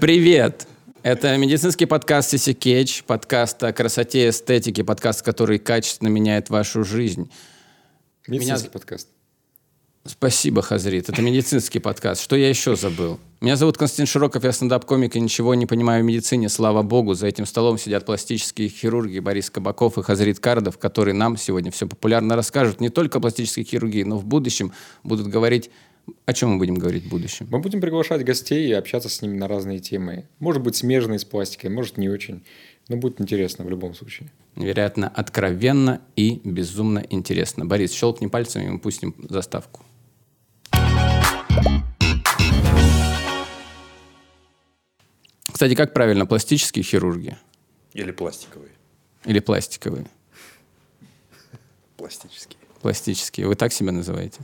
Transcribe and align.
Привет! 0.00 0.68
Это 1.02 1.34
медицинский 1.38 1.86
подкаст 1.86 2.28
Сиси 2.28 2.52
Кетч, 2.52 3.02
подкаст 3.04 3.62
о 3.64 3.72
красоте 3.72 4.26
и 4.26 4.28
эстетике, 4.28 4.84
подкаст, 4.84 5.22
который 5.22 5.58
качественно 5.58 6.08
меняет 6.08 6.50
вашу 6.50 6.84
жизнь. 6.84 7.30
Медицинский 8.28 8.68
подкаст. 8.68 9.08
Спасибо, 10.04 10.60
Хазрит. 10.60 11.08
Это 11.08 11.22
медицинский 11.22 11.78
подкаст. 11.78 12.20
Что 12.20 12.36
я 12.36 12.50
еще 12.50 12.76
забыл? 12.76 13.18
Меня 13.40 13.56
зовут 13.56 13.78
Константин 13.78 14.04
Широков, 14.04 14.44
я 14.44 14.52
стендап-комик 14.52 15.16
и 15.16 15.20
ничего 15.20 15.54
не 15.54 15.64
понимаю 15.64 16.04
в 16.04 16.06
медицине. 16.06 16.50
Слава 16.50 16.82
богу, 16.82 17.14
за 17.14 17.26
этим 17.26 17.46
столом 17.46 17.78
сидят 17.78 18.04
пластические 18.04 18.68
хирурги 18.68 19.18
Борис 19.20 19.48
Кабаков 19.48 19.96
и 19.96 20.02
Хазрит 20.02 20.40
Кардов, 20.40 20.76
которые 20.76 21.14
нам 21.14 21.38
сегодня 21.38 21.70
все 21.70 21.86
популярно 21.88 22.36
расскажут 22.36 22.80
не 22.80 22.90
только 22.90 23.16
о 23.16 23.20
пластической 23.22 23.64
хирургии, 23.64 24.02
но 24.02 24.18
в 24.18 24.26
будущем 24.26 24.72
будут 25.02 25.28
говорить 25.28 25.70
о 26.24 26.32
чем 26.32 26.50
мы 26.50 26.58
будем 26.58 26.74
говорить 26.74 27.04
в 27.04 27.08
будущем? 27.08 27.46
Мы 27.50 27.58
будем 27.58 27.80
приглашать 27.80 28.24
гостей 28.24 28.68
и 28.68 28.72
общаться 28.72 29.08
с 29.08 29.22
ними 29.22 29.36
на 29.36 29.48
разные 29.48 29.78
темы. 29.78 30.26
Может 30.38 30.62
быть, 30.62 30.76
смежные 30.76 31.18
с 31.18 31.24
пластикой, 31.24 31.70
может, 31.70 31.98
не 31.98 32.08
очень. 32.08 32.44
Но 32.88 32.96
будет 32.96 33.20
интересно 33.20 33.64
в 33.64 33.70
любом 33.70 33.94
случае. 33.94 34.30
Невероятно 34.54 35.08
откровенно 35.08 36.00
и 36.14 36.40
безумно 36.44 37.04
интересно. 37.10 37.66
Борис, 37.66 37.92
щелкни 37.92 38.28
пальцами, 38.28 38.66
и 38.66 38.68
мы 38.68 38.78
пустим 38.78 39.14
заставку. 39.28 39.84
Кстати, 45.50 45.74
как 45.74 45.94
правильно, 45.94 46.26
пластические 46.26 46.84
хирурги? 46.84 47.36
Или 47.94 48.12
пластиковые? 48.12 48.72
Или 49.24 49.40
пластиковые? 49.40 50.06
Пластические. 51.96 52.58
Пластические. 52.82 53.48
Вы 53.48 53.54
так 53.54 53.72
себя 53.72 53.90
называете? 53.90 54.40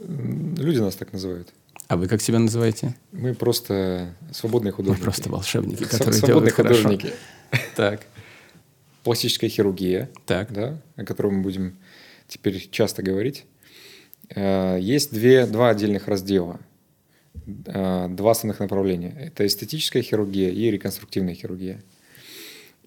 Люди 0.00 0.78
нас 0.78 0.96
так 0.96 1.12
называют. 1.12 1.48
А 1.88 1.96
вы 1.96 2.08
как 2.08 2.22
себя 2.22 2.38
называете? 2.38 2.94
Мы 3.12 3.34
просто 3.34 4.14
свободные 4.32 4.72
художники. 4.72 5.00
Мы 5.00 5.04
просто 5.04 5.28
волшебники, 5.28 5.84
которые 5.84 6.12
Свободные 6.14 6.26
делают 6.26 6.52
хорошо. 6.54 6.82
художники. 6.82 7.14
Так, 7.76 8.06
Пластическая 9.02 9.48
хирургия, 9.50 10.10
так. 10.26 10.52
да, 10.52 10.78
о 10.96 11.04
которой 11.04 11.32
мы 11.32 11.42
будем 11.42 11.76
теперь 12.28 12.68
часто 12.70 13.02
говорить. 13.02 13.44
Э, 14.28 14.78
Есть 14.80 15.12
две, 15.12 15.46
два 15.46 15.70
отдельных 15.70 16.06
раздела, 16.06 16.60
э, 17.66 18.08
два 18.10 18.30
основных 18.32 18.60
направления. 18.60 19.14
Это 19.18 19.46
эстетическая 19.46 20.02
хирургия 20.02 20.50
и 20.50 20.70
реконструктивная 20.70 21.34
хирургия. 21.34 21.82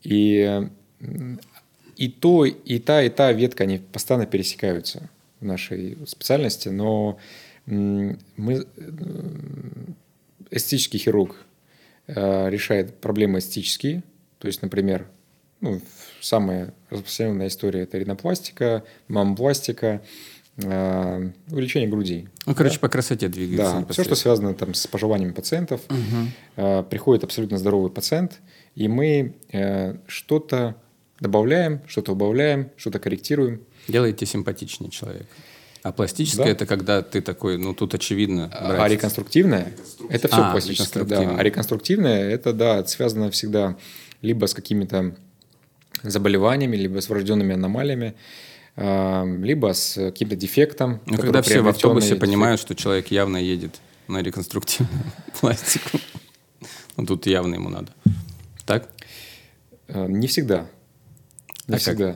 И, 0.04 0.62
и 1.98 2.08
то, 2.10 2.46
и 2.46 2.80
та, 2.80 3.02
и 3.04 3.10
та 3.10 3.32
ветка, 3.34 3.64
они 3.64 3.80
постоянно 3.80 4.26
пересекаются 4.26 5.10
нашей 5.44 5.98
специальности, 6.06 6.70
но 6.70 7.18
мы, 7.66 8.18
м, 8.38 9.96
эстетический 10.52 11.00
хирург 11.00 11.36
э, 12.08 12.50
решает 12.50 13.00
проблемы 13.00 13.40
эстетические, 13.40 14.04
то 14.40 14.48
есть, 14.48 14.62
например, 14.62 15.08
ну, 15.62 15.80
самая 16.20 16.74
распространенная 16.90 17.48
история– 17.48 17.82
это 17.84 17.98
ринопластика, 17.98 18.84
мамопластика, 19.08 20.02
э, 20.58 21.30
увеличение 21.50 21.88
грудей. 21.90 22.28
Ну, 22.46 22.54
короче, 22.54 22.80
по 22.80 22.90
красоте 22.90 23.30
двигается. 23.30 23.86
Да, 23.88 23.94
все, 23.94 24.04
что 24.04 24.16
связано 24.16 24.54
там, 24.54 24.74
с 24.74 24.86
пожеланиями 24.88 25.32
пациентов. 25.32 25.82
Э, 26.58 26.84
Приходит 26.84 27.24
абсолютно 27.24 27.58
здоровый 27.58 27.90
пациент, 27.92 28.42
и 28.76 28.88
мы 28.90 29.36
э, 29.54 29.96
что-то 30.08 30.76
добавляем, 31.22 31.80
что-то 31.88 32.12
убавляем, 32.12 32.70
что-то 32.76 33.00
корректируем. 33.00 33.62
Делаете 33.88 34.26
симпатичнее 34.26 34.90
человека. 34.92 35.26
А 35.84 35.92
пластическое 35.92 36.46
Да. 36.46 36.52
это 36.52 36.66
когда 36.66 37.02
ты 37.02 37.22
такой, 37.22 37.58
ну 37.58 37.74
тут 37.74 37.94
очевидно. 37.94 38.50
А 38.54 38.70
братец. 38.70 38.94
реконструктивное– 38.98 39.74
это 40.10 40.28
все 40.30 40.38
А, 40.42 40.52
пластическое. 40.52 41.04
Да. 41.04 41.36
А 41.38 41.44
реконструктивное– 41.44 42.30
это, 42.32 42.54
да, 42.54 42.86
связано 42.86 43.30
всегда 43.32 43.76
либо 44.22 44.46
с 44.46 44.54
какими-то 44.54 45.14
заболеваниями, 46.04 46.78
либо 46.78 47.02
с 47.02 47.10
врожденными 47.10 47.54
аномалиями, 47.56 48.16
э, 48.78 49.38
либо 49.42 49.74
с 49.74 49.96
каким-то 49.96 50.38
дефектом. 50.38 51.02
Ну, 51.06 51.18
когда 51.18 51.42
все 51.42 51.62
в 51.62 51.68
автобусе 51.68 52.08
дефект. 52.08 52.22
понимают, 52.22 52.62
что 52.62 52.76
человек 52.76 53.08
явно 53.12 53.38
едет 53.38 53.82
на 54.08 54.22
реконструктивную 54.22 55.04
пластику. 55.42 56.00
Ну, 56.96 57.06
тут 57.06 57.26
явно 57.26 57.56
ему 57.56 57.68
надо. 57.70 57.92
Так? 58.66 58.88
Э, 59.90 60.08
Не 60.08 60.28
всегда. 60.28 60.68
Не 61.68 61.76
А 61.76 61.78
всегда. 61.78 62.16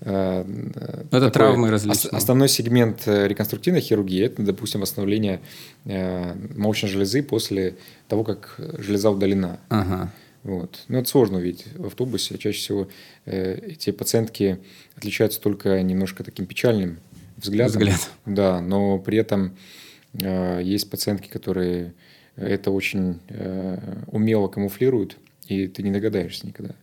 Это 0.00 1.10
такой 1.10 1.30
травмы 1.30 1.70
различные. 1.70 2.10
Основной 2.10 2.48
сегмент 2.48 3.02
э, 3.06 3.26
реконструктивной 3.26 3.80
хирургии– 3.80 4.24
это, 4.26 4.42
допустим, 4.42 4.82
восстановление 4.82 5.40
э, 5.84 6.34
молочной 6.54 6.90
железы 6.90 7.22
после 7.22 7.76
того, 8.06 8.22
как 8.22 8.56
железа 8.78 9.10
удалена. 9.10 9.58
Ага. 9.70 10.12
Вот. 10.42 10.84
Но 10.88 10.98
это 10.98 11.08
сложно 11.08 11.38
увидеть 11.38 11.66
в 11.74 11.86
автобусе. 11.86 12.38
Чаще 12.38 12.58
всего 12.58 12.88
э, 13.24 13.58
эти 13.70 13.90
пациентки 13.90 14.58
отличаются 14.96 15.40
только 15.40 15.82
немножко 15.82 16.22
таким 16.22 16.46
печальным 16.46 16.98
взглядом. 17.36 17.80
Взгляд. 17.80 18.10
Да, 18.26 18.60
но 18.60 18.98
при 18.98 19.18
этом 19.18 19.56
э, 20.12 20.60
есть 20.62 20.90
пациентки, 20.90 21.28
которые 21.28 21.94
это 22.36 22.70
очень 22.70 23.18
э, 23.28 23.78
умело 24.08 24.48
камуфлируют, 24.48 25.16
и 25.48 25.66
ты 25.68 25.82
не 25.82 25.90
догадаешься 25.90 26.46
никогда, 26.46 26.74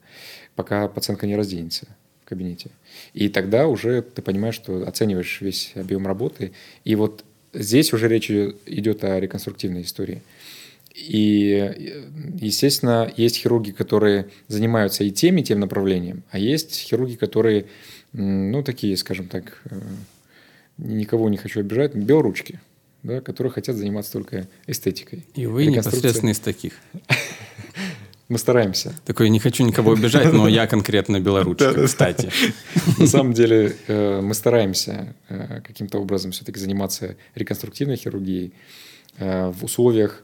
пока 0.55 0.87
пациентка 0.87 1.27
не 1.27 1.35
разденется 1.35 1.87
кабинете. 2.25 2.69
И 3.13 3.29
тогда 3.29 3.67
уже 3.67 4.01
ты 4.01 4.21
понимаешь, 4.21 4.55
что 4.55 4.87
оцениваешь 4.87 5.41
весь 5.41 5.71
объем 5.75 6.07
работы. 6.07 6.51
И 6.83 6.95
вот 6.95 7.23
здесь 7.53 7.93
уже 7.93 8.07
речь 8.07 8.29
идет 8.29 9.03
о 9.03 9.19
реконструктивной 9.19 9.83
истории. 9.83 10.21
И, 10.93 11.91
естественно, 12.39 13.11
есть 13.17 13.37
хирурги, 13.37 13.71
которые 13.71 14.27
занимаются 14.47 15.03
и 15.03 15.11
тем, 15.11 15.37
и 15.37 15.43
тем 15.43 15.59
направлением, 15.59 16.23
а 16.29 16.37
есть 16.37 16.75
хирурги, 16.75 17.15
которые, 17.15 17.65
ну, 18.11 18.61
такие, 18.61 18.95
скажем 18.95 19.27
так, 19.27 19.59
э, 19.71 19.79
никого 20.77 21.29
не 21.29 21.37
хочу 21.37 21.61
обижать, 21.61 21.95
белоручки, 21.95 22.59
да, 23.01 23.21
которые 23.21 23.51
хотят 23.51 23.75
заниматься 23.75 24.11
только 24.11 24.47
эстетикой. 24.67 25.25
И 25.33 25.47
вы 25.47 25.65
непосредственно 25.65 26.29
из 26.29 26.39
таких. 26.39 26.73
Мы 28.33 28.39
стараемся. 28.39 28.95
Такой, 29.05 29.29
не 29.29 29.37
хочу 29.37 29.63
никого 29.63 29.91
обижать, 29.93 30.33
но 30.33 30.47
я 30.47 30.65
конкретно 30.65 31.19
белоручка, 31.19 31.85
кстати. 31.85 32.31
На 32.97 33.05
самом 33.05 33.33
деле 33.33 33.75
э, 33.87 34.21
мы 34.21 34.33
стараемся 34.33 35.13
э, 35.29 35.61
каким-то 35.61 35.99
образом 35.99 36.31
все-таки 36.31 36.59
заниматься 36.59 37.15
реконструктивной 37.35 37.95
хирургией. 37.95 38.51
Э, 39.19 39.51
В 39.51 39.63
условиях 39.63 40.23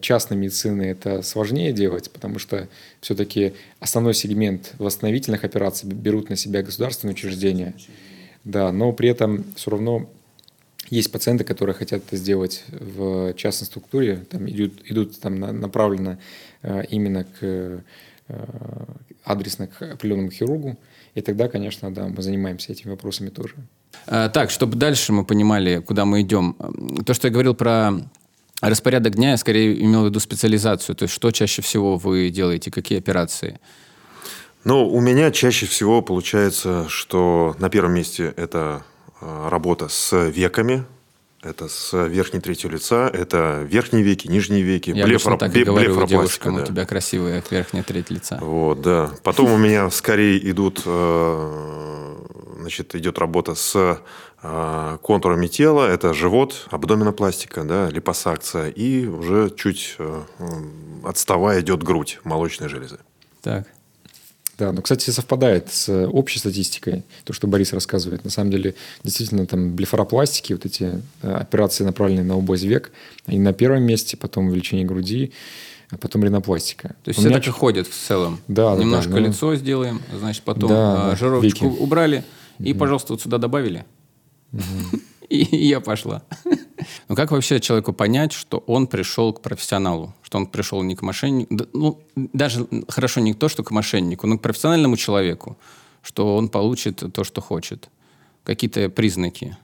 частной 0.00 0.38
медицины 0.38 0.82
это 0.82 1.22
сложнее 1.22 1.72
делать, 1.72 2.10
потому 2.10 2.40
что 2.40 2.66
все-таки 3.00 3.52
основной 3.78 4.14
сегмент 4.14 4.72
восстановительных 4.78 5.44
операций 5.44 5.88
берут 5.88 6.30
на 6.30 6.36
себя 6.36 6.62
государственные 6.64 7.14
учреждения. 7.14 7.74
Да, 8.42 8.72
но 8.72 8.92
при 8.92 9.08
этом 9.08 9.44
все 9.54 9.70
равно 9.70 10.10
есть 10.88 11.12
пациенты, 11.12 11.44
которые 11.44 11.74
хотят 11.74 12.02
это 12.08 12.16
сделать 12.16 12.64
в 12.70 13.34
частной 13.34 13.66
структуре, 13.66 14.24
там 14.28 14.48
идут, 14.50 14.72
идут 14.86 15.20
там 15.20 15.38
на- 15.38 15.52
направленно 15.52 16.18
именно 16.90 17.24
к 17.24 17.38
э, 17.42 17.80
адресно 19.24 19.66
к 19.66 19.82
определенному 19.82 20.30
хирургу, 20.30 20.78
и 21.14 21.20
тогда, 21.20 21.48
конечно, 21.48 21.92
да, 21.92 22.06
мы 22.08 22.22
занимаемся 22.22 22.72
этими 22.72 22.90
вопросами 22.90 23.30
тоже. 23.30 23.54
А, 24.06 24.28
Так, 24.28 24.50
чтобы 24.50 24.76
дальше 24.76 25.12
мы 25.12 25.24
понимали, 25.24 25.78
куда 25.80 26.04
мы 26.04 26.20
идем. 26.22 26.56
М, 26.58 27.04
То, 27.04 27.14
что 27.14 27.28
я 27.28 27.32
говорил 27.32 27.54
про 27.54 27.92
распорядок 28.62 29.14
дня, 29.16 29.30
я 29.30 29.36
скорее 29.36 29.82
имел 29.82 30.02
в 30.02 30.06
виду 30.06 30.20
специализацию. 30.20 30.94
То 30.96 31.04
есть, 31.04 31.14
что 31.14 31.30
чаще 31.30 31.62
всего 31.62 31.96
вы 31.96 32.30
делаете, 32.30 32.70
какие 32.70 32.98
операции? 32.98 33.58
Ну, 34.64 34.86
у 34.88 35.00
меня 35.00 35.30
чаще 35.30 35.66
всего 35.66 36.02
получается, 36.02 36.86
что 36.88 37.56
на 37.58 37.70
первом 37.70 37.94
месте 37.94 38.32
это 38.36 38.82
э, 39.20 39.48
работа 39.48 39.88
с 39.88 40.28
веками, 40.28 40.84
это 41.42 41.68
с 41.68 41.92
верхней 42.06 42.40
третью 42.40 42.70
лица, 42.70 43.08
это 43.08 43.62
верхние 43.66 44.02
веки, 44.02 44.28
нижние 44.28 44.62
веки, 44.62 44.90
Я 44.90 45.06
блефоро- 45.06 45.38
так 45.38 45.54
и 45.56 45.64
говорю 45.64 46.06
девушкам, 46.06 46.56
да. 46.56 46.62
у 46.62 46.66
тебя 46.66 46.84
красивая 46.84 47.42
верхняя 47.50 47.82
треть 47.82 48.10
лица. 48.10 48.38
Вот, 48.40 48.82
да. 48.82 49.10
Потом 49.22 49.50
у 49.52 49.56
меня 49.56 49.88
скорее 49.90 50.38
идут, 50.50 50.82
э, 50.84 52.16
значит, 52.60 52.94
идет 52.94 53.18
работа 53.18 53.54
с 53.54 53.98
э, 54.42 54.98
контурами 55.02 55.46
тела. 55.46 55.86
Это 55.88 56.12
живот, 56.12 56.66
абдоминопластика, 56.70 57.64
да, 57.64 57.88
липосакция. 57.88 58.68
И 58.68 59.06
уже 59.06 59.50
чуть 59.56 59.96
э, 59.98 60.22
отставая 61.04 61.60
идет 61.60 61.82
грудь 61.82 62.20
молочной 62.24 62.68
железы. 62.68 62.98
Так. 63.40 63.66
Да, 64.60 64.72
но, 64.72 64.82
кстати, 64.82 65.08
совпадает 65.08 65.72
с 65.72 65.88
общей 66.08 66.38
статистикой, 66.38 67.02
то, 67.24 67.32
что 67.32 67.46
Борис 67.46 67.72
рассказывает. 67.72 68.24
На 68.24 68.30
самом 68.30 68.50
деле, 68.50 68.74
действительно, 69.02 69.46
там 69.46 69.74
блефаропластики, 69.74 70.52
вот 70.52 70.66
эти 70.66 71.00
э, 71.22 71.32
операции, 71.32 71.82
направленные 71.82 72.24
на 72.24 72.36
область 72.36 72.64
век, 72.64 72.92
они 73.24 73.38
на 73.38 73.54
первом 73.54 73.84
месте, 73.84 74.18
потом 74.18 74.48
увеличение 74.48 74.84
груди, 74.84 75.32
а 75.88 75.96
потом 75.96 76.24
ринопластика. 76.24 76.88
То 77.02 77.08
есть 77.08 77.18
У 77.18 77.22
все 77.22 77.30
меня 77.30 77.38
так 77.38 77.48
и 77.48 77.50
ходят 77.50 77.86
в 77.88 77.96
целом. 77.96 78.38
Да, 78.48 78.76
да, 78.76 78.82
Немножко 78.82 79.12
да, 79.12 79.20
ну- 79.20 79.26
лицо 79.28 79.56
сделаем, 79.56 80.02
значит, 80.14 80.42
потом 80.42 80.68
Да, 80.68 81.12
а, 81.12 81.16
жировочку 81.16 81.68
веки. 81.70 81.80
убрали, 81.80 82.22
и, 82.58 82.74
пожалуйста, 82.74 83.14
вот 83.14 83.22
сюда 83.22 83.38
добавили. 83.38 83.86
И 85.38 85.66
я 85.66 85.80
пошла. 85.80 86.22
Ну 87.08 87.14
как 87.14 87.30
вообще 87.30 87.60
человеку 87.60 87.92
понять, 87.92 88.32
что 88.32 88.64
он 88.66 88.86
пришел 88.86 89.34
к 89.34 89.42
профессионалу? 89.42 90.14
Что 90.22 90.38
он 90.38 90.46
пришел 90.46 90.82
не 90.82 90.96
к 90.96 91.02
мошеннику? 91.02 91.66
Ну, 91.74 92.00
даже 92.14 92.66
хорошо 92.88 93.20
не 93.20 93.34
то, 93.34 93.48
что 93.48 93.62
к 93.62 93.70
мошеннику, 93.70 94.26
но 94.26 94.38
к 94.38 94.42
профессиональному 94.42 94.96
человеку, 94.96 95.58
что 96.02 96.36
он 96.36 96.48
получит 96.48 97.02
то, 97.12 97.24
что 97.24 97.42
хочет. 97.42 97.90
Какие-то 98.44 98.88
признаки. 98.88 99.58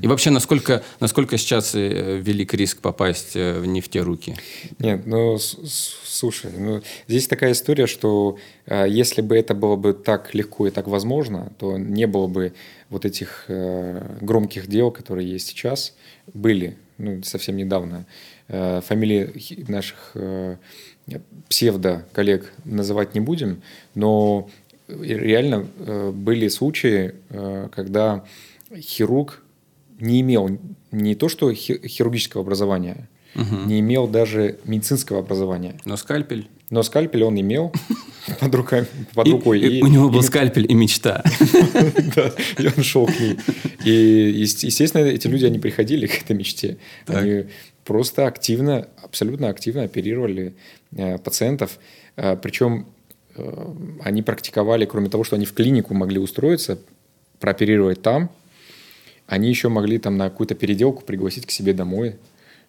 И 0.00 0.06
вообще, 0.06 0.30
насколько, 0.30 0.82
насколько 1.00 1.36
сейчас 1.38 1.74
э, 1.74 2.18
велик 2.20 2.54
риск 2.54 2.80
попасть 2.80 3.36
э, 3.36 3.58
в 3.58 3.66
не 3.66 3.80
те 3.80 4.00
руки? 4.00 4.34
Нет, 4.78 5.06
ну, 5.06 5.38
слушай, 5.38 6.50
ну, 6.56 6.82
здесь 7.08 7.26
такая 7.26 7.52
история, 7.52 7.86
что 7.86 8.38
э, 8.66 8.86
если 8.88 9.22
бы 9.22 9.36
это 9.36 9.54
было 9.54 9.76
бы 9.76 9.92
так 9.92 10.34
легко 10.34 10.66
и 10.66 10.70
так 10.70 10.86
возможно, 10.86 11.52
то 11.58 11.76
не 11.76 12.06
было 12.06 12.26
бы 12.26 12.54
вот 12.90 13.04
этих 13.04 13.46
громких 13.48 14.68
дел, 14.68 14.90
которые 14.92 15.28
есть 15.28 15.48
сейчас, 15.48 15.94
были, 16.32 16.76
ну, 16.98 17.22
совсем 17.22 17.56
недавно. 17.56 18.06
Фамилии 18.46 19.32
наших 19.68 20.14
псевдо-коллег 21.48 22.52
называть 22.64 23.14
не 23.14 23.20
будем, 23.20 23.62
но 23.94 24.48
реально 24.86 25.66
были 26.12 26.48
случаи, 26.48 27.14
когда 27.72 28.24
хирург 28.76 29.43
не 29.98 30.20
имел 30.20 30.58
не 30.92 31.14
то 31.14 31.28
что 31.28 31.52
хи- 31.52 31.86
хирургического 31.86 32.42
образования, 32.42 33.08
не 33.66 33.80
имел 33.80 34.06
даже 34.06 34.58
медицинского 34.64 35.18
образования. 35.20 35.74
Но 35.84 35.96
скальпель... 35.96 36.48
Но 36.70 36.82
скальпель 36.82 37.22
он 37.24 37.38
имел 37.40 37.72
под, 38.40 38.54
руками, 38.54 38.86
под 39.12 39.26
И- 39.26 39.30
рукой. 39.32 39.60
и 39.60 39.78
и- 39.78 39.82
у 39.82 39.86
него 39.86 40.08
был 40.08 40.20
и- 40.20 40.22
скальпель 40.22 40.66
и 40.70 40.74
мечта. 40.74 41.22
да, 42.16 42.32
и 42.58 42.66
он 42.66 42.82
шел 42.82 43.06
к 43.06 43.20
ней. 43.20 43.36
И, 43.84 44.42
ест- 44.44 44.64
естественно, 44.64 45.02
эти 45.04 45.26
люди, 45.26 45.44
они 45.44 45.58
приходили 45.58 46.06
к 46.06 46.22
этой 46.22 46.34
мечте. 46.36 46.78
Они 47.06 47.44
просто 47.84 48.26
активно, 48.26 48.88
абсолютно 49.02 49.48
активно 49.48 49.82
оперировали 49.82 50.54
э, 50.96 51.18
пациентов. 51.18 51.78
Э, 52.16 52.36
причем 52.40 52.86
э, 53.36 53.74
они 54.02 54.22
практиковали, 54.22 54.84
кроме 54.86 55.10
того, 55.10 55.22
что 55.24 55.36
они 55.36 55.44
в 55.44 55.52
клинику 55.52 55.92
могли 55.94 56.18
устроиться, 56.18 56.78
прооперировать 57.40 58.00
там, 58.00 58.30
они 59.26 59.48
еще 59.48 59.68
могли 59.68 59.98
там 59.98 60.16
на 60.16 60.28
какую-то 60.30 60.54
переделку 60.54 61.02
пригласить 61.04 61.46
к 61.46 61.50
себе 61.50 61.72
домой 61.72 62.16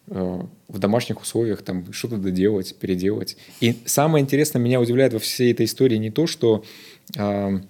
э, 0.08 0.40
в 0.68 0.78
домашних 0.78 1.20
условиях 1.20 1.62
там 1.62 1.92
что-то 1.92 2.16
доделать, 2.16 2.74
переделать. 2.76 3.36
И 3.60 3.76
самое 3.84 4.22
интересное 4.22 4.60
меня 4.60 4.80
удивляет 4.80 5.12
во 5.12 5.18
всей 5.18 5.52
этой 5.52 5.66
истории 5.66 5.96
не 5.96 6.10
то, 6.10 6.26
что 6.26 6.64
а, 7.16 7.60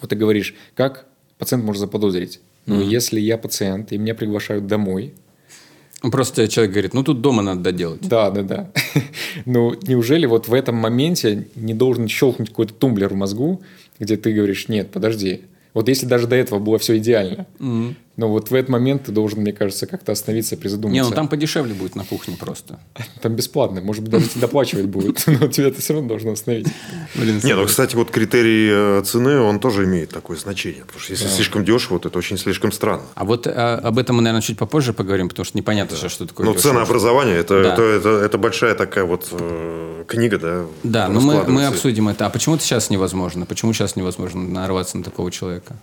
вот 0.00 0.10
ты 0.10 0.16
говоришь, 0.16 0.54
как 0.74 1.06
пациент 1.38 1.64
может 1.64 1.80
заподозрить. 1.80 2.40
Ну, 2.66 2.80
если 2.80 3.18
я 3.18 3.38
пациент, 3.38 3.90
и 3.90 3.98
меня 3.98 4.14
приглашают 4.14 4.66
домой, 4.66 5.14
Просто 6.02 6.48
человек 6.48 6.72
говорит, 6.72 6.94
ну 6.94 7.02
тут 7.02 7.20
дома 7.20 7.42
надо 7.42 7.60
доделать. 7.60 8.00
да, 8.00 8.30
да, 8.30 8.42
да. 8.42 8.70
Ну, 9.44 9.74
неужели 9.82 10.24
вот 10.24 10.48
в 10.48 10.54
этом 10.54 10.76
моменте 10.76 11.46
не 11.54 11.74
должен 11.74 12.08
щелкнуть 12.08 12.48
какой-то 12.48 12.72
тумблер 12.72 13.10
в 13.10 13.16
мозгу, 13.16 13.60
где 13.98 14.16
ты 14.16 14.32
говоришь, 14.32 14.68
нет, 14.68 14.90
подожди. 14.90 15.42
Вот 15.74 15.88
если 15.88 16.06
даже 16.06 16.26
до 16.26 16.36
этого 16.36 16.58
было 16.58 16.78
все 16.78 16.98
идеально, 16.98 17.46
но 18.20 18.28
вот 18.28 18.50
в 18.50 18.54
этот 18.54 18.68
момент 18.68 19.04
ты 19.04 19.12
должен, 19.12 19.40
мне 19.40 19.54
кажется, 19.54 19.86
как-то 19.86 20.12
остановиться, 20.12 20.54
призадуматься. 20.54 21.02
Не, 21.02 21.08
ну 21.08 21.14
там 21.14 21.26
подешевле 21.26 21.72
будет 21.72 21.96
на 21.96 22.04
кухне 22.04 22.36
просто. 22.38 22.78
Там 23.22 23.34
бесплатно, 23.34 23.80
может 23.80 24.02
быть, 24.02 24.10
даже 24.12 24.28
тебе 24.28 24.42
доплачивать 24.42 24.84
будут, 24.84 25.22
но 25.26 25.48
тебя 25.48 25.68
это 25.68 25.80
все 25.80 25.94
равно 25.94 26.10
должно 26.10 26.32
остановить. 26.32 26.68
Блин, 27.14 27.40
Не, 27.42 27.54
ну, 27.54 27.64
кстати, 27.64 27.96
вот 27.96 28.10
критерий 28.10 28.68
э, 28.70 29.02
цены, 29.06 29.40
он 29.40 29.58
тоже 29.58 29.84
имеет 29.84 30.10
такое 30.10 30.36
значение. 30.36 30.82
Потому 30.84 31.00
что 31.00 31.14
если 31.14 31.28
слишком 31.28 31.64
дешево, 31.64 31.98
то 31.98 32.10
это 32.10 32.18
очень 32.18 32.36
слишком 32.36 32.72
странно. 32.72 33.04
А 33.14 33.24
вот 33.24 33.46
а, 33.46 33.80
об 33.82 33.96
этом 33.96 34.16
мы, 34.16 34.22
наверное, 34.22 34.42
чуть 34.42 34.58
попозже 34.58 34.92
поговорим, 34.92 35.30
потому 35.30 35.46
что 35.46 35.56
непонятно 35.56 35.96
сейчас, 35.96 36.12
что 36.12 36.26
такое 36.26 36.44
Ну, 36.44 36.52
ценообразование, 36.52 37.38
это, 37.38 38.36
большая 38.36 38.74
такая 38.74 39.04
вот 39.04 39.28
э, 39.32 40.04
книга, 40.06 40.38
да? 40.38 40.66
Да, 40.82 41.08
но 41.08 41.22
мы, 41.22 41.66
обсудим 41.66 42.08
это. 42.10 42.26
А 42.26 42.30
почему 42.30 42.56
это 42.56 42.64
сейчас 42.64 42.90
невозможно? 42.90 43.46
Почему 43.46 43.72
сейчас 43.72 43.96
невозможно 43.96 44.42
нарваться 44.42 44.98
на 44.98 45.04
такого 45.04 45.30
человека? 45.30 45.74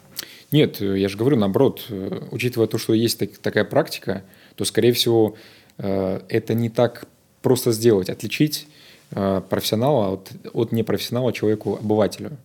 Нет, 0.51 0.81
э, 0.81 0.97
я 0.97 1.09
же 1.09 1.17
говорю, 1.17 1.37
наоборот, 1.37 1.85
э, 1.89 2.21
учитывая 2.31 2.67
то, 2.67 2.77
что 2.77 2.93
есть 2.93 3.19
так- 3.19 3.37
такая 3.37 3.65
практика, 3.65 4.23
то, 4.55 4.65
скорее 4.65 4.93
всего, 4.93 5.35
э, 5.77 6.21
это 6.29 6.53
не 6.53 6.69
так 6.69 7.05
просто 7.41 7.71
сделать, 7.71 8.09
отличить 8.09 8.67
профессионала 9.09 10.15
от, 10.15 10.31
от 10.51 10.73
непрофессионала 10.73 11.31
человеку-обывателю. 11.31 12.35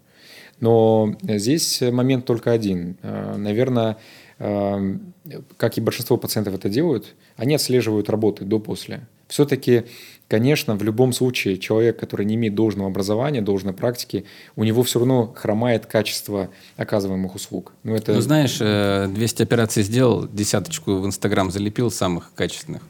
Но 0.60 1.16
здесь 1.24 1.80
момент 1.80 2.24
только 2.24 2.52
один. 2.52 2.96
Наверное, 3.02 3.96
как 4.38 5.76
и 5.76 5.80
большинство 5.80 6.16
пациентов 6.18 6.54
это 6.54 6.68
делают, 6.68 7.16
они 7.36 7.56
отслеживают 7.56 8.08
работы 8.08 8.44
до-после. 8.44 9.08
Все-таки, 9.32 9.84
конечно, 10.28 10.76
в 10.76 10.82
любом 10.82 11.14
случае 11.14 11.56
человек, 11.56 11.98
который 11.98 12.26
не 12.26 12.34
имеет 12.34 12.54
должного 12.54 12.90
образования, 12.90 13.40
должной 13.40 13.72
практики, 13.72 14.26
у 14.56 14.64
него 14.64 14.82
все 14.82 14.98
равно 14.98 15.32
хромает 15.34 15.86
качество 15.86 16.50
оказываемых 16.76 17.34
услуг. 17.34 17.72
Ну, 17.82 17.94
это... 17.94 18.12
Ну, 18.12 18.20
знаешь, 18.20 18.58
э, 18.60 19.08
200 19.08 19.42
операций 19.42 19.84
сделал, 19.84 20.28
десяточку 20.28 20.98
в 20.98 21.06
Инстаграм 21.06 21.50
залепил 21.50 21.90
самых 21.90 22.34
качественных. 22.34 22.82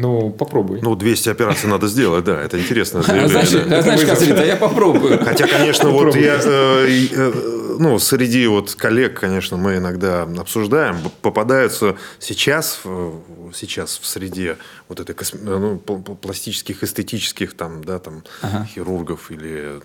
Ну, 0.00 0.30
попробуй. 0.30 0.78
Ну, 0.80 0.94
200 0.94 1.28
операций 1.30 1.68
надо 1.68 1.88
сделать, 1.88 2.24
да, 2.24 2.40
это 2.40 2.56
интересно. 2.56 3.00
А 3.00 3.02
знаешь, 3.02 3.52
а 3.52 4.44
я 4.44 4.56
попробую. 4.56 5.18
Хотя, 5.24 5.48
конечно, 5.48 5.90
вот 5.90 6.14
я, 6.14 6.40
э, 6.40 7.08
э, 7.10 7.32
ну, 7.80 7.98
среди 7.98 8.46
вот 8.46 8.76
коллег, 8.76 9.18
конечно, 9.18 9.56
мы 9.56 9.78
иногда 9.78 10.22
обсуждаем, 10.22 10.98
попадаются 11.20 11.96
сейчас, 12.20 12.80
сейчас 13.52 13.98
в 13.98 14.06
среде 14.06 14.56
вот 14.88 15.00
этой 15.00 15.16
э, 15.16 15.36
ну, 15.42 15.82
пл- 15.84 16.04
пл- 16.04 16.16
пластических, 16.16 16.84
эстетических 16.84 17.54
там, 17.54 17.82
да, 17.82 17.98
там, 17.98 18.22
хирургов 18.66 19.32
или 19.32 19.80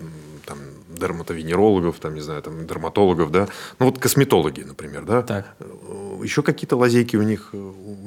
там 0.46 0.60
дерматовенерологов, 0.90 2.00
там, 2.00 2.14
не 2.14 2.22
знаю, 2.22 2.42
там, 2.44 2.68
дерматологов, 2.68 3.32
да, 3.32 3.48
ну, 3.80 3.88
вот 3.88 3.98
косметологи, 3.98 4.62
например, 4.62 5.06
да, 5.06 5.24
Так. 5.24 5.56
Еще 6.22 6.42
какие-то 6.44 6.78
лазейки 6.78 7.18
у 7.18 7.24
них, 7.24 7.50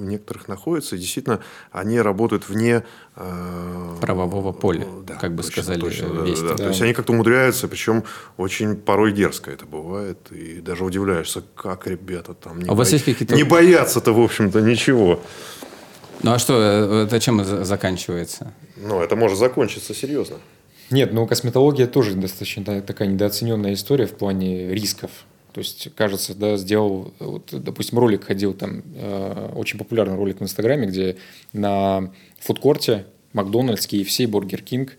некоторых 0.06 0.48
находятся, 0.48 0.96
и 0.96 0.98
действительно, 0.98 1.40
они 1.72 2.00
работают 2.00 2.48
вне... 2.48 2.82
э, 3.16 3.96
Правового 4.00 4.52
поля, 4.52 4.86
да, 5.06 5.14
как 5.16 5.34
бы 5.34 5.42
точно, 5.42 5.62
сказали 5.62 5.80
точно, 5.80 6.06
э, 6.06 6.12
да, 6.14 6.22
вести. 6.22 6.42
да, 6.42 6.48
да. 6.50 6.56
То 6.56 6.68
есть 6.68 6.82
они 6.82 6.92
как-то 6.94 7.12
умудряются, 7.12 7.68
причем 7.68 8.04
очень 8.36 8.76
порой 8.76 9.12
дерзко 9.12 9.50
это 9.50 9.66
бывает. 9.66 10.18
И 10.30 10.60
даже 10.60 10.84
удивляешься, 10.84 11.42
как 11.54 11.86
ребята 11.86 12.34
там 12.34 12.60
не, 12.60 12.68
А 12.68 12.72
у 12.72 12.74
вас 12.76 12.88
боя- 12.88 12.94
есть 12.94 13.04
какие-то- 13.04 13.34
не 13.34 13.42
боятся-то, 13.42 14.12
в 14.12 14.20
общем-то, 14.20 14.60
ничего. 14.60 15.20
Ну 16.22 16.32
а 16.32 16.38
что, 16.38 16.54
э, 16.60 17.04
это 17.06 17.20
чем 17.20 17.44
за- 17.44 17.64
заканчивается? 17.64 18.52
Но 18.76 19.02
это 19.02 19.16
может 19.16 19.38
закончиться 19.38 19.94
серьезно. 19.94 20.36
Нет, 20.90 21.12
ну 21.12 21.26
косметология 21.26 21.86
тоже 21.86 22.14
достаточно 22.14 22.64
та- 22.64 22.80
такая 22.80 23.08
недооцененная 23.08 23.74
история 23.74 24.06
в 24.06 24.12
плане 24.12 24.72
рисков. 24.72 25.10
То 25.56 25.60
есть, 25.60 25.88
кажется, 25.94 26.34
да, 26.34 26.58
сделал, 26.58 27.14
вот, 27.18 27.48
допустим, 27.50 27.98
ролик 27.98 28.24
ходил 28.24 28.52
там, 28.52 28.82
э, 28.94 29.52
очень 29.54 29.78
популярный 29.78 30.14
ролик 30.14 30.38
в 30.38 30.42
Инстаграме, 30.42 30.86
где 30.86 31.16
на 31.54 32.12
фудкорте 32.40 33.06
Макдональдс, 33.32 33.86
KFC, 33.86 34.26
Бургер 34.26 34.60
Кинг 34.60 34.98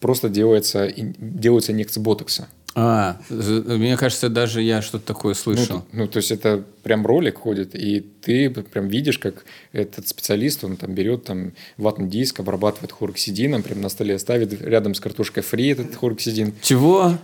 просто 0.00 0.30
делается, 0.30 0.90
делаются 0.96 1.72
инъекции 1.72 2.00
ботокса. 2.00 2.48
А, 2.80 3.16
мне 3.28 3.96
кажется, 3.96 4.28
даже 4.28 4.62
я 4.62 4.82
что-то 4.82 5.04
такое 5.06 5.30
Ну, 5.30 5.34
слышал. 5.34 5.80
т- 5.80 5.86
ну, 5.92 6.06
то 6.06 6.18
есть 6.18 6.30
это 6.30 6.62
прям 6.84 7.04
ролик 7.04 7.38
ходит, 7.38 7.74
и 7.74 7.98
ты 8.00 8.50
прям 8.50 8.86
видишь, 8.86 9.18
как 9.18 9.44
этот 9.72 10.06
специалист, 10.06 10.62
он 10.62 10.76
там 10.76 10.94
берет 10.94 11.24
там 11.24 11.54
ватный 11.76 12.06
диск, 12.08 12.38
обрабатывает 12.38 12.92
хлороксидином, 12.92 13.64
прям 13.64 13.80
на 13.80 13.88
столе 13.88 14.16
ставит 14.20 14.52
рядом 14.62 14.94
с 14.94 15.00
картошкой 15.00 15.42
фри 15.42 15.70
этот 15.70 15.96
хлороксидин. 15.96 16.52
Чего? 16.62 17.18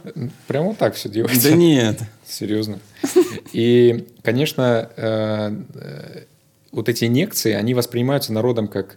Прям 0.48 0.64
вот 0.64 0.78
так 0.78 0.94
все 0.96 1.08
делается. 1.08 1.50
Да 1.50 1.54
нет. 1.54 2.00
Серьезно. 2.26 2.80
И, 3.52 4.08
конечно, 4.22 4.90
э, 4.96 5.56
э, 5.74 6.22
вот 6.72 6.88
эти 6.88 7.04
инъекции, 7.04 7.52
они 7.52 7.74
воспринимаются 7.74 8.32
народом 8.32 8.66
как 8.66 8.96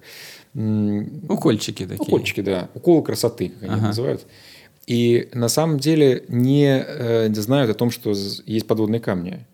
Укольчики 0.56 1.84
такие. 1.86 2.02
укольчики, 2.02 2.42
да, 2.42 2.70
уколы 2.74 3.04
красоты, 3.04 3.50
как 3.60 3.70
они 3.70 3.82
называют. 3.82 4.26
И 4.88 5.28
на 5.34 5.50
самом 5.50 5.80
деле 5.80 6.24
не 6.30 6.66
э, 6.66 7.34
знают 7.34 7.70
о 7.70 7.74
том, 7.74 7.92
что 7.92 8.12
есть 8.46 8.66
подводные 8.66 9.02
камни. 9.02 9.46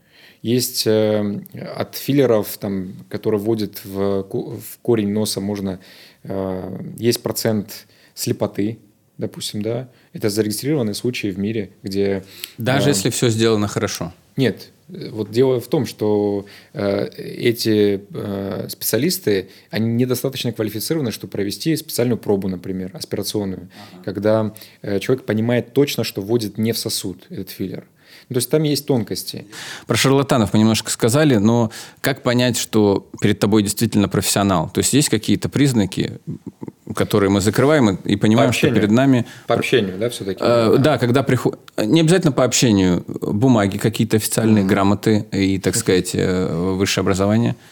Есть 0.44 0.86
э, 0.86 1.42
от 1.75 1.96
филлеров, 1.96 2.58
там, 2.58 2.94
которые 3.10 3.42
вводят 3.42 3.84
в, 3.84 4.24
в 4.24 4.80
корень 4.84 5.12
носа, 5.12 5.42
можно 5.42 5.80
э, 6.24 6.80
есть 6.98 7.24
процент 7.24 7.88
слепоты, 8.13 8.78
допустим, 9.18 9.62
да. 9.62 9.90
Это 10.12 10.30
зарегистрированные 10.30 10.94
случаи 10.94 11.28
в 11.32 11.40
мире, 11.40 11.72
где 11.82 12.24
Даже 12.60 12.88
э, 12.88 12.90
если 12.90 13.10
все 13.10 13.30
сделано 13.30 13.68
хорошо. 13.68 14.13
нет, 14.38 14.70
вот 14.88 15.32
дело 15.32 15.60
в 15.60 15.68
том, 15.68 15.86
что 15.86 16.46
э, 16.74 17.08
эти 17.18 18.02
э, 18.13 18.68
специалисты, 18.70 19.50
они 19.70 19.88
недостаточно 19.94 20.52
квалифицированы, 20.52 21.12
чтобы 21.12 21.32
провести 21.32 21.75
специальную 21.75 22.18
пробу, 22.18 22.48
например, 22.48 22.92
аспирационную, 22.94 23.70
когда 24.04 24.54
э, 24.82 25.00
человек 25.00 25.25
понимает 25.25 25.74
точно, 25.74 26.04
что 26.04 26.22
вводит 26.22 26.58
не 26.58 26.72
в 26.72 26.78
сосуд 26.78 27.25
этот 27.30 27.50
филлер. 27.50 27.86
То 28.30 28.36
есть 28.36 28.50
там 28.50 28.63
есть 28.63 28.86
тонкости. 28.86 29.48
Про 29.88 29.96
шарлатанов 29.96 30.53
мы 30.53 30.60
немножко 30.60 30.92
сказали, 30.92 31.36
но 31.36 31.72
как 32.01 32.24
понять, 32.24 32.58
что 32.58 33.08
перед 33.22 33.39
тобой 33.39 33.63
действительно 33.63 34.08
профессионал? 34.08 34.70
То 34.70 34.80
есть 34.80 34.94
есть 34.94 35.10
какие-то 35.10 35.50
признаки, 35.50 36.20
которые 36.96 37.30
мы 37.30 37.42
закрываем 37.42 37.96
и 37.96 38.15
понимаем, 38.15 38.53
что 38.53 38.70
перед 38.70 38.92
нами... 38.92 39.25
По 39.48 39.56
общению, 39.56 39.98
да, 39.98 40.10
все-таки? 40.10 40.39
Э, 40.42 40.75
да, 40.80 40.98
когда 40.98 41.24
приходит... 41.24 41.60
Не 41.77 42.01
обязательно 42.01 42.32
по 42.32 42.44
общению. 42.44 43.03
Бумаги 43.08 43.77
какие-то 43.77 44.18
официальные, 44.18 44.63
mm-hmm. 44.63 44.68
грамоты 44.68 45.25
и, 45.32 45.60
так 45.60 45.75
сказать, 45.75 46.12
э, 46.13 46.74
высшее 46.75 47.03
образование– 47.03 47.56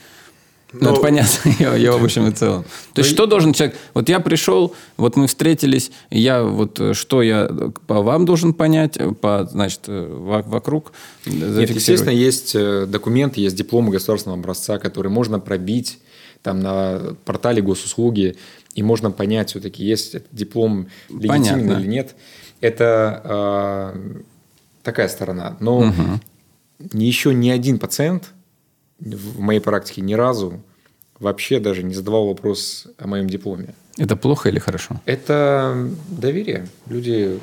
ну, 0.74 0.92
это 0.92 1.02
понятно, 1.02 1.52
я, 1.60 1.76
я 1.76 1.92
в 1.92 2.04
общем 2.04 2.28
и 2.28 2.32
целом. 2.32 2.64
То 2.94 3.02
есть, 3.02 3.12
что 3.12 3.26
должен 3.26 3.54
человек... 3.54 3.76
Вот 3.94 4.08
я 4.10 4.20
пришел, 4.20 4.74
вот 4.98 5.18
мы 5.18 5.28
встретились, 5.28 5.92
я 6.10 6.44
вот 6.44 6.80
э, 6.80 6.94
что 6.94 7.22
я 7.22 7.50
по 7.88 8.02
вам 8.02 8.26
должен 8.26 8.54
понять, 8.54 8.98
по, 9.20 9.48
значит, 9.52 9.82
э, 9.88 10.08
вокруг 10.12 10.94
Нет, 11.26 11.70
естественно, 11.70 12.12
есть 12.12 12.56
э, 12.56 12.86
документы, 12.86 13.42
есть 13.42 13.56
дипломы 13.56 13.92
государственного 13.92 14.40
образца, 14.40 14.78
которые 14.78 15.12
можно 15.12 15.40
пробить 15.40 16.00
там 16.42 16.60
на 16.60 17.16
портале 17.26 17.62
госуслуги, 17.62 18.38
и 18.74 18.84
можно 18.84 19.12
понять 19.12 19.50
все-таки, 19.50 19.84
есть 19.84 20.16
диплом 20.32 20.88
легитимный 21.10 21.62
Понятно. 21.64 21.82
или 21.82 21.88
нет. 21.88 22.16
Это 22.62 23.94
э, 23.94 24.22
такая 24.84 25.10
сторона. 25.10 25.58
Но 25.60 25.80
угу. 25.80 25.94
еще 26.94 27.34
ни 27.34 27.50
один 27.50 27.80
пациент 27.80 28.30
в 29.02 29.40
моей 29.40 29.60
практике 29.60 30.02
ни 30.02 30.14
разу 30.14 30.62
вообще 31.20 31.60
даже 31.60 31.84
не 31.84 31.94
задавал 31.94 32.28
вопрос 32.28 32.88
о 32.98 33.08
моем 33.08 33.28
дипломе. 33.28 33.74
Это 33.98 34.16
плохо 34.16 34.50
или 34.50 34.60
хорошо? 34.60 35.02
Это 35.06 35.90
доверие. 36.10 36.68
Люди 36.88 37.40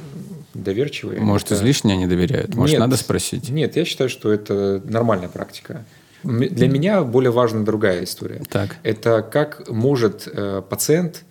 доверчивые. 0.55 1.21
Может, 1.21 1.49
это... 1.49 1.57
излишне 1.57 1.95
они 1.95 2.07
доверяют? 2.07 2.55
Может, 2.55 2.75
нет, 2.75 2.81
надо 2.81 2.97
спросить? 2.97 3.49
Нет, 3.51 3.77
я 3.77 3.85
считаю, 3.85 4.11
что 4.11 4.33
это 4.33 4.83
нормальная 4.85 5.29
практика. 5.29 5.85
Для 6.25 6.69
меня 6.69 7.03
более 7.03 7.31
важна 7.31 7.63
другая 7.65 8.03
история. 8.03 8.43
Так. 8.51 8.77
Это 8.83 9.23
как 9.23 9.69
может 9.69 10.27
э, 10.27 10.63
пациент, 10.69 11.25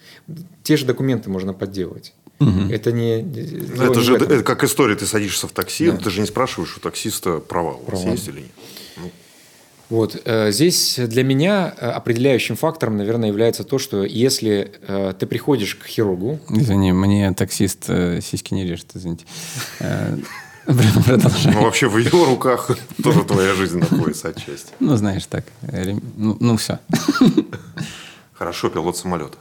те 0.64 0.78
же 0.78 0.86
документы 0.86 1.30
можно 1.30 1.54
подделать. 1.54 2.14
Угу. 2.40 2.72
Это 2.72 2.92
не... 2.92 3.22
Это 3.22 3.96
не 3.96 4.02
же 4.02 4.16
это 4.16 4.44
как 4.44 4.64
история, 4.64 4.96
ты 4.96 5.06
садишься 5.06 5.48
в 5.48 5.52
такси, 5.52 5.92
да. 5.92 5.98
ты 5.98 6.10
же 6.10 6.22
не 6.22 6.28
спрашиваешь 6.28 6.78
у 6.78 6.80
таксиста 6.80 7.40
провал, 7.40 7.80
провал. 7.80 8.08
есть 8.08 8.28
или 8.28 8.42
нет. 8.42 8.52
Вот. 9.90 10.22
Э, 10.26 10.52
здесь 10.52 10.98
для 10.98 11.24
меня 11.24 11.74
э, 11.78 11.90
определяющим 11.90 12.56
фактором, 12.56 12.98
наверное, 12.98 13.30
является 13.30 13.64
то, 13.64 13.80
что 13.80 14.04
если 14.04 14.72
э, 14.82 15.14
ты 15.18 15.26
приходишь 15.26 15.76
к 15.76 15.86
хирургу... 15.86 16.40
Извини, 16.50 16.92
мне 16.92 17.34
таксист 17.34 17.86
сиськи 17.86 18.54
не 18.54 18.66
режет, 18.66 18.92
извините. 18.94 19.26
Ну, 20.70 21.62
вообще 21.62 21.88
в 21.88 21.98
его 21.98 22.26
руках 22.26 22.70
тоже 23.04 23.24
твоя 23.24 23.54
жизнь 23.54 23.80
находится 23.80 24.28
отчасти. 24.28 24.74
Ну, 24.82 24.98
знаешь, 24.98 25.26
так. 25.26 25.46
Ну, 26.18 26.36
ну 26.42 26.58
все. 26.58 26.80
Хорошо, 28.34 28.70
пилот 28.70 28.98
самолета. 28.98 29.38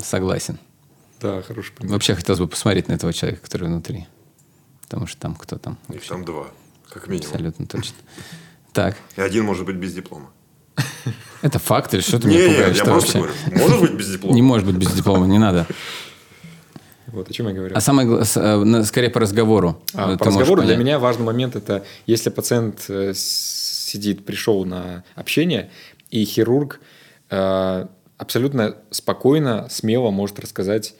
Согласен. 0.00 0.60
Да, 1.20 1.42
хороший 1.42 1.72
пример. 1.72 1.94
Вообще 1.94 2.14
хотелось 2.14 2.38
бы 2.38 2.46
посмотреть 2.46 2.86
на 2.86 2.92
этого 2.92 3.12
человека, 3.12 3.42
который 3.42 3.66
внутри. 3.66 4.06
Потому 4.82 5.08
что 5.08 5.20
там 5.20 5.34
кто 5.34 5.58
там. 5.58 5.76
Их 5.88 6.06
там 6.06 6.24
два, 6.24 6.46
как 6.88 7.08
минимум. 7.08 7.26
Абсолютно 7.26 7.66
точно. 7.66 7.96
Так. 8.72 8.96
И 9.16 9.20
один 9.20 9.44
может 9.44 9.66
быть 9.66 9.76
без 9.76 9.94
диплома. 9.94 10.30
Это 11.42 11.58
факт 11.58 11.94
или 11.94 12.00
что 12.00 12.18
ты 12.18 12.28
меня 12.28 12.48
пугаешь? 12.48 12.76
я 12.76 12.84
просто 12.84 13.18
говорю. 13.18 13.34
Может 13.52 13.80
быть 13.80 13.92
без 13.94 14.10
диплома? 14.10 14.34
Не 14.34 14.42
может 14.42 14.66
быть 14.66 14.76
без 14.76 14.92
диплома, 14.92 15.26
не 15.26 15.38
надо. 15.38 15.66
Вот 17.12 17.28
о 17.28 17.32
чем 17.32 17.48
я 17.48 17.54
говорю. 17.54 17.74
А 17.76 17.80
самое 17.80 18.22
э, 18.22 18.84
скорее 18.84 19.10
по 19.10 19.18
разговору. 19.18 19.82
А, 19.94 20.16
по 20.16 20.26
разговору 20.26 20.62
для 20.62 20.76
меня 20.76 21.00
важный 21.00 21.24
момент 21.24 21.56
это, 21.56 21.84
если 22.06 22.30
пациент 22.30 22.84
э, 22.88 23.14
сидит, 23.16 24.24
пришел 24.24 24.64
на 24.64 25.02
общение, 25.16 25.70
и 26.10 26.24
хирург 26.24 26.80
э, 27.30 27.86
абсолютно 28.16 28.76
спокойно, 28.92 29.66
смело 29.70 30.10
может 30.10 30.38
рассказать 30.38 30.94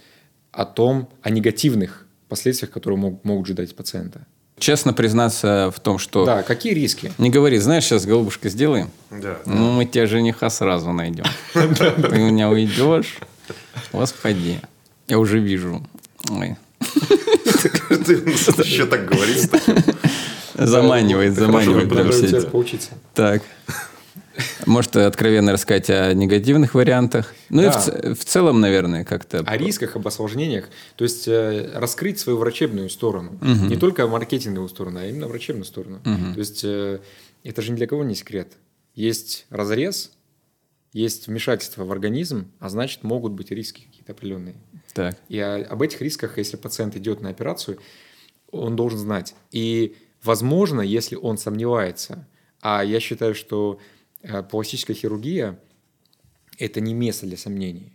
о 0.51 0.65
том, 0.65 1.09
о 1.23 1.31
негативных 1.31 2.09
последствиях, 2.29 2.73
которые 2.73 2.99
могут 3.23 3.47
ждать 3.47 3.77
пациента 3.77 4.27
честно 4.61 4.93
признаться 4.93 5.73
в 5.75 5.81
том, 5.81 5.99
что... 5.99 6.25
Да, 6.25 6.43
какие 6.43 6.75
риски? 6.75 7.13
Не 7.19 7.31
говори, 7.31 7.59
знаешь, 7.59 7.85
сейчас 7.85 8.07
голубушка 8.07 8.49
сделаем. 8.49 8.91
Да. 9.11 9.39
Ну, 9.47 9.73
мы 9.73 9.87
тебя 9.87 10.07
жениха 10.07 10.51
сразу 10.51 10.93
найдем. 10.93 11.25
Ты 11.55 12.21
у 12.21 12.27
меня 12.31 12.49
уйдешь. 12.51 13.19
Господи, 13.93 14.61
я 15.09 15.19
уже 15.19 15.41
вижу. 15.41 15.83
Ой. 16.31 16.57
Ты 17.89 18.13
еще 18.63 18.87
так 18.87 19.07
говоришь. 19.07 19.49
Заманивает, 20.55 21.35
заманивает. 21.35 22.51
поучиться. 22.51 22.91
Так. 23.15 23.43
Может, 24.67 24.97
откровенно 24.97 25.53
рассказать 25.53 25.91
о 25.91 26.13
негативных 26.15 26.75
вариантах. 26.75 27.35
Ну 27.49 27.63
да. 27.63 27.69
и 27.69 28.15
в, 28.15 28.19
в 28.19 28.25
целом, 28.25 28.61
наверное, 28.61 29.05
как-то... 29.05 29.41
О 29.41 29.57
рисках, 29.57 29.97
об 29.97 30.07
осложнениях. 30.07 30.69
То 30.97 31.05
есть, 31.05 31.27
э, 31.29 31.71
раскрыть 31.75 32.19
свою 32.19 32.39
врачебную 32.39 32.91
сторону. 32.91 33.33
Угу. 33.41 33.67
Не 33.67 33.77
только 33.77 34.07
маркетинговую 34.07 34.69
сторону, 34.69 35.01
а 35.01 35.07
именно 35.07 35.27
врачебную 35.27 35.65
сторону. 35.65 36.01
Угу. 36.05 36.35
То 36.35 36.39
есть, 36.39 36.65
э, 36.65 37.01
это 37.45 37.63
же 37.63 37.73
ни 37.73 37.77
для 37.77 37.87
кого 37.87 38.05
не 38.05 38.15
секрет. 38.15 38.53
Есть 38.95 39.47
разрез, 39.51 40.13
есть 40.93 41.29
вмешательство 41.29 41.85
в 41.85 41.93
организм, 41.93 42.51
а 42.59 42.69
значит, 42.69 43.05
могут 43.05 43.33
быть 43.33 43.51
риски 43.51 43.83
какие-то 43.83 44.13
определенные. 44.13 44.57
Так. 44.93 45.17
И 45.29 45.39
о, 45.39 45.65
об 45.65 45.83
этих 45.83 46.01
рисках, 46.01 46.39
если 46.39 46.57
пациент 46.57 46.97
идет 46.97 47.21
на 47.21 47.29
операцию, 47.29 47.79
он 48.51 48.77
должен 48.77 48.99
знать. 48.99 49.35
И, 49.53 49.97
возможно, 50.23 50.81
если 50.81 51.15
он 51.15 51.39
сомневается, 51.39 52.27
а 52.61 52.85
я 52.85 53.01
считаю, 53.01 53.35
что 53.35 53.79
пластическая 54.51 54.97
хирургия– 54.97 55.59
это 56.59 56.81
не 56.81 56.95
место 56.95 57.27
для 57.27 57.37
сомнений. 57.37 57.93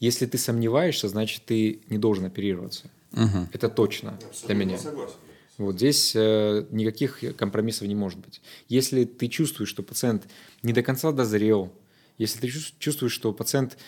Если 0.00 0.26
ты 0.26 0.38
сомневаешься, 0.38 1.08
значит, 1.08 1.44
ты 1.44 1.80
не 1.88 1.98
должен 1.98 2.24
оперироваться. 2.24 2.90
Угу. 3.12 3.48
Это 3.52 3.68
точно 3.68 4.18
для 4.46 4.54
меня. 4.54 4.78
Согласен. 4.78 5.14
Вот 5.56 5.76
здесь 5.76 6.14
э, 6.16 6.66
никаких 6.70 7.22
компромиссов 7.36 7.86
не 7.86 7.94
может 7.94 8.18
быть. 8.18 8.40
Если 8.68 9.04
ты 9.04 9.28
чувствуешь, 9.28 9.68
что 9.68 9.82
пациент 9.82 10.26
не 10.62 10.72
до 10.72 10.82
конца 10.82 11.12
дозрел, 11.12 11.72
если 12.18 12.40
ты 12.40 12.48
чувствуешь, 12.78 13.12
что 13.12 13.32
пациент 13.32 13.78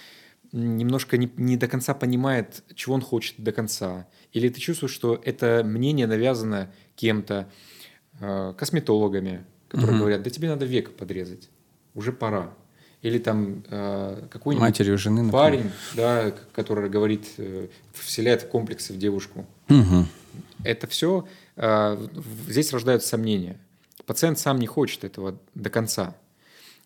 немножко 0.52 1.16
не, 1.16 1.30
не 1.36 1.56
до 1.56 1.66
конца 1.66 1.92
понимает, 1.92 2.62
чего 2.74 2.94
он 2.94 3.00
хочет 3.00 3.34
до 3.38 3.50
конца, 3.50 4.06
или 4.32 4.48
ты 4.48 4.60
чувствуешь, 4.60 4.92
что 4.92 5.20
это 5.24 5.62
мнение 5.64 6.06
навязано 6.06 6.72
кем-то, 6.94 7.50
э, 8.20 8.54
косметологами, 8.56 9.44
которые 9.68 9.96
угу. 9.96 10.00
говорят, 10.02 10.22
да 10.22 10.30
тебе 10.30 10.48
надо 10.48 10.66
век 10.66 10.96
подрезать 10.96 11.50
уже 11.96 12.12
пора. 12.12 12.54
Или 13.02 13.18
там 13.18 13.64
э, 13.68 14.26
какой-нибудь 14.30 14.62
Матерью 14.68 14.98
жены, 14.98 15.30
парень, 15.30 15.70
да, 15.94 16.32
который 16.52 16.88
говорит, 16.88 17.26
э, 17.38 17.68
вселяет 17.92 18.44
комплексы 18.44 18.92
в 18.92 18.98
девушку. 18.98 19.44
Угу. 19.68 20.06
Это 20.64 20.86
все, 20.86 21.26
э, 21.56 22.08
здесь 22.48 22.72
рождаются 22.72 23.08
сомнения. 23.08 23.58
Пациент 24.06 24.38
сам 24.38 24.58
не 24.58 24.66
хочет 24.66 25.04
этого 25.04 25.38
до 25.54 25.70
конца. 25.70 26.14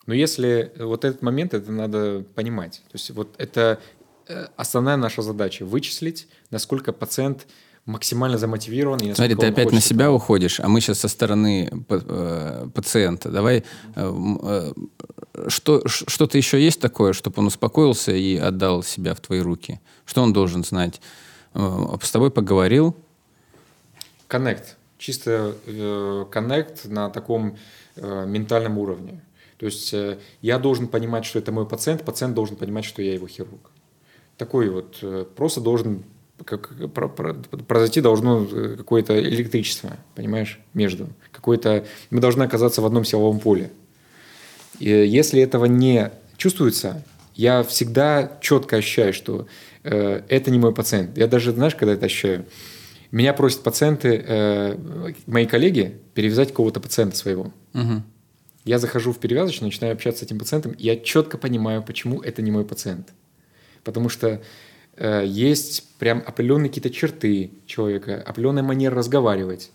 Но 0.06 0.14
если 0.14 0.72
вот 0.78 1.04
этот 1.04 1.22
момент, 1.22 1.54
это 1.54 1.70
надо 1.70 2.24
понимать. 2.34 2.82
То 2.90 2.94
есть 2.94 3.10
вот 3.10 3.34
это 3.38 3.78
э, 4.26 4.46
основная 4.56 4.96
наша 4.96 5.22
задача– 5.22 5.64
вычислить, 5.66 6.28
насколько 6.50 6.92
пациент 6.92 7.46
максимально 7.86 8.38
замотивирован. 8.38 8.98
Смотри, 9.14 9.34
ты 9.34 9.46
опять 9.46 9.72
на 9.72 9.80
себя 9.80 10.04
этого. 10.06 10.16
уходишь, 10.16 10.60
а 10.60 10.68
мы 10.68 10.80
сейчас 10.80 11.00
со 11.00 11.08
стороны 11.08 11.70
э, 11.88 12.68
пациента. 12.74 13.30
Давай, 13.30 13.64
э, 13.96 14.12
э, 14.42 14.72
что, 15.48 15.86
что-то 15.86 16.38
еще 16.38 16.62
есть 16.62 16.80
такое, 16.80 17.12
чтобы 17.12 17.40
он 17.40 17.46
успокоился 17.46 18.12
и 18.12 18.36
отдал 18.36 18.82
себя 18.82 19.14
в 19.14 19.20
твои 19.20 19.40
руки? 19.40 19.80
Что 20.04 20.22
он 20.22 20.32
должен 20.32 20.64
знать? 20.64 21.00
С 21.54 22.10
тобой 22.12 22.30
поговорил? 22.30 22.96
Коннект. 24.28 24.76
Чисто 24.98 25.54
коннект 26.30 26.84
на 26.84 27.10
таком 27.10 27.56
ментальном 27.96 28.78
уровне. 28.78 29.20
То 29.58 29.66
есть 29.66 29.94
я 30.42 30.58
должен 30.58 30.88
понимать, 30.88 31.24
что 31.24 31.38
это 31.38 31.52
мой 31.52 31.66
пациент, 31.66 32.04
пациент 32.04 32.34
должен 32.34 32.56
понимать, 32.56 32.84
что 32.84 33.02
я 33.02 33.14
его 33.14 33.26
хирург. 33.26 33.70
Такой 34.36 34.68
вот 34.68 35.02
просто 35.34 35.60
должен 35.60 36.04
как, 36.44 36.92
про, 36.92 37.08
про, 37.08 37.34
произойти 37.34 38.00
должно 38.00 38.46
э, 38.50 38.76
какое-то 38.76 39.18
электричество, 39.20 39.96
понимаешь, 40.14 40.58
между. 40.74 41.08
Какое-то, 41.32 41.86
мы 42.10 42.20
должны 42.20 42.42
оказаться 42.42 42.82
в 42.82 42.86
одном 42.86 43.04
силовом 43.04 43.40
поле. 43.40 43.70
И 44.78 44.88
если 44.88 45.42
этого 45.42 45.66
не 45.66 46.10
чувствуется, 46.36 47.04
я 47.34 47.62
всегда 47.62 48.38
четко 48.40 48.76
ощущаю, 48.76 49.12
что 49.12 49.46
э, 49.84 50.22
это 50.28 50.50
не 50.50 50.58
мой 50.58 50.74
пациент. 50.74 51.16
Я 51.16 51.26
даже, 51.26 51.52
знаешь, 51.52 51.74
когда 51.74 51.94
это 51.94 52.06
ощущаю, 52.06 52.46
меня 53.10 53.32
просят 53.32 53.62
пациенты, 53.62 54.24
э, 54.26 55.12
мои 55.26 55.46
коллеги, 55.46 56.00
перевязать 56.14 56.48
какого-то 56.48 56.80
пациента 56.80 57.16
своего. 57.16 57.52
Угу. 57.74 58.02
Я 58.64 58.78
захожу 58.78 59.12
в 59.12 59.18
перевязочную, 59.18 59.68
начинаю 59.68 59.94
общаться 59.94 60.20
с 60.20 60.22
этим 60.26 60.38
пациентом, 60.38 60.72
и 60.72 60.84
я 60.84 60.96
четко 60.96 61.38
понимаю, 61.38 61.82
почему 61.82 62.20
это 62.20 62.42
не 62.42 62.50
мой 62.50 62.64
пациент. 62.64 63.12
Потому 63.82 64.08
что 64.08 64.28
Э, 64.28 64.42
есть 65.00 65.84
прям 65.98 66.22
определенные 66.26 66.68
какие-то 66.68 66.90
черты 66.90 67.52
человека, 67.66 68.22
определенная 68.22 68.62
манера 68.62 68.94
разговаривать. 68.94 69.70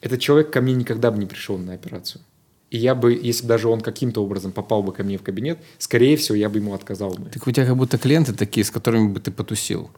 этот 0.00 0.20
человек 0.20 0.50
ко 0.50 0.60
мне 0.60 0.74
никогда 0.74 1.10
бы 1.10 1.18
не 1.18 1.26
пришел 1.26 1.58
на 1.58 1.74
операцию. 1.74 2.22
И 2.70 2.78
я 2.78 2.94
бы, 2.94 3.12
если 3.14 3.42
бы 3.42 3.48
даже 3.48 3.68
он 3.68 3.80
каким-то 3.80 4.22
образом 4.22 4.52
попал 4.52 4.82
бы 4.82 4.92
ко 4.92 5.04
мне 5.04 5.18
в 5.18 5.22
кабинет, 5.22 5.58
скорее 5.78 6.16
всего, 6.16 6.34
я 6.36 6.48
бы 6.48 6.58
ему 6.58 6.74
отказал 6.74 7.10
бы. 7.10 7.30
Так 7.30 7.46
у 7.46 7.50
тебя 7.50 7.64
как 7.64 7.76
будто 7.76 7.96
клиенты 7.96 8.32
такие, 8.32 8.64
с 8.64 8.70
которыми 8.70 9.08
бы 9.08 9.20
ты 9.20 9.30
потусил. 9.30 9.90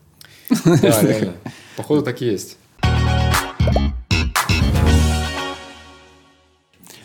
Да, 0.64 1.02
реально. 1.02 1.34
Походу 1.76 2.02
так 2.02 2.20
и 2.22 2.26
есть. 2.26 2.58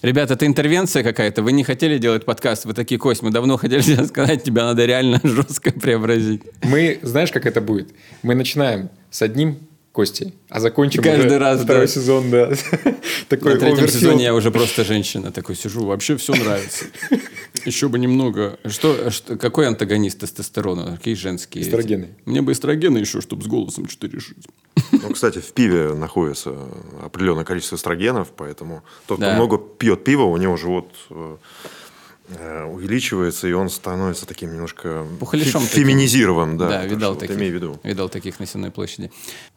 Ребята, 0.04 0.34
это 0.34 0.46
интервенция 0.46 1.02
какая-то. 1.02 1.42
Вы 1.44 1.54
не 1.54 1.64
хотели 1.64 1.98
делать 1.98 2.26
подкаст, 2.26 2.66
вы 2.66 2.74
такие, 2.74 3.00
Кость, 3.00 3.22
мы 3.22 3.32
давно 3.32 3.56
хотели 3.56 3.82
тебе 3.82 4.04
сказать, 4.06 4.44
тебя 4.44 4.66
надо 4.66 4.86
реально 4.86 5.22
жестко 5.24 5.72
преобразить. 5.72 6.42
Мы, 6.62 7.00
знаешь, 7.04 7.32
как 7.32 7.46
это 7.46 7.62
будет? 7.62 7.96
Мы 8.22 8.36
начинаем 8.36 8.90
с 9.10 9.22
одним 9.22 9.60
Костей, 9.94 10.34
а 10.50 10.60
закончим 10.60 11.04
Каждый 11.04 11.28
уже 11.28 11.38
раз, 11.38 11.62
второй 11.62 11.84
да. 11.84 11.88
сезон, 11.88 12.32
да. 12.32 12.52
Такой 13.30 13.54
На 13.54 13.60
третьем 13.60 13.88
сезоне 13.88 14.24
я 14.24 14.34
уже 14.34 14.50
просто 14.50 14.84
женщина. 14.84 15.32
Такой 15.32 15.56
сижу, 15.56 15.86
вообще 15.86 16.18
все 16.18 16.34
нравится. 16.34 16.86
Еще 17.66 17.88
бы 17.90 18.00
немного. 18.00 18.58
Что, 18.66 19.12
что- 19.12 19.38
какой 19.38 19.68
антагонист 19.68 20.20
тестостерона? 20.20 20.98
Какие 20.98 21.14
женские? 21.14 21.62
эти? 21.62 21.70
Эстрогены. 21.70 22.08
Мне 22.26 22.42
бы 22.42 22.52
эстрогены 22.54 22.98
еще, 22.98 23.22
чтобы 23.22 23.44
с 23.44 23.48
голосом 23.48 23.88
что-то 23.88 24.08
решить. 24.16 24.46
Ну, 24.92 25.12
кстати, 25.14 25.38
в 25.40 25.54
пиве 25.54 25.94
находится 25.94 26.56
определенное 27.04 27.44
количество 27.46 27.76
эстрогенов, 27.76 28.32
поэтому 28.36 28.82
тот, 29.06 29.18
кто 29.20 29.28
Да. 29.28 29.36
много 29.36 29.58
пьет 29.60 30.04
пива, 30.04 30.24
у 30.24 30.38
него 30.38 30.58
живот 30.58 30.88
э, 31.12 32.64
увеличивается, 32.66 33.48
и 33.48 33.52
он 33.54 33.70
становится 33.70 34.26
таким 34.26 34.52
немножко 34.54 35.06
таким. 35.20 35.62
феминизированным. 35.62 36.58
Да, 36.58 36.68
Да, 36.70 36.86
видал 36.86 37.00
что 37.00 37.10
вот 37.12 37.20
таких. 37.20 37.36
имей 37.38 37.52
в 37.52 37.54
виду. 37.54 37.80
Видал 37.84 38.10
таких 38.10 38.40
на 38.40 38.46
Сенной 38.48 38.72
площади. 38.72 39.12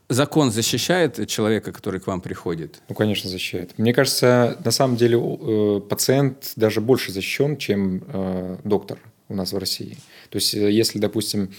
Закон 0.08 0.52
защищает 0.52 1.26
человека, 1.28 1.72
который 1.72 1.98
к 1.98 2.06
вам 2.06 2.20
приходит? 2.20 2.80
Ну, 2.88 2.94
конечно, 2.94 3.28
защищает. 3.28 3.76
Мне 3.76 3.92
кажется, 3.92 4.56
на 4.64 4.70
самом 4.70 4.96
деле 4.96 5.18
э, 5.18 5.80
пациент 5.80 6.52
даже 6.54 6.80
больше 6.80 7.10
защищен, 7.10 7.56
чем 7.56 8.04
э, 8.06 8.56
доктор 8.62 9.00
у 9.28 9.34
нас 9.34 9.52
в 9.52 9.58
России. 9.58 9.98
То 10.30 10.36
есть, 10.36 10.54
э, 10.54 10.70
если, 10.70 10.98
допустим, 10.98 11.50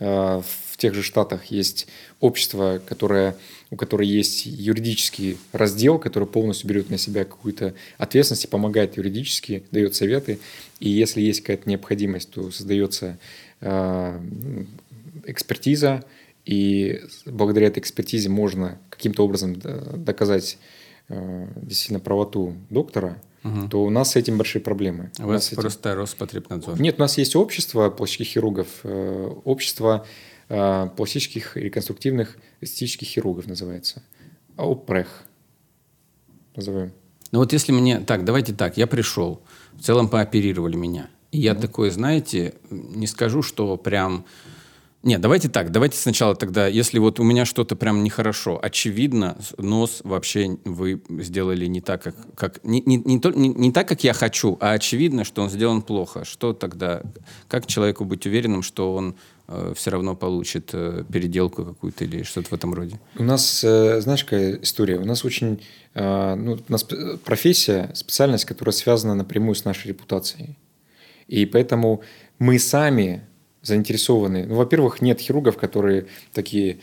в 0.00 0.76
тех 0.76 0.92
же 0.92 1.04
Штатах 1.04 1.46
есть 1.46 1.86
общество, 2.18 2.82
которое, 2.84 3.36
у 3.70 3.76
которого 3.76 4.04
есть 4.04 4.44
юридический 4.44 5.38
раздел, 5.52 6.00
который 6.00 6.26
полностью 6.26 6.68
берет 6.68 6.90
на 6.90 6.98
себя 6.98 7.24
какую-то 7.24 7.74
ответственность 7.96 8.44
и 8.44 8.48
помогает 8.48 8.96
юридически, 8.96 9.62
дает 9.70 9.94
советы. 9.94 10.40
И 10.80 10.90
если 10.90 11.20
есть 11.20 11.42
какая-то 11.42 11.70
необходимость, 11.70 12.30
то 12.32 12.50
создается 12.50 13.18
экспертиза, 15.26 16.04
и 16.44 17.00
благодаря 17.26 17.68
этой 17.68 17.78
экспертизе 17.78 18.28
можно 18.28 18.78
каким-то 18.90 19.24
образом 19.24 19.56
доказать 19.56 20.58
э, 21.08 21.48
действительно 21.56 22.00
правоту 22.00 22.54
доктора, 22.70 23.20
то 23.70 23.84
у 23.84 23.90
нас 23.90 24.12
с 24.12 24.16
этим 24.16 24.38
большие 24.38 24.62
проблемы. 24.62 25.10
У 25.18 25.24
У 25.24 25.26
вас 25.26 25.34
нас 25.34 25.44
с 25.44 25.52
этим- 25.52 25.60
просто 25.62 25.94
Роспотребнадзор. 25.94 26.80
Нет, 26.80 26.94
у 26.98 27.02
нас 27.02 27.18
есть 27.18 27.36
общество 27.36 27.90
пластических 27.90 28.26
хирургов, 28.34 28.68
э, 28.84 29.30
общество 29.44 30.06
э, 30.48 30.88
пластических 30.96 31.56
реконструктивных 31.56 32.36
эстетических 32.62 33.06
хирургов 33.08 33.46
называется. 33.46 34.02
ОПРЕХ 34.56 35.24
называем. 36.56 36.92
Ну 37.32 37.38
вот 37.40 37.52
если 37.52 37.72
мне... 37.72 38.00
Так, 38.00 38.24
давайте 38.24 38.52
так. 38.52 38.76
Я 38.76 38.86
пришел. 38.86 39.42
В 39.72 39.82
целом 39.82 40.08
пооперировали 40.08 40.76
меня. 40.76 41.08
И 41.32 41.40
я 41.40 41.54
такой, 41.54 41.90
знаете, 41.90 42.54
не 42.70 43.06
скажу, 43.06 43.42
что 43.42 43.76
прям... 43.76 44.24
Нет, 45.04 45.20
давайте 45.20 45.48
так. 45.48 45.70
Давайте 45.70 45.98
сначала 45.98 46.34
тогда, 46.34 46.66
если 46.66 46.98
вот 46.98 47.20
у 47.20 47.22
меня 47.22 47.44
что-то 47.44 47.76
прям 47.76 48.02
нехорошо, 48.02 48.58
очевидно, 48.60 49.36
нос 49.58 50.00
вообще 50.02 50.58
вы 50.64 51.02
сделали 51.20 51.66
не 51.66 51.80
так, 51.80 52.02
как... 52.02 52.14
как 52.34 52.64
не, 52.64 52.80
не, 52.80 52.96
не, 52.96 53.20
не- 53.36 53.48
не 53.54 53.72
так, 53.72 53.86
как 53.86 54.02
я 54.02 54.14
хочу, 54.14 54.56
а 54.60 54.72
очевидно, 54.72 55.24
что 55.24 55.42
он 55.42 55.50
сделан 55.50 55.82
плохо. 55.82 56.24
Что 56.24 56.54
тогда? 56.54 57.02
Как 57.48 57.66
человеку 57.66 58.04
быть 58.04 58.26
уверенным, 58.26 58.62
что 58.62 58.94
он 58.94 59.14
все 59.74 59.90
равно 59.90 60.16
получит 60.16 60.70
э, 60.72 61.04
переделку 61.12 61.66
какую-то 61.66 62.04
или 62.04 62.22
что-то 62.22 62.48
в 62.48 62.52
этом 62.54 62.72
роде? 62.72 62.98
У 63.18 63.22
нас, 63.22 63.62
э, 63.62 64.00
знаешь, 64.00 64.24
какая 64.24 64.58
история? 64.62 64.96
У 64.96 65.04
нас 65.04 65.22
очень, 65.22 65.62
э, 65.92 66.34
ну, 66.34 66.58
у 66.66 66.72
нас 66.72 66.86
профессия, 67.24 67.90
специальность, 67.94 68.46
которая 68.46 68.72
связана 68.72 69.14
напрямую 69.14 69.54
с 69.54 69.66
нашей 69.66 69.88
репутацией. 69.88 70.56
И 71.28 71.44
поэтому 71.44 72.00
мы 72.38 72.58
сами 72.58 73.26
заинтересованы. 73.64 74.46
Ну, 74.46 74.54
во-первых, 74.54 75.00
нет 75.00 75.20
хирургов, 75.20 75.56
которые 75.56 76.06
такие, 76.32 76.78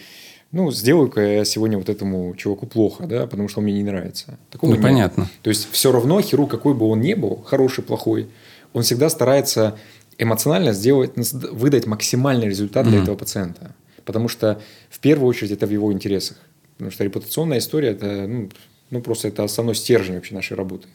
ну, 0.51 0.71
сделаю-ка 0.71 1.21
я 1.21 1.45
сегодня 1.45 1.77
вот 1.77 1.89
этому 1.89 2.35
чуваку 2.35 2.65
плохо, 2.65 3.05
да, 3.07 3.27
потому 3.27 3.47
что 3.47 3.59
он 3.59 3.65
мне 3.65 3.73
не 3.73 3.83
нравится. 3.83 4.37
Такого 4.49 4.71
Ну, 4.71 4.75
нет. 4.75 4.83
понятно. 4.83 5.29
То 5.43 5.49
есть 5.49 5.71
все 5.71 5.91
равно 5.91 6.19
хирург, 6.21 6.51
какой 6.51 6.73
бы 6.73 6.85
он 6.87 7.01
ни 7.01 7.13
был, 7.13 7.41
хороший, 7.45 7.83
плохой, 7.83 8.27
он 8.73 8.83
всегда 8.83 9.09
старается 9.09 9.77
эмоционально 10.17 10.73
сделать, 10.73 11.11
выдать 11.15 11.85
максимальный 11.85 12.47
результат 12.47 12.87
для 12.87 13.01
этого 13.01 13.15
пациента. 13.15 13.73
Потому 14.05 14.27
что 14.27 14.61
в 14.89 14.99
первую 14.99 15.29
очередь 15.29 15.51
это 15.51 15.67
в 15.67 15.71
его 15.71 15.91
интересах. 15.93 16.37
Потому 16.73 16.91
что 16.91 17.03
репутационная 17.03 17.59
история 17.59 17.89
это 17.89 18.27
ну, 18.27 18.49
ну 18.89 19.01
просто 19.01 19.27
это 19.27 19.43
основной 19.43 19.75
стержень 19.75 20.15
вообще 20.15 20.33
нашей 20.33 20.57
работы. 20.57 20.87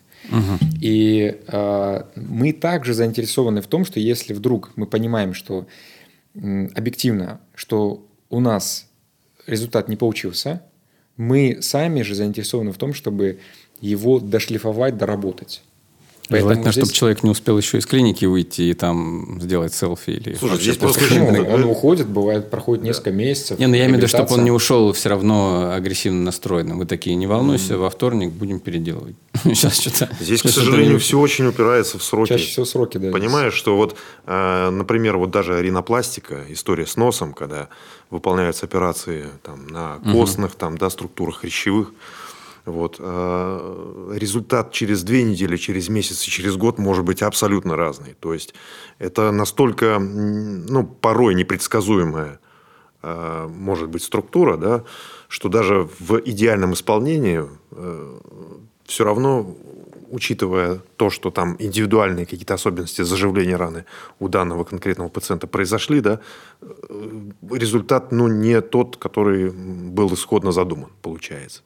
И 0.81 1.41
э, 1.47 2.03
мы 2.17 2.53
также 2.53 2.95
заинтересованы 2.95 3.61
в 3.61 3.67
том, 3.67 3.85
что 3.85 4.01
если 4.01 4.33
вдруг 4.35 4.73
мы 4.77 4.87
понимаем, 4.87 5.35
что 5.35 5.67
м, 6.35 6.71
объективно, 6.75 7.41
что 7.55 8.07
у 8.31 8.41
нас 8.41 8.89
результат 9.47 9.89
не 9.89 9.97
получился, 9.97 10.62
мы 11.17 11.59
сами 11.61 12.03
же 12.03 12.15
заинтересованы 12.15 12.73
в 12.73 12.79
том, 12.79 12.93
чтобы 12.93 13.39
его 13.81 14.21
дошлифовать, 14.21 14.97
доработать. 14.97 15.62
Желательно, 16.29 16.73
здесь- 16.73 16.85
чтобы 16.85 16.93
человек 16.93 17.23
не 17.23 17.31
успел 17.31 17.57
еще 17.59 17.79
из 17.79 17.87
клиники 17.87 18.25
выйти 18.25 18.62
и 18.62 18.75
там 18.75 19.39
сделать 19.41 19.73
селфи 19.75 20.11
или 20.11 20.35
Слушай, 20.35 20.61
здесь 20.61 20.77
просто 20.77 21.03
Ну, 21.15 21.49
он 21.49 21.65
уходит, 21.65 22.09
бывает, 22.09 22.51
проходит 22.51 22.83
несколько 22.85 23.12
месяцев. 23.12 23.59
Не, 23.59 23.67
ну 23.67 23.75
я 23.75 23.85
имею 23.85 23.95
в 23.95 23.99
виду, 23.99 24.09
чтобы 24.09 24.33
он 24.35 24.45
не 24.45 24.51
ушел 24.51 24.93
все 24.93 25.09
равно 25.09 25.71
агрессивно 25.73 26.23
настроенным. 26.23 26.79
Вы 26.79 26.87
такие, 26.87 27.15
не 27.17 27.27
волнуйся, 27.27 27.79
во 27.79 27.91
вторник 27.91 28.33
будем 28.33 28.59
переделывать. 28.61 29.15
Сейчас 29.45 29.79
что-то... 29.81 30.09
Здесь, 30.21 30.41
к 30.41 30.49
сейчас 30.49 30.65
сожалению, 30.65 30.95
не- 30.95 30.99
все 30.99 31.19
очень 31.19 31.47
упирается 31.47 31.99
в 31.99 32.03
сроки. 32.03 32.31
Чаще 32.31 32.47
всего 32.49 32.65
сроки, 32.65 32.99
да. 32.99 33.11
Понимаешь, 33.12 33.55
что 33.55 33.77
вот, 33.77 33.97
э, 34.27 34.71
например, 34.71 35.19
вот 35.19 35.31
даже 35.31 35.61
ринопластика, 35.62 36.41
история 36.49 36.87
с 36.87 36.97
носом, 36.97 37.35
когда 37.35 37.69
выполняются 38.11 38.67
операции 38.67 39.27
там, 39.43 39.67
на 39.69 39.99
костных, 40.12 40.55
там, 40.55 40.79
да, 40.79 40.91
структурах 40.91 41.41
хрящевых, 41.41 41.93
вот, 42.66 42.96
э, 42.98 44.16
результат 44.16 44.72
через 44.72 45.02
две 45.02 45.22
недели, 45.22 45.57
через 45.57 45.88
месяц 45.88 46.26
и 46.26 46.31
через 46.31 46.57
год 46.57 46.79
может 46.79 47.05
быть 47.05 47.22
абсолютно 47.22 47.76
разный. 47.76 48.14
То 48.20 48.35
есть 48.35 48.55
это 48.98 49.31
настолько, 49.31 49.98
ну, 49.98 50.85
порой 50.85 51.35
непредсказуемая 51.35 52.40
э, 53.02 53.48
может 53.48 53.88
быть 53.88 54.02
структура, 54.02 54.57
да, 54.57 54.85
что 55.29 55.48
даже 55.48 55.88
в 55.98 56.20
идеальном 56.24 56.74
исполнении 56.74 57.44
все 58.87 59.05
равно, 59.05 59.57
учитывая 60.09 60.81
то, 60.96 61.11
что 61.11 61.31
там 61.31 61.57
индивидуальные 61.59 62.26
какие-то 62.26 62.55
особенности 62.55 63.02
заживления 63.02 63.57
раны 63.57 63.85
у 64.18 64.29
данного 64.29 64.64
конкретного 64.64 65.09
пациента 65.09 65.46
произошли, 65.46 66.00
да, 66.00 66.20
э, 66.62 67.31
результат 67.52 68.12
ну, 68.12 68.29
не 68.29 68.61
тот, 68.61 68.96
который 68.96 69.50
был 69.50 70.12
исходно 70.14 70.52
задуман, 70.52 70.90
получается. 71.02 71.62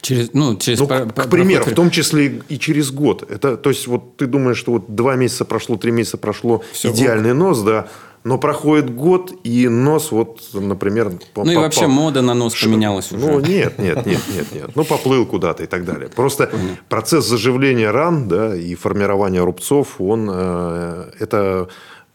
Через, 0.00 0.32
ну, 0.32 0.56
через 0.56 0.78
Ну, 0.80 0.86
по- 0.86 1.00
к, 1.00 1.12
к 1.26 1.28
примеру, 1.30 1.64
в 1.64 1.74
том 1.74 1.90
числе 1.90 2.40
и 2.48 2.58
через 2.58 2.90
год. 2.90 3.28
Это, 3.30 3.56
то 3.56 3.70
есть, 3.70 3.86
вот 3.86 4.16
ты 4.16 4.26
думаешь, 4.26 4.56
что 4.58 4.72
вот 4.72 4.94
два 4.94 5.16
месяца 5.16 5.44
прошло, 5.44 5.76
три 5.76 5.90
месяца 5.90 6.16
прошло, 6.18 6.62
Всё, 6.72 6.90
идеальный 6.90 7.34
нос, 7.34 7.62
да, 7.62 7.88
но 8.24 8.36
проходит 8.38 8.94
год, 8.94 9.32
и 9.44 9.68
нос, 9.68 10.10
вот, 10.12 10.40
например... 10.52 11.10
Ну 11.36 11.50
и 11.50 11.54
по- 11.54 11.60
вообще 11.60 11.86
мода 11.86 12.20
на 12.20 12.34
нос 12.34 12.54
поменялась 12.60 13.10
уже. 13.12 13.26
Ну, 13.26 13.40
нет, 13.40 13.78
нет, 13.78 14.04
нет, 14.06 14.20
нет, 14.34 14.46
нет. 14.52 14.70
Ну, 14.74 14.84
поплыл 14.84 15.24
куда-то 15.26 15.62
и 15.62 15.66
так 15.66 15.84
далее. 15.84 16.08
Просто 16.08 16.50
процесс 16.88 17.26
заживления 17.26 17.90
ран, 17.90 18.28
да, 18.28 18.54
и 18.56 18.74
формирования 18.74 19.40
рубцов, 19.42 20.00
он, 20.00 20.28
э, 20.32 21.10
это, 21.20 21.68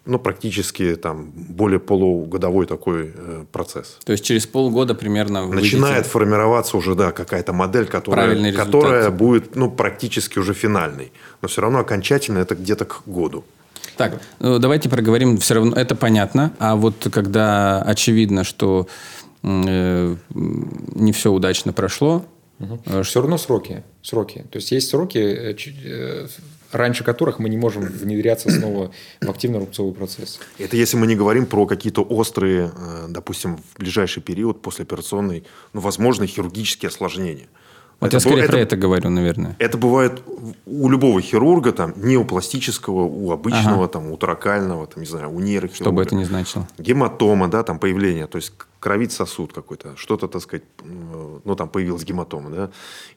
ну, 0.05 0.19
практически 0.19 0.95
там 0.95 1.31
более 1.31 1.79
полугодовой 1.79 2.65
такой 2.65 3.13
э, 3.15 3.45
процесс. 3.51 3.97
То 4.03 4.11
есть 4.11 4.25
через 4.25 4.45
полгода 4.45 4.95
примерно 4.95 5.45
вы 5.45 5.55
Начинает 5.55 6.05
формироваться 6.05 6.77
уже, 6.77 6.93
да, 6.95 7.11
какая-то 7.11 7.53
модель, 7.53 7.85
которая, 7.85 8.51
которая 8.51 9.09
будет, 9.11 9.55
ну, 9.55 9.71
практически 9.71 10.39
уже 10.39 10.53
финальной. 10.53 11.11
Но 11.41 11.47
все 11.47 11.61
равно 11.61 11.79
окончательно 11.79 12.39
это 12.39 12.55
где-то 12.55 12.85
к 12.85 13.03
году. 13.05 13.45
Так, 13.95 14.21
ну, 14.39 14.59
давайте 14.59 14.89
проговорим. 14.89 15.37
Все 15.37 15.55
равно 15.55 15.75
это 15.75 15.95
понятно. 15.95 16.51
А 16.59 16.75
вот 16.75 17.07
когда 17.11 17.81
очевидно, 17.81 18.43
что 18.43 18.87
э, 19.43 20.15
не 20.33 21.11
все 21.13 21.31
удачно 21.31 21.71
прошло, 21.71 22.25
э, 22.59 23.03
Все 23.03 23.21
равно 23.21 23.37
сроки. 23.37 23.83
Сроки. 24.01 24.45
То 24.51 24.57
есть 24.57 24.71
есть 24.71 24.89
сроки, 24.89 25.17
э, 25.17 26.27
раньше 26.73 27.03
которых 27.03 27.39
мы 27.39 27.49
не 27.49 27.57
можем 27.57 27.83
внедряться 27.83 28.49
снова 28.49 28.91
в 29.21 29.29
активно-рубцовый 29.29 29.93
процесс. 29.93 30.39
Это 30.59 30.75
если 30.75 30.97
мы 30.97 31.07
не 31.07 31.15
говорим 31.15 31.45
про 31.45 31.65
какие-то 31.65 32.01
острые, 32.03 32.71
э, 32.75 33.05
допустим, 33.09 33.57
в 33.57 33.79
ближайший 33.79 34.21
период 34.21 34.61
послеоперационный, 34.61 35.43
ну, 35.73 35.81
возможные 35.81 36.27
хирургические 36.27 36.89
осложнения. 36.89 37.47
Вот 37.99 38.07
Это 38.07 38.17
я 38.17 38.19
скорее 38.19 38.41
бо- 38.41 38.47
про 38.47 38.57
это- 38.57 38.63
это 38.63 38.75
говорю, 38.75 39.09
наверное. 39.09 39.55
Это 39.59 39.77
бывает 39.77 40.21
у 40.65 40.89
любого 40.89 41.21
хирурга, 41.21 41.71
там, 41.71 41.93
не 41.95 42.17
у 42.17 42.25
пластического, 42.25 43.03
у 43.03 43.31
обычного, 43.31 43.83
Ага. 43.83 43.87
там, 43.87 44.11
у 44.11 44.17
торакального, 44.17 44.87
там, 44.87 45.03
не 45.03 45.07
знаю, 45.09 45.29
у 45.31 45.39
нейрохирурга. 45.39 45.83
Что 45.83 45.91
бы 45.93 46.01
это 46.01 46.15
ни 46.15 46.25
значило. 46.25 46.67
Гематома, 46.77 47.47
да, 47.47 47.63
там 47.63 47.79
появление, 47.79 48.27
то 48.27 48.37
есть 48.37 48.51
кровить 48.81 49.13
сосуд 49.13 49.53
какой-то, 49.53 49.95
что-то, 49.95 50.27
так 50.27 50.41
сказать, 50.41 50.63
м, 50.83 51.41
ну, 51.45 51.55
там 51.55 51.69
появилась 51.69 52.03
гематома, 52.03 52.49
да, 52.49 52.69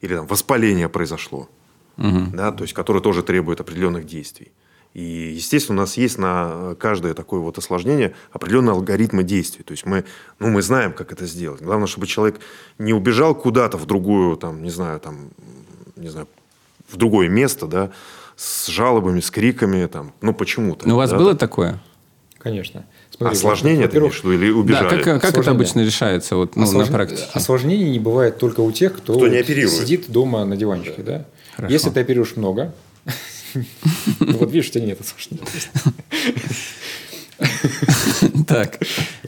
или 0.03 0.15
там 0.15 0.27
воспаление 0.29 0.89
произошло, 0.89 1.49
Мгм. 1.97 2.33
да, 2.37 2.53
то 2.53 2.63
есть, 2.63 2.75
которое 2.75 3.01
тоже 3.01 3.23
требует 3.23 3.61
определенных 3.61 4.07
действий. 4.07 4.53
И, 4.95 5.33
естественно, 5.37 5.79
у 5.79 5.83
нас 5.83 5.99
есть 5.99 6.17
на 6.17 6.75
каждое 6.79 7.13
такое 7.13 7.41
вот 7.41 7.59
осложнение 7.59 8.15
определенные 8.33 8.73
алгоритмы 8.73 9.25
действий. 9.25 9.63
То 9.63 9.73
есть 9.73 9.85
мы, 9.85 10.05
ну, 10.39 10.49
мы 10.49 10.63
знаем, 10.63 10.95
как 10.95 11.13
это 11.13 11.27
сделать. 11.27 11.61
Главное, 11.61 11.87
чтобы 11.87 12.07
человек 12.07 12.41
не 12.79 12.95
убежал 12.95 13.35
куда-то 13.35 13.77
в 13.77 13.85
другую, 13.85 14.37
там, 14.39 14.63
не 14.63 14.71
знаю, 14.71 14.99
там, 15.01 15.29
не 15.97 16.09
знаю, 16.09 16.29
в 16.89 16.97
другое 16.97 17.29
место, 17.29 17.67
да, 17.67 17.91
с 18.37 18.69
жалобами, 18.69 19.21
с 19.21 19.31
криками, 19.31 19.85
там, 19.87 20.13
ну, 20.23 20.33
почему-то. 20.33 20.89
Ну, 20.89 20.95
у 20.95 20.97
вас 20.97 21.11
да, 21.11 21.19
было 21.19 21.31
там. 21.33 21.39
такое? 21.39 21.83
Конечно. 22.39 22.87
Смотри, 23.11 23.37
Осложнение, 23.37 23.89
ты 23.89 23.99
имеешь 23.99 24.21
в 24.21 24.25
виду, 24.25 24.33
или 24.33 24.51
убежали? 24.51 24.97
Да, 24.97 25.03
как, 25.03 25.21
как 25.23 25.37
это 25.39 25.51
обычно 25.51 25.81
решается 25.85 26.37
вот, 26.37 26.55
ну, 26.55 26.65
Осложн- 26.65 26.87
на 26.87 26.93
практике? 26.93 27.23
Осложнений 27.33 27.91
не 27.91 27.99
бывает 27.99 28.39
только 28.39 28.61
у 28.61 28.71
тех, 28.73 28.97
кто, 28.97 29.15
Кто 29.17 29.27
не 29.29 29.39
оперирует. 29.39 29.75
сидит 29.77 30.11
дома 30.11 30.45
на 30.45 30.57
диванчике. 30.57 31.03
Да? 31.03 31.27
Хорошо. 31.57 31.73
Если 31.73 31.91
ты 31.91 32.01
оперируешь 32.01 32.37
много, 32.37 32.75
ну 34.21 34.21
вот 34.39 34.53
видишь, 34.53 34.69
у 34.69 34.73
тебя 34.73 34.85
нет 34.85 35.01
осложнений. 35.01 35.45
Так. 38.47 38.79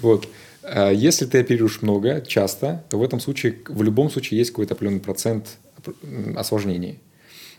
Вот. 0.00 0.28
А 0.62 0.90
Если 0.90 1.26
ты 1.26 1.40
оперируешь 1.40 1.82
много, 1.82 2.20
часто, 2.20 2.84
то 2.88 2.98
в 2.98 3.02
этом 3.02 3.20
случае, 3.20 3.58
в 3.68 3.82
любом 3.82 4.10
случае, 4.10 4.38
есть 4.38 4.50
какой-то 4.50 4.74
определенный 4.74 5.00
процент 5.00 5.58
осложнений. 6.36 7.00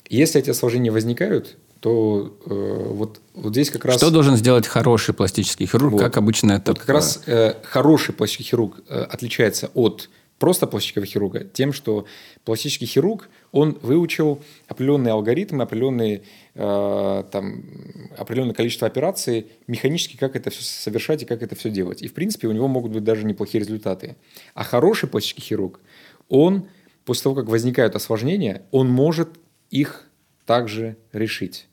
Если 0.10 0.42
эти 0.42 0.50
осложнения 0.50 0.92
возникают, 0.92 1.58
то 1.80 2.38
э, 2.46 2.86
вот, 2.90 3.22
вот 3.34 3.54
здесь 3.54 3.70
как 3.70 3.86
раз... 3.86 3.98
Что 3.98 4.10
должен 4.10 4.36
сделать 4.36 4.68
хороший 4.68 5.14
пластический 5.14 5.66
хирург? 5.66 5.94
Вот. 5.94 6.02
Как 6.02 6.18
обычно 6.18 6.54
это... 6.54 6.72
Вот 6.72 6.80
как 6.80 6.90
раз 6.90 7.22
э, 7.26 7.54
хороший 7.64 8.14
пластический 8.14 8.46
хирург 8.46 8.82
э, 8.90 9.02
отличается 9.02 9.70
от 9.74 10.10
просто 10.40 10.66
пластического 10.66 11.06
хирурга 11.06 11.44
тем, 11.44 11.74
что 11.74 12.06
пластический 12.46 12.88
хирург, 12.88 13.30
он 13.52 13.78
выучил 13.82 14.42
определенные 14.68 15.12
алгоритмы, 15.12 15.64
определенные, 15.64 16.24
э, 16.56 17.24
там, 17.32 17.64
определенное 18.18 18.56
количество 18.56 18.88
операций, 18.88 19.48
механически, 19.68 20.16
как 20.18 20.36
это 20.36 20.50
все 20.50 20.64
совершать 20.64 21.24
и 21.24 21.26
как 21.26 21.44
это 21.44 21.56
все 21.56 21.70
делать. 21.70 22.02
И, 22.02 22.08
в 22.08 22.14
принципе, 22.14 22.48
у 22.48 22.52
него 22.52 22.68
могут 22.68 22.94
быть 22.94 23.04
даже 23.04 23.26
неплохие 23.26 23.60
результаты. 23.60 24.16
А 24.54 24.64
хороший 24.64 25.10
пластический 25.10 25.44
хирург, 25.44 25.82
он, 26.30 26.68
после 27.06 27.24
того, 27.24 27.36
как 27.36 27.50
возникают 27.50 27.96
осложнения, 27.96 28.64
он 28.72 28.90
может 28.90 29.30
их 29.70 30.06
также 30.46 30.98
решить. 31.12 31.68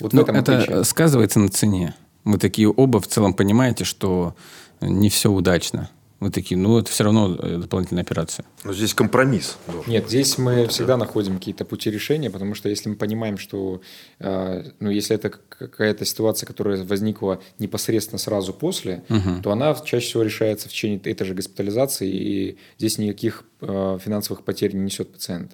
Вот 0.00 0.12
в 0.12 0.18
этом 0.18 0.36
это 0.36 0.58
отличие. 0.58 0.84
сказывается 0.84 1.38
на 1.38 1.48
цене. 1.48 1.94
Вы 2.24 2.38
такие 2.38 2.68
оба 2.68 3.00
в 3.00 3.06
целом 3.06 3.34
понимаете, 3.34 3.84
что 3.84 4.34
не 4.80 5.10
все 5.10 5.30
удачно. 5.30 5.90
Вы 6.20 6.30
такие, 6.30 6.58
ну, 6.58 6.78
это 6.78 6.90
все 6.90 7.04
равно 7.04 7.34
э, 7.34 7.56
дополнительная 7.56 8.02
операция. 8.02 8.44
Но 8.64 8.74
здесь 8.74 8.92
компромисс 8.92 9.56
должен. 9.66 9.90
Нет, 9.90 10.06
здесь 10.06 10.36
мы 10.36 10.66
всегда 10.66 10.98
находим 10.98 11.38
какие-то 11.38 11.64
пути 11.64 11.90
решения, 11.90 12.30
потому 12.30 12.54
что 12.54 12.68
если 12.68 12.90
мы 12.90 12.96
понимаем, 12.96 13.38
что 13.38 13.80
э, 14.18 14.70
ну, 14.80 14.90
если 14.90 15.16
это 15.16 15.30
какая-то 15.30 16.04
ситуация, 16.04 16.46
которая 16.46 16.84
возникла 16.84 17.40
непосредственно 17.58 18.18
сразу 18.18 18.52
после, 18.52 19.02
то 19.42 19.50
она 19.50 19.74
чаще 19.74 20.06
всего 20.08 20.22
решается 20.22 20.68
в 20.68 20.72
течение 20.72 20.98
этой 20.98 21.26
же 21.26 21.34
госпитализации, 21.34 22.10
и 22.10 22.58
здесь 22.78 22.98
никаких 22.98 23.44
э, 23.62 23.98
финансовых 24.04 24.44
потерь 24.44 24.74
не 24.74 24.82
несет 24.82 25.10
пациент. 25.10 25.52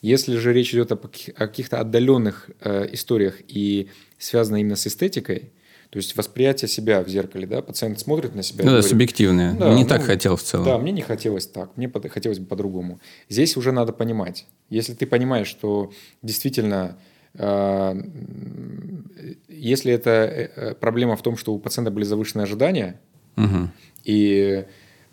Если 0.00 0.36
же 0.36 0.52
речь 0.54 0.72
идет 0.72 0.92
о, 0.92 0.96
каких- 0.96 1.34
о 1.36 1.46
каких-то 1.46 1.78
отдаленных 1.78 2.48
э, 2.60 2.88
историях 2.92 3.40
и 3.48 3.90
связано 4.18 4.56
именно 4.56 4.76
с 4.76 4.86
эстетикой, 4.86 5.52
то 5.90 5.98
есть 5.98 6.16
восприятие 6.16 6.68
себя 6.68 7.02
в 7.02 7.08
зеркале, 7.08 7.46
да, 7.46 7.62
пациент 7.62 7.98
смотрит 8.00 8.34
на 8.34 8.42
себя. 8.42 8.60
Ну 8.64 8.70
да, 8.70 8.70
говорит, 8.76 8.90
субъективное. 8.90 9.52
да, 9.54 9.72
не 9.74 9.82
ну, 9.82 9.88
так 9.88 10.02
хотел 10.02 10.36
в 10.36 10.42
целом. 10.42 10.64
Да, 10.66 10.78
мне 10.78 10.92
не 10.92 11.02
хотелось 11.02 11.46
так, 11.46 11.70
мне 11.76 11.88
под- 11.88 12.10
хотелось 12.10 12.38
бы 12.38 12.46
по-другому. 12.46 12.98
Здесь 13.28 13.56
уже 13.56 13.72
надо 13.72 13.92
понимать. 13.92 14.46
Если 14.68 14.94
ты 14.94 15.06
понимаешь, 15.06 15.46
что 15.48 15.92
действительно, 16.22 16.96
м, 17.38 19.10
если 19.48 19.92
это 19.92 20.10
э, 20.10 20.48
э, 20.56 20.74
проблема 20.74 21.16
в 21.16 21.22
том, 21.22 21.36
что 21.36 21.54
у 21.54 21.58
пациента 21.58 21.90
были 21.90 22.04
завышенные 22.04 22.44
ожидания, 22.44 23.00
Мгм. 23.36 23.70
и 24.04 24.64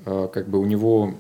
э, 0.05 0.27
как 0.33 0.49
бы 0.49 0.59
у 0.59 0.65
него... 0.65 1.15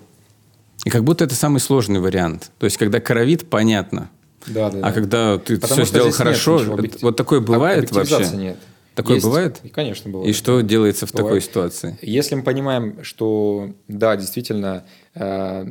И 0.85 0.89
как 0.89 1.03
будто 1.03 1.23
это 1.23 1.35
самый 1.35 1.59
сложный 1.59 1.99
вариант. 1.99 2.51
То 2.59 2.65
есть, 2.65 2.77
когда 2.77 2.99
кровит, 2.99 3.49
понятно. 3.49 4.09
Да, 4.47 4.69
да, 4.69 4.79
А 4.79 4.81
да. 4.81 4.91
когда 4.91 5.37
ты 5.37 5.55
Потому 5.57 5.83
все 5.83 5.89
сделал 5.89 6.07
нет 6.07 6.15
хорошо, 6.15 6.57
объектив- 6.73 7.01
вот 7.03 7.15
такое 7.15 7.39
бывает 7.39 7.89
вообще? 7.91 8.27
нет. 8.35 8.57
Такое 8.95 9.15
Есть- 9.15 9.25
бывает? 9.25 9.61
Конечно, 9.73 10.11
бывает. 10.11 10.29
И 10.29 10.33
что 10.37 10.61
делается 10.61 11.05
в 11.07 11.11
такой 11.11 11.23
Бывает. 11.23 11.43
ситуации? 11.43 11.97
Если 12.01 12.35
мы 12.35 12.43
понимаем, 12.43 13.03
что, 13.03 13.71
да, 13.87 14.15
действительно, 14.15 14.83
э, 15.15 15.65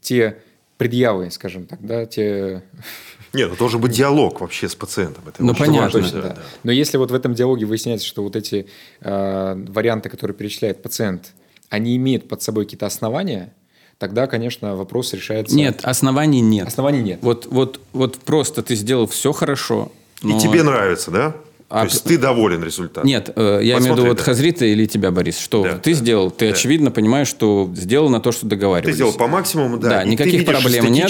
те 0.00 0.38
предъявы, 0.76 1.30
скажем 1.30 1.66
так, 1.66 1.84
да, 1.86 2.04
те 2.06 2.62
Нет, 3.32 3.48
это 3.48 3.58
должен 3.58 3.80
быть 3.80 3.92
диалог 3.92 4.40
вообще 4.40 4.68
с 4.68 4.74
пациентом. 4.74 5.24
Это 5.26 5.42
Ну, 5.44 5.54
понятно. 5.54 5.82
важно, 5.82 6.00
Точно, 6.02 6.22
да. 6.22 6.36
Но 6.62 6.70
если 6.72 6.96
вот 6.98 7.10
в 7.10 7.14
этом 7.14 7.34
диалоге 7.34 7.66
выясняется, 7.66 8.06
что 8.06 8.22
вот 8.22 8.36
эти 8.36 8.66
э, 9.00 9.64
варианты, 9.68 10.08
которые 10.08 10.36
перечисляет 10.36 10.82
пациент, 10.82 11.32
они 11.68 11.96
имеют 11.96 12.28
под 12.28 12.42
собой 12.42 12.64
какие-то 12.64 12.86
основания, 12.86 13.52
тогда, 13.98 14.26
конечно, 14.28 14.76
вопрос 14.76 15.12
решается. 15.14 15.54
Нет, 15.56 15.80
оснований 15.82 16.40
нет. 16.40 16.66
Оснований 16.68 17.02
нет. 17.02 17.18
Вот, 17.22 17.46
вот, 17.46 17.80
вот 17.92 18.18
просто 18.18 18.62
ты 18.62 18.74
сделал 18.76 19.06
все 19.08 19.32
хорошо. 19.32 19.90
И 20.22 20.26
но- 20.28 20.38
тебе 20.40 20.62
нравится, 20.62 21.10
да? 21.10 21.36
А 21.70 21.80
То 21.80 21.86
есть 21.86 22.04
ты 22.04 22.18
доволен 22.18 22.62
результатом. 22.62 23.08
Нет, 23.08 23.30
э, 23.34 23.60
я 23.62 23.78
имею 23.78 23.94
в 23.94 23.98
виду 23.98 24.08
вот. 24.08 24.20
Хазрита 24.20 24.64
или 24.64 24.86
тебя, 24.86 25.10
Борис. 25.10 25.38
Что 25.38 25.62
Да, 25.64 25.78
ты 25.78 25.92
да, 25.92 25.96
сделал? 25.98 26.30
Ты 26.30 26.48
да. 26.48 26.54
очевидно 26.54 26.90
понимаешь, 26.90 27.26
что 27.26 27.70
сделал 27.74 28.10
на 28.10 28.20
то, 28.20 28.32
что 28.32 28.42
Ты 28.42 28.48
договаривались. 28.48 28.94
сделал 28.94 29.12
по 29.12 29.26
максимуму, 29.26 29.78
да. 29.78 29.88
Да, 29.88 30.02
и 30.02 30.08
никаких 30.10 30.44
ты 30.44 30.52
проблем 30.52 30.92
нет. 30.92 31.08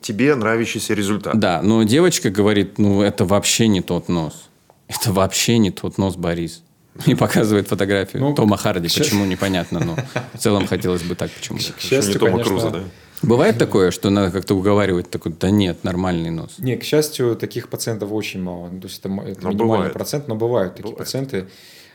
тебе 0.00 0.34
нравящийся 0.34 0.94
результат. 0.94 1.38
Да, 1.38 1.60
но 1.62 1.82
девочка 1.84 2.30
говорит, 2.30 2.78
ну 2.78 3.02
это 3.02 3.24
вообще 3.24 3.68
не 3.68 3.80
тот 3.82 4.08
нос. 4.08 4.48
Это 4.88 5.12
вообще 5.12 5.58
не 5.58 5.70
тот 5.70 5.98
нос, 5.98 6.16
Борис. 6.16 6.62
И 7.06 7.14
показывает 7.14 7.68
фотографию 7.68 8.22
Ну, 8.22 8.34
Тома 8.34 8.56
Харди. 8.56 8.88
щас- 8.88 9.06
Почему, 9.06 9.24
непонятно, 9.24 9.80
но 9.80 9.96
в 10.34 10.38
целом 10.38 10.66
хотелось 10.66 11.02
бы 11.02 11.14
так 11.14 11.30
почему-то. 11.30 11.72
К 11.72 11.80
счастью, 11.80 12.14
не 12.14 12.18
Тома 12.18 12.32
конечно, 12.32 12.50
Круза, 12.50 12.70
да? 12.70 12.84
Бывает 13.22 13.58
такое, 13.58 13.90
что 13.90 14.10
надо 14.10 14.30
как-то 14.32 14.54
уговаривать, 14.54 15.10
такой, 15.10 15.32
да 15.32 15.50
нет, 15.50 15.84
нормальный 15.84 16.30
нос. 16.30 16.56
Не, 16.58 16.76
к 16.76 16.82
счастью, 16.84 17.36
таких 17.36 17.68
пациентов 17.68 18.10
очень 18.12 18.42
мало. 18.42 18.68
То 18.70 18.86
есть 18.88 18.98
это, 19.00 19.08
это 19.08 19.42
Но 19.42 19.50
минимальный 19.50 19.56
бывает. 19.56 19.92
процент, 19.92 20.28
но 20.28 20.34
бывают 20.36 20.74
такие 20.74 20.92
Бывает. 20.92 20.98
пациенты. 20.98 21.46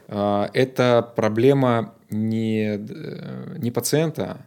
А, 0.07 0.49
Это 0.53 1.11
проблема 1.15 1.93
не, 2.09 2.77
э, 2.79 3.55
не 3.57 3.71
пациента, 3.71 4.37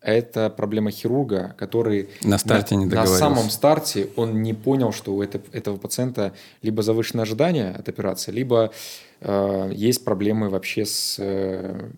а 0.00 0.10
это 0.12 0.50
проблема 0.50 0.90
хирурга, 0.90 1.54
который 1.58 2.08
На 2.24 2.38
старте 2.38 2.74
не 2.76 2.86
на 2.86 3.06
самом 3.06 3.48
старте 3.50 4.08
он 4.16 4.42
не 4.42 4.52
понял, 4.54 4.92
что 4.92 5.14
у 5.14 5.22
это- 5.22 5.40
этого 5.52 5.76
пациента 5.76 6.32
либо 6.62 6.82
завышенное 6.82 7.22
ожидание 7.24 7.70
от 7.70 7.88
операции, 7.88 8.32
либо 8.32 8.72
э, 9.20 9.70
есть 9.74 10.04
проблемы 10.04 10.48
вообще 10.50 10.84
с 10.84 11.16
э, 11.18 11.88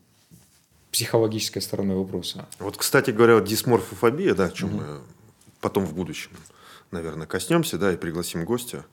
психологической 0.93 1.63
стороной 1.63 1.97
вопроса. 1.97 2.47
Вот, 2.59 2.77
кстати 2.77 3.11
говоря, 3.11 3.35
вот 3.35 3.45
дисморфофобия, 3.45 4.35
да, 4.35 4.47
о 4.47 4.51
чем 4.51 4.77
мы 4.77 4.85
потом 5.61 5.85
в 5.85 5.95
будущем, 5.95 6.31
наверное, 6.91 7.27
коснемся, 7.27 7.79
да, 7.79 7.93
и 7.93 7.97
пригласим 7.97 8.45
гостя. 8.45 8.85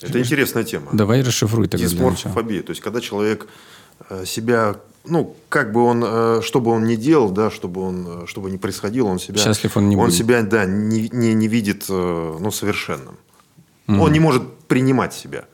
Это 0.00 0.20
интересная 0.20 0.64
тема. 0.64 0.90
Давай 0.92 1.22
расшифруй 1.22 1.66
тогда. 1.66 1.86
Дисморфофобия. 1.86 2.62
То 2.62 2.70
есть, 2.70 2.80
когда 2.80 3.00
человек 3.00 3.48
э, 4.10 4.24
себя, 4.26 4.76
ну, 5.04 5.36
как 5.48 5.72
бы 5.72 5.82
он, 5.82 6.04
э, 6.06 6.40
что 6.42 6.60
бы 6.60 6.70
он 6.70 6.84
ни 6.84 6.94
делал, 6.94 7.30
да, 7.30 7.50
чтобы 7.50 7.80
он, 7.80 8.22
э, 8.22 8.26
чтобы 8.26 8.50
не 8.50 8.58
происходило, 8.58 9.08
он 9.08 9.18
себя... 9.18 9.38
Счастлив 9.38 9.76
он 9.76 9.88
не 9.88 9.96
Он 9.96 10.06
будет. 10.06 10.14
себя, 10.14 10.42
да, 10.42 10.66
не, 10.66 11.08
не, 11.08 11.34
не 11.34 11.48
видит, 11.48 11.86
ну, 11.88 12.50
совершенным. 12.50 13.16
Он 13.88 14.12
не 14.12 14.20
может 14.20 14.42
принимать 14.68 15.14
себя 15.14 15.46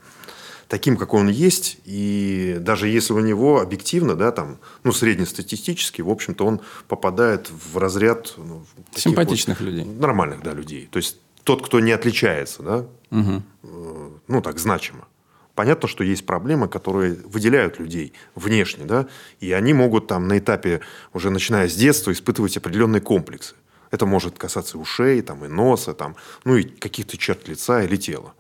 таким, 0.68 0.96
какой 0.96 1.20
он 1.20 1.28
есть, 1.28 1.78
и 1.84 2.56
даже 2.60 2.88
если 2.88 3.12
у 3.12 3.20
него 3.20 3.60
объективно, 3.60 4.14
да, 4.14 4.32
там, 4.32 4.58
ну, 4.82 4.92
среднестатистически, 4.92 6.02
в 6.02 6.10
общем-то, 6.10 6.46
он 6.46 6.60
попадает 6.88 7.50
в 7.50 7.78
разряд 7.78 8.34
ну, 8.36 8.64
Симпатичных 8.94 9.60
вот 9.60 9.66
людей. 9.66 9.84
Нормальных, 9.84 10.42
да, 10.42 10.52
людей. 10.52 10.88
То 10.90 10.98
есть 10.98 11.18
тот, 11.44 11.64
кто 11.64 11.80
не 11.80 11.92
отличается, 11.92 12.62
да, 12.62 12.86
э, 13.10 14.10
ну, 14.28 14.42
так, 14.42 14.58
значимо. 14.58 15.06
Понятно, 15.54 15.88
что 15.88 16.02
есть 16.02 16.26
проблемы, 16.26 16.68
которые 16.68 17.14
выделяют 17.14 17.78
людей 17.78 18.12
внешне, 18.34 18.84
да, 18.84 19.06
и 19.38 19.52
они 19.52 19.72
могут 19.72 20.08
там 20.08 20.26
на 20.26 20.38
этапе, 20.38 20.80
уже 21.12 21.30
начиная 21.30 21.68
с 21.68 21.74
детства, 21.74 22.10
испытывать 22.10 22.56
определенные 22.56 23.00
комплексы. 23.00 23.54
Это 23.92 24.06
может 24.06 24.36
касаться 24.36 24.78
ушей, 24.78 25.22
там, 25.22 25.44
и 25.44 25.48
носа, 25.48 25.94
там, 25.94 26.16
ну, 26.44 26.56
и 26.56 26.64
каких-то 26.64 27.16
черт 27.16 27.46
лица 27.46 27.84
или 27.84 27.96
тела. 27.96 28.34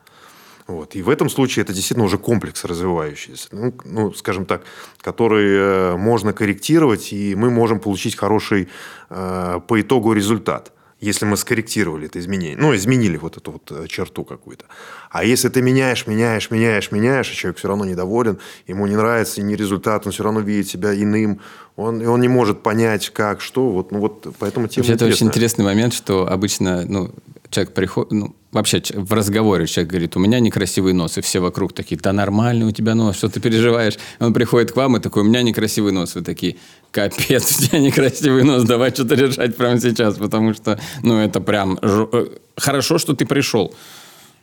Вот. 0.66 0.94
И 0.94 1.02
в 1.02 1.10
этом 1.10 1.28
случае 1.28 1.62
это 1.62 1.74
действительно 1.74 2.06
уже 2.06 2.16
комплекс 2.16 2.64
развивающийся, 2.64 3.48
ну, 3.52 3.74
ну, 3.84 4.14
скажем 4.14 4.46
так, 4.46 4.62
который 5.00 5.46
э, 5.50 5.96
можно 5.96 6.32
корректировать, 6.32 7.12
и 7.12 7.34
мы 7.34 7.50
можем 7.50 7.80
получить 7.80 8.16
хороший 8.16 8.68
э, 9.10 9.60
по 9.66 9.80
итогу 9.80 10.14
результат. 10.14 10.72
если 11.00 11.26
мы 11.26 11.36
скорректировали 11.36 12.06
это 12.06 12.18
изменение, 12.18 12.56
ну, 12.56 12.74
изменили 12.74 13.18
вот 13.18 13.36
эту 13.36 13.52
вот 13.52 13.70
э, 13.70 13.86
черту 13.88 14.24
какую-то. 14.24 14.64
А 15.10 15.22
если 15.22 15.50
ты 15.50 15.60
меняешь, 15.60 16.06
меняешь, 16.06 16.50
меняешь, 16.50 16.90
меняешь, 16.92 17.30
и 17.30 17.34
человек 17.34 17.58
все 17.58 17.68
равно 17.68 17.84
недоволен, 17.84 18.38
ему 18.66 18.86
не 18.86 18.96
нравится 18.96 19.42
не 19.42 19.56
результат, 19.56 20.06
он 20.06 20.12
все 20.12 20.22
равно 20.22 20.40
видит 20.40 20.68
себя 20.68 20.94
иным, 20.94 21.40
он, 21.76 22.00
и 22.00 22.06
он 22.06 22.20
не 22.20 22.28
может 22.28 22.62
понять, 22.62 23.10
как, 23.10 23.40
что, 23.40 23.70
вот, 23.70 23.92
ну, 23.92 23.98
вот 23.98 24.34
поэтому 24.38 24.68
тема 24.68 24.86
Вообще, 24.86 24.94
это 24.94 25.06
очень 25.06 25.26
интересный 25.26 25.64
момент, 25.64 25.92
что 25.92 26.26
обычно, 26.26 26.84
ну, 26.86 27.10
человек 27.54 27.74
приходит, 27.74 28.12
ну, 28.12 28.36
вообще 28.52 28.82
в 28.94 29.12
разговоре 29.12 29.66
человек 29.66 29.90
говорит, 29.90 30.16
у 30.16 30.20
меня 30.20 30.40
некрасивый 30.40 30.92
нос, 30.92 31.18
и 31.18 31.20
все 31.20 31.40
вокруг 31.40 31.72
такие, 31.72 31.98
да 32.00 32.12
нормальный 32.12 32.66
у 32.66 32.70
тебя 32.70 32.94
нос, 32.94 33.16
что 33.16 33.28
ты 33.28 33.40
переживаешь? 33.40 33.94
Он 34.20 34.32
приходит 34.32 34.72
к 34.72 34.76
вам 34.76 34.96
и 34.96 35.00
такой, 35.00 35.22
у 35.22 35.26
меня 35.26 35.42
некрасивый 35.42 35.92
нос. 35.92 36.14
Вы 36.14 36.22
такие, 36.22 36.56
капец, 36.90 37.58
у 37.58 37.62
тебя 37.62 37.78
некрасивый 37.78 38.42
нос, 38.44 38.64
давай 38.64 38.90
что-то 38.90 39.14
решать 39.14 39.56
прямо 39.56 39.80
сейчас, 39.80 40.16
потому 40.16 40.54
что, 40.54 40.78
ну, 41.02 41.18
это 41.18 41.40
прям... 41.40 41.78
Э, 41.82 42.26
хорошо, 42.56 42.98
что 42.98 43.14
ты 43.14 43.26
пришел. 43.26 43.74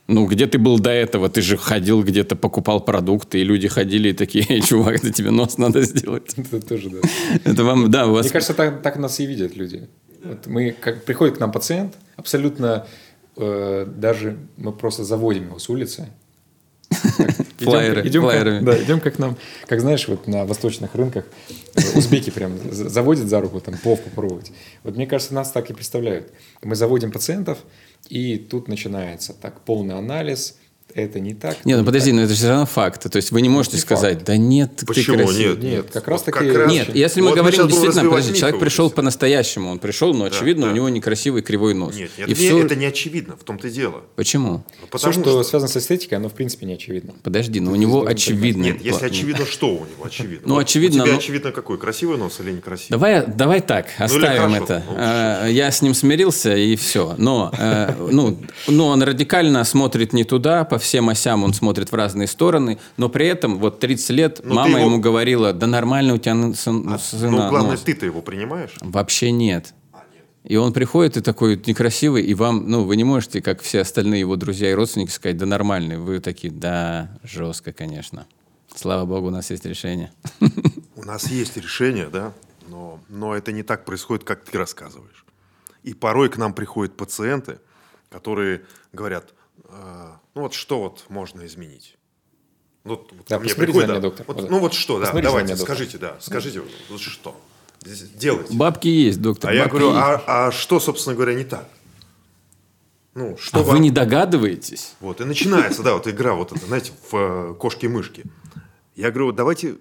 Ну, 0.08 0.26
где 0.26 0.46
ты 0.46 0.58
был 0.58 0.78
до 0.78 0.90
этого? 0.90 1.28
Ты 1.28 1.42
же 1.42 1.56
ходил 1.56 2.02
где-то, 2.02 2.34
покупал 2.34 2.80
продукты, 2.80 3.40
и 3.40 3.44
люди 3.44 3.68
ходили 3.68 4.10
и 4.10 4.12
такие, 4.12 4.44
эй, 4.48 4.60
чувак, 4.60 5.00
да 5.02 5.10
тебе 5.10 5.30
нос 5.30 5.58
надо 5.58 5.82
сделать. 5.82 6.34
Это 6.36 6.60
тоже, 6.60 6.90
да. 6.90 6.98
Это 7.44 7.64
вам, 7.64 7.90
да, 7.90 8.06
у 8.06 8.12
вас... 8.12 8.24
Мне 8.24 8.32
кажется, 8.32 8.54
так, 8.54 8.82
так 8.82 8.96
нас 8.96 9.20
и 9.20 9.26
видят 9.26 9.56
люди. 9.56 9.88
Вот 10.24 10.46
мы, 10.46 10.72
как 10.78 11.04
приходит 11.04 11.36
к 11.36 11.40
нам 11.40 11.50
пациент, 11.50 11.94
абсолютно 12.16 12.86
э, 13.36 13.86
даже 13.86 14.38
мы 14.56 14.72
просто 14.72 15.04
заводим 15.04 15.46
его 15.46 15.58
с 15.58 15.68
улицы. 15.68 16.08
Флайеры, 17.58 18.06
идем, 18.06 18.22
флайерами. 18.22 18.56
Как, 18.56 18.64
да, 18.64 18.82
идем 18.82 19.00
как 19.00 19.18
нам, 19.18 19.36
как 19.66 19.80
знаешь, 19.80 20.08
вот 20.08 20.26
на 20.26 20.44
восточных 20.44 20.94
рынках 20.94 21.24
узбеки 21.94 22.30
прям 22.30 22.58
заводят 22.70 23.28
за 23.28 23.40
руку 23.40 23.60
там 23.60 23.78
плов 23.78 24.00
попробовать. 24.02 24.52
Вот 24.82 24.96
мне 24.96 25.06
кажется, 25.06 25.34
нас 25.34 25.52
так 25.52 25.70
и 25.70 25.72
представляют. 25.72 26.32
Мы 26.62 26.74
заводим 26.74 27.12
пациентов, 27.12 27.58
и 28.08 28.36
тут 28.36 28.68
начинается 28.68 29.32
так 29.32 29.60
полный 29.60 29.96
анализ, 29.96 30.58
это 30.94 31.20
не 31.20 31.34
так. 31.34 31.64
Нет, 31.64 31.78
ну 31.78 31.84
подожди, 31.84 32.10
так. 32.10 32.16
но 32.16 32.22
это 32.22 32.32
же 32.32 32.38
все 32.38 32.48
равно 32.48 32.66
факт. 32.66 33.10
То 33.10 33.16
есть 33.16 33.30
вы 33.30 33.40
не 33.40 33.48
можете 33.48 33.76
не 33.76 33.82
сказать, 33.82 34.14
факт. 34.14 34.26
да 34.26 34.36
нет, 34.36 34.84
Почему? 34.86 35.16
ты 35.16 35.24
красивый. 35.24 35.56
Нет, 35.56 35.62
нет, 35.62 35.90
как 35.90 36.08
раз 36.08 36.22
таки... 36.22 36.38
Как 36.38 36.54
раз... 36.54 36.72
Нет, 36.72 36.94
если 36.94 37.20
мы 37.20 37.28
вот 37.28 37.36
говорим 37.36 37.68
действительно, 37.68 38.10
подожди, 38.10 38.34
человек 38.34 38.60
пришел 38.60 38.90
по-настоящему, 38.90 39.70
он 39.70 39.78
пришел, 39.78 40.12
но 40.14 40.24
очевидно, 40.24 40.66
да. 40.66 40.72
у 40.72 40.74
него 40.74 40.88
некрасивый 40.88 41.42
кривой 41.42 41.74
нос. 41.74 41.94
Нет, 41.96 42.10
нет, 42.18 42.28
и 42.28 42.34
все... 42.34 42.64
это 42.64 42.76
не 42.76 42.86
очевидно, 42.86 43.36
в 43.36 43.44
том-то 43.44 43.68
и 43.68 43.70
дело. 43.70 44.02
Почему? 44.16 44.64
Ну, 44.80 44.86
потому 44.90 45.12
все, 45.12 45.20
что, 45.20 45.30
что 45.30 45.42
связано 45.44 45.70
с 45.70 45.76
эстетикой, 45.76 46.18
оно 46.18 46.28
в 46.28 46.34
принципе 46.34 46.66
не 46.66 46.74
очевидно. 46.74 47.14
Подожди, 47.22 47.60
но 47.60 47.72
у 47.72 47.76
него 47.76 48.06
очевидно. 48.06 48.64
Нет, 48.64 48.82
если 48.82 49.06
очевидно, 49.06 49.46
что 49.46 49.68
у 49.68 49.86
него 49.86 50.04
очевидно? 50.04 50.48
Ну, 50.48 50.58
очевидно... 50.58 51.04
У 51.04 51.06
тебя 51.06 51.16
очевидно 51.16 51.52
какой, 51.52 51.78
красивый 51.78 52.18
нос 52.18 52.38
или 52.40 52.52
некрасивый? 52.52 52.90
Давай, 52.90 53.26
давай 53.26 53.60
так, 53.60 53.86
ну, 53.98 54.04
оставим 54.04 54.54
это. 54.54 54.84
А, 54.88 55.46
я 55.46 55.70
с 55.70 55.80
ним 55.82 55.94
смирился, 55.94 56.54
и 56.54 56.76
все. 56.76 57.14
Но, 57.18 57.52
э, 57.56 57.94
ну, 58.10 58.38
но 58.66 58.88
он 58.88 59.02
радикально 59.02 59.64
смотрит 59.64 60.12
не 60.12 60.24
туда, 60.24 60.64
по 60.72 60.78
всем 60.78 61.10
осям 61.10 61.44
он 61.44 61.52
смотрит 61.52 61.92
в 61.92 61.94
разные 61.94 62.26
стороны, 62.26 62.78
но 62.96 63.10
при 63.10 63.26
этом 63.26 63.58
вот 63.58 63.78
30 63.78 64.10
лет 64.10 64.40
но 64.42 64.54
мама 64.54 64.78
его... 64.78 64.88
ему 64.88 65.00
говорила, 65.00 65.52
да 65.52 65.66
нормально 65.66 66.14
у 66.14 66.18
тебя 66.18 66.54
сын, 66.54 66.88
а, 66.90 66.98
сына. 66.98 67.30
Ну, 67.30 67.48
главное, 67.50 67.72
ну, 67.72 67.84
ты-то 67.84 68.06
его 68.06 68.22
принимаешь? 68.22 68.76
Вообще 68.80 69.32
нет. 69.32 69.74
А, 69.92 70.00
и 70.44 70.56
он 70.56 70.72
приходит 70.72 71.18
и 71.18 71.20
такой 71.20 71.60
некрасивый, 71.66 72.24
и 72.24 72.32
вам, 72.32 72.70
ну, 72.70 72.84
вы 72.84 72.96
не 72.96 73.04
можете, 73.04 73.42
как 73.42 73.60
все 73.60 73.82
остальные 73.82 74.20
его 74.20 74.36
друзья 74.36 74.70
и 74.70 74.72
родственники, 74.72 75.10
сказать, 75.10 75.36
да 75.36 75.44
нормальный. 75.44 75.98
Вы 75.98 76.20
такие, 76.20 76.50
да, 76.50 77.18
жестко, 77.22 77.74
конечно. 77.74 78.26
Слава 78.74 79.04
богу, 79.04 79.26
у 79.26 79.30
нас 79.30 79.50
есть 79.50 79.66
решение. 79.66 80.10
У 80.96 81.04
нас 81.04 81.28
есть 81.28 81.58
решение, 81.58 82.08
да, 82.08 82.32
но, 82.68 82.98
но 83.10 83.36
это 83.36 83.52
не 83.52 83.62
так 83.62 83.84
происходит, 83.84 84.24
как 84.24 84.42
ты 84.42 84.56
рассказываешь. 84.56 85.26
И 85.82 85.92
порой 85.92 86.30
к 86.30 86.38
нам 86.38 86.54
приходят 86.54 86.96
пациенты, 86.96 87.58
которые 88.08 88.62
говорят, 88.94 89.34
ну 89.68 90.40
вот 90.40 90.54
что 90.54 90.80
вот 90.80 91.04
можно 91.08 91.46
изменить? 91.46 91.96
Ну, 92.84 92.96
вот 92.96 93.12
да, 93.28 93.38
мне 93.38 93.54
приходит, 93.54 93.88
да, 93.88 94.00
доктор. 94.00 94.26
Вот, 94.26 94.50
ну 94.50 94.58
вот 94.58 94.74
что, 94.74 94.98
да, 94.98 95.12
давайте, 95.12 95.56
скажите, 95.56 95.98
да, 95.98 96.16
скажите, 96.20 96.62
вот 96.90 97.00
что 97.00 97.36
делайте. 98.14 98.54
Бабки 98.54 98.88
есть, 98.88 99.20
доктор. 99.20 99.50
А 99.50 99.54
я 99.54 99.66
говорю, 99.66 99.90
а, 99.90 100.22
а 100.26 100.52
что, 100.52 100.80
собственно 100.80 101.14
говоря, 101.14 101.34
не 101.34 101.44
так? 101.44 101.68
Ну, 103.14 103.36
что 103.36 103.58
а 103.58 103.62
вам... 103.62 103.76
вы 103.76 103.78
не 103.80 103.90
догадываетесь? 103.90 104.94
Вот, 105.00 105.20
и 105.20 105.24
начинается, 105.24 105.82
да, 105.82 105.94
вот 105.94 106.08
игра 106.08 106.34
вот 106.34 106.52
эта, 106.52 106.64
знаете, 106.64 106.92
в 107.10 107.14
э, 107.14 107.54
кошки-мышки. 107.54 108.24
Я 108.94 109.10
говорю, 109.10 109.32
давайте 109.32 109.76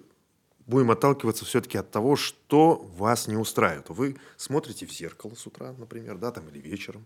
будем 0.68 0.92
отталкиваться 0.92 1.46
все-таки 1.46 1.78
от 1.78 1.92
того, 1.92 2.18
что 2.18 2.86
вас 2.98 3.28
не 3.28 3.38
устраивает. 3.38 3.86
Вы 3.90 4.18
смотрите 4.36 4.86
в 4.86 4.92
зеркало 4.92 5.34
с 5.36 5.48
утра, 5.48 5.74
например, 5.78 6.18
да, 6.18 6.32
там, 6.32 6.48
или 6.50 6.60
вечером, 6.60 7.06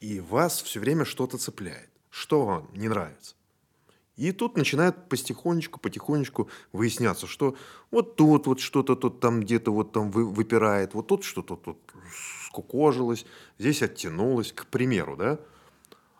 и 0.00 0.20
вас 0.20 0.62
все 0.62 0.78
время 0.78 1.04
что-то 1.04 1.38
цепляет. 1.38 1.90
Что 2.10 2.44
вам 2.44 2.68
не 2.74 2.88
нравится? 2.88 3.34
И 4.16 4.32
тут 4.32 4.56
начинает 4.56 5.08
потихонечку, 5.08 5.78
потихонечку 5.78 6.50
выясняться, 6.72 7.28
что 7.28 7.54
вот 7.92 8.16
тут 8.16 8.48
вот 8.48 8.58
что-то 8.58 8.96
тут 8.96 9.20
там 9.20 9.40
где-то 9.40 9.72
вот 9.72 9.92
там 9.92 10.10
выпирает, 10.10 10.92
вот 10.94 11.06
тут 11.06 11.22
что-то 11.22 11.54
тут 11.54 11.78
скукожилось, 12.46 13.24
здесь 13.58 13.80
оттянулось, 13.80 14.52
к 14.52 14.66
примеру, 14.66 15.16
да? 15.16 15.38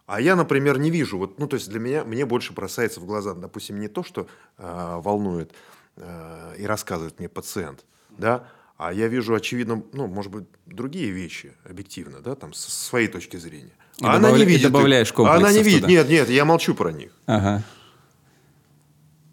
А 0.07 0.21
я, 0.21 0.37
например, 0.37 0.79
не 0.79 0.91
вижу, 0.91 1.19
вот, 1.19 1.39
ну, 1.41 1.49
то 1.49 1.57
есть 1.57 1.69
для 1.69 1.81
меня, 1.81 2.05
мне 2.05 2.25
больше 2.25 2.53
бросается 2.53 3.01
в 3.01 3.05
глаза, 3.05 3.35
допустим, 3.35 3.81
не 3.81 3.89
то, 3.89 4.05
что 4.05 4.29
э, 4.57 5.01
волнует 5.03 5.53
э, 5.97 6.55
и 6.57 6.65
рассказывает 6.65 7.19
мне 7.19 7.29
пациент, 7.29 7.85
да, 8.11 8.49
а 8.79 8.93
я 8.93 9.09
вижу, 9.09 9.35
очевидно, 9.35 9.83
ну, 9.93 10.07
может 10.07 10.31
быть, 10.31 10.45
другие 10.67 11.11
вещи 11.11 11.53
объективно, 11.65 12.21
да, 12.21 12.37
там, 12.37 12.53
с 12.55 12.61
своей 12.61 13.09
точки 13.09 13.37
зрения. 13.37 13.77
И 14.01 14.05
а 14.05 14.15
добавля... 14.15 14.29
она 14.29 14.39
не 14.39 14.45
видит. 14.45 14.61
И 14.61 14.65
добавляешь 14.65 15.13
А 15.17 15.35
она 15.35 15.53
не 15.53 15.63
видит. 15.63 15.81
Туда. 15.83 15.93
Нет, 15.93 16.09
нет, 16.09 16.31
я 16.31 16.45
молчу 16.45 16.75
про 16.75 16.93
них. 16.93 17.11
Ага. 17.27 17.65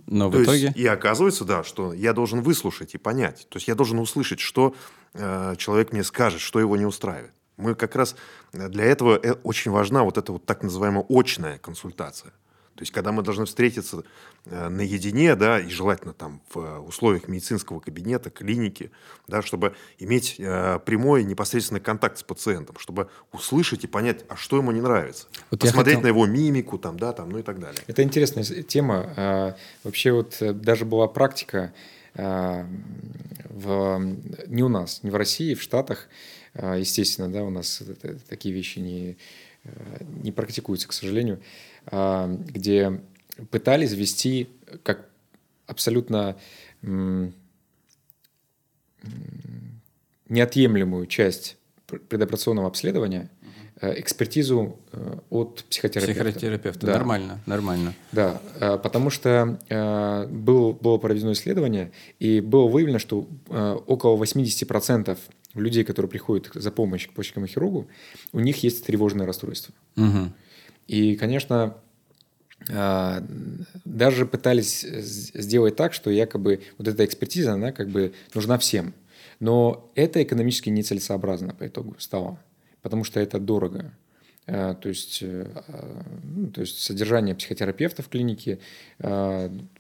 Но 0.08 0.32
То 0.32 0.38
в 0.38 0.44
итоге... 0.44 0.60
Есть, 0.60 0.78
и 0.78 0.86
оказывается, 0.86 1.46
да, 1.46 1.64
что 1.64 1.94
я 1.94 2.14
должен 2.14 2.42
выслушать 2.42 2.96
и 2.96 2.98
понять. 2.98 3.48
То 3.50 3.58
есть 3.58 3.68
я 3.68 3.76
должен 3.76 4.00
услышать, 4.00 4.40
что 4.40 4.76
э, 5.14 5.56
человек 5.58 5.92
мне 5.92 6.04
скажет, 6.04 6.42
что 6.42 6.60
его 6.60 6.78
не 6.78 6.86
устраивает. 6.86 7.34
Мы 7.58 7.76
как 7.76 7.96
раз 7.96 8.16
для 8.54 8.86
этого 8.86 9.20
э, 9.22 9.34
очень 9.44 9.72
важна 9.72 10.04
вот 10.04 10.18
эта 10.18 10.32
вот 10.32 10.46
так 10.46 10.64
называемая 10.64 11.06
очная 11.10 11.58
консультация. 11.58 12.34
То 12.76 12.82
есть, 12.82 12.92
когда 12.92 13.14
мы 13.14 13.24
должны 13.24 13.46
встретиться 13.46 14.04
э, 14.46 14.68
наедине, 14.68 15.36
да, 15.36 15.62
и 15.62 15.70
желательно 15.70 16.14
там 16.14 16.42
в 16.54 16.60
э, 16.60 16.80
условиях 16.80 17.30
медицинского 17.30 17.80
кабинета, 17.80 18.30
клиники, 18.30 18.92
да, 19.28 19.42
чтобы 19.42 19.76
иметь 19.98 20.36
э, 20.40 20.80
прямой 20.86 21.24
непосредственный 21.24 21.80
контакт 21.80 22.18
с 22.18 22.24
пациентом, 22.24 22.78
чтобы 22.78 23.10
услышать 23.32 23.86
и 23.86 23.88
понять, 23.88 24.26
а 24.28 24.36
что 24.36 24.58
ему 24.58 24.72
не 24.72 24.82
нравится. 24.82 25.28
Вот 25.52 25.62
Посмотреть 25.62 25.96
хотел... 25.96 26.04
на 26.04 26.08
его 26.08 26.26
мимику, 26.26 26.78
там, 26.78 27.00
да, 27.00 27.14
там, 27.14 27.30
ну 27.30 27.40
и 27.40 27.44
так 27.44 27.62
далее. 27.62 27.82
Это 27.88 28.04
интересная 28.04 28.44
тема. 28.44 29.14
А, 29.16 29.56
вообще 29.86 30.12
вот 30.12 30.36
даже 30.42 30.84
была 30.84 31.08
практика 31.08 31.74
а, 32.14 32.68
в, 33.46 34.18
не 34.48 34.64
у 34.64 34.70
нас, 34.70 35.02
не 35.02 35.12
в 35.12 35.16
России, 35.16 35.54
в 35.54 35.62
Штатах, 35.62 36.10
а, 36.54 36.76
естественно, 36.76 37.32
да, 37.32 37.44
у 37.44 37.50
нас 37.50 37.82
такие 38.28 38.54
вещи 38.54 38.80
не, 38.80 39.18
не 40.22 40.34
практикуются, 40.34 40.90
к 40.90 40.94
сожалению. 40.94 41.40
А, 41.88 42.28
где 42.28 43.02
пытались 43.52 43.92
ввести 43.94 44.50
как 44.84 45.10
абсолютно 45.68 46.38
неотъемлемую 50.30 51.08
часть 51.08 51.58
предоперационного 51.86 52.68
обследования 52.68 53.30
э, 53.80 54.00
экспертизу 54.00 54.80
э, 54.92 55.18
от 55.30 55.64
психотерапевта. 55.70 56.24
Психотерапевта, 56.24 56.88
да. 56.88 56.94
нормально, 56.94 57.40
нормально. 57.46 57.94
Да, 58.12 58.42
э, 58.60 58.78
потому 58.78 59.10
что 59.10 59.60
был, 60.32 60.74
было 60.74 60.98
проведено 60.98 61.34
исследование, 61.34 61.92
и 62.20 62.40
было 62.40 62.68
выявлено, 62.68 63.00
что 63.00 63.28
около 63.88 64.22
80% 64.22 65.18
людей, 65.54 65.84
которые 65.84 66.10
приходят 66.10 66.50
за 66.54 66.72
помощью 66.72 67.12
к 67.12 67.14
почечному 67.14 67.48
хирургу, 67.48 67.88
у 68.34 68.40
них 68.40 68.64
есть 68.64 68.86
тревожное 68.86 69.26
расстройство. 69.26 69.74
Угу. 69.96 70.32
И, 70.88 71.16
конечно, 71.16 71.78
а, 72.72 73.24
даже 73.84 74.26
пытались 74.26 74.82
сделать 74.82 75.76
так, 75.76 75.94
что 75.94 76.10
якобы 76.10 76.62
вот 76.78 76.88
эта 76.88 77.06
экспертиза, 77.06 77.54
она 77.54 77.72
как 77.72 77.90
бы 77.90 78.14
нужна 78.34 78.58
всем. 78.58 78.94
Но 79.40 79.92
это 79.96 80.24
экономически 80.24 80.70
нецелесообразно 80.70 81.54
по 81.54 81.68
итогу 81.68 81.96
стало, 82.00 82.40
потому 82.82 83.04
что 83.04 83.20
это 83.20 83.40
дорого. 83.40 83.94
А, 84.48 84.76
то 84.76 84.90
есть, 84.90 85.20
э, 85.22 85.48
а, 85.68 86.04
ну, 86.24 86.48
то 86.52 86.62
есть 86.62 86.80
содержание 86.80 87.36
психотерапевта 87.36 88.04
в 88.04 88.10
клинике, 88.10 88.60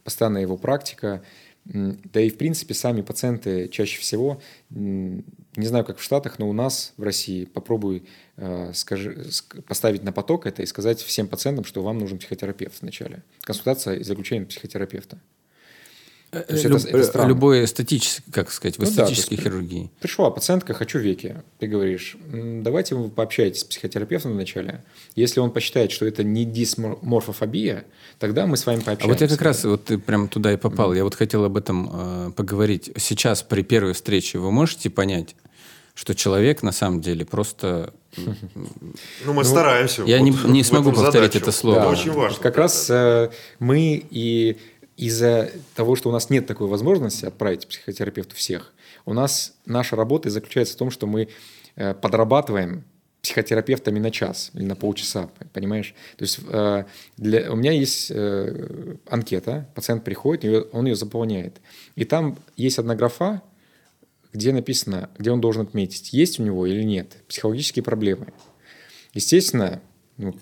постоянная 0.03 0.41
его 0.41 0.57
практика, 0.57 1.23
да 1.65 2.21
и 2.21 2.29
в 2.29 2.37
принципе 2.37 2.73
сами 2.73 3.01
пациенты 3.01 3.67
чаще 3.69 3.99
всего 3.99 4.39
не 5.57 5.67
знаю, 5.67 5.85
как 5.85 5.97
в 5.97 6.03
Штатах, 6.03 6.39
но 6.39 6.49
у 6.49 6.53
нас 6.53 6.93
в 6.97 7.03
России 7.03 7.45
попробуй 7.45 8.03
э, 8.37 8.71
скажи, 8.73 9.25
поставить 9.67 10.03
на 10.03 10.11
поток 10.11 10.45
это 10.45 10.63
и 10.63 10.65
сказать 10.65 10.99
всем 10.99 11.27
пациентам, 11.27 11.63
что 11.63 11.81
вам 11.81 11.97
нужен 11.97 12.19
психотерапевт 12.19 12.81
вначале. 12.81 13.23
Консультация 13.41 13.95
и 13.95 14.03
заключение 14.03 14.45
психотерапевта. 14.45 15.19
То 16.41 16.53
есть 16.53 16.65
Люб- 16.65 16.79
это, 16.79 16.89
это 16.97 17.03
странно. 17.03 17.27
Любой 17.29 17.63
эстетический, 17.65 18.23
как 18.31 18.51
сказать, 18.51 18.75
в 18.75 18.79
Ну 18.79 18.85
да, 18.85 18.91
эстетической 19.03 19.33
есть- 19.35 19.43
хирургии. 19.43 19.91
Пришла 19.99 20.29
пациентка, 20.31 20.73
хочу 20.73 20.99
веки. 20.99 21.37
Ты 21.59 21.67
говоришь, 21.67 22.17
«М, 22.31 22.63
давайте 22.63 22.95
вы 22.95 23.09
пообщаетесь 23.09 23.61
с 23.61 23.63
психотерапевтом 23.63 24.33
вначале. 24.33 24.83
Если 25.15 25.39
он 25.39 25.51
посчитает, 25.51 25.91
что 25.91 26.05
это 26.05 26.23
не 26.23 26.45
дисморфофобия, 26.45 27.85
тогда 28.19 28.45
мы 28.47 28.57
с 28.57 28.65
вами 28.65 28.79
А 28.81 28.85
пообщаемся. 28.85 29.07
вот 29.07 29.21
я 29.21 29.27
как 29.27 29.41
раз, 29.41 29.63
вот 29.63 29.85
ты 29.85 29.97
прям 29.97 30.27
туда 30.27 30.53
и 30.53 30.57
попал. 30.57 30.93
Я 30.93 31.03
вот 31.03 31.15
хотел 31.15 31.43
об 31.45 31.57
этом 31.57 31.89
э, 31.91 32.31
поговорить. 32.35 32.91
Сейчас 32.97 33.43
при 33.43 33.61
первой 33.63 33.93
встрече 33.93 34.39
вы 34.39 34.51
можете 34.51 34.89
понять, 34.89 35.35
что 35.93 36.13
человек 36.13 36.61
на 36.63 36.71
самом 36.71 37.01
деле 37.01 37.25
просто... 37.25 37.93
Ну, 39.25 39.33
мы 39.33 39.43
стараемся. 39.43 40.03
я 40.03 40.19
вот 40.19 40.23
не- 40.25 40.51
не 40.51 40.63
смогу 40.63 40.91
повторить 40.91 41.33
задачу. 41.33 41.37
это 41.39 41.51
слово. 41.51 41.75
Это 41.77 41.83
Да. 41.85 41.89
очень 41.91 42.11
важно. 42.11 42.39
Как 42.41 42.55
да, 42.55 42.61
раз 42.61 42.87
да. 42.87 43.25
э, 43.25 43.29
мы 43.59 44.05
и 44.09 44.57
из-за 44.97 45.51
того, 45.75 45.95
что 45.95 46.09
у 46.09 46.11
нас 46.11 46.29
нет 46.29 46.47
такой 46.47 46.67
возможности 46.67 47.25
отправить 47.25 47.67
психотерапевту 47.67 48.35
всех, 48.35 48.73
у 49.05 49.13
нас 49.13 49.55
наша 49.65 49.95
работа 49.95 50.29
заключается 50.29 50.75
в 50.75 50.77
том, 50.77 50.89
что 50.89 51.07
мы 51.07 51.29
э, 51.75 51.93
подрабатываем 51.93 52.83
психотерапевтами 53.21 53.99
на 53.99 54.11
час 54.11 54.51
или 54.53 54.63
на 54.63 54.75
полчаса, 54.75 55.29
понимаешь? 55.51 55.95
То 56.17 56.23
есть 56.23 56.39
э, 56.47 56.85
для, 57.17 57.51
у 57.51 57.55
меня 57.55 57.71
есть 57.71 58.11
э, 58.11 58.97
анкета, 59.09 59.67
пациент 59.73 60.03
приходит, 60.03 60.69
он 60.71 60.85
ее 60.85 60.95
заполняет, 60.95 61.59
и 61.95 62.05
там 62.05 62.37
есть 62.55 62.77
одна 62.77 62.95
графа, 62.95 63.41
где 64.31 64.53
написано, 64.53 65.09
где 65.17 65.31
он 65.31 65.41
должен 65.41 65.63
отметить, 65.63 66.13
есть 66.13 66.39
у 66.39 66.43
него 66.43 66.67
или 66.67 66.83
нет 66.83 67.17
психологические 67.27 67.83
проблемы. 67.83 68.27
Естественно, 69.13 69.81
ну, 70.17 70.35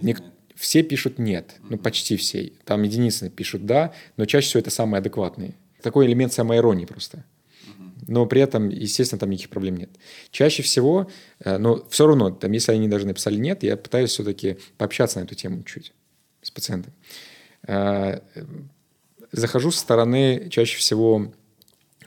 ник- 0.00 0.22
все 0.60 0.82
пишут 0.82 1.18
нет, 1.18 1.56
ну 1.70 1.78
почти 1.78 2.18
все. 2.18 2.52
Там 2.66 2.82
единицы 2.82 3.30
пишут 3.30 3.64
да, 3.64 3.94
но 4.18 4.26
чаще 4.26 4.48
всего 4.48 4.60
это 4.60 4.70
самые 4.70 4.98
адекватные. 4.98 5.54
Такой 5.80 6.06
элемент 6.06 6.34
самоиронии 6.34 6.84
просто. 6.84 7.24
Но 8.06 8.26
при 8.26 8.42
этом, 8.42 8.68
естественно, 8.68 9.18
там 9.18 9.30
никаких 9.30 9.48
проблем 9.48 9.76
нет. 9.76 9.88
Чаще 10.30 10.62
всего, 10.62 11.10
э, 11.38 11.56
но 11.56 11.86
все 11.88 12.06
равно, 12.06 12.30
там, 12.30 12.52
если 12.52 12.72
они 12.72 12.88
даже 12.88 13.06
написали 13.06 13.36
нет, 13.36 13.62
я 13.62 13.76
пытаюсь 13.76 14.10
все-таки 14.10 14.58
пообщаться 14.76 15.20
на 15.20 15.24
эту 15.24 15.34
тему 15.34 15.62
чуть 15.62 15.92
с 16.42 16.50
пациентом. 16.50 16.92
Э, 17.66 18.20
Захожу 19.32 19.70
со 19.70 19.78
стороны 19.78 20.48
чаще 20.50 20.76
всего 20.76 21.32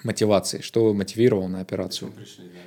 мотивации, 0.04 0.60
что 0.60 0.94
мотивировало 0.94 1.48
на 1.48 1.62
операцию. 1.62 2.12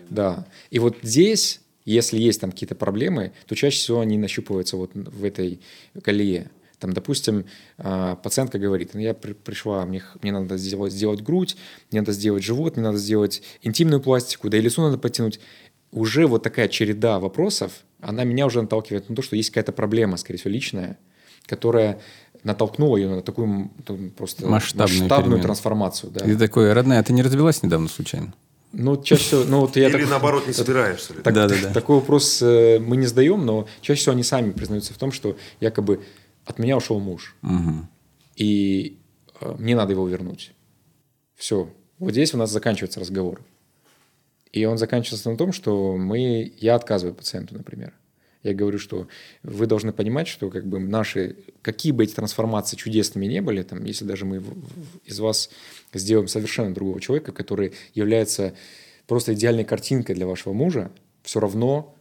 Да. 0.09 0.47
И 0.71 0.79
вот 0.79 0.97
здесь, 1.03 1.61
если 1.87 2.19
есть 2.19 2.41
там 2.43 2.51
какие-то 2.53 2.75
проблемы, 2.75 3.33
то 3.47 3.55
чаще 3.55 3.79
всего 3.79 4.01
они 4.01 4.19
нащупываются 4.19 4.77
вот 4.77 4.91
в 4.95 5.25
этой 5.25 5.61
колее. 6.03 6.51
Там, 6.79 6.93
допустим, 6.93 7.47
а, 7.79 8.17
пациентка 8.17 8.59
говорит, 8.59 8.91
«Ну, 8.93 9.01
я 9.01 9.15
при- 9.15 9.33
пришла, 9.33 9.87
мне, 9.87 10.03
мне 10.21 10.31
надо 10.33 10.59
сделать, 10.59 10.93
сделать 10.93 11.23
грудь, 11.23 11.57
мне 11.91 12.03
надо 12.03 12.13
сделать 12.13 12.45
живот, 12.45 12.77
мне 12.77 12.85
надо 12.85 12.99
сделать 12.99 13.43
интимную 13.63 14.01
пластику, 14.03 14.51
да 14.51 14.59
и 14.59 14.61
лицо 14.61 14.83
надо 14.83 14.99
подтянуть. 14.99 15.41
Уже 15.93 16.27
вот 16.27 16.43
такая 16.43 16.69
череда 16.69 17.19
вопросов, 17.19 17.73
она 18.01 18.25
меня 18.25 18.45
уже 18.45 18.61
наталкивает 18.61 19.09
на 19.09 19.17
то, 19.17 19.23
что 19.23 19.37
есть 19.37 19.49
какая-то 19.51 19.73
проблема, 19.73 20.19
скорее 20.19 20.39
всего, 20.39 20.51
личная, 20.51 20.99
которая 21.47 21.99
натолкнула 22.45 22.99
ее 22.99 23.09
на 23.09 23.23
такую 23.23 23.71
там, 23.87 24.11
просто 24.11 24.47
Масштабную 24.47 25.01
масштабную 25.01 25.25
перемену. 25.31 25.43
трансформацию. 25.45 26.11
Да. 26.11 26.31
И 26.31 26.37
такой, 26.37 26.73
родная, 26.75 27.01
а 27.01 27.03
ты 27.03 27.15
не 27.15 27.23
развелась 27.23 27.63
недавно 27.63 27.89
случайно? 27.89 28.35
Ну, 28.79 29.03
чаще 29.03 29.23
всего, 29.25 29.45
ну 29.45 29.61
вот 29.61 29.77
я 29.77 29.89
Или 29.89 29.99
так- 30.03 30.11
наоборот 30.11 30.47
не 30.47 30.53
собираешься 30.53 31.15
ли? 31.15 31.23
так- 31.23 31.33
Да-да-да. 31.35 31.73
Такой 31.73 31.97
вопрос 31.97 32.43
э, 32.43 32.79
мы 32.79 32.97
не 32.99 33.07
сдаем, 33.07 33.47
но 33.47 33.67
чаще 33.81 34.01
всего 34.01 34.13
они 34.13 34.23
сами 34.23 34.53
признаются 34.53 34.93
в 34.93 34.99
том, 34.99 35.13
что 35.13 35.37
якобы 35.61 36.05
от 36.45 36.59
меня 36.59 36.77
ушел 36.77 37.01
муж, 37.01 37.35
Мгм. 37.43 37.89
и 38.37 38.99
э, 39.41 39.55
мне 39.59 39.75
надо 39.75 39.93
его 39.93 40.07
вернуть. 40.07 40.53
Все. 41.37 41.71
Вот 41.99 42.11
здесь 42.13 42.35
у 42.35 42.37
нас 42.39 42.51
заканчивается 42.51 43.01
разговор. 43.01 43.41
И 44.53 44.65
он 44.65 44.79
заканчивается 44.79 45.31
на 45.31 45.37
том, 45.37 45.53
что 45.53 45.97
мы, 45.97 46.53
я 46.59 46.75
отказываю 46.75 47.15
пациенту, 47.15 47.55
например. 47.55 47.93
Я 48.47 48.55
говорю, 48.55 48.79
что 48.79 49.09
вы 49.43 49.67
должны 49.67 49.93
понимать, 49.93 50.29
что 50.29 50.51
как 50.51 50.67
бы 50.69 50.79
наши, 50.79 51.35
какие 51.63 51.91
бы 51.91 52.05
эти 52.05 52.15
трансформации 52.15 52.77
чудесными 52.77 53.27
не 53.27 53.43
были, 53.43 53.63
там, 53.63 53.85
если 53.85 54.05
даже 54.05 54.25
мы 54.25 54.41
из 55.05 55.19
вас 55.19 55.51
сделаем 55.93 56.29
совершенно 56.29 56.73
другого 56.73 57.01
человека, 57.01 57.33
который 57.33 57.73
является 57.93 58.55
просто 59.09 59.35
идеальной 59.35 59.65
картинкой 59.65 60.15
для 60.15 60.29
вашего 60.29 60.53
мужа, 60.53 60.93
все 61.25 61.41
равно 61.41 61.97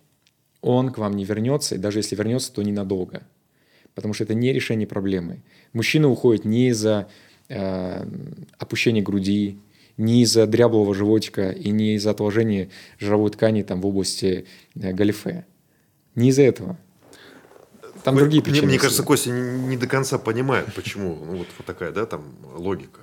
он 0.62 0.92
к 0.92 1.00
вам 1.00 1.16
не 1.16 1.26
вернется, 1.26 1.74
и 1.74 1.78
даже 1.80 1.98
если 1.98 2.16
вернется, 2.16 2.54
то 2.54 2.62
ненадолго. 2.62 3.24
Потому 3.96 4.14
что 4.14 4.24
это 4.24 4.36
не 4.36 4.54
решение 4.54 4.88
проблемы. 4.88 5.42
Мужчина 5.74 6.10
уходит 6.10 6.46
не 6.46 6.70
из-за 6.70 7.10
э, 7.50 8.06
опущения 8.60 9.02
груди, 9.02 9.58
не 9.98 10.22
из-за 10.22 10.46
дряблого 10.46 10.94
животика 10.94 11.50
и 11.50 11.72
не 11.72 11.96
из-за 11.96 12.12
отложения 12.12 12.70
жировой 13.00 13.32
ткани 13.32 13.64
там, 13.64 13.82
в 13.82 13.88
области 13.88 14.46
э, 14.76 14.94
галифе. 14.94 15.48
Не 16.16 16.30
из-за 16.30 16.44
этого. 16.44 16.78
Там 18.04 18.14
Мне- 18.16 18.24
другие 18.24 18.42
мне, 18.42 18.52
причины. 18.52 18.68
мне 18.68 18.78
кажется, 18.78 19.02
всегда. 19.02 19.08
Костя 19.08 19.30
не, 19.32 19.68
не 19.68 19.78
до 19.78 19.88
конца 19.88 20.18
понимает, 20.18 20.74
почему. 20.76 21.16
Ну, 21.26 21.38
вот, 21.38 21.48
вот 21.58 21.66
такая, 21.66 21.92
да, 21.92 22.06
там 22.06 22.24
логика. 22.56 23.02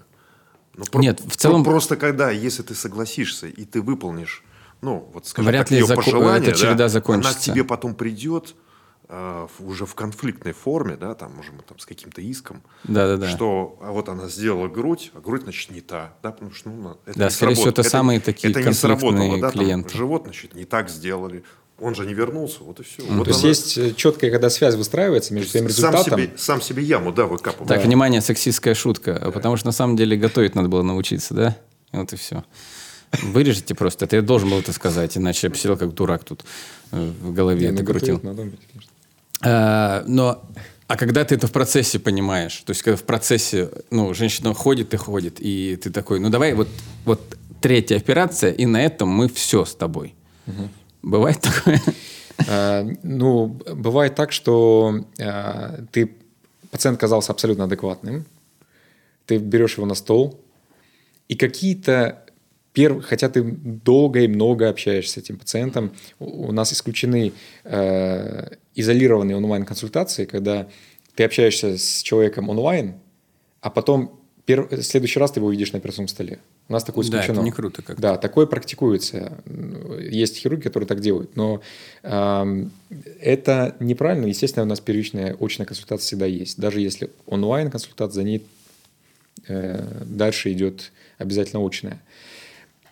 Ну, 0.74 0.84
про- 0.86 1.00
Нет, 1.00 1.20
в 1.20 1.36
целом- 1.36 1.64
про- 1.64 1.72
Просто 1.72 1.96
когда, 1.96 2.30
если 2.30 2.62
ты 2.62 2.74
согласишься 2.74 3.46
и 3.48 3.64
ты 3.64 3.82
выполнишь, 3.82 4.44
ну, 4.80 5.10
вот 5.12 5.26
скажем 5.26 5.50
Вряд 5.50 5.66
так, 5.66 5.70
ли 5.72 5.78
ее 5.78 5.86
зако- 5.86 5.96
пожелание, 5.96 6.50
эта 6.50 6.58
череда 6.58 6.74
да, 6.76 6.88
закончится. 6.88 7.30
она 7.32 7.38
к 7.38 7.42
тебе 7.42 7.64
потом 7.64 7.94
придет 7.94 8.54
а, 9.14 9.46
в- 9.58 9.68
уже 9.68 9.84
в 9.84 9.94
конфликтной 9.94 10.52
форме, 10.52 10.96
да, 10.96 11.14
там, 11.14 11.34
может 11.34 11.52
быть, 11.52 11.66
там, 11.66 11.78
с 11.78 11.84
каким-то 11.84 12.22
иском, 12.22 12.62
Да-да-да. 12.84 13.28
что 13.28 13.78
а 13.82 13.90
вот 13.92 14.08
она 14.08 14.26
сделала 14.28 14.68
грудь, 14.68 15.10
а 15.14 15.20
грудь, 15.20 15.42
значит, 15.42 15.70
не 15.70 15.82
та, 15.82 16.14
да, 16.22 16.30
потому 16.32 16.52
что, 16.52 16.70
ну, 16.70 16.96
это 17.04 17.18
Да, 17.18 17.24
не 17.26 17.30
скорее 17.30 17.52
всего, 17.52 17.64
сработало. 17.64 17.82
это 17.82 17.90
самые 17.90 18.20
такие 18.20 18.50
это 18.50 18.60
не 18.60 18.64
конфликтные 18.64 18.98
сработало, 19.00 19.38
да, 19.38 19.50
клиенты. 19.50 19.90
Там, 19.90 19.98
живот, 19.98 20.22
значит, 20.24 20.54
не 20.54 20.64
так 20.64 20.88
сделали, 20.88 21.44
он 21.78 21.94
же 21.94 22.06
не 22.06 22.14
вернулся, 22.14 22.58
вот 22.60 22.80
и 22.80 22.82
все. 22.84 23.02
То 23.02 23.24
есть 23.26 23.42
есть 23.44 23.78
э, 23.78 23.94
четкая, 23.94 24.30
когда 24.30 24.50
связь 24.50 24.74
выстраивается 24.76 25.34
между 25.34 25.50
твоим 25.50 25.68
сам 25.68 25.92
результатом. 25.94 26.20
себе, 26.20 26.32
сам 26.36 26.62
себе 26.62 26.82
яму, 26.82 27.12
да, 27.12 27.26
выкапывал. 27.26 27.66
Так, 27.66 27.84
внимание, 27.84 28.20
сексистская 28.20 28.74
шутка. 28.74 29.30
Потому 29.32 29.56
что 29.56 29.66
на 29.66 29.72
самом 29.72 29.96
деле 29.96 30.16
готовить 30.16 30.54
надо 30.54 30.68
было 30.68 30.82
научиться, 30.82 31.34
да? 31.34 31.56
Вот 31.92 32.12
и 32.12 32.16
все. 32.16 32.44
Вырежете 33.22 33.74
просто. 33.74 34.06
Это 34.06 34.16
я 34.16 34.22
должен 34.22 34.48
был 34.48 34.58
это 34.58 34.72
сказать, 34.72 35.18
иначе 35.18 35.46
я 35.46 35.50
бы 35.50 35.56
сидел 35.56 35.76
как 35.76 35.92
дурак 35.92 36.24
тут 36.24 36.44
э, 36.92 37.10
в 37.20 37.32
голове 37.32 37.68
Не, 37.68 37.74
это 37.74 37.82
ну, 37.82 37.88
крутил. 37.90 38.20
надо 38.22 38.42
уметь, 38.42 38.60
конечно. 38.72 38.90
А, 39.44 40.04
но, 40.06 40.42
а 40.86 40.96
когда 40.96 41.24
ты 41.24 41.34
это 41.34 41.46
в 41.46 41.52
процессе 41.52 41.98
понимаешь, 41.98 42.62
то 42.64 42.70
есть 42.70 42.82
когда 42.82 42.96
в 42.96 43.02
процессе, 43.02 43.70
ну, 43.90 44.14
женщина 44.14 44.54
ходит 44.54 44.94
и 44.94 44.96
ходит, 44.96 45.36
и 45.40 45.76
ты 45.76 45.90
такой, 45.90 46.20
ну 46.20 46.30
давай 46.30 46.54
вот, 46.54 46.68
вот 47.04 47.20
третья 47.60 47.96
операция, 47.96 48.52
и 48.52 48.66
на 48.66 48.82
этом 48.82 49.08
мы 49.08 49.28
все 49.28 49.64
с 49.64 49.74
тобой. 49.74 50.14
Бывает 51.02 51.40
такое? 51.40 51.80
А, 52.48 52.86
Ну, 53.02 53.46
бывает 53.46 54.14
так, 54.14 54.32
что 54.32 55.04
а, 55.20 55.84
ты 55.92 56.14
пациент 56.70 56.98
казался 56.98 57.32
абсолютно 57.32 57.64
адекватным, 57.64 58.24
ты 59.26 59.36
берешь 59.36 59.76
его 59.76 59.86
на 59.86 59.94
стол, 59.94 60.40
и 61.28 61.36
какие-то 61.36 62.24
первые, 62.72 63.02
хотя 63.02 63.28
ты 63.28 63.42
долго 63.42 64.20
и 64.20 64.28
много 64.28 64.68
общаешься 64.68 65.14
с 65.14 65.16
этим 65.18 65.38
пациентом, 65.38 65.92
у 66.18 66.52
нас 66.52 66.72
исключены 66.72 67.32
э, 67.64 68.48
изолированные 68.74 69.36
онлайн-консультации, 69.36 70.24
когда 70.24 70.68
ты 71.14 71.24
общаешься 71.24 71.76
с 71.76 72.02
человеком 72.02 72.48
онлайн, 72.48 72.94
а 73.60 73.70
потом 73.70 74.20
пер- 74.46 74.74
в 74.74 74.82
следующий 74.82 75.20
раз 75.20 75.32
ты 75.32 75.40
его 75.40 75.48
увидишь 75.48 75.72
на 75.72 75.78
операционном 75.78 76.08
столе. 76.08 76.38
У 76.72 76.74
нас 76.74 76.84
такое 76.84 77.04
Да, 77.04 77.18
исключено. 77.18 77.34
это 77.34 77.42
не 77.44 77.50
круто 77.50 77.82
как-то. 77.82 78.00
Да, 78.00 78.16
такое 78.16 78.46
практикуется. 78.46 79.38
Есть 80.00 80.38
хирурги, 80.38 80.62
которые 80.62 80.86
так 80.86 81.00
делают. 81.00 81.36
Но 81.36 81.60
эм, 82.02 82.72
это 83.20 83.76
неправильно. 83.78 84.24
Естественно, 84.24 84.64
у 84.64 84.68
нас 84.68 84.80
первичная 84.80 85.36
очная 85.38 85.66
консультация 85.66 86.06
всегда 86.06 86.24
есть. 86.24 86.58
Даже 86.58 86.80
если 86.80 87.10
онлайн-консультация, 87.26 88.14
за 88.14 88.22
ней 88.22 88.46
э, 89.48 89.84
дальше 90.06 90.50
идет 90.50 90.92
обязательно 91.18 91.62
очная. 91.62 92.00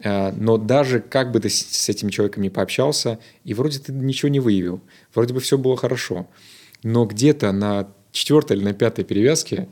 Э, 0.05 0.31
Но 0.33 0.59
даже 0.59 1.01
как 1.01 1.33
бы 1.33 1.41
ты 1.41 1.49
с 1.49 1.55
с 1.65 1.89
этим 1.89 2.11
человеком 2.11 2.43
не 2.43 2.51
пообщался, 2.51 3.19
и 3.45 3.55
вроде 3.55 3.79
ты 3.79 3.93
ничего 3.93 4.29
не 4.29 4.41
выявил, 4.41 4.83
вроде 5.15 5.33
бы 5.33 5.41
все 5.41 5.57
было 5.57 5.79
хорошо, 5.79 6.29
но 6.83 7.07
где-то 7.07 7.51
на 7.53 7.89
четвертой 8.13 8.59
или 8.59 8.65
на 8.65 8.75
пятой 8.75 9.05
перевязке 9.05 9.69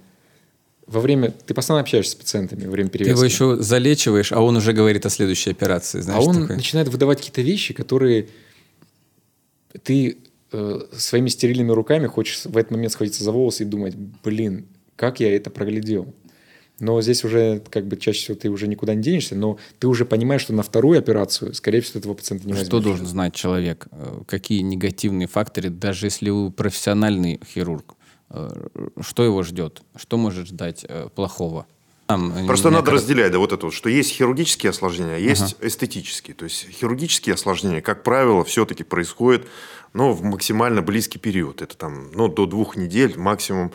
во 0.88 1.00
время... 1.00 1.30
Ты 1.46 1.54
постоянно 1.54 1.82
общаешься 1.82 2.12
с 2.12 2.14
пациентами 2.14 2.64
во 2.64 2.70
время 2.72 2.88
Ты 2.90 2.98
перевязки. 2.98 3.16
его 3.16 3.24
еще 3.24 3.62
залечиваешь, 3.62 4.32
а 4.32 4.40
он 4.40 4.56
уже 4.56 4.72
говорит 4.72 5.06
о 5.06 5.10
следующей 5.10 5.50
операции. 5.50 6.00
Знаешь, 6.00 6.24
а 6.24 6.26
он 6.28 6.40
такой. 6.42 6.56
начинает 6.56 6.88
выдавать 6.88 7.18
какие-то 7.18 7.42
вещи, 7.42 7.74
которые 7.74 8.28
ты 9.82 10.18
э, 10.52 10.80
своими 10.92 11.28
стерильными 11.28 11.72
руками 11.72 12.06
хочешь 12.06 12.44
в 12.44 12.56
этот 12.56 12.70
момент 12.72 12.92
схватиться 12.92 13.22
за 13.22 13.32
волосы 13.32 13.62
и 13.64 13.66
думать, 13.66 13.94
блин, 14.24 14.66
как 14.96 15.20
я 15.20 15.34
это 15.34 15.50
проглядел. 15.50 16.14
Но 16.80 17.02
здесь 17.02 17.24
уже 17.24 17.60
как 17.70 17.86
бы 17.86 17.96
чаще 17.96 18.20
всего 18.20 18.36
ты 18.36 18.48
уже 18.50 18.68
никуда 18.68 18.94
не 18.94 19.02
денешься, 19.02 19.34
но 19.34 19.58
ты 19.80 19.88
уже 19.88 20.04
понимаешь, 20.06 20.42
что 20.42 20.52
на 20.52 20.62
вторую 20.62 20.98
операцию, 20.98 21.52
скорее 21.52 21.80
всего, 21.80 21.98
этого 21.98 22.14
пациента 22.14 22.46
не 22.46 22.52
Что 22.54 22.60
возьмешь. 22.62 22.82
должен 22.84 23.06
знать 23.06 23.34
человек? 23.34 23.88
Э, 23.90 24.20
Какие 24.26 24.60
негативные 24.60 25.26
факторы, 25.26 25.70
даже 25.70 26.06
если 26.06 26.30
вы 26.30 26.50
профессиональный 26.52 27.40
хирург, 27.52 27.94
что 29.00 29.24
его 29.24 29.42
ждет? 29.42 29.82
Что 29.96 30.16
может 30.16 30.48
ждать 30.48 30.84
э, 30.88 31.08
плохого? 31.14 31.66
Там, 32.06 32.46
Просто 32.46 32.70
не- 32.70 32.76
надо 32.76 32.90
не- 32.90 32.96
разделять, 32.96 33.32
да, 33.32 33.38
вот 33.38 33.52
это 33.52 33.66
вот, 33.66 33.74
что 33.74 33.90
есть 33.90 34.12
хирургические 34.12 34.70
осложнения, 34.70 35.16
а 35.16 35.18
есть 35.18 35.56
эстетические. 35.60 36.34
То 36.34 36.44
есть 36.44 36.66
хирургические 36.70 37.34
осложнения, 37.34 37.82
как 37.82 38.02
правило, 38.02 38.44
все-таки 38.44 38.82
происходят 38.82 39.46
ну, 39.92 40.12
в 40.12 40.22
максимально 40.22 40.80
близкий 40.80 41.18
период. 41.18 41.60
Это 41.60 41.76
там 41.76 42.10
ну, 42.12 42.28
до 42.28 42.46
двух 42.46 42.76
недель, 42.76 43.18
максимум, 43.18 43.72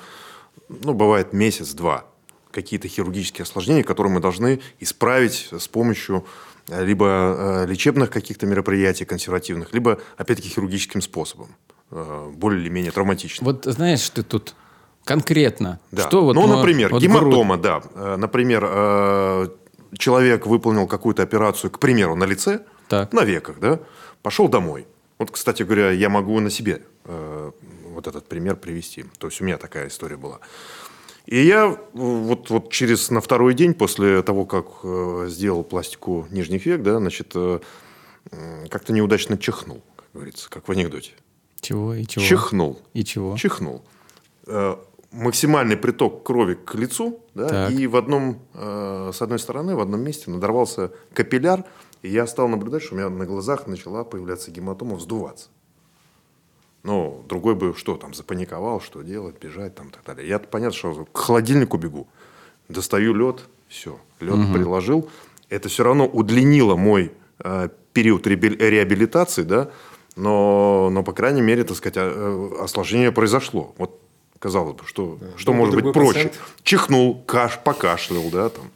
ну, 0.67 0.93
бывает 0.93 1.33
месяц-два. 1.33 2.05
Какие-то 2.51 2.87
хирургические 2.87 3.43
осложнения, 3.43 3.83
которые 3.83 4.11
мы 4.13 4.19
должны 4.19 4.61
исправить 4.79 5.49
с 5.51 5.67
помощью 5.67 6.25
э, 6.69 6.83
либо 6.83 7.05
э, 7.05 7.65
лечебных 7.67 8.09
каких-то 8.09 8.45
мероприятий 8.47 9.05
консервативных, 9.05 9.73
либо, 9.73 9.99
опять-таки, 10.17 10.49
хирургическим 10.49 11.01
способом, 11.01 11.49
э, 11.69 11.72
более 12.35 12.61
или 12.61 12.69
менее 12.69 12.91
травматичным. 12.91 13.45
Вот 13.45 13.65
знаешь, 13.65 14.09
ты 14.09 14.23
тут 14.23 14.55
конкретно, 15.05 15.79
Да. 15.91 16.07
что 16.07 16.23
вот... 16.23 16.33
ну, 16.35 16.47
мы- 16.47 16.55
например, 16.57 16.91
вот 16.91 17.01
гематома, 17.01 17.57
да. 17.57 17.81
Э, 17.95 18.15
Например, 18.17 18.63
э, 18.67 19.47
человек 19.97 20.45
выполнил 20.47 20.87
какую-то 20.87 21.23
операцию, 21.23 21.69
к 21.71 21.79
примеру, 21.79 22.15
на 22.15 22.23
лице, 22.25 22.61
Так. 22.87 23.13
на 23.13 23.23
веках, 23.23 23.59
да, 23.59 23.79
пошел 24.21 24.47
домой. 24.47 24.87
Вот, 25.19 25.31
кстати 25.31 25.63
говоря, 25.63 25.91
я 25.91 26.09
могу 26.09 26.39
на 26.39 26.49
себе 26.49 26.81
э, 27.05 27.51
вот 27.89 28.07
этот 28.07 28.27
пример 28.27 28.55
привести. 28.55 29.05
То 29.19 29.27
есть 29.27 29.41
у 29.41 29.43
меня 29.45 29.57
такая 29.57 29.87
история 29.87 30.17
была. 30.17 30.39
И 31.25 31.37
я 31.45 31.77
вот, 31.93 32.49
вот 32.49 32.69
через 32.71 33.09
на 33.09 33.21
второй 33.21 33.53
день 33.53 33.73
после 33.73 34.21
того, 34.23 34.45
как 34.45 34.65
э, 34.83 35.27
сделал 35.29 35.63
пластику 35.63 36.27
нижних 36.31 36.65
век, 36.65 36.81
да, 36.81 36.97
значит, 36.97 37.31
э, 37.35 37.59
как-то 38.69 38.93
неудачно 38.93 39.37
чихнул, 39.37 39.81
как 39.95 40.05
говорится, 40.13 40.49
как 40.49 40.67
в 40.67 40.71
анекдоте. 40.71 41.11
Чего 41.63 41.93
и 41.95 42.05
чего? 42.05 42.23
Чихнул. 42.25 42.79
И 42.93 43.03
чего? 43.03 43.35
Чихнул. 43.37 43.81
Э, 44.47 44.75
максимальный 45.11 45.77
приток 45.77 46.23
крови 46.23 46.55
к 46.55 46.75
лицу, 46.75 47.19
да, 47.33 47.47
Так. 47.47 47.71
и 47.71 47.87
в 47.87 47.95
одном, 47.95 48.39
э, 48.53 49.11
с 49.13 49.21
одной 49.21 49.39
стороны, 49.39 49.75
в 49.75 49.79
одном 49.79 50.01
месте 50.01 50.29
надорвался 50.29 50.91
капилляр, 51.13 51.63
и 52.01 52.09
я 52.09 52.27
стал 52.27 52.49
наблюдать, 52.49 52.83
что 52.83 52.95
у 52.95 52.97
меня 52.97 53.09
на 53.09 53.25
глазах 53.25 53.65
начала 53.67 54.03
появляться 54.03 54.51
гематома, 54.51 54.95
вздуваться. 54.95 55.47
Ну, 56.83 57.23
другой 57.29 57.55
бы 57.55 57.73
что 57.77 57.95
там, 57.95 58.13
запаниковал, 58.13 58.81
что 58.81 59.01
делать, 59.03 59.41
бежать 59.41 59.73
там 59.75 59.87
и 59.87 59.91
так 59.91 60.03
далее. 60.03 60.27
Я 60.27 60.39
понятно, 60.39 60.77
что 60.77 61.05
к 61.05 61.17
холодильнику 61.17 61.77
бегу, 61.77 62.07
достаю 62.67 63.13
лед, 63.13 63.47
все, 63.69 63.97
лед 64.19 64.35
приложил. 64.53 65.09
Это 65.49 65.69
все 65.69 65.83
равно 65.85 66.05
удлинило 66.05 66.75
мой 66.75 67.13
э, 67.39 67.69
период 67.93 68.27
реабили- 68.27 68.57
реабилитации, 68.57 69.43
да, 69.43 69.69
но, 70.15 70.89
но, 70.91 71.03
по 71.03 71.13
крайней 71.13 71.41
мере, 71.41 71.63
так 71.63 71.77
сказать, 71.77 71.95
э, 71.97 72.49
осложнение 72.59 73.11
произошло. 73.11 73.73
Вот, 73.77 73.99
казалось 74.39 74.75
бы, 74.75 74.83
что, 74.85 75.17
что 75.37 75.51
Был 75.51 75.59
бы 75.59 75.65
может 75.65 75.75
быть 75.83 75.93
проще? 75.93 76.13
пациент. 76.13 76.39
Чихнул, 76.63 77.23
каш, 77.25 77.59
покашлял, 77.59 78.23
да, 78.31 78.49
там. 78.49 78.71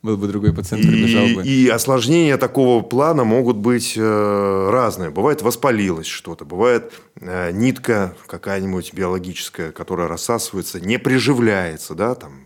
Был 0.00 0.16
бы 0.16 0.28
другой 0.28 0.54
пациент, 0.54 0.86
прибежал 0.86 1.26
бы. 1.34 1.42
И, 1.42 1.64
и 1.64 1.68
осложнения 1.68 2.36
такого 2.38 2.82
плана 2.82 3.24
могут 3.24 3.56
быть 3.56 3.94
э, 3.96 4.70
разные. 4.70 5.10
Бывает 5.10 5.42
воспалилось 5.42 6.06
что-то, 6.06 6.44
бывает 6.44 6.92
э, 7.20 7.50
нитка 7.50 8.14
какая-нибудь 8.28 8.94
биологическая, 8.94 9.72
которая 9.72 10.06
рассасывается, 10.06 10.80
не 10.80 10.98
приживляется, 10.98 11.94
да, 11.94 12.14
там, 12.14 12.44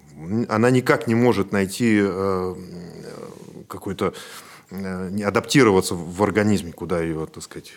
она 0.48 0.70
никак 0.70 1.06
не 1.06 1.14
может 1.14 1.52
найти 1.52 2.00
э, 2.02 2.54
какой-то 3.68 4.06
э, 4.06 4.12
адаптироваться 5.24 5.94
в 5.94 6.22
организме, 6.22 6.72
куда 6.72 7.00
ее, 7.00 7.26
так 7.26 7.42
сказать, 7.42 7.74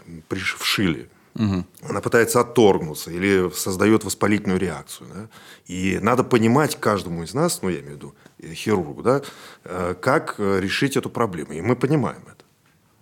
вшили. 0.57 1.09
Она 1.35 1.99
пытается 2.01 2.39
отторгнуться 2.39 3.11
или 3.11 3.51
создает 3.53 4.05
воспалительную 4.05 4.57
реакцию. 4.59 5.09
да. 5.13 5.27
И 5.65 5.99
надо 6.01 6.23
понимать 6.23 6.79
каждому 6.79 7.23
из 7.23 7.33
нас, 7.33 7.61
ну 7.61 7.69
я 7.69 7.79
имею 7.81 7.93
в 7.93 7.95
виду 7.97 8.15
э, 8.39 8.53
хирургу, 8.53 9.01
да, 9.01 9.21
э, 9.65 9.95
как 9.99 10.35
э, 10.37 10.59
решить 10.61 10.95
эту 10.95 11.09
проблему. 11.09 11.51
И 11.51 11.59
мы 11.59 11.75
понимаем 11.75 12.21
это. 12.27 12.45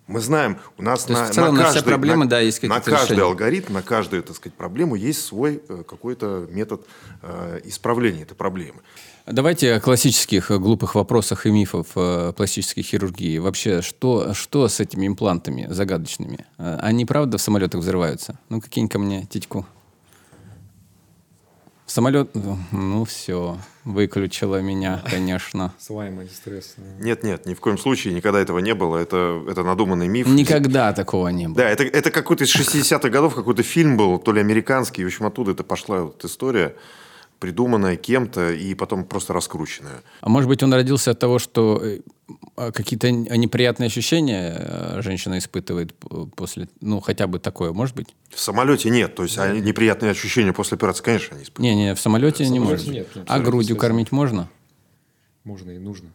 Мы 0.08 0.20
знаем, 0.20 0.58
у 0.78 0.82
нас 0.82 1.06
То 1.06 1.14
на, 1.14 1.30
целом 1.30 1.56
на 1.56 1.62
на 1.62 1.72
каждый, 1.72 1.84
проблемы, 1.90 2.24
на, 2.26 2.30
да, 2.30 2.40
есть 2.40 2.62
на 2.64 2.82
каждый 2.82 3.14
решения. 3.14 3.22
алгоритм, 3.22 3.74
на 3.74 3.84
каждую, 3.84 4.24
так 4.24 4.36
сказать, 4.36 4.58
проблему 4.58 4.96
есть 4.96 5.24
свой 5.24 5.62
э, 5.70 5.84
какой-то 5.88 6.48
метод 6.50 6.86
э, 7.22 7.62
исправления 7.66 8.24
этой 8.24 8.36
проблемы. 8.36 8.82
Давайте 9.26 9.76
о 9.76 9.80
классических 9.80 10.52
э, 10.52 10.58
глупых 10.60 10.96
вопросах 10.96 11.46
и 11.46 11.52
мифов 11.52 11.88
э, 11.96 12.34
пластической 12.36 12.84
хирургии. 12.84 13.38
Вообще, 13.38 13.82
что, 13.82 14.34
что 14.34 14.68
с 14.68 14.82
этими 14.82 15.08
имплантами 15.08 15.66
загадочными? 15.70 16.46
Э, 16.58 16.78
Они 16.82 17.06
правда 17.06 17.38
в 17.38 17.42
самолетах 17.42 17.80
взрываются? 17.80 18.38
Ну, 18.50 18.60
какие 18.60 18.86
ко 18.88 19.00
мне 19.00 19.26
титьку. 19.26 19.66
Самолет... 21.86 22.32
Ну, 22.72 23.06
все. 23.06 23.58
Выключила 23.86 24.62
меня, 24.62 25.02
конечно. 25.10 25.74
С 25.80 25.90
вами 25.90 26.24
антистресс. 26.24 26.76
Нет, 27.00 27.24
нет, 27.24 27.46
ни 27.46 27.54
в 27.54 27.62
коем 27.62 27.78
случае 27.78 28.14
никогда 28.14 28.42
этого 28.42 28.60
не 28.60 28.74
было. 28.74 28.98
Это, 28.98 29.42
это 29.48 29.64
надуманный 29.64 30.10
миф. 30.10 30.28
Никогда 30.28 30.92
такого 30.92 31.30
не 31.30 31.48
было. 31.48 31.56
Да, 31.56 31.70
это, 31.70 31.84
это 31.86 32.12
какой-то 32.12 32.44
из 32.44 32.54
60-х 32.54 33.08
годов 33.08 33.36
какой-то 33.36 33.64
фильм 33.64 33.96
был, 33.96 34.20
то 34.20 34.34
ли 34.34 34.42
американский, 34.42 35.06
в 35.06 35.08
общем, 35.08 35.28
оттуда 35.28 35.52
это 35.52 35.64
пошла 35.64 36.02
вот 36.02 36.26
история, 36.26 36.76
придуманная 37.44 37.98
кем-то 37.98 38.54
и 38.54 38.74
потом 38.74 39.04
просто 39.04 39.34
раскрученная. 39.34 40.02
А 40.22 40.30
может 40.30 40.48
быть, 40.48 40.64
он 40.64 40.74
родился 40.74 41.12
от 41.12 41.20
того, 41.20 41.40
что 41.40 41.78
э, 41.84 42.00
а, 42.56 42.72
какие-то 42.72 43.10
н- 43.10 43.24
неприятные 43.38 43.88
ощущения 43.88 44.56
э, 44.58 45.02
женщина 45.02 45.38
испытывает 45.38 45.94
после... 46.38 46.70
Ну, 46.80 47.02
хотя 47.02 47.28
бы 47.28 47.40
такое, 47.40 47.74
может 47.74 47.98
быть? 47.98 48.16
В 48.30 48.40
самолете 48.40 48.90
нет, 48.90 49.14
то 49.16 49.24
есть 49.24 49.38
они 49.38 49.60
неприятные 49.60 50.12
ощущения 50.12 50.54
после 50.54 50.78
операции, 50.78 51.04
конечно, 51.04 51.36
они 51.36 51.44
испытывают. 51.44 51.76
Не-не, 51.76 51.96
в 51.96 52.00
самолете 52.00 52.48
не 52.48 52.60
самолете 52.60 52.72
может. 52.72 52.88
нет, 52.94 53.08
а 53.28 53.40
грудью 53.40 53.76
кормить 53.76 54.14
можно? 54.14 54.48
Можно 55.44 55.72
и 55.72 55.80
нужно. 55.80 56.08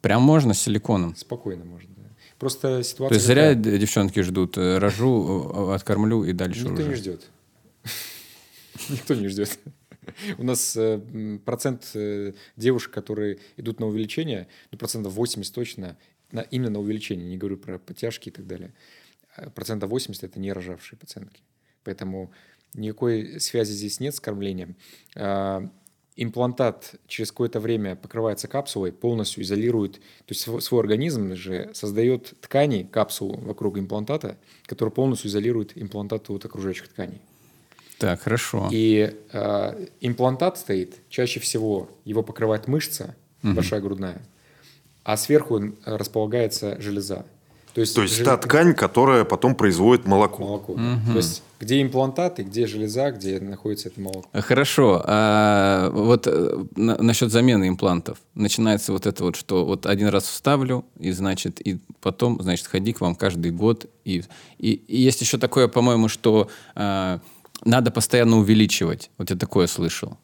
Прям 0.00 0.22
можно 0.22 0.54
с 0.54 0.62
силиконом? 0.62 1.14
Спокойно 1.14 1.66
можно. 1.66 1.90
да. 1.98 2.08
Просто 2.38 2.78
То 2.78 2.82
ситуация... 2.84 3.14
есть 3.16 3.26
зря 3.26 3.52
девчонки 3.54 4.20
ждут, 4.22 4.56
э, 4.56 4.78
рожу, 4.78 5.72
откормлю 5.74 6.24
и 6.24 6.32
дальше 6.32 6.60
Никто 6.60 6.72
уже. 6.80 6.88
не 6.88 6.94
ждет. 6.94 7.30
Никто 8.88 9.14
не 9.14 9.28
ждет. 9.28 9.58
У 10.38 10.42
нас 10.42 10.76
э, 10.76 11.38
процент 11.44 11.90
э, 11.94 12.32
девушек, 12.56 12.92
которые 12.92 13.38
идут 13.56 13.80
на 13.80 13.86
увеличение, 13.86 14.48
ну, 14.70 14.78
процентов 14.78 15.12
80 15.14 15.54
точно, 15.54 15.96
на, 16.32 16.40
именно 16.40 16.70
на 16.70 16.80
увеличение, 16.80 17.26
не 17.26 17.36
говорю 17.36 17.56
про 17.56 17.78
подтяжки 17.78 18.28
и 18.28 18.32
так 18.32 18.46
далее. 18.46 18.72
А 19.36 19.50
Процентов 19.50 19.90
80– 19.90 20.22
это 20.24 20.40
не 20.40 20.52
рожавшие 20.52 20.98
пациентки. 20.98 21.42
Поэтому 21.84 22.32
никакой 22.74 23.40
связи 23.40 23.72
здесь 23.72 24.00
нет 24.00 24.14
с 24.14 24.20
кормлением. 24.20 24.76
А, 25.16 25.68
Имплантат 26.16 26.96
через 27.06 27.30
какое-то 27.30 27.60
время 27.60 27.96
покрывается 27.96 28.46
капсулой, 28.46 28.92
полностью 28.92 29.42
изолирует, 29.42 29.94
то 29.94 30.30
есть 30.30 30.42
св- 30.42 30.62
свой 30.62 30.80
организм 30.80 31.34
же 31.34 31.70
создает 31.72 32.34
ткани, 32.42 32.82
капсулу 32.82 33.38
вокруг 33.38 33.78
имплантата, 33.78 34.36
которая 34.66 34.92
полностью 34.92 35.30
изолирует 35.30 35.78
имплантат 35.78 36.28
от 36.28 36.44
окружающих 36.44 36.88
тканей. 36.88 37.22
Так, 38.00 38.22
хорошо. 38.22 38.68
И 38.72 39.14
э, 39.32 39.86
имплантат 40.00 40.58
стоит, 40.58 40.94
чаще 41.10 41.38
всего 41.38 41.88
его 42.04 42.22
покрывает 42.22 42.66
мышца, 42.66 43.14
большая 43.42 43.80
грудная, 43.80 44.20
а 45.04 45.16
сверху 45.16 45.60
располагается 45.84 46.80
железа. 46.80 47.24
То 47.74 47.80
есть, 47.82 47.94
То 47.94 48.02
есть 48.02 48.16
жел- 48.16 48.24
та 48.24 48.36
ткань, 48.36 48.74
которая 48.74 49.24
потом 49.24 49.54
производит 49.54 50.04
молоко. 50.06 50.42
молоко. 50.42 50.74
То 50.74 51.16
есть 51.18 51.42
где 51.60 51.80
имплантаты, 51.82 52.42
где 52.42 52.66
железа, 52.66 53.10
где 53.12 53.38
находится 53.38 53.88
это 53.90 54.00
молоко. 54.00 54.28
Хорошо. 54.32 55.02
А 55.06 55.90
вот 55.90 56.26
э, 56.26 56.64
на- 56.74 56.96
насчет 57.00 57.30
замены 57.30 57.68
имплантов. 57.68 58.18
Начинается 58.34 58.92
вот 58.92 59.06
это 59.06 59.22
вот, 59.22 59.36
что 59.36 59.64
вот 59.64 59.86
один 59.86 60.08
раз 60.08 60.24
вставлю, 60.24 60.84
и 60.98 61.12
значит, 61.12 61.60
и 61.64 61.78
потом, 62.00 62.42
значит, 62.42 62.66
ходи 62.66 62.92
к 62.92 63.00
вам 63.02 63.14
каждый 63.14 63.52
год. 63.52 63.86
И, 64.04 64.24
и, 64.58 64.72
и 64.72 65.00
есть 65.00 65.20
еще 65.20 65.38
такое, 65.38 65.68
по-моему, 65.68 66.08
что 66.08 66.48
а, 66.74 67.20
надо 67.64 67.90
постоянно 67.90 68.38
увеличивать. 68.38 69.10
Вот 69.18 69.30
я 69.30 69.36
такое 69.36 69.66
слышал. 69.66 70.18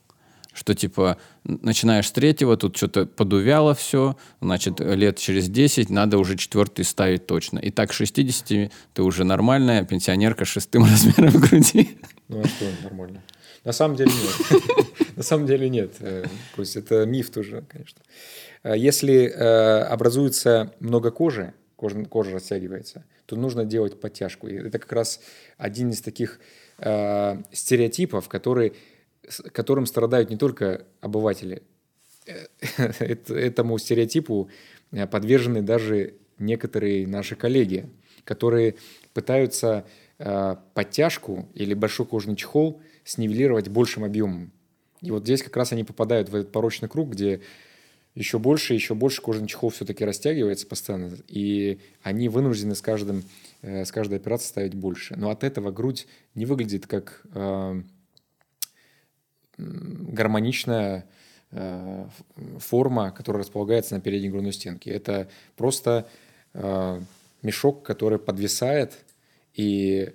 Что 0.52 0.74
типа 0.74 1.18
начинаешь 1.44 2.08
с 2.08 2.12
третьего, 2.12 2.56
тут 2.56 2.76
что-то 2.78 3.04
подувяло 3.04 3.74
все, 3.74 4.16
значит, 4.40 4.80
лет 4.80 5.18
через 5.18 5.50
10 5.50 5.90
надо 5.90 6.16
уже 6.16 6.36
четвертый 6.36 6.84
ставить 6.86 7.26
точно. 7.26 7.58
И 7.58 7.70
так 7.70 7.90
к 7.90 7.92
60 7.92 8.72
ты 8.94 9.02
уже 9.02 9.24
нормальная 9.24 9.84
пенсионерка 9.84 10.46
с 10.46 10.48
шестым 10.48 10.84
размером 10.90 11.38
груди. 11.40 11.98
Ну 12.28 12.40
а 12.40 12.48
что 12.48 12.64
нормально? 12.82 13.22
На 13.64 13.72
самом 13.72 13.96
деле 13.96 14.12
нет. 14.12 14.62
На 15.16 15.22
самом 15.22 15.46
деле 15.46 15.68
нет. 15.68 15.96
Э, 16.00 16.24
То 16.54 16.62
есть 16.62 16.76
это 16.76 17.04
миф 17.04 17.30
тоже, 17.30 17.64
конечно. 17.68 18.00
Э, 18.62 18.74
Если 18.76 19.24
э, 19.24 19.82
образуется 19.82 20.72
много 20.78 21.10
кожи, 21.10 21.52
кожа, 21.76 22.30
растягивается, 22.30 23.04
то 23.26 23.36
нужно 23.36 23.64
делать 23.64 24.00
подтяжку. 24.00 24.46
Это 24.46 24.78
как 24.78 24.92
раз 24.92 25.20
один 25.58 25.90
из 25.90 26.00
таких 26.00 26.38
э, 26.78 27.42
стереотипов, 27.52 28.28
который, 28.28 28.74
с- 29.28 29.42
которым 29.50 29.86
страдают 29.86 30.30
не 30.30 30.36
только 30.36 30.84
обыватели. 31.00 31.62
Э, 32.26 32.46
это- 33.00 33.34
Этому 33.34 33.78
стереотипу 33.78 34.50
э, 34.92 35.06
подвержены 35.06 35.62
даже 35.62 36.14
некоторые 36.38 37.06
наши 37.06 37.36
коллеги, 37.36 37.88
которые 38.24 38.74
пытаются 39.14 39.86
э, 40.18 40.56
подтяжку 40.74 41.48
или 41.54 41.74
большой 41.74 42.06
кожный 42.06 42.36
чехол 42.36 42.80
снивелировать 43.04 43.68
большим 43.68 44.04
объемом. 44.04 44.52
И 45.02 45.10
вот 45.10 45.22
здесь 45.24 45.42
как 45.42 45.56
раз 45.56 45.72
они 45.72 45.84
попадают 45.84 46.28
в 46.28 46.34
этот 46.34 46.52
порочный 46.52 46.88
круг, 46.88 47.10
где 47.10 47.40
еще 48.14 48.38
больше, 48.38 48.72
еще 48.74 48.94
больше 48.94 49.20
кожаный 49.22 49.46
чехол 49.46 49.68
все-таки 49.70 50.04
растягивается 50.04 50.66
постоянно, 50.66 51.16
и 51.28 51.78
они 52.02 52.28
вынуждены 52.30 52.74
с, 52.74 52.80
каждым, 52.80 53.22
с 53.62 53.90
каждой 53.90 54.18
операцией 54.18 54.48
ставить 54.48 54.74
больше. 54.74 55.16
Но 55.16 55.30
от 55.30 55.44
этого 55.44 55.70
грудь 55.70 56.06
не 56.34 56.46
выглядит 56.46 56.86
как 56.86 57.22
э, 57.34 57.82
гармоничная 59.58 61.06
э, 61.50 62.08
форма, 62.58 63.10
которая 63.10 63.42
располагается 63.42 63.94
на 63.94 64.00
передней 64.00 64.30
грудной 64.30 64.52
стенке. 64.52 64.90
Это 64.90 65.28
просто 65.56 66.08
э, 66.54 67.00
мешок, 67.42 67.82
который 67.82 68.18
подвисает, 68.18 69.04
и 69.54 70.14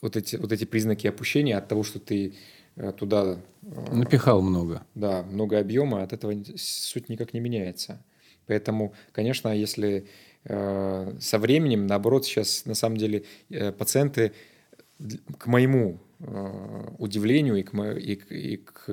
вот 0.00 0.16
эти, 0.16 0.36
вот 0.36 0.52
эти 0.52 0.64
признаки 0.64 1.06
опущения 1.06 1.58
от 1.58 1.68
того, 1.68 1.82
что 1.82 1.98
ты 1.98 2.34
Э, 2.80 2.92
туда... 2.92 3.38
Э, 3.62 3.94
Напихал 3.94 4.42
много. 4.42 4.82
Да, 4.94 5.22
много 5.22 5.58
объема, 5.58 6.02
от 6.02 6.12
этого 6.12 6.34
суть 6.56 7.08
никак 7.08 7.34
не 7.34 7.40
меняется. 7.40 8.02
Поэтому, 8.46 8.94
конечно, 9.12 9.48
если 9.54 9.90
э, 9.90 10.04
со 10.44 11.38
временем, 11.38 11.86
наоборот, 11.86 12.24
сейчас 12.24 12.64
на 12.64 12.74
самом 12.74 12.96
деле 12.96 13.24
э, 13.50 13.72
пациенты 13.72 14.32
к 15.38 15.46
моему 15.46 15.98
э, 16.18 16.88
удивлению 16.98 17.56
и 17.56 17.62
к, 17.62 17.74
и, 17.74 18.14
и 18.14 18.56
к 18.56 18.84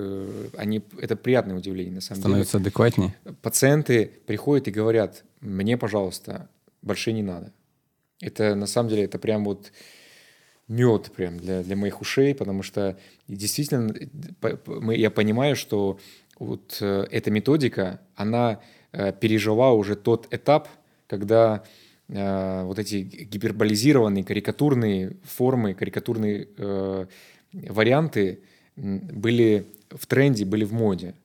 они 0.57 0.83
это 0.99 1.15
приятное 1.15 1.55
удивление 1.55 1.93
на 1.93 2.01
самом 2.01 2.21
становятся 2.21 2.57
деле. 2.57 2.67
адекватнее. 2.67 3.15
Пациенты 3.41 4.11
приходят 4.25 4.67
и 4.67 4.71
говорят: 4.71 5.23
мне, 5.39 5.77
пожалуйста, 5.77 6.49
больше 6.81 7.13
не 7.13 7.23
надо. 7.23 7.53
Это 8.19 8.55
на 8.55 8.67
самом 8.67 8.89
деле 8.89 9.03
это 9.03 9.19
прям 9.19 9.45
вот 9.45 9.71
мед 10.67 11.11
прям 11.15 11.37
для, 11.37 11.63
для 11.63 11.75
моих 11.75 12.01
ушей, 12.01 12.35
потому 12.35 12.61
что 12.63 12.97
действительно 13.27 13.93
я 14.91 15.11
понимаю, 15.11 15.55
что 15.55 15.99
вот 16.39 16.77
э, 16.81 17.07
эта 17.09 17.31
методика, 17.31 18.01
она 18.15 18.59
э, 18.91 19.13
пережила 19.13 19.71
уже 19.71 19.95
тот 19.95 20.27
этап, 20.31 20.67
когда 21.07 21.63
э, 22.07 22.63
вот 22.63 22.79
эти 22.79 22.95
гиперболизированные 22.95 24.23
карикатурные 24.23 25.17
формы, 25.23 25.73
карикатурные 25.73 26.47
варианты 27.51 28.41
были 28.75 29.65
в 29.89 30.05
тренде, 30.05 30.45
были 30.45 30.63
в 30.63 30.73
моде. 30.73 31.15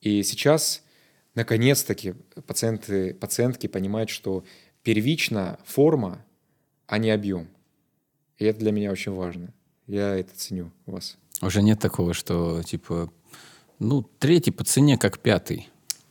И 0.00 0.22
сейчас, 0.22 0.82
наконец-таки, 1.34 2.14
пациенты, 2.46 3.14
пациентки 3.14 3.66
понимают, 3.66 4.10
что 4.10 4.44
первична 4.82 5.58
форма, 5.64 6.24
а 6.86 6.98
не 6.98 7.10
объем. 7.10 7.48
И 8.38 8.44
это 8.44 8.60
для 8.60 8.72
меня 8.72 8.90
очень 8.92 9.12
важно. 9.12 9.52
Я 9.86 10.16
это 10.16 10.34
ценю 10.36 10.70
у 10.86 10.92
вас. 10.92 11.16
Уже 11.42 11.62
нет 11.62 11.78
такого, 11.78 12.14
что 12.14 12.62
типа, 12.62 13.10
ну, 13.78 14.02
третий 14.02 14.50
по 14.50 14.64
цене, 14.64 14.96
как 14.98 15.18
пятый. 15.18 15.68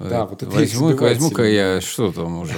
Да, 0.10 0.26
вот 0.26 0.44
это 0.44 0.52
возьму, 0.52 0.96
возьму-ка 0.96 1.44
я 1.44 1.82
что 1.82 2.12
там 2.12 2.40
уже 2.40 2.56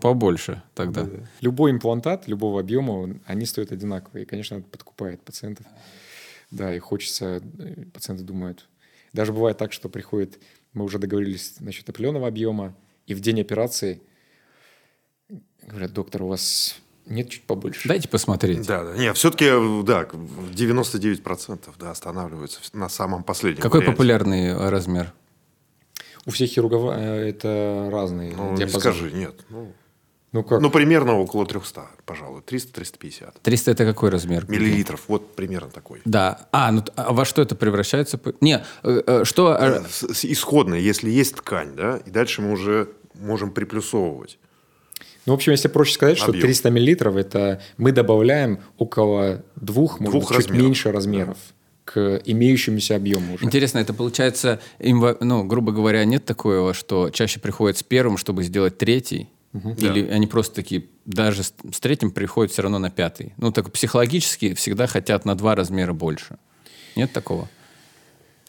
побольше 0.00 0.62
тогда. 0.74 1.02
Да, 1.02 1.10
да. 1.10 1.26
Любой 1.40 1.70
имплантат 1.70 2.28
любого 2.28 2.60
объема, 2.60 3.18
они 3.26 3.46
стоят 3.46 3.72
одинаково. 3.72 4.18
И, 4.18 4.24
конечно, 4.24 4.56
это 4.56 4.64
подкупает 4.68 5.22
пациентов. 5.22 5.66
Да, 6.50 6.74
и 6.74 6.78
хочется, 6.78 7.42
э, 7.58 7.84
пациенты 7.92 8.24
думают. 8.24 8.68
Даже 9.12 9.32
бывает 9.32 9.58
так, 9.58 9.72
что 9.72 9.88
приходит, 9.88 10.38
мы 10.72 10.84
уже 10.84 10.98
договорились 10.98 11.56
насчет 11.60 11.88
определенного 11.88 12.28
объема, 12.28 12.74
и 13.06 13.14
в 13.14 13.20
день 13.20 13.40
операции 13.40 14.00
говорят, 15.62 15.92
доктор, 15.92 16.22
у 16.22 16.28
вас 16.28 16.80
нет, 17.08 17.30
чуть 17.30 17.44
побольше. 17.44 17.88
Дайте 17.88 18.06
посмотреть. 18.08 18.66
Да, 18.66 18.84
да. 18.84 18.96
Нет, 18.96 19.16
все-таки, 19.16 19.46
да, 19.84 20.02
99% 20.02 21.70
да, 21.78 21.90
останавливаются 21.90 22.60
на 22.74 22.90
самом 22.90 23.22
последнем 23.22 23.62
Какой 23.62 23.80
варианте. 23.80 23.96
популярный 23.96 24.48
э, 24.48 24.68
размер? 24.68 25.12
У 26.28 26.30
всех 26.30 26.50
хирургов 26.50 26.92
э, 26.94 27.30
это 27.30 27.88
разные 27.90 28.34
Ну, 28.36 28.54
не 28.54 28.68
скажи, 28.68 29.10
нет. 29.10 29.34
Ну, 29.48 29.72
ну, 30.32 30.42
как? 30.42 30.60
ну, 30.60 30.68
примерно 30.68 31.18
около 31.18 31.46
300, 31.46 31.86
пожалуй. 32.04 32.42
300-350. 32.42 33.32
300 33.42 33.70
это 33.70 33.86
какой 33.86 34.10
размер? 34.10 34.44
Миллилитров, 34.46 35.04
вот 35.08 35.34
примерно 35.34 35.70
такой. 35.70 36.02
Да. 36.04 36.46
А, 36.52 36.70
ну 36.70 36.84
а 36.96 37.14
во 37.14 37.24
что 37.24 37.40
это 37.40 37.54
превращается? 37.54 38.20
Не, 38.42 38.62
э, 38.82 39.02
э, 39.06 39.24
что... 39.24 39.56
Э, 39.58 39.82
исходно, 40.24 40.74
если 40.74 41.08
есть 41.08 41.36
ткань, 41.36 41.74
да, 41.74 41.96
и 42.04 42.10
дальше 42.10 42.42
мы 42.42 42.52
уже 42.52 42.90
можем 43.14 43.50
приплюсовывать. 43.50 44.38
Ну, 45.24 45.32
в 45.32 45.36
общем, 45.36 45.52
если 45.52 45.68
проще 45.68 45.94
сказать, 45.94 46.18
что 46.18 46.32
300 46.32 46.68
миллилитров– 46.68 47.16
это 47.16 47.62
мы 47.78 47.92
добавляем 47.92 48.60
около 48.76 49.44
двух, 49.56 49.98
может 49.98 50.12
двух 50.12 50.28
быть, 50.28 50.46
чуть 50.46 50.50
меньше 50.50 50.92
размеров. 50.92 51.38
Да 51.38 51.57
к 51.88 52.20
имеющемуся 52.26 52.96
объему 52.96 53.34
уже. 53.34 53.44
Интересно, 53.46 53.78
это 53.78 53.94
получается, 53.94 54.60
им, 54.78 55.02
ну, 55.20 55.44
грубо 55.44 55.72
говоря, 55.72 56.04
нет 56.04 56.26
такого, 56.26 56.74
что 56.74 57.08
чаще 57.08 57.40
приходят 57.40 57.78
с 57.78 57.82
первым, 57.82 58.18
чтобы 58.18 58.42
сделать 58.42 58.76
третий, 58.76 59.30
угу. 59.54 59.70
или 59.78 60.02
да. 60.02 60.14
они 60.14 60.26
просто 60.26 60.54
такие, 60.54 60.84
даже 61.06 61.42
с, 61.42 61.54
с 61.72 61.80
третьим 61.80 62.10
приходят 62.10 62.52
все 62.52 62.60
равно 62.60 62.78
на 62.78 62.90
пятый. 62.90 63.32
Ну, 63.38 63.52
так 63.52 63.72
психологически 63.72 64.52
всегда 64.52 64.86
хотят 64.86 65.24
на 65.24 65.34
два 65.34 65.54
размера 65.54 65.94
больше. 65.94 66.36
Нет 66.94 67.10
такого? 67.12 67.48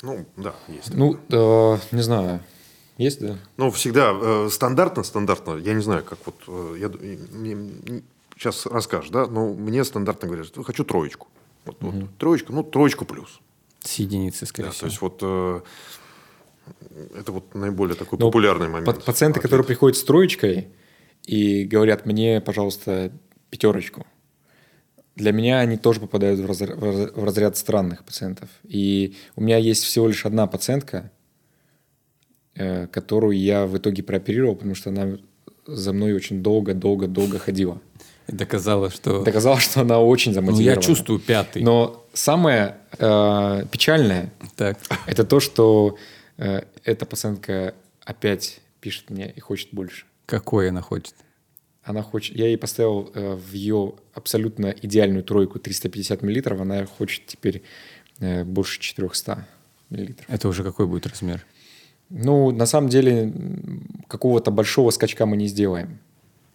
Ну, 0.02 0.26
да, 0.36 0.54
есть. 0.68 0.94
Ну, 0.94 1.18
э, 1.30 1.78
не 1.92 2.02
знаю. 2.02 2.42
Есть, 2.98 3.22
да? 3.22 3.38
Ну, 3.56 3.72
всегда 3.72 4.12
э, 4.14 4.50
стандартно, 4.52 5.04
стандартно, 5.04 5.56
я 5.60 5.74
не 5.74 5.82
знаю, 5.82 6.04
как 6.04 6.20
вот, 6.26 6.36
э, 6.48 6.76
я, 6.80 6.90
мне, 6.90 8.02
сейчас 8.36 8.66
расскажешь, 8.66 9.12
да, 9.12 9.28
но 9.28 9.54
мне 9.54 9.86
стандартно 9.86 10.28
говорят, 10.28 10.48
что 10.48 10.62
хочу 10.64 10.84
троечку. 10.84 11.28
Вот, 11.66 11.84
угу. 11.84 11.92
вот, 11.92 12.18
троечку, 12.18 12.54
ну, 12.54 12.64
троечку 12.64 13.06
плюс. 13.06 13.40
С 13.80 13.96
единицы, 13.96 14.46
скорее 14.46 14.70
да, 14.70 14.74
всего. 14.74 14.82
То 14.82 14.88
есть 14.88 15.02
вот 15.02 15.20
э, 15.22 15.62
это 17.20 17.32
вот 17.32 17.56
наиболее 17.56 17.96
такой 17.96 18.20
но 18.20 18.28
популярный 18.28 18.68
момент. 18.68 19.04
Пациенты, 19.06 19.40
которые 19.40 19.66
приходят 19.66 19.98
с 19.98 20.04
троечкой 20.04 20.70
и 21.26 21.64
говорят, 21.64 22.06
мне, 22.06 22.42
пожалуйста, 22.42 23.12
пятерочку, 23.50 24.06
для 25.16 25.32
меня 25.32 25.60
они 25.60 25.78
тоже 25.78 26.00
попадают 26.00 26.40
в 26.40 26.46
разряд, 26.46 26.78
в 26.78 27.24
разряд 27.24 27.58
странных 27.58 28.06
пациентов. 28.06 28.50
И 28.64 29.16
у 29.36 29.42
меня 29.42 29.58
есть 29.58 29.84
всего 29.84 30.08
лишь 30.08 30.26
одна 30.26 30.48
пациентка, 30.48 31.12
Э, 32.60 32.88
которую 32.88 33.38
я 33.38 33.66
в 33.66 33.78
итоге 33.78 34.04
прооперировал, 34.04 34.54
потому 34.54 34.76
что 34.76 34.90
она 34.90 35.18
за 35.66 35.94
мной 35.94 36.12
очень 36.12 36.44
долго-долго-долго 36.44 37.40
ходила. 37.40 37.82
И 38.30 38.36
доказала, 38.36 38.90
что... 38.90 39.24
Доказала, 39.24 39.60
что 39.60 39.82
она 39.82 40.00
очень 40.00 40.34
замотивирована. 40.34 40.76
Ну, 40.76 40.82
я 40.82 40.88
чувствую 40.88 41.20
пятый. 41.20 41.64
Но 41.64 42.06
самое 42.14 42.78
э, 42.98 43.66
печальное, 43.72 44.32
так. 44.56 44.78
это 45.08 45.24
то, 45.24 45.40
что 45.40 45.98
э, 46.38 46.62
эта 46.84 47.06
пациентка 47.06 47.74
опять 48.04 48.60
пишет 48.82 49.10
мне 49.10 49.32
и 49.36 49.40
хочет 49.40 49.70
больше. 49.72 50.06
Какой 50.26 50.70
она 50.70 50.82
хочет? 50.82 51.16
Она 51.84 52.04
хочет... 52.04 52.36
Я 52.36 52.48
ей 52.48 52.58
поставил 52.58 53.12
э, 53.16 53.34
в 53.34 53.52
ее 53.54 53.94
абсолютно 54.14 54.68
идеальную 54.68 55.24
тройку 55.24 55.58
350 55.58 56.22
миллилитров, 56.22 56.62
она 56.62 56.86
хочет 56.86 57.26
теперь 57.26 57.64
э, 58.20 58.44
больше 58.44 58.80
400 58.80 59.48
миллилитров. 59.90 60.30
Это 60.30 60.48
уже 60.48 60.64
какой 60.64 60.86
будет 60.86 61.08
размер? 61.08 61.44
Ну, 62.10 62.52
на 62.52 62.68
самом 62.68 62.90
деле, 62.90 63.34
какого-то 64.08 64.52
большого 64.52 64.92
скачка 64.92 65.26
мы 65.26 65.36
не 65.36 65.48
сделаем. 65.48 66.00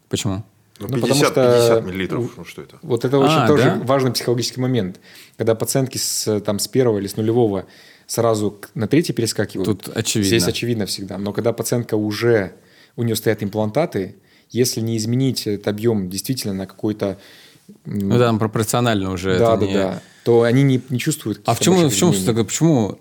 Почему? 0.08 0.44
Ну, 0.80 0.88
50, 0.88 0.90
ну, 0.90 1.00
потому 1.00 1.24
что 1.24 1.34
50 1.34 1.84
миллилитров, 1.84 2.36
ну 2.36 2.44
что 2.44 2.62
это? 2.62 2.78
Вот 2.82 3.04
это 3.04 3.18
очень 3.18 3.38
а, 3.38 3.46
тоже 3.46 3.62
да? 3.62 3.80
важный 3.84 4.12
психологический 4.12 4.60
момент. 4.60 4.98
Когда 5.36 5.54
пациентки 5.54 5.98
с, 5.98 6.40
там, 6.40 6.58
с 6.58 6.66
первого 6.66 6.98
или 6.98 7.06
с 7.06 7.16
нулевого 7.16 7.66
сразу 8.06 8.60
на 8.74 8.88
третий 8.88 9.12
перескакивают. 9.12 9.66
Тут 9.84 9.96
очевидно. 9.96 10.28
Здесь 10.28 10.48
очевидно 10.48 10.86
всегда. 10.86 11.16
Но 11.18 11.32
когда 11.32 11.52
пациентка 11.52 11.94
уже, 11.94 12.54
у 12.96 13.04
нее 13.04 13.14
стоят 13.14 13.42
имплантаты, 13.42 14.16
если 14.50 14.80
не 14.80 14.96
изменить 14.96 15.46
этот 15.46 15.68
объем 15.68 16.10
действительно 16.10 16.54
на 16.54 16.66
какой-то... 16.66 17.18
Ну 17.84 18.18
да, 18.18 18.32
пропорционально 18.34 19.12
уже. 19.12 19.38
Да, 19.38 19.56
да, 19.56 19.66
не... 19.66 19.74
да. 19.74 20.02
То 20.24 20.42
они 20.42 20.62
не, 20.62 20.82
не 20.88 20.98
чувствуют 20.98 21.40
А 21.44 21.54
в 21.54 21.60
чем, 21.60 21.88
в 21.88 21.94
чем 21.94 22.12
тогда, 22.24 22.44
почему 22.44 22.98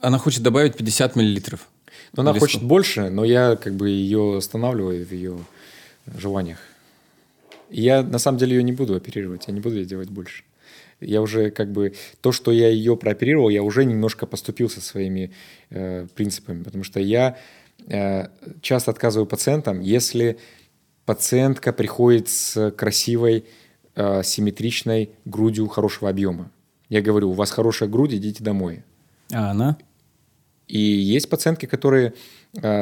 она 0.00 0.18
хочет 0.18 0.42
добавить 0.42 0.76
50 0.76 1.16
миллилитров. 1.16 1.68
Ну, 2.14 2.22
она 2.22 2.38
хочет 2.38 2.62
больше, 2.62 3.10
но 3.10 3.24
я 3.24 3.56
как 3.56 3.74
бы 3.74 3.88
ее 3.88 4.38
останавливаю 4.38 5.04
в 5.04 5.12
ее 5.12 5.38
желаниях. 6.16 6.58
И 7.70 7.82
я 7.82 8.02
на 8.02 8.18
самом 8.18 8.38
деле 8.38 8.56
ее 8.56 8.62
не 8.62 8.72
буду 8.72 8.94
оперировать, 8.94 9.46
я 9.48 9.54
не 9.54 9.60
буду 9.60 9.76
ей 9.76 9.84
делать 9.84 10.10
больше. 10.10 10.44
Я 11.00 11.20
уже 11.20 11.50
как 11.50 11.72
бы 11.72 11.94
то, 12.20 12.32
что 12.32 12.52
я 12.52 12.68
ее 12.68 12.96
прооперировал, 12.96 13.50
я 13.50 13.62
уже 13.62 13.84
немножко 13.84 14.26
поступил 14.26 14.70
со 14.70 14.80
своими 14.80 15.32
э, 15.70 16.06
принципами, 16.14 16.62
потому 16.62 16.84
что 16.84 17.00
я 17.00 17.36
э, 17.86 18.28
часто 18.62 18.90
отказываю 18.92 19.26
пациентам, 19.26 19.80
если 19.80 20.38
пациентка 21.04 21.72
приходит 21.72 22.28
с 22.28 22.70
красивой, 22.70 23.44
э, 23.94 24.22
симметричной 24.22 25.10
грудью 25.26 25.68
хорошего 25.68 26.08
объема. 26.08 26.50
Я 26.88 27.02
говорю, 27.02 27.30
у 27.30 27.34
вас 27.34 27.50
хорошая 27.50 27.88
грудь, 27.88 28.14
идите 28.14 28.42
домой. 28.42 28.82
А 29.32 29.50
она? 29.50 29.76
И 30.68 30.78
есть 30.78 31.28
пациентки, 31.28 31.66
которые 31.66 32.14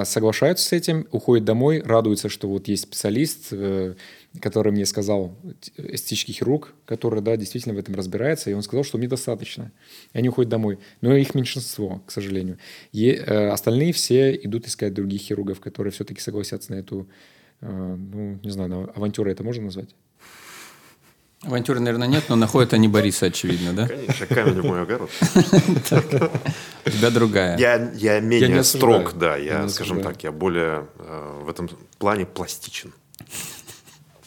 соглашаются 0.05 0.69
с 0.69 0.73
этим, 0.73 1.07
уходят 1.11 1.45
домой, 1.45 1.83
радуются, 1.85 2.29
что 2.29 2.49
вот 2.49 2.69
есть 2.69 2.85
специалист, 2.85 3.49
э, 3.51 3.95
который 4.41 4.73
мне 4.73 4.87
сказал, 4.87 5.37
эстетический 5.77 6.35
хирург, 6.35 6.75
который, 6.85 7.21
да, 7.23 7.37
действительно 7.37 7.75
в 7.75 7.79
этом 7.79 7.95
разбирается, 7.95 8.51
и 8.51 8.53
он 8.53 8.63
сказал, 8.63 8.85
что 8.85 8.99
мне 8.99 9.09
достаточно. 9.09 9.73
И 10.13 10.19
они 10.19 10.29
уходят 10.29 10.51
домой. 10.51 10.79
Но 11.01 11.15
их 11.17 11.35
меньшинство, 11.35 12.03
к 12.07 12.13
сожалению. 12.13 12.59
И 12.93 13.11
э, 13.11 13.49
остальные 13.49 13.93
все 13.93 14.35
идут 14.35 14.67
искать 14.67 14.95
других 14.95 15.23
хирургов, 15.23 15.61
которые 15.61 15.93
все-таки 15.93 16.21
согласятся 16.21 16.73
на 16.73 16.77
эту, 16.77 17.09
ну, 17.61 18.39
не 18.43 18.51
знаю, 18.51 18.93
авантюру 18.95 19.31
это 19.31 19.43
можно 19.43 19.65
назвать? 19.65 19.95
Авантюры, 21.47 21.81
наверное, 21.81 22.09
нет, 22.09 22.25
но 22.29 22.37
находят 22.37 22.73
они 22.73 22.89
Бориса, 22.89 23.27
очевидно, 23.27 23.73
да? 23.73 23.89
Конечно, 23.89 24.27
камень 24.27 24.61
в 24.61 24.65
мой 24.65 24.83
огород. 24.83 25.11
У 26.87 26.91
тебя 26.91 27.11
другая. 27.11 27.59
Я, 27.59 27.91
я 27.95 28.21
менее 28.21 28.65
строг, 28.65 29.15
да, 29.15 29.37
я, 29.37 29.69
скажем 29.69 30.03
так, 30.03 30.23
я 30.23 30.33
более 30.33 30.87
э, 30.99 31.43
в 31.45 31.49
этом 31.49 31.69
плане 31.99 32.27
пластичен. 32.27 32.93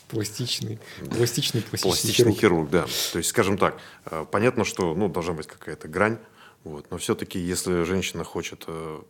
Пластичный, 0.07 0.80
пластичный, 1.09 1.61
пластичный 1.61 2.32
хирург. 2.32 2.70
да. 2.70 2.86
То 3.11 3.18
есть, 3.18 3.30
скажем 3.30 3.57
так, 3.57 3.78
э, 4.05 4.26
понятно, 4.32 4.63
что 4.63 4.95
ну, 4.95 5.09
должна 5.09 5.34
быть 5.34 5.47
какая-то 5.47 5.89
грань, 5.89 6.18
вот, 6.63 6.89
но 6.91 6.97
все-таки, 6.97 7.39
если 7.39 7.84
женщина 7.84 8.24
хочет... 8.24 8.63
Э, 8.68 9.01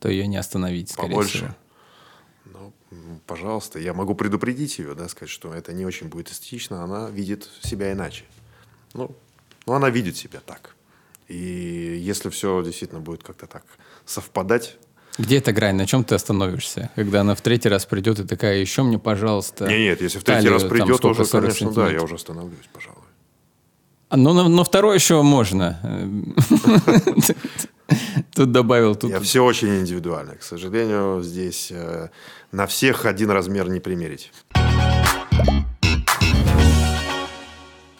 то 0.00 0.08
ее 0.08 0.26
не 0.26 0.36
остановить, 0.36 0.90
скорее 0.90 1.10
побольше, 1.10 1.38
всего. 1.38 1.54
Пожалуйста, 3.26 3.78
я 3.78 3.94
могу 3.94 4.14
предупредить 4.14 4.78
ее, 4.78 4.94
да, 4.94 5.08
сказать, 5.08 5.30
что 5.30 5.54
это 5.54 5.72
не 5.72 5.86
очень 5.86 6.08
будет 6.08 6.30
эстетично, 6.30 6.82
она 6.82 7.08
видит 7.08 7.48
себя 7.62 7.92
иначе. 7.92 8.24
Ну, 8.94 9.14
ну 9.66 9.74
она 9.74 9.90
видит 9.90 10.16
себя 10.16 10.40
так. 10.44 10.74
И 11.28 12.00
если 12.04 12.30
все 12.30 12.62
действительно 12.62 13.00
будет 13.00 13.22
как-то 13.22 13.46
так 13.46 13.64
совпадать, 14.04 14.76
где 15.18 15.36
эта 15.36 15.52
грань? 15.52 15.76
На 15.76 15.86
чем 15.86 16.04
ты 16.04 16.14
остановишься? 16.14 16.90
Когда 16.94 17.20
она 17.20 17.34
в 17.34 17.42
третий 17.42 17.68
раз 17.68 17.84
придет 17.84 18.18
и 18.18 18.24
такая, 18.24 18.58
еще 18.58 18.82
мне, 18.82 18.98
пожалуйста. 18.98 19.66
Нет, 19.66 19.78
нет, 19.78 20.00
если 20.00 20.18
в 20.18 20.24
третий 20.24 20.44
талию, 20.44 20.54
раз 20.54 20.64
придет, 20.64 21.00
то 21.00 21.10
уже, 21.10 21.26
конечно, 21.26 21.70
да, 21.70 21.90
я 21.90 22.02
уже 22.02 22.14
остановлюсь, 22.14 22.66
пожалуй. 22.72 23.02
А, 24.08 24.16
ну, 24.16 24.32
на, 24.32 24.48
на 24.48 24.64
второй 24.64 24.96
еще 24.96 25.22
можно. 25.22 25.78
Тут 28.34 28.50
добавил. 28.50 28.94
Тут... 28.94 29.10
Я 29.10 29.20
все 29.20 29.44
очень 29.44 29.80
индивидуально. 29.80 30.36
К 30.36 30.42
сожалению, 30.42 31.22
здесь 31.22 31.70
э, 31.70 32.08
на 32.50 32.66
всех 32.66 33.04
один 33.04 33.30
размер 33.30 33.68
не 33.68 33.80
примерить. 33.80 34.32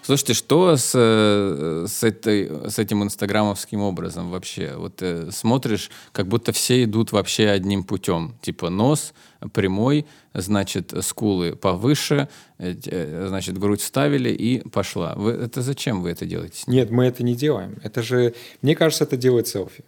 Слушайте, 0.04 0.34
что 0.34 0.76
с, 0.76 0.92
э, 0.94 1.86
с, 1.86 2.02
этой, 2.02 2.68
с 2.68 2.78
этим 2.78 3.04
инстаграмовским 3.04 3.80
образом 3.80 4.30
вообще? 4.30 4.74
Вот 4.76 5.00
э, 5.00 5.30
смотришь, 5.30 5.90
как 6.10 6.26
будто 6.26 6.50
все 6.50 6.82
идут 6.82 7.12
вообще 7.12 7.48
одним 7.48 7.84
путем. 7.84 8.34
Типа 8.42 8.68
нос 8.68 9.14
прямой, 9.52 10.06
значит, 10.34 10.92
скулы 11.02 11.54
повыше, 11.54 12.28
э, 12.58 12.74
э 12.84 13.26
значит, 13.28 13.58
грудь 13.58 13.80
ставили 13.80 14.30
и 14.30 14.68
пошла. 14.68 15.14
Вы, 15.14 15.32
это 15.32 15.62
зачем 15.62 16.02
вы 16.02 16.10
это 16.10 16.26
делаете? 16.26 16.64
Нет, 16.66 16.90
мы 16.90 17.06
это 17.06 17.22
не 17.22 17.36
делаем. 17.36 17.78
Это 17.84 18.02
же, 18.02 18.34
мне 18.60 18.74
кажется, 18.74 19.04
это 19.04 19.16
делает 19.16 19.46
селфи. 19.46 19.84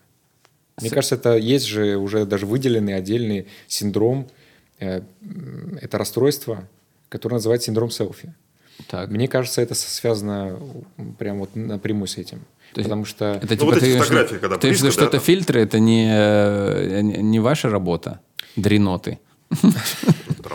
Мне 0.81 0.91
С... 0.91 0.93
кажется, 0.93 1.15
это 1.15 1.37
есть 1.37 1.67
же 1.67 1.97
уже 1.97 2.25
даже 2.27 2.47
выделенный 2.47 2.95
отдельный 2.95 3.47
синдром, 3.67 4.29
э, 4.81 5.03
это 5.81 5.99
расстройство, 5.99 6.69
которое 7.09 7.37
называется 7.37 7.67
синдром 7.67 7.91
селфи. 7.91 8.35
Так. 8.89 9.09
Мне 9.09 9.29
кажется, 9.29 9.63
это 9.63 9.75
связано 9.75 10.59
прямо 11.19 11.41
вот 11.41 11.55
напрямую 11.55 12.09
с 12.09 12.17
этим. 12.19 12.41
То 12.73 12.81
есть 12.81 12.89
Потому 12.89 13.05
что... 13.05 13.41
Это, 13.41 13.57
типа, 13.57 13.65
ну, 13.65 13.71
вот 13.71 13.83
эти 13.83 13.97
фотографии, 13.97 14.37
когда 14.37 14.59
ты 14.59 14.69
близко, 14.69 14.91
что 14.91 15.01
да, 15.03 15.07
это 15.07 15.17
там... 15.19 15.21
фильтры, 15.21 15.61
это 15.61 15.79
не, 15.79 16.11
э, 16.13 17.01
не 17.03 17.39
ваша 17.39 17.71
работа, 17.71 18.21
дреноты. 18.57 19.21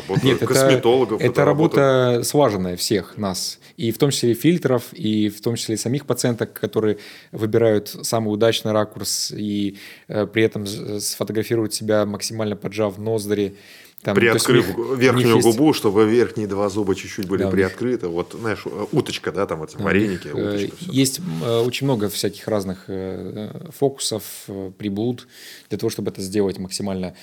Работа 0.07 0.25
Нет, 0.25 0.39
косметологов. 0.39 1.21
Это, 1.21 1.31
это 1.31 1.45
работа, 1.45 1.77
работа 1.77 2.23
слаженная 2.23 2.75
всех 2.77 3.17
нас. 3.17 3.59
И 3.77 3.91
в 3.91 3.97
том 3.97 4.11
числе 4.11 4.33
фильтров, 4.33 4.93
и 4.93 5.29
в 5.29 5.41
том 5.41 5.55
числе 5.55 5.77
самих 5.77 6.05
пациенток, 6.05 6.53
которые 6.53 6.97
выбирают 7.31 7.87
самый 8.03 8.29
удачный 8.33 8.71
ракурс 8.71 9.31
и 9.35 9.77
э, 10.07 10.25
при 10.25 10.43
этом 10.43 10.65
сфотографируют 10.65 11.73
себя 11.73 12.05
максимально 12.05 12.55
поджав 12.55 12.97
ноздри. 12.97 13.55
Там, 14.01 14.15
Приоткрыв 14.15 14.67
них, 14.67 14.97
верхнюю 14.97 15.35
них 15.35 15.43
губу, 15.43 15.67
есть... 15.67 15.79
чтобы 15.79 16.05
верхние 16.09 16.47
два 16.47 16.69
зуба 16.69 16.95
чуть-чуть 16.95 17.27
были 17.27 17.43
да, 17.43 17.49
приоткрыты. 17.49 18.07
Вот, 18.07 18.33
знаешь, 18.39 18.65
уточка, 18.93 19.33
да, 19.33 19.45
там 19.45 19.59
вот 19.59 19.75
да, 19.77 19.83
вареники. 19.83 20.29
Уточка, 20.29 20.75
есть 20.79 21.19
э, 21.43 21.59
очень 21.59 21.85
много 21.85 22.07
всяких 22.07 22.47
разных 22.47 22.85
э, 22.87 23.69
фокусов, 23.77 24.23
э, 24.47 24.71
приблуд 24.77 25.27
для 25.67 25.77
того, 25.77 25.89
чтобы 25.89 26.11
это 26.11 26.21
сделать 26.21 26.57
максимально 26.59 27.15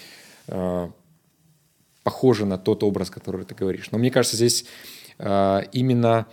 похоже 2.07 2.47
на 2.47 2.57
тот 2.57 2.85
образ, 2.85 3.11
который 3.11 3.45
ты 3.45 3.57
говоришь. 3.57 3.91
Но 3.91 3.99
мне 3.99 4.13
кажется, 4.13 4.37
здесь 4.37 4.65
именно 5.19 6.27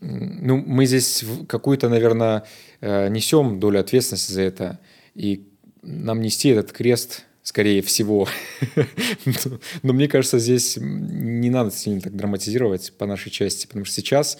ну, 0.00 0.56
мы 0.56 0.86
здесь 0.86 1.24
какую-то, 1.46 1.88
наверное, 1.88 2.42
несем 2.80 3.60
долю 3.60 3.78
ответственности 3.78 4.32
за 4.32 4.42
это. 4.42 4.80
И 5.14 5.46
нам 5.82 6.20
нести 6.20 6.48
этот 6.48 6.72
крест 6.72 7.24
скорее 7.44 7.82
всего. 7.82 8.26
Но 9.82 9.92
мне 9.92 10.08
кажется, 10.08 10.40
здесь 10.40 10.76
не 10.80 11.50
надо 11.50 11.70
сильно 11.70 12.00
так 12.00 12.16
драматизировать 12.16 12.92
по 12.98 13.06
нашей 13.06 13.30
части, 13.30 13.66
потому 13.66 13.84
что 13.84 13.94
сейчас, 13.94 14.38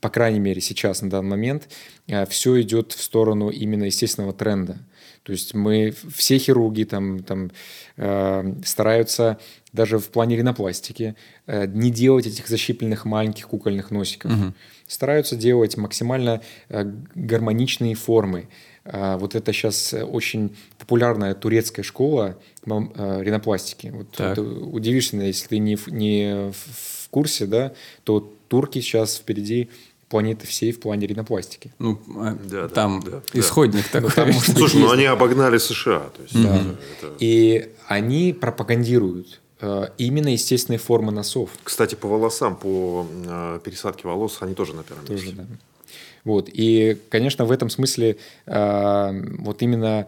по 0.00 0.08
крайней 0.08 0.40
мере 0.40 0.60
сейчас, 0.60 1.02
на 1.02 1.10
данный 1.10 1.30
момент, 1.30 1.68
э, 2.06 2.26
все 2.26 2.60
идет 2.60 2.92
в 2.92 3.02
сторону 3.02 3.50
именно 3.50 3.84
естественного 3.84 4.32
тренда. 4.32 4.78
То 5.24 5.32
есть 5.32 5.54
мы, 5.54 5.94
все 6.14 6.38
хирурги 6.38 6.84
там, 6.84 7.22
там 7.22 7.50
э, 7.96 8.54
стараются 8.64 9.38
даже 9.72 9.98
в 9.98 10.08
плане 10.10 10.36
ринопластики 10.36 11.16
э, 11.46 11.66
не 11.66 11.90
делать 11.90 12.26
этих 12.26 12.46
защипленных 12.46 13.06
маленьких 13.06 13.48
кукольных 13.48 13.90
носиков. 13.90 14.30
Угу. 14.30 14.52
Стараются 14.86 15.34
делать 15.34 15.78
максимально 15.78 16.42
э, 16.68 16.92
гармоничные 17.14 17.94
формы. 17.94 18.48
А, 18.84 19.16
вот 19.16 19.34
это 19.34 19.50
сейчас 19.54 19.94
очень 19.94 20.54
популярная 20.78 21.34
турецкая 21.34 21.84
школа 21.84 22.38
а, 22.66 23.20
ринопластики. 23.22 23.86
Вот, 23.86 24.18
вот 24.18 24.38
удивишься, 24.38 25.16
если 25.16 25.48
ты 25.48 25.58
не, 25.58 25.78
не 25.86 26.52
в 26.52 27.08
курсе, 27.08 27.46
да, 27.46 27.72
то 28.04 28.20
турки 28.48 28.80
сейчас 28.80 29.16
впереди 29.16 29.70
планеты 30.14 30.46
всей 30.46 30.70
в 30.70 30.78
плане 30.78 31.08
ринопластики. 31.08 31.72
Ну, 31.80 32.00
а, 32.18 32.38
да, 32.48 32.68
там 32.68 33.02
да, 33.04 33.20
исходник 33.32 33.84
да. 33.92 34.00
такой. 34.00 34.32
Ну, 34.32 34.40
Слушай, 34.40 34.80
ну 34.80 34.92
они 34.92 35.06
обогнали 35.06 35.58
США. 35.58 36.02
То 36.16 36.22
есть, 36.22 36.40
да. 36.40 36.56
это... 36.56 37.12
И 37.18 37.72
они 37.88 38.32
пропагандируют 38.32 39.40
именно 39.98 40.28
естественные 40.28 40.78
формы 40.78 41.10
носов. 41.10 41.50
Кстати, 41.64 41.96
по 41.96 42.06
волосам, 42.06 42.54
по 42.54 43.04
пересадке 43.64 44.06
волос, 44.06 44.38
они 44.40 44.54
тоже 44.54 44.74
на 44.74 44.84
первом 44.84 45.04
тоже, 45.04 45.26
месте. 45.26 45.36
Да. 45.36 45.46
Вот. 46.22 46.48
И, 46.52 46.96
конечно, 47.08 47.44
в 47.44 47.50
этом 47.50 47.68
смысле 47.68 48.16
э, 48.46 49.22
вот 49.38 49.62
именно 49.62 50.06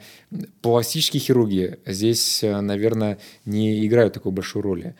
пластические 0.62 1.20
хирурги 1.20 1.78
здесь, 1.84 2.44
э, 2.44 2.60
наверное, 2.60 3.18
не 3.44 3.84
играют 3.84 4.14
такой 4.14 4.30
большой 4.30 4.62
роли. 4.62 4.94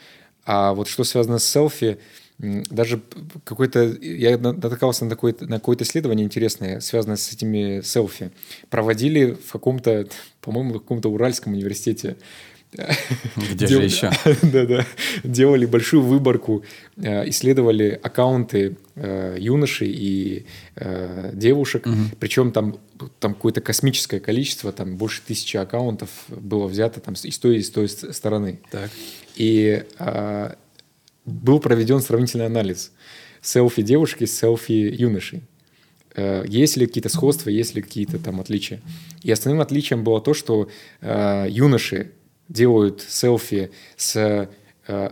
А 0.44 0.74
вот 0.74 0.88
что 0.88 1.04
связано 1.04 1.38
с 1.38 1.44
селфи, 1.44 1.98
даже 2.38 3.02
какой-то, 3.44 3.96
я 4.00 4.36
натыкался 4.36 5.04
на, 5.04 5.10
такое, 5.10 5.34
на 5.40 5.58
какое-то 5.58 5.84
исследование 5.84 6.24
интересное, 6.24 6.80
связанное 6.80 7.16
с 7.16 7.32
этими 7.32 7.80
селфи. 7.80 8.30
Проводили 8.68 9.32
в 9.32 9.52
каком-то, 9.52 10.06
по-моему, 10.40 10.74
в 10.74 10.80
каком-то 10.80 11.08
Уральском 11.08 11.54
университете 11.54 12.16
где 13.52 13.66
же 13.66 13.82
еще? 13.82 14.10
Да-да. 14.42 14.86
Делали 15.24 15.66
большую 15.66 16.02
выборку, 16.02 16.64
э, 16.96 17.28
исследовали 17.28 17.98
аккаунты 18.02 18.76
э, 18.96 19.36
юношей 19.38 19.90
и 19.90 20.46
э, 20.74 21.30
девушек. 21.32 21.86
Причем 22.18 22.52
там, 22.52 22.78
там 23.18 23.34
какое-то 23.34 23.60
космическое 23.60 24.20
количество, 24.20 24.72
там 24.72 24.96
больше 24.96 25.22
тысячи 25.26 25.56
аккаунтов 25.56 26.10
было 26.28 26.66
взято 26.66 27.00
там, 27.00 27.14
и 27.22 27.30
с 27.30 27.38
той, 27.38 27.58
и 27.58 27.62
с 27.62 27.70
той 27.70 27.88
стороны. 27.88 28.60
Так. 28.70 28.90
И 29.36 29.84
а, 29.98 30.56
был 31.26 31.60
проведен 31.60 32.00
сравнительный 32.00 32.46
анализ 32.46 32.92
селфи 33.42 33.82
девушки 33.82 34.24
с 34.24 34.38
селфи 34.38 34.72
юношей 34.72 35.42
есть 36.46 36.78
ли 36.78 36.86
какие-то 36.86 37.10
сходства, 37.10 37.50
есть 37.50 37.74
ли 37.74 37.82
какие-то 37.82 38.18
там 38.18 38.40
отличия. 38.40 38.80
И 39.22 39.30
основным 39.30 39.60
отличием 39.60 40.02
было 40.02 40.18
то, 40.22 40.32
что 40.32 40.70
э, 41.02 41.46
юноши 41.50 42.12
делают 42.48 43.02
селфи 43.02 43.70
с 43.96 44.16
э, 44.16 44.48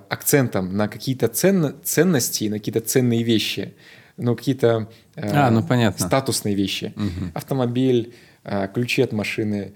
акцентом 0.09 0.77
на 0.77 0.89
какие-то 0.89 1.29
ценно, 1.29 1.75
ценности, 1.83 2.45
на 2.45 2.59
какие-то 2.59 2.81
ценные 2.81 3.23
вещи, 3.23 3.75
ну, 4.17 4.37
какие-то 4.37 4.89
э, 5.17 5.29
а, 5.33 5.51
ну, 5.51 5.63
понятно. 5.63 6.07
статусные 6.07 6.55
вещи. 6.55 6.93
Угу. 6.97 7.33
Автомобиль, 7.35 8.15
э, 8.45 8.69
ключи 8.73 9.03
от 9.03 9.13
машины, 9.13 9.73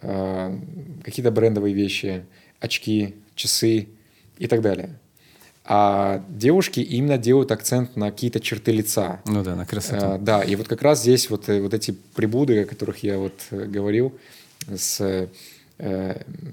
э, 0.00 0.58
какие-то 1.04 1.30
брендовые 1.30 1.74
вещи, 1.74 2.24
очки, 2.60 3.16
часы 3.34 3.88
и 4.38 4.46
так 4.46 4.62
далее. 4.62 4.98
А 5.64 6.24
девушки 6.28 6.80
именно 6.80 7.18
делают 7.18 7.52
акцент 7.52 7.96
на 7.96 8.10
какие-то 8.10 8.40
черты 8.40 8.72
лица. 8.72 9.20
Ну 9.26 9.44
да, 9.44 9.54
на 9.54 9.64
красоту. 9.64 10.14
Э, 10.14 10.18
да, 10.18 10.42
и 10.42 10.56
вот 10.56 10.66
как 10.66 10.82
раз 10.82 11.00
здесь 11.02 11.30
вот, 11.30 11.48
э, 11.48 11.60
вот 11.60 11.72
эти 11.72 11.92
приблуды, 12.14 12.62
о 12.62 12.64
которых 12.64 13.04
я 13.04 13.18
вот 13.18 13.34
э, 13.50 13.66
говорил, 13.66 14.12
с 14.74 15.28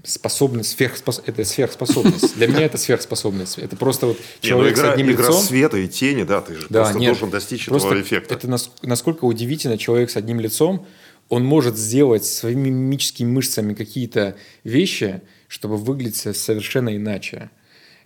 способность, 0.04 0.72
сверхспос... 0.72 1.22
это 1.26 1.44
сверхспособность. 1.46 2.36
Для 2.36 2.48
меня 2.48 2.62
это 2.62 2.78
сверхспособность. 2.80 3.60
Это 3.60 3.76
просто 3.76 4.08
вот 4.08 4.18
Не, 4.18 4.24
ну 4.24 4.50
человек 4.50 4.78
с 4.78 4.80
игра, 4.80 4.94
одним 4.94 5.12
игра 5.12 5.28
лицом. 5.28 5.42
света 5.44 5.78
и 5.78 5.88
тени, 5.88 6.24
да, 6.24 6.42
ты 6.42 6.56
же 6.56 6.66
Да, 6.70 6.82
просто 6.82 7.00
нет, 7.00 7.10
должен 7.12 7.30
достичь 7.30 7.66
просто 7.68 7.90
этого 7.90 8.02
эффекта. 8.02 8.34
Это 8.34 8.48
нас- 8.48 8.72
насколько 8.82 9.26
удивительно 9.26 9.78
человек 9.78 10.10
с 10.10 10.16
одним 10.18 10.40
лицом, 10.40 10.86
он 11.28 11.46
может 11.46 11.78
сделать 11.78 12.26
своими 12.26 12.70
мимическими 12.70 13.30
мышцами 13.30 13.76
какие-то 13.76 14.36
вещи, 14.64 15.22
чтобы 15.48 15.78
выглядеть 15.78 16.16
со- 16.16 16.34
совершенно 16.34 16.96
иначе. 16.96 17.52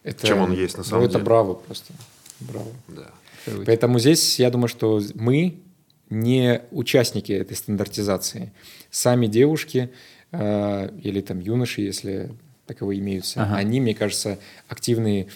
Это, 0.03 0.27
Чем 0.27 0.39
он 0.39 0.51
есть 0.53 0.77
на 0.77 0.83
самом 0.83 1.01
ну, 1.01 1.05
это 1.05 1.13
деле. 1.13 1.25
браво 1.25 1.53
просто. 1.53 1.93
Браво. 2.39 2.71
Да. 2.89 3.09
Поэтому 3.65 3.99
здесь 3.99 4.39
я 4.39 4.49
думаю, 4.49 4.67
что 4.67 5.01
мы 5.15 5.59
не 6.09 6.61
участники 6.71 7.31
этой 7.31 7.55
стандартизации. 7.57 8.51
Сами 8.91 9.27
девушки 9.27 9.89
э, 10.31 10.89
или 11.01 11.21
там 11.21 11.39
юноши, 11.39 11.81
если 11.81 12.31
таковые 12.67 12.99
имеются, 12.99 13.41
Ага. 13.43 13.55
они, 13.55 13.81
мне 13.81 13.95
кажется, 13.95 14.39
активные 14.67 15.27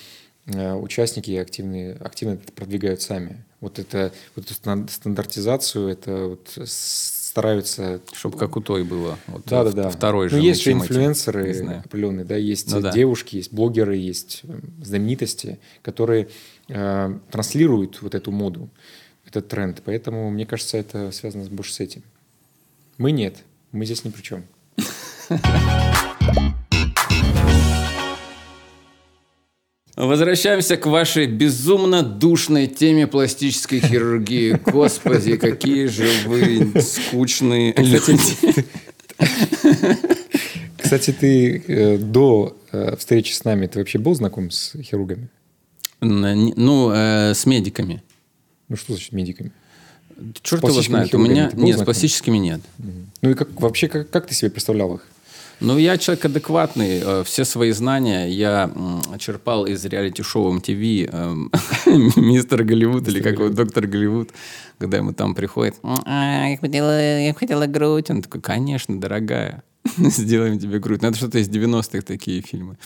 э, 0.45 0.74
участники 0.74 1.32
и 1.32 1.38
активные, 1.38 1.93
активно 1.95 2.34
это 2.34 2.51
продвигают 2.53 3.01
сами. 3.01 3.43
Вот, 3.59 3.80
это, 3.80 4.13
вот 4.36 4.45
эту 4.45 4.53
стан- 4.53 4.88
стандартизацию, 4.88 5.88
это 5.88 6.28
вот 6.28 6.68
стараются... 7.38 8.02
Чтобы 8.14 8.36
как 8.36 8.58
у 8.58 8.62
той 8.62 8.84
было. 8.84 9.20
Вот, 9.28 9.46
Да, 9.46 9.64
да, 9.64 9.72
да. 9.72 9.90
Второй 9.92 10.28
ну, 10.32 10.38
же. 10.38 10.44
есть 10.44 10.64
же 10.64 10.72
инфлюенсеры 10.72 11.54
знаю. 11.54 11.84
определенные, 11.86 12.26
да, 12.26 12.36
есть 12.36 12.74
Ну 12.74 12.82
да. 12.82 12.92
девушки, 12.92 13.36
есть 13.36 13.54
блогеры, 13.54 13.96
есть 13.96 14.42
э, 14.44 14.60
знаменитости, 14.82 15.60
которые 15.84 16.30
э, 16.68 17.20
транслируют 17.30 18.02
вот 18.02 18.16
эту 18.16 18.32
моду, 18.32 18.70
этот 19.28 19.50
тренд. 19.50 19.84
Поэтому, 19.86 20.32
мне 20.32 20.48
кажется, 20.48 20.78
это 20.78 21.12
связано 21.12 21.48
больше 21.52 21.74
с 21.74 21.80
этим. 21.80 22.02
Мы 22.98 23.12
нет, 23.12 23.44
мы 23.72 23.86
здесь 23.86 24.04
ни 24.04 24.10
при 24.10 24.24
чем. 24.24 24.44
Возвращаемся 29.98 30.78
к 30.78 30.86
вашей 30.86 31.26
безумно 31.26 32.04
душной 32.04 32.68
теме 32.68 33.08
пластической 33.08 33.80
хирургии. 33.80 34.52
Господи, 34.66 35.38
какие 35.38 35.88
же 35.88 36.08
вы 36.28 36.72
скучные 36.80 37.74
люди. 37.76 38.28
Кстати, 40.78 41.12
ты 41.12 41.64
э, 41.68 41.98
до 41.98 42.56
э, 42.72 42.95
встречи 42.95 43.34
с 43.34 43.43
нами, 43.43 43.66
ты 43.66 43.80
вообще 43.80 43.98
был 43.98 44.14
знаком 44.14 44.52
с 44.52 44.76
хирургами? 44.80 45.30
Ну, 46.00 46.91
э, 46.91 47.34
с 47.34 47.48
медиками. 47.48 48.04
Ну, 48.70 48.76
что 48.76 48.93
значит 48.93 49.14
медиками? 49.14 49.52
Черт 50.43 50.62
его 50.62 50.80
знает. 50.80 51.14
У 51.16 51.18
меня... 51.18 51.50
Нет, 51.56 51.80
с 51.80 51.84
пластическими 51.84 52.38
нет. 52.38 52.62
Ну 53.22 53.32
и 53.32 53.34
как 53.34 53.60
вообще, 53.60 53.88
как, 53.88 54.12
как 54.12 54.28
ты 54.28 54.36
себе 54.36 54.52
представлял 54.52 54.93
их? 54.93 55.08
Ну, 55.60 55.78
я 55.78 55.97
человек 55.97 56.26
адекватный. 56.26 57.01
Э, 57.03 57.24
Все 57.24 57.43
свои 57.43 57.72
знания 57.72 58.28
я 58.28 58.72
черпал 59.18 59.66
из 59.66 59.84
реалити-шоу 59.86 60.55
MTV 60.55 61.10
эм, 61.12 61.51
«Мистер 62.16 62.64
Голливуд» 62.64 63.08
или 63.08 63.22
как 63.22 63.34
его, 63.39 63.49
«Доктор 63.49 63.88
Голливуд», 63.88 64.30
когда 64.78 64.97
ему 64.97 65.14
там 65.14 65.34
приходит 65.34 65.76
«М, 65.82 65.95
а, 66.05 66.49
я, 66.49 66.58
хотела, 66.58 67.20
я 67.20 67.34
хотела 67.34 67.66
грудь». 67.66 68.12
Он 68.12 68.22
такой, 68.22 68.41
конечно, 68.41 68.99
дорогая, 68.99 69.64
сделаем 69.97 70.60
тебе 70.60 70.78
грудь. 70.80 71.01
Ну, 71.01 71.08
это 71.10 71.18
что-то 71.18 71.39
из 71.39 71.49
90-х 71.49 72.01
такие 72.01 72.41
фильмы. 72.43 72.78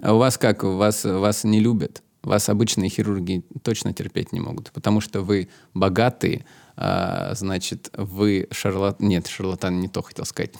А 0.00 0.14
у 0.14 0.18
вас 0.18 0.38
как? 0.38 0.64
Вас, 0.64 1.04
вас 1.04 1.44
не 1.44 1.60
любят? 1.60 2.02
Вас 2.22 2.48
обычные 2.48 2.88
хирурги 2.88 3.44
точно 3.62 3.92
терпеть 3.92 4.32
не 4.32 4.40
могут, 4.40 4.70
потому 4.72 5.00
что 5.02 5.20
вы 5.20 5.48
богатые, 5.74 6.46
а, 6.76 7.34
значит, 7.34 7.90
вы 7.92 8.48
шарлатан... 8.50 9.06
Нет, 9.06 9.26
шарлатан 9.26 9.78
не 9.80 9.88
то 9.88 10.00
хотел 10.00 10.24
сказать. 10.24 10.52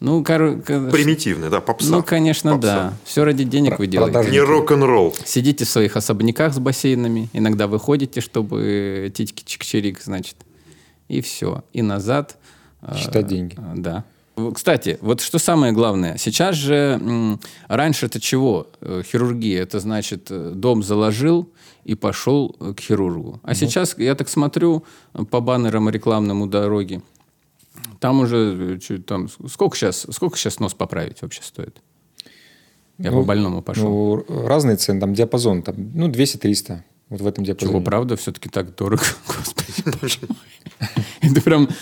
Ну, 0.00 0.24
кор... 0.24 0.56
Примитивный, 0.62 1.50
да, 1.50 1.60
попса. 1.60 1.90
ну, 1.90 2.02
конечно, 2.02 2.52
Попса. 2.52 2.74
да. 2.74 2.92
Все 3.04 3.22
ради 3.24 3.44
денег 3.44 3.72
Про- 3.72 3.78
вы 3.80 3.86
делаете. 3.86 4.12
продажи. 4.14 4.32
Не 4.32 4.40
рок-н-ролл. 4.40 5.14
Сидите 5.26 5.66
в 5.66 5.68
своих 5.68 5.94
особняках 5.96 6.54
с 6.54 6.58
бассейнами, 6.58 7.28
иногда 7.34 7.66
выходите, 7.66 8.22
чтобы 8.22 9.12
титьки 9.14 9.44
чик-чирик, 9.44 9.98
значит, 10.02 10.36
и 11.08 11.20
все. 11.20 11.64
И 11.74 11.82
назад. 11.82 12.38
э, 12.82 12.96
Считать 12.96 13.26
деньги. 13.26 13.56
э, 13.58 13.74
Да. 13.76 14.04
Кстати, 14.54 14.96
вот 15.02 15.20
что 15.20 15.38
самое 15.38 15.74
главное. 15.74 16.16
Сейчас 16.16 16.54
же, 16.56 16.98
м, 16.98 17.38
раньше 17.68 18.06
это 18.06 18.20
чего? 18.20 18.68
Э, 18.80 19.02
Хирургия. 19.04 19.62
Это 19.62 19.80
значит, 19.80 20.28
э, 20.30 20.52
дом 20.54 20.82
заложил 20.82 21.46
и 21.84 21.94
пошел 21.94 22.56
э, 22.58 22.72
к 22.72 22.80
хирургу. 22.80 23.38
А 23.42 23.54
сейчас, 23.54 23.94
я 23.98 24.14
так 24.14 24.30
смотрю 24.30 24.82
э, 25.12 25.24
по 25.24 25.40
баннерам 25.40 25.90
рекламным 25.90 26.40
у 26.40 26.46
дороги, 26.46 27.02
там 27.98 28.20
уже, 28.20 28.78
э, 28.88 28.98
там, 28.98 29.28
сколько 29.48 29.76
сейчас, 29.76 30.06
сколько 30.10 30.36
сейчас 30.36 30.60
нос 30.60 30.74
поправить 30.74 31.22
вообще 31.22 31.42
стоит? 31.42 31.80
Я 32.98 33.10
Ну, 33.10 33.20
по 33.20 33.26
больному 33.26 33.62
пошел. 33.62 34.24
Ну, 34.28 34.46
разные 34.46 34.76
цены, 34.76 35.00
там 35.00 35.14
диапазон, 35.14 35.62
там, 35.62 35.74
ну, 35.94 36.08
200-300. 36.08 36.80
Вот 37.08 37.20
в 37.20 37.26
этом 37.26 37.44
диапазоне. 37.44 37.72
Чего, 37.72 37.80
правда, 37.82 38.16
все-таки 38.16 38.48
так 38.48 38.74
дорого? 38.76 39.02
Господи, 39.26 39.96
боже 40.00 40.18
мой. 40.28 40.88
Это 41.20 41.40
прям... 41.40 41.68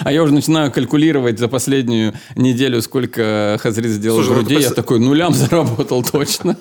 А 0.00 0.12
я 0.12 0.24
уже 0.24 0.34
начинаю 0.34 0.72
калькулировать 0.72 1.38
за 1.38 1.46
последнюю 1.46 2.14
неделю, 2.34 2.82
сколько 2.82 3.56
Хазрит 3.60 3.92
сделал 3.92 4.16
Слушай, 4.16 4.28
ну 4.30 4.34
грудей. 4.40 4.62
Я 4.62 4.70
такой, 4.70 4.98
нулям 4.98 5.32
заработал 5.32 6.02
точно. 6.02 6.56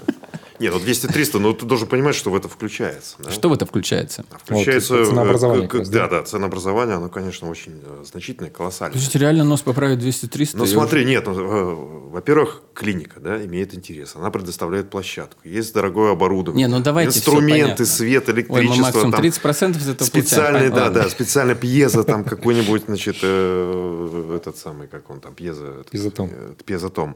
Нет, 0.60 0.74
ну 0.74 0.80
200-300, 0.80 1.40
но 1.40 1.54
ты 1.54 1.66
должен 1.66 1.88
понимать, 1.88 2.16
что 2.16 2.32
в 2.32 2.36
это 2.36 2.50
включается. 2.50 3.16
да? 3.20 3.32
Что 3.32 3.50
в 3.50 3.54
это 3.54 3.66
включается? 3.66 4.26
Включается... 4.44 4.98
Вот, 4.98 5.08
ценообразование 5.08 5.66
э, 5.66 5.68
как 5.70 5.80
раз, 5.80 5.90
к- 5.90 5.92
Да, 5.92 6.08
да? 6.08 6.20
да, 6.20 6.24
ценообразование, 6.26 6.96
оно, 6.98 7.10
конечно, 7.10 7.50
очень 7.50 7.82
э, 7.84 8.04
значительное, 8.06 8.50
колоссальное. 8.52 8.94
Слушайте, 8.98 9.20
реально 9.20 9.44
нос 9.46 9.62
поправить 9.62 10.00
200-300? 10.00 10.52
Ну 10.56 10.66
смотри, 10.66 11.06
нет, 11.06 11.26
ну, 11.26 11.34
э, 11.34 12.10
во-первых, 12.12 12.62
клиника, 12.74 13.20
да, 13.20 13.44
имеет 13.46 13.74
интерес. 13.74 14.16
Она 14.16 14.32
предоставляет 14.32 14.90
площадку, 14.90 15.40
есть 15.48 15.74
дорогое 15.74 16.12
оборудование, 16.12 16.68
Не, 16.68 16.74
ну 16.76 16.82
давайте 16.84 17.18
инструменты, 17.18 17.86
свет, 17.86 18.28
Ой, 18.28 18.34
мы 18.34 18.42
электричество, 18.42 18.82
максимум 18.82 19.12
там, 19.12 19.22
30% 19.22 19.78
из 19.78 19.90
этого 19.90 20.08
специальный, 20.08 20.70
да, 20.70 20.90
да, 20.90 21.10
специальная 21.10 21.56
пьеза, 21.56 22.04
там 22.04 22.24
какой-нибудь, 22.26 22.84
значит, 22.88 23.18
этот 23.18 24.58
самый, 24.58 24.88
как 24.88 25.10
он 25.10 25.20
там, 25.22 25.34
пьеза, 25.34 25.84
Пьезотом. 25.90 26.30
пьезотом, 26.66 27.16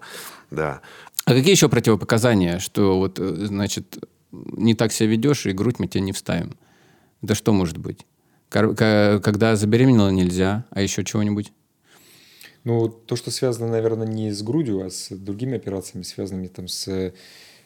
да. 0.54 0.82
А 1.26 1.34
какие 1.34 1.52
еще 1.52 1.70
противопоказания, 1.70 2.60
что 2.60 2.98
вот, 2.98 3.20
э, 3.20 3.46
значит, 3.46 3.98
не 4.32 4.76
так 4.76 4.92
себя 4.92 5.10
ведешь, 5.10 5.46
и 5.46 5.52
грудь 5.52 5.80
мы 5.80 5.88
тебе 5.88 6.02
не 6.02 6.12
вставим? 6.12 6.58
Это 7.22 7.36
что 7.36 7.54
может 7.54 7.78
быть? 7.78 8.06
Когда 8.50 9.56
забеременела 9.56 10.10
нельзя, 10.10 10.66
а 10.70 10.82
еще 10.82 11.04
чего-нибудь? 11.04 11.52
Ну, 12.64 12.88
то, 12.88 13.16
что 13.16 13.32
связано, 13.32 13.68
наверное, 13.68 14.08
не 14.08 14.32
с 14.32 14.42
грудью, 14.42 14.86
а 14.86 14.90
с 14.90 15.10
другими 15.10 15.56
операциями, 15.56 16.04
связанными 16.04 16.48
там 16.48 16.68
с 16.68 17.12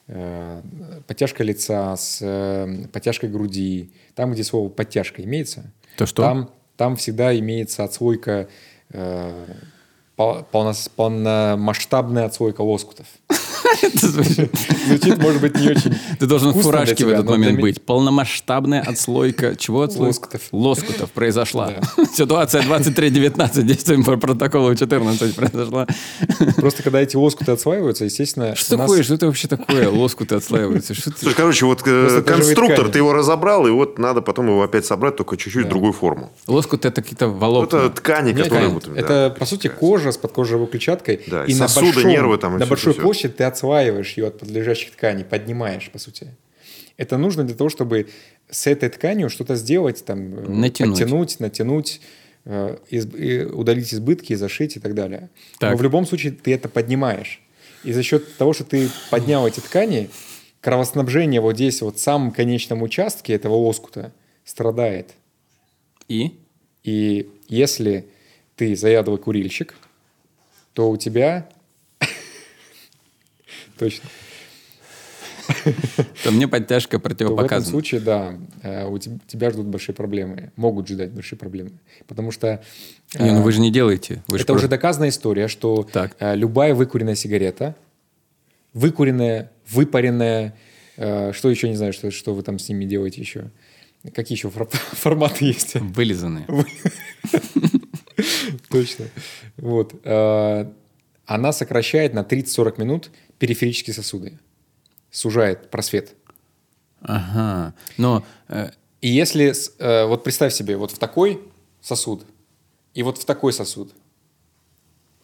э, 0.08 0.62
подтяжкой 1.06 1.46
лица, 1.46 1.96
с 1.96 2.20
э, 2.22 2.88
подтяжкой 2.92 3.30
груди. 3.30 3.92
Там, 4.16 4.32
где 4.32 4.44
слово 4.44 4.70
подтяжка 4.70 5.24
имеется, 5.24 5.72
То 5.98 6.06
что? 6.06 6.24
Там, 6.24 6.52
там 6.78 6.96
всегда 6.96 7.38
имеется 7.38 7.84
отслойка, 7.84 8.48
э, 8.90 9.46
полномасштабная 10.18 12.26
отслойка 12.26 12.62
лоскутов. 12.62 13.06
Звучит- 13.94 15.18
может 15.18 15.42
быть, 15.42 15.56
не 15.60 15.70
очень 15.70 15.96
Ты 16.20 16.26
должен 16.26 16.52
в 16.52 16.62
фуражке 16.62 17.06
в 17.06 17.10
этот 17.10 17.30
момент 17.30 17.60
быть. 17.60 17.82
Полномасштабная 17.82 18.82
отслойка. 18.82 19.56
Чего 19.56 19.82
отслойка? 19.82 20.08
Лоскутов. 20.08 20.42
Лоскутов 20.52 21.12
произошла. 21.12 21.74
Ситуация 22.14 22.62
23.19. 22.64 23.64
Действуем 23.64 24.04
по 24.04 24.18
протоколу 24.18 24.74
14 24.76 25.36
произошла. 25.36 25.88
Просто 26.58 26.84
когда 26.84 27.02
эти 27.02 27.16
лоскуты 27.16 27.52
отслаиваются, 27.52 28.06
естественно... 28.06 28.56
Что 28.56 28.78
такое? 28.78 29.04
Что 29.04 29.14
это 29.16 29.26
вообще 29.28 29.48
такое? 29.48 29.90
Лоскуты 29.90 30.36
отслаиваются. 30.36 30.94
Короче, 31.36 31.66
вот 31.66 31.82
э, 31.86 32.22
конструктор, 32.26 32.90
ты 32.90 33.00
его 33.00 33.14
разобрал, 33.14 33.68
и 33.68 33.72
вот 33.72 34.00
надо 34.00 34.22
потом 34.22 34.48
его 34.48 34.64
опять 34.64 34.86
собрать, 34.86 35.16
только 35.16 35.38
чуть-чуть 35.38 35.68
другую 35.70 35.94
форму. 35.94 36.32
Лоскуты 36.48 36.88
это 36.88 37.02
какие-то 37.02 37.28
волокна. 37.28 37.78
Это 37.78 37.90
ткани, 37.90 38.34
которые... 38.34 38.80
это, 38.96 39.36
по 39.38 39.46
сути, 39.46 39.68
кожа 39.68 40.12
с 40.12 40.18
подкожевой 40.18 40.68
клетчаткой. 40.68 41.22
Да, 41.28 41.46
и 41.46 41.54
сосуды, 41.54 42.04
нервы 42.04 42.38
там, 42.38 42.58
на 42.58 42.66
большой 42.66 42.94
всё. 42.94 43.02
площади 43.02 43.34
ты 43.34 43.44
отслаиваешь 43.58 44.18
ее 44.18 44.28
от 44.28 44.40
подлежащих 44.40 44.92
тканей, 44.92 45.26
поднимаешь, 45.26 45.90
по 45.92 46.00
сути. 46.00 46.36
Это 46.98 47.18
нужно 47.18 47.44
для 47.44 47.56
того, 47.56 47.70
чтобы 47.70 48.08
с 48.50 48.68
этой 48.68 48.90
тканью 48.90 49.30
что-то 49.30 49.56
сделать, 49.56 50.06
там, 50.06 50.36
э, 50.36 50.48
Натянуть. 50.48 51.00
подтянуть, 51.00 51.40
натянуть, 51.40 52.02
э, 52.46 52.78
из- 52.90 53.14
и 53.14 53.44
удалить 53.46 53.94
избытки, 53.94 54.36
зашить 54.36 54.78
и 54.78 54.80
так 54.80 54.94
далее. 54.94 55.30
Так. 55.60 55.72
Но 55.72 55.78
в 55.78 55.82
любом 55.82 56.06
случае 56.06 56.32
ты 56.34 56.54
это 56.54 56.70
поднимаешь. 56.70 57.42
И 57.84 57.94
за 57.94 58.04
счет 58.04 58.38
того, 58.38 58.54
что 58.54 58.64
ты 58.64 58.90
поднял 59.10 59.48
эти 59.48 59.60
ткани, 59.60 60.10
кровоснабжение 60.62 61.42
вот 61.42 61.56
здесь, 61.56 61.82
вот 61.82 61.98
в 61.98 62.00
самом 62.00 62.32
конечном 62.32 62.82
участке 62.84 63.34
этого 63.34 63.56
лоскута 63.56 64.12
страдает. 64.46 65.12
И? 66.08 66.40
И 66.84 67.30
если 67.48 68.06
ты 68.56 68.76
заядлый 68.76 69.18
курильщик, 69.18 69.76
то 70.74 70.90
у 70.90 70.98
тебя... 70.98 71.50
Точно. 73.78 74.10
то 76.24 76.32
мне 76.32 76.48
подтяжка 76.48 76.92
то 76.92 76.98
в 76.98 77.06
этом 77.06 77.18
противопоказана. 77.18 77.72
случае, 77.72 78.02
да, 78.02 78.36
э, 78.64 78.86
у 78.86 78.98
теб- 78.98 79.26
тебя 79.28 79.50
ждут 79.50 79.68
большие 79.68 79.96
проблемы. 79.96 80.52
Могут 80.58 80.90
ждать 80.90 81.12
большие 81.12 81.40
проблемы. 81.40 81.72
Потому 82.06 82.32
что 82.32 82.62
Не, 83.18 83.32
ну 83.32 83.40
э, 83.40 83.42
вы 83.42 83.52
же 83.54 83.62
не 83.62 83.72
делаете. 83.72 84.24
Вы 84.28 84.40
это 84.40 84.54
уже 84.54 84.68
доказанная 84.68 85.10
история, 85.10 85.48
что 85.48 85.84
Так. 85.84 86.16
э, 86.20 86.36
любая 86.36 86.74
выкуренная 86.76 87.16
сигарета, 87.16 87.76
выкуренная, 88.74 89.52
выпаренная, 89.70 90.56
что 90.96 91.50
еще, 91.50 91.70
не 91.70 91.76
знаю, 91.76 91.94
что, 91.94 92.12
что 92.12 92.34
вы 92.34 92.44
там 92.44 92.60
с 92.60 92.68
ними 92.70 92.86
делаете 92.86 93.22
еще. 93.22 93.50
Какие 94.14 94.38
еще 94.38 94.50
фор- 94.50 94.70
форматы 94.72 95.46
есть? 95.46 95.76
Вылизанные. 95.76 96.46
Точно. 98.70 99.06
Вот. 99.58 99.94
Она 100.06 101.52
сокращает 101.52 102.14
на 102.14 102.20
30-40 102.24 102.80
минут 102.80 103.12
периферические 103.40 103.94
сосуды. 103.94 104.40
Сужает 105.12 105.70
просвет. 105.70 106.16
Ага. 107.02 107.74
Но 107.98 108.26
э, 108.48 108.72
И 109.02 109.10
если, 109.10 109.54
э, 109.80 110.06
вот 110.06 110.24
представь 110.24 110.54
себе, 110.54 110.78
вот 110.78 110.92
в 110.92 110.98
такой 110.98 111.42
сосуд 111.82 112.26
и 112.94 113.04
вот 113.04 113.18
в 113.18 113.26
такой 113.26 113.54
сосуд, 113.54 113.92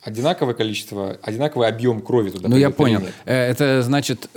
одинаковое 0.01 0.53
количество, 0.53 1.17
одинаковый 1.21 1.67
объем 1.67 2.01
крови 2.01 2.29
туда 2.29 2.47
Ну, 2.49 2.57
я 2.57 2.69
понял. 2.69 3.01
Э, 3.25 3.49
Это 3.49 3.81
значит, 3.81 4.29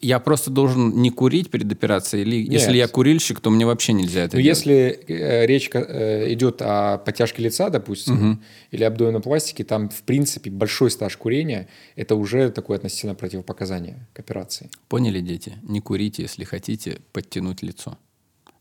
я 0.00 0.20
просто 0.20 0.50
должен 0.50 0.90
не 1.02 1.10
курить 1.10 1.50
перед 1.50 1.70
операцией? 1.72 2.22
Или 2.22 2.42
Нет. 2.42 2.52
если 2.52 2.76
я 2.76 2.86
курильщик, 2.88 3.40
то 3.40 3.50
мне 3.50 3.66
вообще 3.66 3.92
нельзя 3.92 4.24
это 4.24 4.36
Ну, 4.36 4.42
делать? 4.42 4.58
если 4.58 5.00
э, 5.08 5.46
речь 5.46 5.70
э, 5.72 6.32
идет 6.32 6.62
о 6.62 6.98
подтяжке 6.98 7.42
лица, 7.42 7.68
допустим, 7.70 8.42
или 8.70 8.84
абдоминопластике, 8.84 9.64
там, 9.64 9.88
в 9.88 10.02
принципе, 10.02 10.50
большой 10.50 10.90
стаж 10.90 11.16
курения– 11.16 11.68
это 11.96 12.14
уже 12.14 12.50
такое 12.50 12.76
относительно 12.76 13.14
противопоказание 13.14 14.06
к 14.12 14.20
операции. 14.20 14.70
Поняли, 14.88 15.20
дети? 15.20 15.54
Не 15.62 15.80
курите, 15.80 16.22
если 16.22 16.44
хотите 16.44 16.98
подтянуть 17.12 17.62
лицо. 17.62 17.98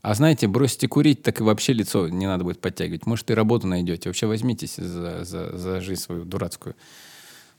А 0.01 0.13
знаете, 0.15 0.47
бросите 0.47 0.87
курить, 0.87 1.21
так 1.21 1.39
и 1.41 1.43
вообще 1.43 1.73
лицо 1.73 2.07
не 2.07 2.27
надо 2.27 2.43
будет 2.45 2.61
подтягивать. 2.61 3.05
Может, 3.05 3.29
и 3.29 3.33
работу 3.33 3.67
найдете. 3.67 4.09
Вообще 4.09 4.25
возьмитесь 4.25 4.75
за, 4.75 5.23
за, 5.25 5.57
за 5.57 5.81
жизнь 5.81 6.01
свою 6.01 6.23
дурацкую. 6.23 6.75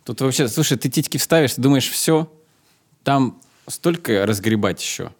Тут 0.04 0.20
вообще, 0.22 0.48
слушай, 0.48 0.78
ты 0.78 0.88
титьки 0.88 1.18
вставишь, 1.18 1.54
ты 1.54 1.60
думаешь, 1.60 1.88
все, 1.90 2.32
там 3.04 3.38
столько 3.68 4.26
разгребать 4.26 4.82
еще. 4.82 5.12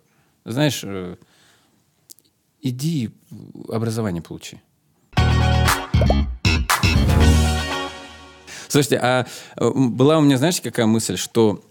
Знаешь, 0.45 0.81
э, 0.85 1.17
иди 2.63 3.11
образование 3.69 4.23
получи. 4.23 4.61
Слушайте, 8.69 8.99
а 8.99 9.27
была 9.57 10.19
у 10.19 10.21
меня, 10.21 10.37
знаете, 10.37 10.63
какая 10.63 10.87
мысль, 10.87 11.17
что 11.17 11.65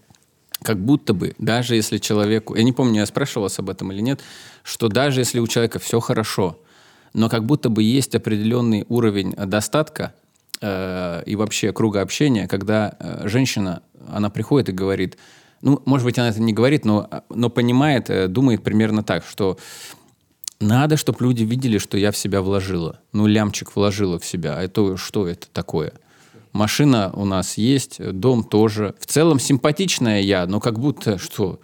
как 0.62 0.78
будто 0.78 1.14
бы, 1.14 1.34
даже 1.38 1.76
если 1.76 1.98
человеку, 1.98 2.56
я 2.56 2.64
не 2.64 2.72
помню, 2.72 3.00
я 3.00 3.06
спрашивал 3.06 3.42
вас 3.42 3.58
об 3.60 3.70
этом 3.70 3.92
или 3.92 4.00
нет, 4.00 4.20
что 4.64 4.88
даже 4.88 5.20
если 5.20 5.38
у 5.38 5.46
человека 5.46 5.78
все 5.78 6.00
хорошо, 6.00 6.58
но 7.14 7.28
как 7.28 7.44
будто 7.44 7.68
бы 7.68 7.82
есть 7.82 8.14
определенный 8.14 8.84
уровень 8.88 9.32
достатка 9.32 10.12
э, 10.60 11.22
и 11.24 11.36
вообще 11.36 11.72
круга 11.72 12.00
общения, 12.00 12.48
когда 12.48 12.96
э, 12.98 13.28
женщина, 13.28 13.82
она 14.08 14.30
приходит 14.30 14.68
и 14.70 14.72
говорит, 14.72 15.16
ну, 15.62 15.82
может 15.84 16.04
быть, 16.04 16.18
она 16.18 16.28
это 16.28 16.40
не 16.40 16.52
говорит, 16.52 16.84
но, 16.84 17.08
но 17.30 17.50
понимает, 17.50 18.10
э, 18.10 18.28
думает 18.28 18.62
примерно 18.62 19.02
так, 19.02 19.24
что 19.24 19.58
надо, 20.60 20.96
чтобы 20.96 21.24
люди 21.24 21.44
видели, 21.44 21.78
что 21.78 21.96
я 21.96 22.10
в 22.10 22.16
себя 22.16 22.42
вложила. 22.42 23.00
Ну, 23.12 23.26
лямчик 23.26 23.74
вложила 23.74 24.18
в 24.18 24.24
себя. 24.24 24.56
А 24.56 24.62
это 24.62 24.96
что 24.96 25.26
это 25.26 25.48
такое? 25.52 25.92
Машина 26.52 27.12
у 27.14 27.24
нас 27.24 27.58
есть, 27.58 28.02
дом 28.12 28.42
тоже. 28.42 28.94
В 28.98 29.06
целом 29.06 29.38
симпатичная 29.38 30.20
я, 30.20 30.46
но 30.46 30.60
как 30.60 30.78
будто 30.78 31.18
что? 31.18 31.60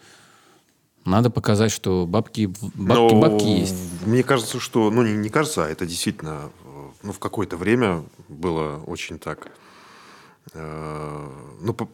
Надо 1.05 1.31
показать, 1.31 1.71
что 1.71 2.07
бабки, 2.07 2.47
бабки, 2.47 3.15
Но 3.15 3.21
бабки 3.21 3.45
есть. 3.45 3.75
Мне 4.07 4.23
кажется, 4.23 4.59
что, 4.61 4.91
ну 4.91 5.03
не, 5.03 5.13
не 5.13 5.29
кажется, 5.29 5.65
а 5.65 5.69
это 5.69 5.85
действительно, 5.85 6.51
ну 7.03 7.13
в 7.13 7.19
какое-то 7.19 7.57
время 7.57 8.05
было 8.29 8.81
очень 8.87 9.19
так, 9.19 9.49
э, 10.53 11.29
ну 11.61 11.75
по- 11.75 11.89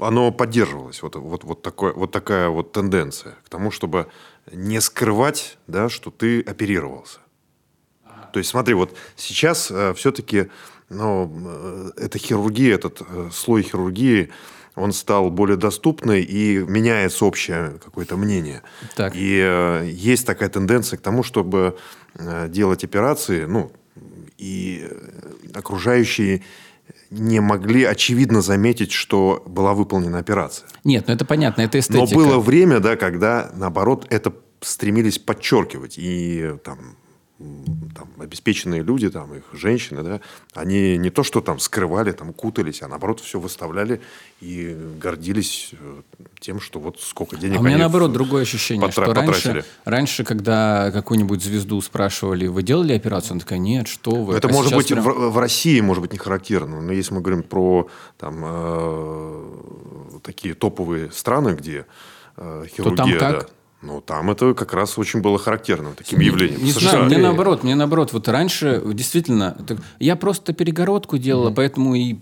оно 0.00 0.32
поддерживалось, 0.32 1.02
вот, 1.02 1.16
вот, 1.16 1.44
вот, 1.44 1.62
такое, 1.62 1.92
вот 1.92 2.10
такая 2.10 2.48
вот 2.48 2.72
тенденция 2.72 3.36
к 3.44 3.48
тому, 3.48 3.70
чтобы 3.70 4.06
не 4.52 4.80
скрывать, 4.80 5.58
да, 5.66 5.88
что 5.88 6.10
ты 6.10 6.40
оперировался. 6.40 7.20
То 8.32 8.38
есть 8.38 8.50
смотри, 8.50 8.74
вот 8.74 8.96
сейчас 9.16 9.72
все-таки 9.96 10.50
ну, 10.90 11.32
э, 11.46 11.90
эта 11.96 12.18
хирургия, 12.18 12.74
этот 12.74 13.00
э, 13.08 13.30
слой 13.32 13.62
хирургии, 13.62 14.30
он 14.74 14.92
стал 14.92 15.30
более 15.30 15.56
доступный 15.56 16.22
и 16.22 16.58
меняется 16.58 17.24
общее 17.24 17.78
какое-то 17.82 18.16
мнение. 18.16 18.62
Так. 18.96 19.14
И 19.14 19.40
э, 19.42 19.88
есть 19.88 20.26
такая 20.26 20.48
тенденция 20.48 20.96
к 20.98 21.00
тому, 21.00 21.22
чтобы 21.22 21.76
э, 22.14 22.48
делать 22.48 22.84
операции, 22.84 23.44
ну, 23.44 23.72
и 24.36 24.86
э, 24.90 25.50
окружающие 25.54 26.42
не 27.10 27.40
могли 27.40 27.84
очевидно 27.84 28.42
заметить, 28.42 28.92
что 28.92 29.42
была 29.46 29.74
выполнена 29.74 30.18
операция. 30.18 30.68
Нет, 30.84 31.04
ну 31.08 31.14
это 31.14 31.24
понятно, 31.24 31.62
это 31.62 31.76
Но 31.76 31.80
эстетика. 31.80 32.14
было 32.14 32.38
время, 32.38 32.80
да, 32.80 32.96
когда, 32.96 33.50
наоборот, 33.54 34.06
это 34.10 34.32
стремились 34.60 35.18
подчеркивать. 35.18 35.94
И 35.96 36.54
там, 36.64 36.96
там 37.96 38.08
обеспеченные 38.18 38.82
люди, 38.82 39.08
там, 39.08 39.34
их 39.34 39.44
женщины, 39.52 40.02
да, 40.02 40.20
они 40.54 40.98
не 40.98 41.08
то, 41.10 41.22
что 41.22 41.40
там 41.40 41.58
скрывали, 41.58 42.12
там, 42.12 42.32
кутались, 42.34 42.82
а 42.82 42.88
наоборот, 42.88 43.20
все 43.20 43.40
выставляли 43.40 44.00
и 44.42 44.76
гордились 45.00 45.70
э, 45.72 46.02
тем, 46.38 46.60
что 46.60 46.80
вот 46.80 47.00
сколько 47.00 47.36
денег 47.36 47.56
А 47.56 47.60
у 47.60 47.62
меня 47.62 47.78
наоборот 47.78 48.12
другое 48.12 48.42
ощущение, 48.42 48.86
потра- 48.86 49.04
что 49.04 49.14
раньше, 49.14 49.32
потратили. 49.32 49.64
раньше, 49.84 50.24
когда 50.24 50.90
какую-нибудь 50.92 51.42
звезду 51.42 51.80
спрашивали, 51.80 52.46
вы 52.46 52.62
делали 52.62 52.92
операцию, 52.92 53.32
она 53.32 53.40
такая, 53.40 53.58
нет, 53.58 53.88
что 53.88 54.10
вы. 54.22 54.34
Это 54.34 54.48
А 54.48 54.52
может 54.52 54.74
быть 54.74 54.88
прям- 54.88 55.02
в, 55.02 55.30
в 55.30 55.38
России, 55.38 55.80
может 55.80 56.02
быть, 56.02 56.12
не 56.12 56.18
характерно. 56.18 56.80
Но 56.82 56.92
если 56.92 57.14
мы 57.14 57.20
говорим 57.22 57.42
про 57.42 57.88
там, 58.18 58.42
э, 58.44 60.20
такие 60.22 60.54
топовые 60.54 61.10
страны, 61.10 61.54
где 61.58 61.86
э, 62.36 62.64
хирургия... 62.76 62.96
там 62.96 63.18
как? 63.18 63.40
да, 63.40 63.46
ну, 63.82 64.00
там 64.00 64.30
это 64.30 64.52
как 64.54 64.74
раз 64.74 64.98
очень 64.98 65.20
было 65.22 65.38
характерным 65.38 65.94
таким 65.94 66.20
явлением. 66.20 66.62
Не 66.62 66.72
знаю, 66.72 67.04
мне 67.04 67.16
наоборот, 67.18 67.62
мне 67.64 67.74
наоборот, 67.74 68.12
вот 68.12 68.28
раньше 68.28 68.82
действительно, 68.92 69.56
так- 69.66 69.78
я 69.98 70.16
просто 70.16 70.52
перегородку 70.52 71.16
делала, 71.18 71.50
поэтому 71.50 71.94
и 71.94 72.18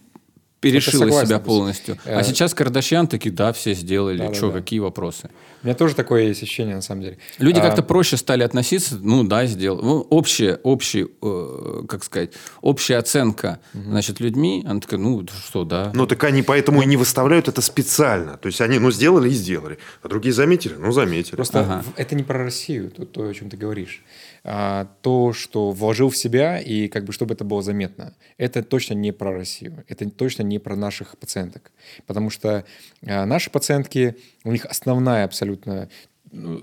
перешила 0.61 1.04
согласен, 1.04 1.26
себя 1.28 1.38
полностью. 1.38 1.98
э, 2.04 2.14
А 2.18 2.22
сейчас 2.22 2.54
Кардашьян 2.54 3.06
такие, 3.06 3.30
да, 3.34 3.52
все 3.52 3.74
сделали, 3.74 4.18
Да-да-да. 4.18 4.34
что, 4.34 4.50
какие 4.50 4.80
вопросы? 4.80 5.30
У 5.62 5.66
меня 5.66 5.74
тоже 5.74 5.94
такое 5.94 6.22
есть 6.24 6.42
ощущение, 6.42 6.74
на 6.76 6.82
самом 6.82 7.02
деле. 7.02 7.18
Люди 7.38 7.59
А, 7.59 7.62
как-то 7.62 7.82
проще 7.82 8.16
стали 8.16 8.42
относиться, 8.42 8.96
ну 9.00 9.24
да, 9.24 9.46
сделал. 9.46 9.80
Ну, 9.82 10.00
общая, 10.11 10.56
общий, 10.62 11.06
э, 11.22 11.82
как 11.88 12.04
сказать, 12.04 12.30
общая 12.61 12.96
оценка, 12.96 13.59
значит, 13.72 14.20
людьми, 14.20 14.64
она 14.68 14.80
такая, 14.80 15.00
ну 15.00 15.24
что, 15.46 15.64
да. 15.64 15.90
Ну, 15.94 16.06
так 16.06 16.22
они 16.24 16.42
поэтому 16.42 16.82
и 16.82 16.86
не 16.86 16.96
выставляют 16.96 17.48
это 17.48 17.61
специально. 17.61 18.36
То 18.36 18.46
есть 18.46 18.61
они, 18.61 18.78
ну, 18.78 18.90
сделали 18.90 19.28
и 19.30 19.32
сделали. 19.32 19.78
А 20.02 20.09
другие 20.09 20.32
заметили? 20.32 20.74
Ну, 20.78 20.92
заметили. 20.92 21.36
Просто 21.36 21.61
Ага. 21.61 21.84
это 21.96 22.14
не 22.14 22.22
про 22.22 22.38
Россию, 22.44 22.90
то, 22.90 23.04
то, 23.04 23.28
о 23.28 23.34
чем 23.34 23.50
ты 23.50 23.56
говоришь. 23.56 24.02
А, 24.45 24.89
то, 25.03 25.32
что 25.32 25.72
вложил 25.72 26.11
в 26.11 26.16
себя, 26.16 26.59
и 26.59 26.89
как 26.89 27.05
бы 27.05 27.12
чтобы 27.12 27.34
это 27.34 27.45
было 27.45 27.62
заметно, 27.62 28.14
это 28.36 28.62
точно 28.62 28.95
не 28.95 29.12
про 29.12 29.32
Россию. 29.32 29.84
Это 29.89 30.09
точно 30.11 30.43
не 30.43 30.59
про 30.59 30.76
наших 30.76 31.18
пациенток. 31.18 31.72
Потому 32.07 32.30
что 32.30 32.64
а, 33.07 33.26
наши 33.26 33.51
пациентки, 33.51 34.16
у 34.45 34.53
них 34.53 34.64
основная 34.66 35.24
абсолютно 35.24 35.89
ну, 36.30 36.61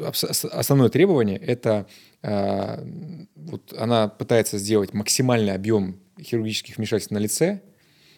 основное 0.51 0.89
требование 0.89 1.37
это 1.37 1.87
а, 2.21 2.83
вот 3.35 3.73
она 3.77 4.07
пытается 4.07 4.57
сделать 4.57 4.93
максимальный 4.93 5.53
объем 5.53 5.99
хирургических 6.19 6.77
вмешательств 6.77 7.11
на 7.11 7.17
лице. 7.17 7.61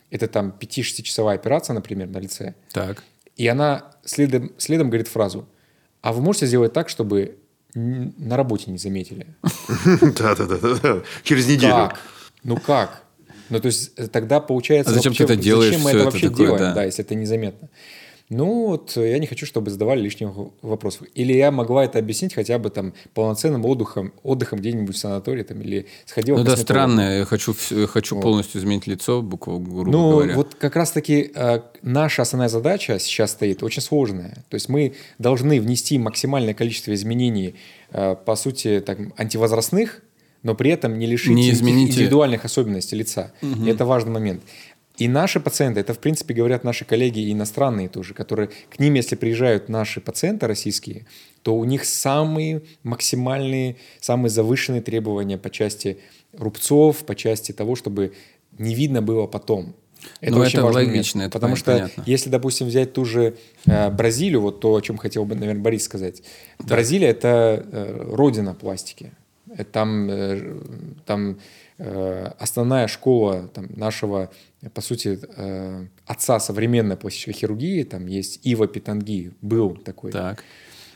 Это 0.10 0.28
там 0.28 0.56
5-6 0.58 1.02
часовая 1.02 1.36
операция, 1.36 1.74
например, 1.74 2.08
на 2.08 2.20
лице. 2.20 2.56
Так. 2.72 3.04
И 3.36 3.48
она 3.48 3.92
следом, 4.04 4.54
следом 4.58 4.88
говорит 4.88 5.08
фразу, 5.08 5.48
а 6.02 6.14
вы 6.14 6.22
можете 6.22 6.46
сделать 6.46 6.74
так, 6.74 6.90
чтобы 6.90 7.38
на 7.78 8.38
работе 8.38 8.72
не 8.72 8.78
заметили? 8.78 9.28
Да-да-да. 10.02 11.04
Через 11.24 11.48
неделю. 11.48 11.74
Как? 11.74 12.00
Ну 12.44 12.58
как? 12.58 13.04
Ну, 13.50 13.60
то 13.60 13.68
есть 13.68 13.92
э, 13.98 14.08
тогда 14.08 14.40
получается... 14.40 14.92
А 14.92 14.96
зачем 14.96 15.14
ты 15.14 15.24
вообще, 15.24 15.34
это 15.36 15.44
делаешь, 15.44 15.72
Зачем 15.72 15.84
мы 15.86 15.92
это 15.92 16.06
вообще 16.06 16.30
такое, 16.30 16.48
делаем, 16.48 16.60
да. 16.60 16.74
да. 16.74 16.84
если 16.84 17.06
это 17.06 17.16
незаметно? 17.16 17.70
Ну, 18.30 18.68
вот 18.68 18.98
э, 18.98 19.12
я 19.12 19.20
не 19.20 19.26
хочу, 19.28 19.46
чтобы 19.46 19.72
задавали 19.72 20.02
лишних 20.02 20.32
вопросов. 20.62 21.08
Или 21.16 21.32
я 21.32 21.50
могла 21.50 21.86
это 21.86 21.98
объяснить 21.98 22.34
хотя 22.34 22.60
бы 22.60 22.70
там 22.70 22.94
полноценным 23.14 23.64
отдыхом, 23.66 24.12
отдыхом 24.22 24.60
где-нибудь 24.60 24.96
в 24.96 25.00
санатории 25.00 25.44
там, 25.44 25.62
или 25.62 25.86
сходила 26.06 26.38
Ну 26.38 26.44
да, 26.44 26.58
странно, 26.58 27.20
я 27.20 27.26
хочу, 27.26 27.56
я 27.72 27.88
хочу 27.88 28.16
Вот. 28.16 28.22
полностью 28.22 28.60
изменить 28.60 28.86
лицо, 28.86 29.22
буквально, 29.22 29.64
грубо 29.66 29.92
Ну, 29.92 30.10
говоря. 30.12 30.36
вот 30.36 30.56
как 30.56 30.76
раз-таки 30.76 31.32
э, 31.34 31.62
наша 31.82 32.24
основная 32.24 32.50
задача 32.50 33.00
сейчас 33.00 33.32
стоит 33.32 33.64
очень 33.64 33.82
сложная. 33.82 34.44
То 34.50 34.56
есть 34.56 34.68
мы 34.68 34.94
должны 35.20 35.62
внести 35.62 35.98
максимальное 35.98 36.54
количество 36.54 36.94
изменений, 36.94 37.56
э, 37.92 38.16
по 38.26 38.36
сути, 38.36 38.84
так, 38.86 39.00
антивозрастных, 39.18 40.02
но 40.44 40.54
при 40.54 40.72
этом 40.72 41.00
не 41.00 41.06
лишить 41.08 41.34
Не 41.34 41.50
измените- 41.52 41.94
индивидуальных 41.94 42.44
особенностей 42.44 42.98
лица. 42.98 43.32
И 43.42 43.70
это 43.70 43.86
важный 43.86 44.12
момент. 44.12 44.42
И 44.98 45.08
наши 45.08 45.40
пациенты, 45.40 45.80
это 45.80 45.94
в 45.94 46.00
принципе 46.00 46.34
говорят 46.34 46.64
наши 46.64 46.84
коллеги 46.84 47.20
и 47.20 47.32
иностранные 47.32 47.88
тоже, 47.88 48.14
которые 48.14 48.50
к 48.70 48.80
ним, 48.80 48.96
если 48.96 49.16
приезжают 49.16 49.70
наши 49.70 50.02
пациенты 50.02 50.48
российские, 50.48 51.06
то 51.44 51.56
у 51.56 51.64
них 51.66 51.86
самые 51.86 52.64
максимальные, 52.84 53.78
самые 54.00 54.30
завышенные 54.30 54.82
требования 54.82 55.38
по 55.38 55.50
части 55.50 56.00
рубцов, 56.34 57.06
по 57.06 57.16
части 57.16 57.52
того, 57.52 57.76
чтобы 57.76 58.14
не 58.58 58.74
видно 58.74 59.02
было 59.02 59.28
потом. 59.28 59.76
Это 60.22 60.34
ну, 60.34 60.42
очень 60.42 60.60
это 60.60 60.66
важный 60.66 60.86
логично, 60.86 61.20
момент, 61.20 61.32
это 61.32 61.40
потому 61.40 61.56
что 61.56 61.72
понятно. 61.74 62.04
если, 62.06 62.30
допустим, 62.30 62.68
взять 62.68 62.94
ту 62.94 63.06
же 63.06 63.36
э, 63.66 63.90
Бразилию, 63.90 64.42
вот 64.42 64.60
то, 64.60 64.76
о 64.76 64.82
чем 64.82 64.98
хотел 64.98 65.26
бы, 65.26 65.36
наверное, 65.36 65.62
Борис 65.62 65.84
сказать. 65.84 66.22
Да. 66.60 66.76
Бразилия 66.76 67.10
это 67.10 67.66
э, 67.72 68.10
родина 68.14 68.54
пластики. 68.54 69.12
Там, 69.72 70.10
э, 70.10 70.56
там 71.06 71.40
э, 71.78 72.32
основная 72.40 72.88
школа 72.88 73.50
там, 73.54 73.68
нашего, 73.76 74.30
по 74.74 74.82
сути, 74.82 75.20
э, 75.22 75.88
отца 76.06 76.40
современной 76.40 76.98
пластической 76.98 77.34
хирургии, 77.34 77.84
там 77.84 78.08
есть 78.08 78.40
Ива 78.44 78.68
Питанги, 78.68 79.32
был 79.42 79.76
такой. 79.76 80.12
Так. 80.12 80.44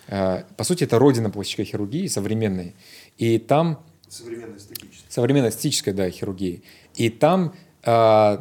Э, 0.07 0.43
по 0.57 0.63
сути, 0.63 0.83
это 0.83 0.97
родина 0.99 1.29
пластической 1.29 1.65
хирургии 1.65 2.07
современной. 2.07 2.75
И 3.17 3.37
там... 3.37 3.83
Современная 4.09 4.57
эстетическая. 4.57 5.09
Современная 5.09 5.49
эстетическая, 5.51 5.93
да, 5.93 6.09
хирургии. 6.09 6.63
И 6.95 7.09
там 7.09 7.53
э, 7.83 8.37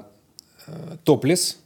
э, 0.67 0.97
топлес, 1.05 1.59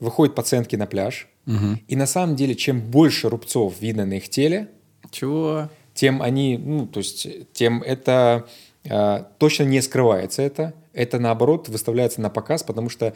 выходят 0.00 0.34
пациентки 0.34 0.76
на 0.76 0.86
пляж, 0.86 1.28
угу. 1.46 1.78
и 1.86 1.96
на 1.96 2.06
самом 2.06 2.36
деле, 2.36 2.54
чем 2.54 2.80
больше 2.80 3.28
рубцов 3.28 3.80
видно 3.80 4.06
на 4.06 4.14
их 4.14 4.28
теле, 4.28 4.68
чего? 5.10 5.68
Тем 5.94 6.22
они, 6.22 6.58
ну, 6.58 6.86
то 6.86 6.98
есть, 6.98 7.26
тем 7.52 7.82
это 7.82 8.46
э, 8.84 9.24
точно 9.38 9.64
не 9.64 9.80
скрывается 9.82 10.42
это, 10.42 10.74
это 10.92 11.18
наоборот 11.18 11.68
выставляется 11.68 12.20
на 12.20 12.30
показ, 12.30 12.62
потому 12.62 12.88
что 12.88 13.14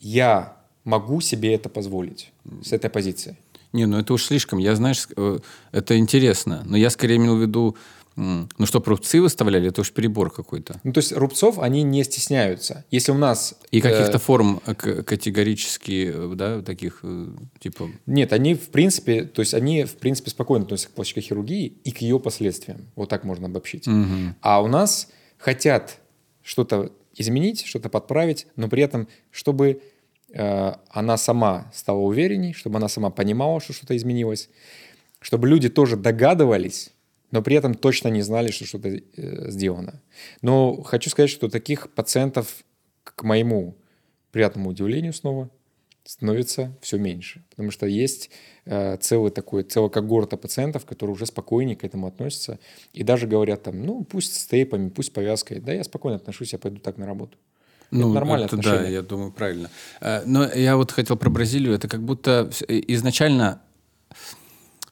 я 0.00 0.56
могу 0.84 1.20
себе 1.20 1.54
это 1.54 1.68
позволить 1.68 2.32
с 2.62 2.72
этой 2.72 2.90
позиции. 2.90 3.36
Не, 3.72 3.86
ну 3.86 3.98
это 3.98 4.14
уж 4.14 4.24
слишком. 4.24 4.58
Я, 4.58 4.74
знаешь, 4.74 5.08
э, 5.16 5.38
это 5.72 5.98
интересно. 5.98 6.62
Но 6.64 6.76
я 6.76 6.90
скорее 6.90 7.16
имел 7.16 7.36
в 7.36 7.40
виду 7.40 7.76
ну 8.16 8.64
что, 8.64 8.82
рубцы 8.84 9.20
выставляли, 9.20 9.68
это 9.68 9.82
уж 9.82 9.92
перебор 9.92 10.32
какой-то. 10.32 10.80
Ну 10.84 10.92
то 10.92 10.98
есть 10.98 11.12
рубцов 11.12 11.58
они 11.58 11.82
не 11.82 12.02
стесняются. 12.02 12.84
Если 12.90 13.12
у 13.12 13.18
нас... 13.18 13.54
И 13.70 13.82
каких-то 13.82 14.16
э... 14.16 14.18
форм 14.18 14.60
категорически, 14.64 16.12
э, 16.14 16.32
да, 16.34 16.62
таких 16.62 17.00
э, 17.02 17.26
типа... 17.58 17.90
Нет, 18.06 18.32
они 18.32 18.54
в 18.54 18.70
принципе, 18.70 19.24
то 19.24 19.40
есть 19.40 19.52
они 19.52 19.84
в 19.84 19.96
принципе 19.96 20.30
спокойно 20.30 20.64
относятся 20.64 20.88
к 20.88 20.92
пластической 20.92 21.24
хирургии 21.24 21.66
и 21.84 21.90
к 21.92 21.98
ее 21.98 22.18
последствиям. 22.18 22.88
Вот 22.96 23.10
так 23.10 23.24
можно 23.24 23.48
обобщить. 23.48 23.86
Угу. 23.86 24.36
А 24.40 24.62
у 24.62 24.66
нас 24.66 25.08
хотят 25.36 25.98
что-то 26.46 26.92
изменить, 27.16 27.66
что-то 27.66 27.88
подправить, 27.88 28.46
но 28.54 28.68
при 28.68 28.82
этом, 28.82 29.08
чтобы 29.32 29.82
э, 30.32 30.72
она 30.88 31.16
сама 31.16 31.70
стала 31.74 31.98
уверенней, 31.98 32.52
чтобы 32.52 32.76
она 32.76 32.88
сама 32.88 33.10
понимала, 33.10 33.60
что 33.60 33.72
что-то 33.72 33.96
изменилось, 33.96 34.48
чтобы 35.20 35.48
люди 35.48 35.68
тоже 35.68 35.96
догадывались, 35.96 36.92
но 37.32 37.42
при 37.42 37.56
этом 37.56 37.74
точно 37.74 38.08
не 38.08 38.22
знали, 38.22 38.52
что 38.52 38.64
что-то 38.64 38.88
э, 38.90 39.50
сделано. 39.50 40.00
Но 40.40 40.80
хочу 40.82 41.10
сказать, 41.10 41.30
что 41.30 41.48
таких 41.48 41.90
пациентов, 41.90 42.64
к 43.02 43.24
моему 43.24 43.76
приятному 44.30 44.70
удивлению 44.70 45.12
снова, 45.12 45.50
становится 46.06 46.76
все 46.80 46.98
меньше. 46.98 47.44
Потому 47.50 47.70
что 47.70 47.86
есть 47.86 48.30
э, 48.64 48.96
целый 48.98 49.30
такой, 49.30 49.62
целая 49.64 49.90
когорта 49.90 50.36
пациентов, 50.36 50.86
которые 50.86 51.14
уже 51.14 51.26
спокойнее 51.26 51.76
к 51.76 51.84
этому 51.84 52.06
относятся. 52.06 52.58
И 52.92 53.02
даже 53.02 53.26
говорят 53.26 53.62
там, 53.62 53.82
ну, 53.82 54.04
пусть 54.04 54.34
с 54.34 54.46
тейпами, 54.46 54.88
пусть 54.88 55.08
с 55.08 55.12
повязкой. 55.12 55.60
Да, 55.60 55.72
я 55.72 55.84
спокойно 55.84 56.16
отношусь, 56.16 56.52
я 56.52 56.58
пойду 56.58 56.78
так 56.78 56.96
на 56.96 57.06
работу. 57.06 57.36
Ну, 57.90 58.10
это 58.10 58.14
нормально. 58.14 58.48
Да, 58.52 58.86
я 58.86 59.02
думаю, 59.02 59.32
правильно. 59.32 59.70
Э, 60.00 60.22
но 60.24 60.44
я 60.52 60.76
вот 60.76 60.92
хотел 60.92 61.16
про 61.16 61.30
Бразилию. 61.30 61.74
Это 61.74 61.88
как 61.88 62.02
будто 62.02 62.50
изначально 62.68 63.60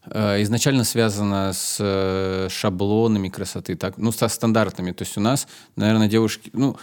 Э, 0.07 0.43
изначально 0.43 0.85
связано 0.85 1.53
с 1.53 1.79
э, 1.81 2.49
шаблонами 2.51 3.29
красоты, 3.29 3.75
так, 3.75 3.97
ну, 3.97 4.13
со 4.13 4.29
стандартами. 4.29 4.93
То 4.93 5.03
есть 5.03 5.17
у 5.17 5.21
нас, 5.21 5.49
наверное, 5.77 6.09
девушки, 6.09 6.51
ну, 6.53 6.77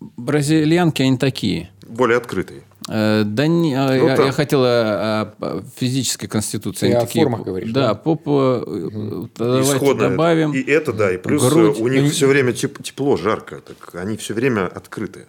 бразильянки, 0.00 1.02
они 1.02 1.18
такие. 1.18 1.70
Более 1.86 2.18
открытые. 2.18 2.62
Э, 2.88 3.22
да 3.24 3.46
не, 3.46 3.76
ну, 3.76 4.06
я, 4.06 4.16
я 4.16 4.32
хотела 4.32 5.32
о 5.40 5.62
физической 5.76 6.26
конституции. 6.26 6.90
Ты 6.90 6.94
о 6.94 7.00
такие, 7.02 7.24
формах 7.24 7.44
говоришь. 7.44 7.72
Да, 7.72 7.88
да? 7.88 7.94
попа 7.94 8.62
угу. 8.66 9.30
давайте 9.36 9.76
Исходная. 9.76 10.10
добавим. 10.10 10.52
И 10.52 10.62
это, 10.62 10.92
да, 10.92 11.12
и 11.12 11.16
плюс 11.16 11.42
грудь. 11.42 11.78
у 11.78 11.88
них 11.88 12.12
все 12.12 12.26
время 12.26 12.52
тепло, 12.52 13.16
жарко. 13.16 13.60
Так 13.60 13.94
они 13.94 14.16
все 14.16 14.34
время 14.34 14.66
открытые. 14.66 15.26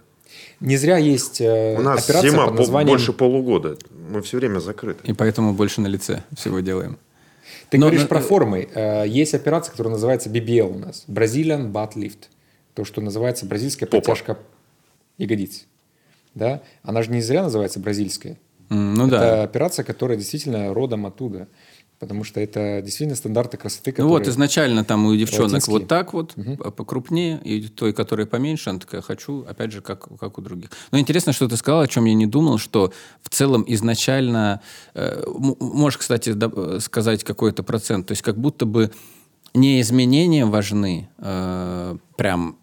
Не 0.60 0.78
зря 0.78 0.98
есть 0.98 1.42
У 1.42 1.82
нас 1.82 2.06
операция 2.06 2.32
зима 2.32 2.48
под 2.48 2.60
названием... 2.60 2.98
больше 2.98 3.14
полугода. 3.14 3.78
Мы 4.10 4.22
все 4.22 4.38
время 4.38 4.60
закрыты. 4.60 5.00
И 5.10 5.14
поэтому 5.14 5.54
больше 5.54 5.82
на 5.82 5.88
лице 5.88 6.24
всего 6.36 6.60
делаем. 6.60 6.98
Ты 7.70 7.78
Но, 7.78 7.88
говоришь 7.88 8.04
но... 8.04 8.08
про 8.08 8.20
формы. 8.22 8.70
Э, 8.74 9.06
есть 9.08 9.34
операция, 9.34 9.72
которая 9.72 9.94
называется 9.94 10.30
BBL 10.30 10.76
у 10.76 10.80
нас. 10.80 11.04
Brazilian 11.08 11.72
Butt 11.72 11.94
Lift. 11.96 12.30
То, 12.74 12.84
что 12.84 13.02
называется 13.02 13.46
бразильская 13.46 13.88
Попа. 13.88 14.02
подтяжка 14.02 14.38
ягодиц. 15.18 15.66
Да? 16.36 16.62
Она 16.84 17.02
же 17.02 17.12
не 17.12 17.22
зря 17.22 17.44
называется 17.44 17.80
бразильская. 17.80 18.38
Ну 18.70 19.08
Это 19.08 19.20
да. 19.20 19.44
операция, 19.44 19.84
которая 19.84 20.18
действительно 20.18 20.74
родом 20.74 21.06
оттуда 21.06 21.48
потому 22.00 22.24
что 22.24 22.40
это 22.40 22.82
действительно 22.84 23.16
стандарты 23.16 23.58
красоты, 23.58 23.92
которые... 23.92 24.08
Ну 24.08 24.18
вот 24.18 24.28
изначально 24.28 24.84
там 24.84 25.06
у 25.06 25.16
девчонок 25.16 25.54
латинские. 25.54 25.80
вот 25.80 25.88
так 25.88 26.14
вот, 26.14 26.34
угу. 26.36 26.72
покрупнее, 26.72 27.40
и 27.44 27.68
той, 27.68 27.94
которая 27.94 28.26
поменьше, 28.26 28.70
она 28.70 28.80
такая, 28.80 29.02
хочу, 29.02 29.46
опять 29.48 29.72
же, 29.72 29.82
как, 29.82 30.08
как 30.20 30.38
у 30.38 30.42
других. 30.42 30.72
Но 30.92 31.00
интересно, 31.00 31.34
что 31.34 31.48
ты 31.48 31.58
сказал, 31.58 31.82
о 31.82 31.88
чем 31.88 32.06
я 32.06 32.14
не 32.14 32.28
думал, 32.28 32.58
что 32.58 32.92
в 33.22 33.30
целом 33.30 33.64
изначально, 33.68 34.62
э, 34.94 35.24
можешь, 35.28 35.98
кстати, 35.98 36.36
сказать 36.80 37.24
какой-то 37.24 37.64
процент, 37.64 38.08
то 38.08 38.12
есть 38.12 38.22
как 38.22 38.38
будто 38.38 38.66
бы 38.66 38.92
не 39.54 39.80
изменения 39.82 40.46
важны, 40.46 41.10
э, 41.18 41.98
прям 42.18 42.58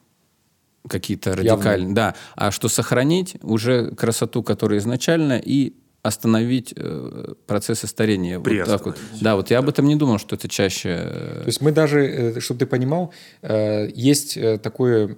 какие-то 0.88 1.34
радикальные, 1.36 1.80
Явно. 1.80 1.94
да, 1.94 2.14
а 2.34 2.50
что 2.50 2.68
сохранить 2.68 3.36
уже 3.42 3.94
красоту, 3.94 4.42
которая 4.42 4.78
изначально, 4.80 5.40
и 5.42 5.74
остановить 6.02 6.74
э, 6.76 7.34
процессы 7.46 7.86
старения. 7.86 8.40
Вот 8.40 8.66
так 8.66 8.86
вот. 8.86 8.98
Да, 9.20 9.36
вот 9.36 9.50
я 9.50 9.58
об 9.60 9.68
этом 9.68 9.86
не 9.86 9.94
думал, 9.94 10.18
что 10.18 10.34
это 10.34 10.48
чаще. 10.48 10.88
Э, 10.90 11.40
То 11.42 11.46
есть 11.46 11.60
мы 11.60 11.70
даже, 11.70 12.04
э, 12.04 12.40
чтобы 12.40 12.58
ты 12.58 12.66
понимал, 12.66 13.12
э, 13.42 13.88
есть 13.94 14.36
такой, 14.62 15.16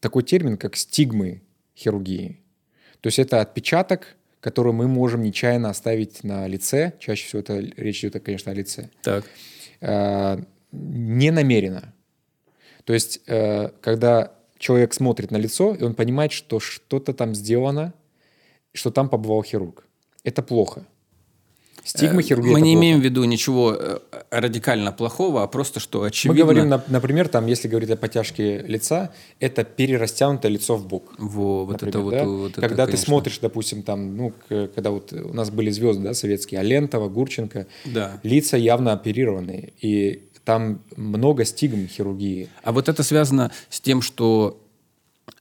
такой 0.00 0.22
термин, 0.22 0.56
как 0.56 0.76
стигмы 0.76 1.42
хирургии. 1.76 2.40
То 3.00 3.08
есть 3.08 3.18
это 3.18 3.42
отпечаток, 3.42 4.16
который 4.40 4.72
мы 4.72 4.88
можем 4.88 5.22
нечаянно 5.22 5.68
оставить 5.68 6.24
на 6.24 6.46
лице. 6.46 6.94
Чаще 6.98 7.26
всего 7.26 7.40
это 7.40 7.58
речь 7.58 8.02
идет, 8.02 8.22
конечно, 8.24 8.50
о 8.50 8.54
лице. 8.54 8.88
Так. 9.02 9.24
Не 10.72 11.30
намеренно. 11.30 11.92
То 12.88 12.94
есть, 12.94 13.20
когда 13.82 14.32
человек 14.58 14.94
смотрит 14.94 15.30
на 15.30 15.36
лицо, 15.36 15.74
и 15.74 15.82
он 15.82 15.92
понимает, 15.92 16.32
что 16.32 16.58
что-то 16.58 17.12
там 17.12 17.34
сделано, 17.34 17.92
что 18.72 18.90
там 18.90 19.10
побывал 19.10 19.42
хирург. 19.42 19.84
Это 20.24 20.42
плохо. 20.42 20.86
Стигма 21.84 22.20
э, 22.20 22.22
хирургии. 22.22 22.50
Мы 22.50 22.60
не 22.60 22.72
плохо. 22.72 22.80
имеем 22.80 23.00
в 23.00 23.04
виду 23.04 23.24
ничего 23.24 23.74
э, 23.74 23.98
радикально 24.30 24.92
плохого, 24.92 25.42
а 25.42 25.46
просто 25.46 25.80
что 25.80 26.02
очевидно. 26.02 26.34
Мы 26.34 26.42
говорим, 26.42 26.82
например, 26.88 27.28
там, 27.28 27.46
если 27.46 27.68
говорить 27.68 27.90
о 27.90 27.96
потяжке 27.96 28.58
лица, 28.62 29.10
это 29.40 29.64
перерастянутое 29.64 30.52
лицо 30.52 30.76
в 30.76 30.86
бок. 30.86 31.14
Во, 31.18 31.64
вот 31.64 31.80
например, 31.80 31.90
это 31.90 32.00
вот, 32.00 32.10
да? 32.10 32.24
вот 32.24 32.52
это, 32.52 32.60
Когда 32.60 32.84
конечно. 32.84 33.04
ты 33.04 33.10
смотришь, 33.10 33.38
допустим, 33.38 33.82
там, 33.82 34.16
ну, 34.16 34.32
когда 34.48 34.90
вот 34.90 35.12
у 35.12 35.32
нас 35.32 35.50
были 35.50 35.70
звезды, 35.70 36.02
да, 36.02 36.14
советские, 36.14 36.60
Алентова, 36.60 37.08
Гурченко, 37.08 37.66
да. 37.86 38.20
лица 38.22 38.56
явно 38.56 38.92
оперированные, 38.92 39.72
и 39.80 40.27
там 40.48 40.80
много 40.96 41.44
стигм 41.44 41.86
хирургии. 41.86 42.48
А 42.62 42.72
вот 42.72 42.88
это 42.88 43.02
связано 43.02 43.52
с 43.68 43.82
тем, 43.82 44.00
что 44.00 44.58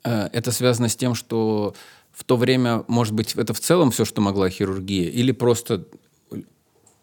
э, 0.04 0.28
это 0.34 0.52
связано 0.52 0.90
с 0.90 0.98
тем, 0.98 1.16
что 1.16 1.74
в 2.12 2.26
то 2.26 2.36
время, 2.36 2.84
может 2.90 3.14
быть, 3.14 3.34
это 3.36 3.54
в 3.54 3.60
целом 3.62 3.92
все, 3.92 4.04
что 4.04 4.20
могла 4.20 4.50
хирургия, 4.50 5.10
или 5.10 5.32
просто 5.32 5.86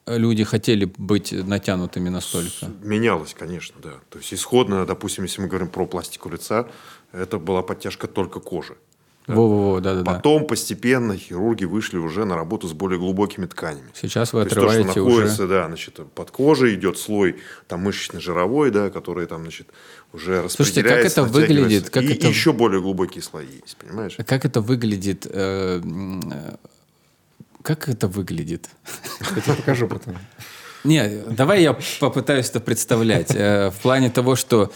люди 0.06 0.44
хотели 0.44 0.84
быть 0.84 1.32
натянутыми 1.32 2.10
настолько? 2.10 2.66
Менялось, 2.82 3.32
конечно, 3.32 3.76
да. 3.82 3.94
То 4.10 4.18
есть 4.18 4.34
исходно, 4.34 4.84
допустим, 4.84 5.24
если 5.24 5.40
мы 5.40 5.48
говорим 5.48 5.68
про 5.68 5.86
пластику 5.86 6.28
лица, 6.28 6.68
это 7.10 7.38
была 7.38 7.62
подтяжка 7.62 8.06
только 8.06 8.38
кожи. 8.38 8.76
Да? 9.26 9.34
Во-во-во, 9.34 9.80
да, 9.80 9.94
да, 9.94 10.04
Потом 10.04 10.42
да. 10.42 10.48
постепенно 10.48 11.16
хирурги 11.16 11.64
вышли 11.64 11.96
уже 11.96 12.26
на 12.26 12.36
работу 12.36 12.68
с 12.68 12.74
более 12.74 12.98
глубокими 12.98 13.46
тканями. 13.46 13.88
Сейчас 13.94 14.34
вы 14.34 14.42
отрываете 14.42 14.84
то, 14.84 14.90
что 14.90 15.00
находится, 15.00 15.44
уже... 15.44 15.48
да, 15.48 15.66
значит, 15.66 16.00
под 16.14 16.30
кожей 16.30 16.74
идет 16.74 16.98
слой 16.98 17.36
там 17.66 17.80
мышечно-жировой, 17.80 18.70
да, 18.70 18.90
который 18.90 19.26
там, 19.26 19.42
значит, 19.42 19.68
уже 20.12 20.42
распределяется. 20.42 20.56
Слушайте, 20.56 20.82
как 20.82 21.04
это 21.04 21.22
выглядит? 21.22 21.90
Как 21.90 22.02
и, 22.02 22.12
это... 22.12 22.26
еще 22.26 22.52
более 22.52 22.82
глубокие 22.82 23.22
слои 23.22 23.46
есть, 23.62 23.76
понимаешь? 23.78 24.16
Как 24.26 24.44
это 24.44 24.60
выглядит? 24.60 25.26
Э, 25.30 25.80
как 27.62 27.88
это 27.88 28.08
выглядит? 28.08 28.68
Я 29.34 29.40
тебе 29.40 29.54
покажу 29.54 29.88
потом. 29.88 30.18
Не, 30.84 31.22
давай 31.30 31.62
я 31.62 31.78
попытаюсь 31.98 32.50
это 32.50 32.60
представлять. 32.60 33.34
Э, 33.34 33.70
в 33.70 33.80
плане 33.80 34.10
того, 34.10 34.36
что 34.36 34.70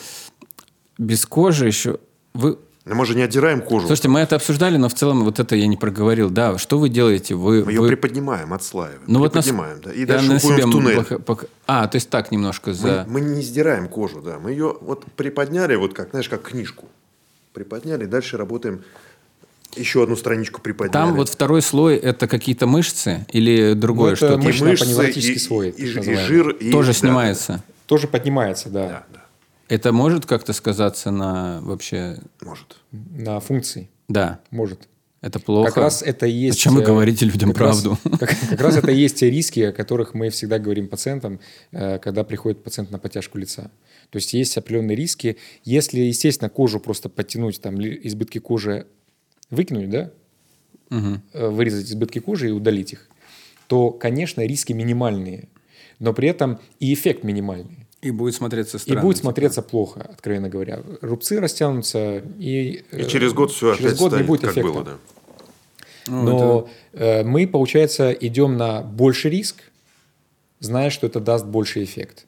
без 0.96 1.26
кожи 1.26 1.66
еще... 1.66 1.98
Вы 2.32 2.58
мы 2.94 3.04
же 3.06 3.14
не 3.14 3.22
отдираем 3.22 3.60
кожу. 3.60 3.86
Слушайте, 3.86 4.08
мы 4.08 4.20
это 4.20 4.36
обсуждали, 4.36 4.76
но 4.76 4.88
в 4.88 4.94
целом 4.94 5.24
вот 5.24 5.38
это 5.40 5.56
я 5.56 5.66
не 5.66 5.76
проговорил. 5.76 6.30
Да, 6.30 6.58
что 6.58 6.78
вы 6.78 6.88
делаете? 6.88 7.34
Вы, 7.34 7.64
мы 7.64 7.72
ее 7.72 7.80
вы- 7.80 7.88
приподнимаем, 7.88 8.52
отслаиваем. 8.54 9.00
ну 9.06 9.18
вот 9.18 9.34
нас- 9.34 9.44
приподнимаем, 9.44 9.80
да. 9.84 9.92
И 9.92 10.00
я 10.00 10.06
дальше 10.06 10.28
на 10.28 10.36
уходим 10.36 10.56
себе 10.56 10.66
в 10.66 10.70
туннель. 10.70 10.96
пока- 10.96 11.18
пока- 11.18 11.46
А, 11.66 11.86
то 11.88 11.96
есть 11.96 12.08
так 12.10 12.30
немножко 12.30 12.70
Мы, 12.70 12.74
за... 12.74 13.06
мы 13.08 13.20
не 13.20 13.42
сдираем 13.42 13.88
кожу, 13.88 14.20
да. 14.20 14.38
Мы 14.38 14.50
ее 14.52 14.76
вот 14.80 15.04
приподняли, 15.16 15.74
вот 15.76 15.94
как, 15.94 16.10
знаешь, 16.10 16.28
как 16.28 16.42
книжку. 16.42 16.86
Приподняли, 17.52 18.04
дальше 18.06 18.36
работаем. 18.36 18.82
Еще 19.76 20.02
одну 20.02 20.16
страничку 20.16 20.60
приподняли. 20.62 20.92
Там 20.92 21.14
вот 21.14 21.28
второй 21.28 21.60
слой 21.62 21.96
это 21.96 22.26
какие-то 22.26 22.66
мышцы 22.66 23.26
или 23.30 23.74
другое 23.74 24.10
Ну, 24.10 24.12
это 24.14 24.26
что-то? 24.26 24.38
мышцы, 24.42 25.10
и, 25.10 25.38
слой, 25.38 25.68
и, 25.70 25.82
и 25.84 25.86
жир. 26.16 26.48
И, 26.50 26.70
Тоже 26.72 26.88
да, 26.88 26.94
снимается. 26.94 27.62
Тоже 27.86 28.08
поднимается, 28.08 28.70
да, 28.70 28.88
Да, 28.88 29.04
да, 29.12 29.17
Это 29.68 29.92
может 29.92 30.26
как-то 30.26 30.52
сказаться 30.52 31.10
на 31.10 31.60
вообще... 31.60 32.18
может. 32.40 32.76
на 32.90 33.38
функции. 33.40 33.90
Да, 34.08 34.40
Может. 34.50 34.88
это 35.20 35.38
плохо. 35.38 35.68
Как 35.68 35.76
раз 35.76 36.02
это 36.02 36.26
и 36.26 36.32
есть... 36.32 36.56
Зачем 36.56 36.74
вы 36.74 36.82
э, 36.82 36.86
говорите 36.86 37.26
людям 37.26 37.52
как 37.52 37.60
раз- 37.60 37.82
правду? 37.82 37.98
как, 38.18 38.30
как 38.48 38.60
раз 38.60 38.76
это 38.76 38.90
и 38.90 38.96
есть 38.96 39.16
те 39.16 39.30
риски, 39.30 39.60
о 39.60 39.72
которых 39.72 40.14
мы 40.14 40.30
всегда 40.30 40.58
говорим 40.58 40.88
пациентам, 40.88 41.40
э, 41.72 41.98
когда 41.98 42.24
приходит 42.24 42.64
пациент 42.64 42.90
на 42.90 42.98
подтяжку 42.98 43.36
лица. 43.36 43.70
То 44.10 44.16
есть 44.16 44.32
есть 44.32 44.56
определенные 44.56 44.96
риски. 44.96 45.36
Если, 45.64 46.00
естественно, 46.00 46.48
кожу 46.48 46.80
просто 46.80 47.10
подтянуть, 47.10 47.60
там 47.60 47.78
избытки 47.78 48.38
кожи 48.38 48.86
выкинуть, 49.50 49.90
да, 49.90 50.10
э, 50.90 51.48
вырезать 51.48 51.90
избытки 51.90 52.20
кожи 52.20 52.48
и 52.48 52.52
удалить 52.52 52.94
их, 52.94 53.08
то, 53.66 53.90
конечно, 53.90 54.40
риски 54.40 54.72
минимальные, 54.72 55.48
но 55.98 56.14
при 56.14 56.30
этом 56.30 56.58
и 56.80 56.94
эффект 56.94 57.24
минимальный. 57.24 57.87
И 58.00 58.10
будет 58.12 58.34
смотреться 58.34 58.76
И 58.76 58.80
странно. 58.80 59.02
будет 59.02 59.16
типа. 59.16 59.26
смотреться 59.26 59.60
плохо, 59.62 60.00
откровенно 60.08 60.48
говоря. 60.48 60.82
Рубцы 61.00 61.40
растянутся, 61.40 62.18
и, 62.38 62.70
И 62.74 62.84
э, 62.92 63.04
через 63.06 63.32
год 63.32 63.50
все 63.50 63.74
через 63.74 63.90
опять 63.90 63.98
год 63.98 64.06
не 64.12 64.16
станет, 64.18 64.26
будет 64.26 64.40
как 64.42 64.50
эффекта. 64.52 64.72
было, 64.72 64.84
да. 64.84 64.96
Ну, 66.06 66.22
Но 66.22 66.68
э, 66.92 67.22
мы, 67.24 67.46
получается, 67.48 68.12
идем 68.12 68.56
на 68.56 68.80
больший 68.82 69.30
риск, 69.30 69.62
зная, 70.60 70.90
что 70.90 71.06
это 71.06 71.20
даст 71.20 71.44
больший 71.44 71.84
эффект. 71.84 72.24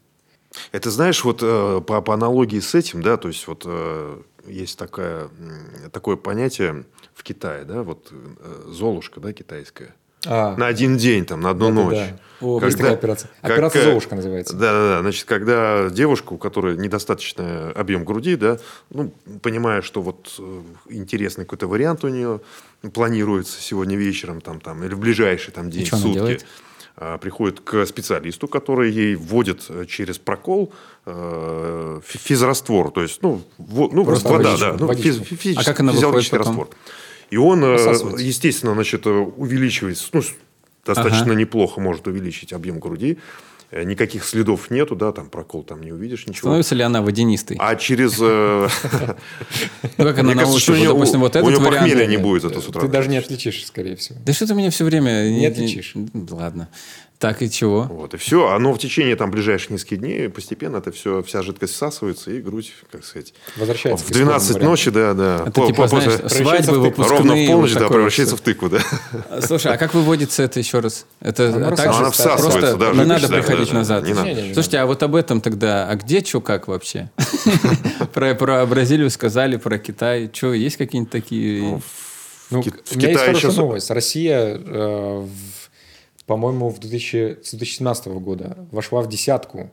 Это 0.73 0.91
знаешь, 0.91 1.25
вот 1.25 1.39
э, 1.43 1.81
по, 1.87 2.03
по 2.03 2.15
аналогии 2.15 2.59
с 2.61 2.75
этим, 2.75 3.03
да, 3.03 3.17
то 3.17 3.29
есть 3.29 3.47
вот 3.47 3.63
э, 3.67 4.21
есть 4.47 4.77
такая, 4.77 5.29
м, 5.39 5.91
такое 5.93 6.17
понятие 6.17 6.85
в 7.15 7.23
Китае, 7.23 7.65
да, 7.65 7.83
вот 7.85 8.09
э, 8.11 8.65
золушка, 8.69 9.21
да, 9.21 9.33
китайская. 9.33 9.95
А, 10.27 10.57
На 10.57 10.67
один 10.67 10.97
день, 10.97 11.25
там, 11.25 11.41
на 11.41 11.51
одну 11.51 11.69
Да-да-да. 11.69 11.85
ночь. 12.07 12.15
О, 12.43 12.59
есть 12.65 12.79
такая 12.79 12.95
операция. 12.95 13.31
Операция 13.43 13.85
«Золушка» 13.85 14.17
называется. 14.17 14.55
Да, 14.57 14.73
да, 14.73 14.89
да. 14.97 15.01
Значит, 15.01 15.25
когда 15.27 15.91
девушка, 15.91 16.33
у 16.33 16.39
которой 16.39 16.77
недостаточный 16.79 17.71
объем 17.73 18.05
груди, 18.05 18.37
да, 18.37 18.59
ну, 18.91 19.13
понимая, 19.43 19.83
что 19.83 20.01
вот 20.01 20.35
э, 20.39 20.61
интересный 20.89 21.45
какой-то 21.45 21.67
вариант 21.67 22.03
у 22.05 22.09
нее 22.09 22.41
планируется 22.95 23.61
сегодня 23.61 23.97
вечером, 23.97 24.41
там, 24.41 24.59
там, 24.61 24.83
или 24.85 24.95
в 24.95 24.99
ближайший 24.99 25.53
там, 25.53 25.71
день, 25.71 25.85
сутки, 25.85 26.13
делает? 26.15 26.47
а, 26.97 27.19
приходит 27.19 27.61
к 27.61 27.85
специалисту, 27.87 28.49
который 28.49 28.91
ей 28.91 29.17
вводит 29.17 29.65
э, 29.69 29.85
через 29.87 30.19
прокол 30.19 30.73
э, 31.05 32.01
фи- 32.07 32.19
физраствор, 32.19 32.91
то 32.91 33.03
есть, 33.03 33.23
ну, 33.23 33.43
во- 33.59 33.91
ну 33.93 34.05
Просто 34.07 34.29
вода, 34.31 34.45
водичку, 34.51 34.61
да, 34.71 34.77
ну, 34.81 34.87
водичку. 34.87 35.25
физ- 35.25 35.37
физический, 35.37 35.61
А 35.61 35.65
как 35.65 35.81
она 35.81 35.93
выходит 35.93 35.97
физиологический 35.99 36.39
потом? 36.39 36.57
раствор. 36.59 36.77
И 37.31 37.37
он, 37.37 37.65
э, 37.65 37.77
естественно, 38.19 38.75
значит, 38.75 39.07
э, 39.07 39.11
увеличивается, 39.11 40.09
ну, 40.13 40.23
достаточно 40.85 41.27
Ага. 41.27 41.35
неплохо 41.35 41.81
может 41.81 42.07
увеличить 42.07 42.53
объем 42.53 42.79
груди. 42.81 43.19
Э, 43.71 43.85
Никаких 43.85 44.25
следов 44.25 44.69
нету, 44.71 44.97
да, 44.97 45.13
там 45.13 45.31
прокол 45.31 45.63
там 45.63 45.81
не 45.83 45.93
увидишь, 45.93 46.27
ничего. 46.27 46.41
Становится 46.41 46.75
ли 46.75 46.83
она 46.83 47.03
водянистой? 47.03 47.57
А 47.61 47.77
через... 47.77 48.19
Ну, 49.99 50.05
как 50.05 50.19
она 50.19 50.35
научится? 50.35 50.73
у 50.73 50.85
Допустим, 50.95 51.21
вот 51.21 51.37
у 51.37 51.39
этот 51.39 51.51
нее 51.51 51.59
вариант. 51.59 51.89
похмелья 51.89 52.07
не 52.07 52.17
будет 52.17 52.43
зато 52.43 52.61
с 52.61 52.69
утра. 52.69 52.81
Ты 52.81 52.89
даже 52.89 53.09
не 53.09 53.19
отличишь, 53.19 53.65
скорее 53.65 53.95
всего. 53.97 54.19
Да 54.25 54.33
что 54.33 54.47
ты 54.47 54.55
меня 54.55 54.71
все 54.71 54.85
время... 54.85 55.31
Не 55.31 55.47
отличишь. 55.47 55.95
Ладно. 56.31 56.69
Так, 57.21 57.43
и 57.43 57.51
чего? 57.51 57.83
Вот, 57.83 58.15
и 58.15 58.17
все. 58.17 58.49
Оно 58.49 58.73
в 58.73 58.79
течение 58.79 59.15
там, 59.15 59.31
ближайших 59.31 59.69
нескольких 59.71 59.99
дней 59.99 60.29
постепенно 60.31 60.79
это 60.79 60.91
все, 60.91 61.23
вся 61.23 61.43
жидкость 61.43 61.75
всасывается, 61.75 62.31
и 62.31 62.41
грудь, 62.41 62.73
как 62.91 63.05
сказать, 63.05 63.35
Возвращается 63.59 64.03
в 64.03 64.09
к 64.09 64.11
исходному 64.11 64.31
12 64.39 64.49
варианту. 64.55 64.71
ночи, 64.71 64.91
да, 64.91 65.13
да. 65.15 65.43
Это 65.43 65.51
по- 65.53 65.67
типа, 65.67 65.83
по- 65.83 65.89
знаешь, 65.89 66.13
свадьбы, 66.33 66.79
выпускные. 66.81 67.19
ровно 67.19 67.35
в 67.35 67.47
полночь, 67.47 67.73
вот 67.75 67.79
да, 67.81 67.89
превращается 67.89 68.37
в 68.37 68.41
тыкву, 68.41 68.71
да. 68.71 68.81
Слушай, 69.43 69.75
а 69.75 69.77
как 69.77 69.93
выводится 69.93 70.43
это 70.43 70.59
еще 70.61 70.79
раз? 70.81 71.05
Это 71.21 71.55
Она 71.55 71.71
так 71.77 71.93
же 71.93 71.99
Она 72.01 72.11
всасывается, 72.11 72.59
просто 72.59 72.77
да, 72.79 72.93
не 72.93 73.05
надо 73.05 73.29
приходить 73.29 73.73
назад. 73.75 74.05
не 74.05 74.15
надо. 74.15 74.55
Слушайте, 74.55 74.79
а 74.79 74.87
вот 74.87 75.03
об 75.03 75.15
этом 75.15 75.43
тогда, 75.43 75.87
а 75.91 75.97
где, 75.97 76.25
что, 76.25 76.41
как 76.41 76.69
вообще? 76.69 77.11
Про, 78.15 78.35
про 78.35 78.65
Бразилию 78.65 79.11
сказали, 79.11 79.57
про 79.57 79.79
Китай. 79.79 80.31
Что, 80.33 80.55
есть 80.55 80.79
какие-нибудь 80.79 81.13
такие... 81.13 81.61
Ну, 82.51 82.61
В 82.61 82.63
Ки- 82.63 82.71
у 82.71 82.73
в 82.95 82.99
Китае 82.99 83.17
хорошая 83.19 83.35
сейчас- 83.51 83.57
новость. 83.59 83.91
Россия, 83.91 84.39
э, 84.59 85.27
в- 85.27 85.60
по-моему, 86.31 86.69
в 86.69 86.79
2000 86.79 87.41
с 87.43 87.51
2017 87.51 88.07
года 88.07 88.57
вошла 88.71 89.01
в 89.01 89.09
десятку 89.09 89.69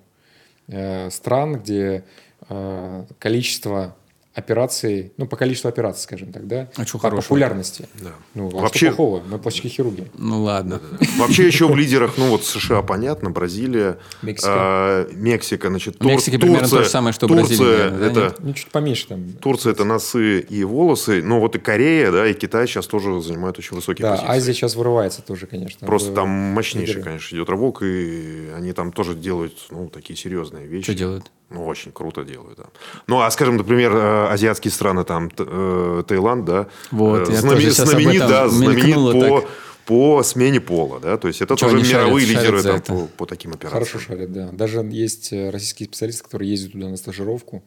э, 0.68 1.12
стран, 1.12 1.58
где 1.58 2.04
э, 2.50 3.06
количество 3.20 3.96
операций, 4.38 5.12
ну, 5.18 5.28
по 5.28 5.36
количеству 5.36 5.68
операций, 5.68 6.04
скажем 6.04 6.32
так, 6.32 6.48
да, 6.48 6.70
А 6.76 6.86
чё 6.86 6.94
по 6.94 7.00
хорошего? 7.00 7.22
популярности. 7.24 7.88
Да. 8.02 8.12
Ну, 8.36 8.50
а 8.54 8.62
Вообще- 8.62 8.88
что 8.88 8.96
плохого? 8.96 9.24
Мы 9.28 9.40
пластические 9.40 9.72
хирурги. 9.72 10.08
Ну 10.18 10.44
ладно. 10.44 10.80
Вообще 11.18 11.48
еще 11.48 11.68
в 11.68 11.76
лидерах, 11.76 12.14
ну 12.18 12.30
вот 12.30 12.46
США 12.46 12.82
понятно, 12.84 13.32
Бразилия, 13.32 13.98
Мексика. 14.22 14.52
а, 14.54 15.10
Мексика, 15.12 15.70
значит, 15.70 15.98
В 16.00 16.06
Мексике 16.06 16.38
примерно 16.38 16.68
то 16.68 16.84
же 16.84 16.90
самое, 16.90 17.14
что 17.14 17.28
Турция, 17.28 17.90
наверное, 17.90 18.10
да, 18.12 18.26
это? 18.28 18.36
Ну, 18.40 18.54
чуть 18.54 18.68
поменьше 18.68 19.08
там. 19.08 19.34
Турция 19.42 19.72
это 19.74 19.84
носы 19.84 20.40
и 20.42 20.64
волосы, 20.64 21.22
но 21.24 21.40
вот 21.40 21.56
и 21.56 21.60
Корея, 21.60 22.12
да, 22.12 22.28
и 22.28 22.34
Китай 22.34 22.68
сейчас 22.68 22.86
тоже 22.88 23.20
занимают 23.22 23.58
очень 23.58 23.76
высокие 23.76 24.04
Да, 24.04 24.12
позиции. 24.12 24.30
Азия 24.32 24.54
сейчас 24.54 24.76
вырывается 24.76 25.22
тоже, 25.24 25.48
конечно. 25.48 25.86
Просто 25.88 26.14
там 26.14 26.30
мощнейший, 26.30 26.88
лидеры. 26.96 27.04
конечно, 27.04 27.36
идет 27.36 27.50
рывок, 27.50 27.82
и 27.82 28.50
они 28.56 28.72
там 28.74 28.92
тоже 28.92 29.16
делают, 29.16 29.54
ну, 29.72 29.90
такие 29.90 30.16
серьезные 30.16 30.68
вещи. 30.68 30.84
Что 30.86 30.94
делают? 30.94 31.32
Ну, 31.50 31.66
очень 31.66 31.92
круто 31.92 32.24
делают, 32.24 32.58
да. 32.58 32.66
Ну, 33.08 33.22
а, 33.22 33.32
скажем, 33.32 33.56
например, 33.58 33.96
э, 33.96 34.28
азиатские 34.28 34.72
страны, 34.72 35.06
там, 35.06 35.32
э, 35.38 36.04
Таиланд, 36.06 36.46
да, 36.46 36.68
Вот, 36.92 37.30
э, 37.30 37.34
об 37.34 37.40
знаменит, 37.40 38.20
да, 38.28 38.50
знаменит 38.50 39.14
по, 39.14 39.42
так. 39.42 39.50
по 39.86 40.24
смене 40.24 40.60
пола, 40.60 41.00
да, 41.00 41.18
то 41.18 41.30
есть 41.30 41.42
это 41.42 41.56
Чё 41.56 41.70
тоже 41.70 41.86
шарят, 41.86 42.06
мировые 42.06 42.28
шарят 42.28 42.42
лидеры 42.42 42.60
за 42.62 42.80
там, 42.80 42.82
по, 42.82 43.06
по 43.06 43.26
таким 43.26 43.54
операциям. 43.54 43.86
Хорошо 43.86 44.00
шарят, 44.00 44.34
да. 44.34 44.50
Даже 44.52 44.80
есть 44.92 45.32
российские 45.32 45.88
специалисты, 45.88 46.24
которые 46.24 46.50
ездят 46.52 46.74
туда 46.74 46.90
на 46.90 46.98
стажировку. 46.98 47.64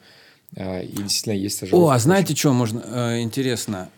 э, 0.55 0.85
И 0.85 0.97
действительно 0.97 1.35
есть 1.35 1.57
стажировка. 1.57 1.87
О, 1.87 1.95
а 1.95 1.99
знаете, 1.99 2.37
что 2.37 2.53
можно? 2.53 3.19
интересно. 3.23 3.89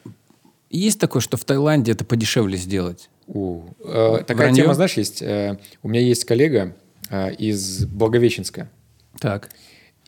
Есть 0.71 0.99
такое, 1.01 1.21
что 1.21 1.37
в 1.37 1.45
Таиланде 1.45 1.93
это 1.93 2.05
подешевле 2.05 2.57
сделать? 2.57 3.11
У, 3.27 3.65
э, 3.85 4.19
такая 4.27 4.47
Вранье? 4.49 4.63
тема, 4.63 4.75
знаешь, 4.75 4.97
есть. 4.97 5.21
э, 5.23 5.59
у 5.83 5.89
меня 5.89 6.01
есть 6.01 6.25
коллега 6.25 6.75
э, 7.11 7.35
из 7.35 7.85
Благовещенска. 7.85 8.71
Так. 9.21 9.51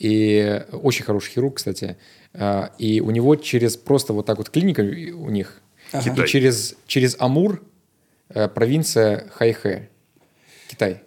И 0.05 0.63
очень 0.73 1.05
хороший 1.05 1.31
хирург, 1.33 1.57
кстати. 1.57 1.97
Э, 2.35 2.69
и 2.79 3.01
у 3.01 3.11
него 3.11 3.37
через 3.37 3.77
просто 3.79 4.13
вот 4.13 4.27
так 4.27 4.37
вот 4.37 4.51
клиника 4.51 4.83
у 4.83 5.31
них. 5.31 5.63
Китай. 5.93 6.25
И 6.25 6.29
через, 6.29 6.77
через 6.87 7.17
Амур 7.19 7.63
э, 8.29 8.49
провинция 8.49 9.31
Хайхэ. 9.35 9.89
Китай. 10.69 11.03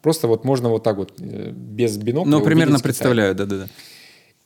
Просто 0.00 0.28
вот 0.28 0.44
можно 0.44 0.68
вот 0.68 0.84
так 0.84 0.96
вот, 0.96 1.14
э, 1.18 1.50
без 1.50 1.96
бинокля 1.96 2.30
Ну, 2.30 2.40
примерно 2.40 2.78
представляю, 2.78 3.34
да-да-да. 3.34 3.66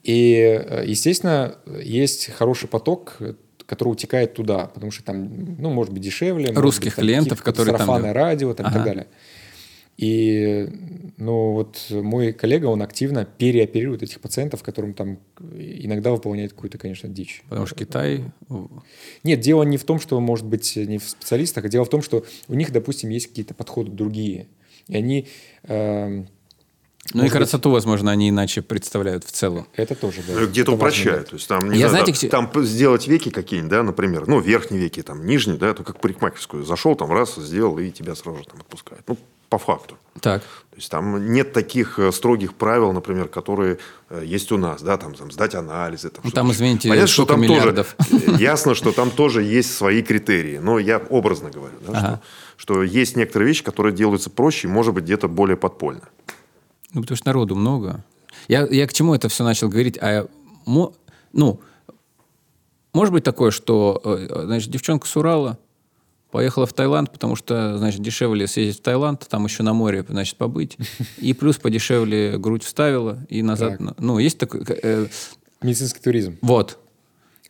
И, 0.02 0.34
э, 0.34 0.84
естественно, 0.86 1.56
есть 1.82 2.30
хороший 2.32 2.68
поток, 2.68 3.18
который 3.66 3.88
утекает 3.88 4.32
туда, 4.32 4.66
потому 4.66 4.92
что 4.92 5.04
там, 5.04 5.56
ну, 5.58 5.70
может 5.70 5.92
быть, 5.92 6.02
дешевле. 6.02 6.52
Русских 6.54 6.92
быть, 6.92 6.94
там 6.96 7.04
клиентов, 7.04 7.42
которые 7.42 7.76
там 7.76 7.86
делают. 7.86 8.16
радио 8.16 8.54
там, 8.54 8.66
и 8.66 8.68
Ага. 8.68 8.78
так 8.78 8.86
далее. 8.86 9.06
И, 9.98 10.68
ну, 11.16 11.52
вот 11.52 11.86
мой 11.90 12.32
коллега, 12.32 12.66
он 12.66 12.82
активно 12.82 13.24
переоперирует 13.24 14.04
этих 14.04 14.20
пациентов, 14.20 14.62
которым 14.62 14.94
там 14.94 15.18
иногда 15.56 16.12
выполняет 16.12 16.52
какую-то, 16.52 16.78
конечно, 16.78 17.08
дичь. 17.08 17.42
Потому 17.48 17.66
что 17.66 17.74
Китай... 17.74 18.24
Нет, 19.24 19.40
дело 19.40 19.64
не 19.64 19.76
в 19.76 19.82
том, 19.82 19.98
что, 19.98 20.20
может 20.20 20.46
быть, 20.46 20.76
не 20.76 20.98
в 20.98 21.04
специалистах, 21.04 21.64
а 21.64 21.68
дело 21.68 21.84
в 21.84 21.90
том, 21.90 22.02
что 22.02 22.24
у 22.46 22.54
них, 22.54 22.70
допустим, 22.70 23.10
есть 23.10 23.26
какие-то 23.26 23.54
подходы 23.54 23.90
другие. 23.90 24.46
И 24.86 24.96
они... 24.96 25.26
эм, 25.64 26.28
Ну 27.12 27.14
и 27.14 27.16
может 27.16 27.22
быть, 27.22 27.32
красоту, 27.32 27.70
возможно, 27.70 28.12
они 28.12 28.28
иначе 28.28 28.62
представляют 28.62 29.24
в 29.24 29.32
целом. 29.32 29.66
Это 29.74 29.96
тоже, 29.96 30.22
да. 30.28 30.34
Ну, 30.34 30.46
Где-то 30.46 30.74
упрощают. 30.74 31.30
То 31.30 31.34
есть 31.34 31.48
там, 31.48 31.72
не 31.72 31.78
Я, 31.80 31.88
знаю, 31.88 32.04
знаете, 32.04 32.28
там, 32.28 32.48
там 32.48 32.64
сделать 32.64 33.08
веки 33.08 33.30
какие-нибудь, 33.30 33.70
да, 33.72 33.82
например, 33.82 34.28
ну, 34.28 34.38
верхние 34.38 34.80
веки, 34.80 35.02
там, 35.02 35.26
нижние, 35.26 35.58
да, 35.58 35.74
то 35.74 35.82
как 35.82 36.00
парикмахерскую. 36.00 36.64
Зашел, 36.64 36.94
там, 36.94 37.10
раз, 37.10 37.34
сделал, 37.34 37.76
и 37.80 37.90
тебя 37.90 38.14
сразу 38.14 38.38
же 38.38 38.44
там 38.44 38.60
отпускают. 38.60 39.02
Ну, 39.08 39.18
по 39.48 39.58
факту. 39.58 39.96
Так. 40.20 40.42
То 40.42 40.76
есть 40.76 40.90
там 40.90 41.32
нет 41.32 41.52
таких 41.52 41.98
э, 41.98 42.12
строгих 42.12 42.54
правил, 42.54 42.92
например, 42.92 43.28
которые 43.28 43.78
э, 44.10 44.22
есть 44.24 44.52
у 44.52 44.56
нас, 44.58 44.82
да, 44.82 44.96
там, 44.96 45.14
там 45.14 45.30
сдать 45.30 45.54
анализы. 45.54 46.10
Там, 46.10 46.22
Ну, 46.24 46.30
там, 46.30 46.50
извините, 46.52 46.88
Понятно, 46.88 47.08
что 47.08 47.24
там 47.24 47.40
миллиардов. 47.40 47.96
тоже, 47.96 48.36
ясно, 48.42 48.74
что 48.74 48.92
там 48.92 49.10
тоже 49.10 49.42
есть 49.42 49.74
свои 49.74 50.02
критерии. 50.02 50.58
Но 50.58 50.78
я 50.78 50.98
образно 50.98 51.50
говорю, 51.50 51.74
да, 51.86 51.98
Ага. 51.98 52.22
что, 52.56 52.74
что 52.74 52.82
есть 52.82 53.16
некоторые 53.16 53.48
вещи, 53.48 53.62
которые 53.64 53.94
делаются 53.94 54.30
проще, 54.30 54.68
и, 54.68 54.70
может 54.70 54.94
быть, 54.94 55.04
где-то 55.04 55.28
более 55.28 55.56
подпольно. 55.56 56.08
Ну, 56.92 57.02
потому 57.02 57.16
что 57.16 57.26
народу 57.26 57.54
много. 57.54 58.04
Я, 58.48 58.66
я 58.66 58.86
к 58.86 58.92
чему 58.92 59.14
это 59.14 59.28
все 59.28 59.44
начал 59.44 59.68
говорить? 59.68 59.98
А, 60.00 60.26
ну, 60.66 61.60
может 62.92 63.12
быть 63.12 63.24
такое, 63.24 63.50
что, 63.50 64.00
э, 64.04 64.44
значит, 64.44 64.70
девчонка 64.70 65.06
с 65.06 65.16
Урала 65.16 65.58
поехала 66.30 66.66
в 66.66 66.72
Таиланд, 66.72 67.10
потому 67.10 67.36
что, 67.36 67.78
значит, 67.78 68.02
дешевле 68.02 68.46
съездить 68.46 68.80
в 68.80 68.82
Таиланд, 68.82 69.26
там 69.28 69.44
еще 69.44 69.62
на 69.62 69.72
море, 69.72 70.04
значит, 70.08 70.36
побыть. 70.36 70.76
И 71.18 71.32
плюс 71.32 71.56
подешевле 71.56 72.38
грудь 72.38 72.64
вставила 72.64 73.18
и 73.28 73.42
назад. 73.42 73.78
Так. 73.78 73.98
Ну, 73.98 74.18
есть 74.18 74.38
такой... 74.38 74.62
э, 74.66 75.06
Медицинский 75.62 76.00
туризм. 76.00 76.38
вот. 76.42 76.78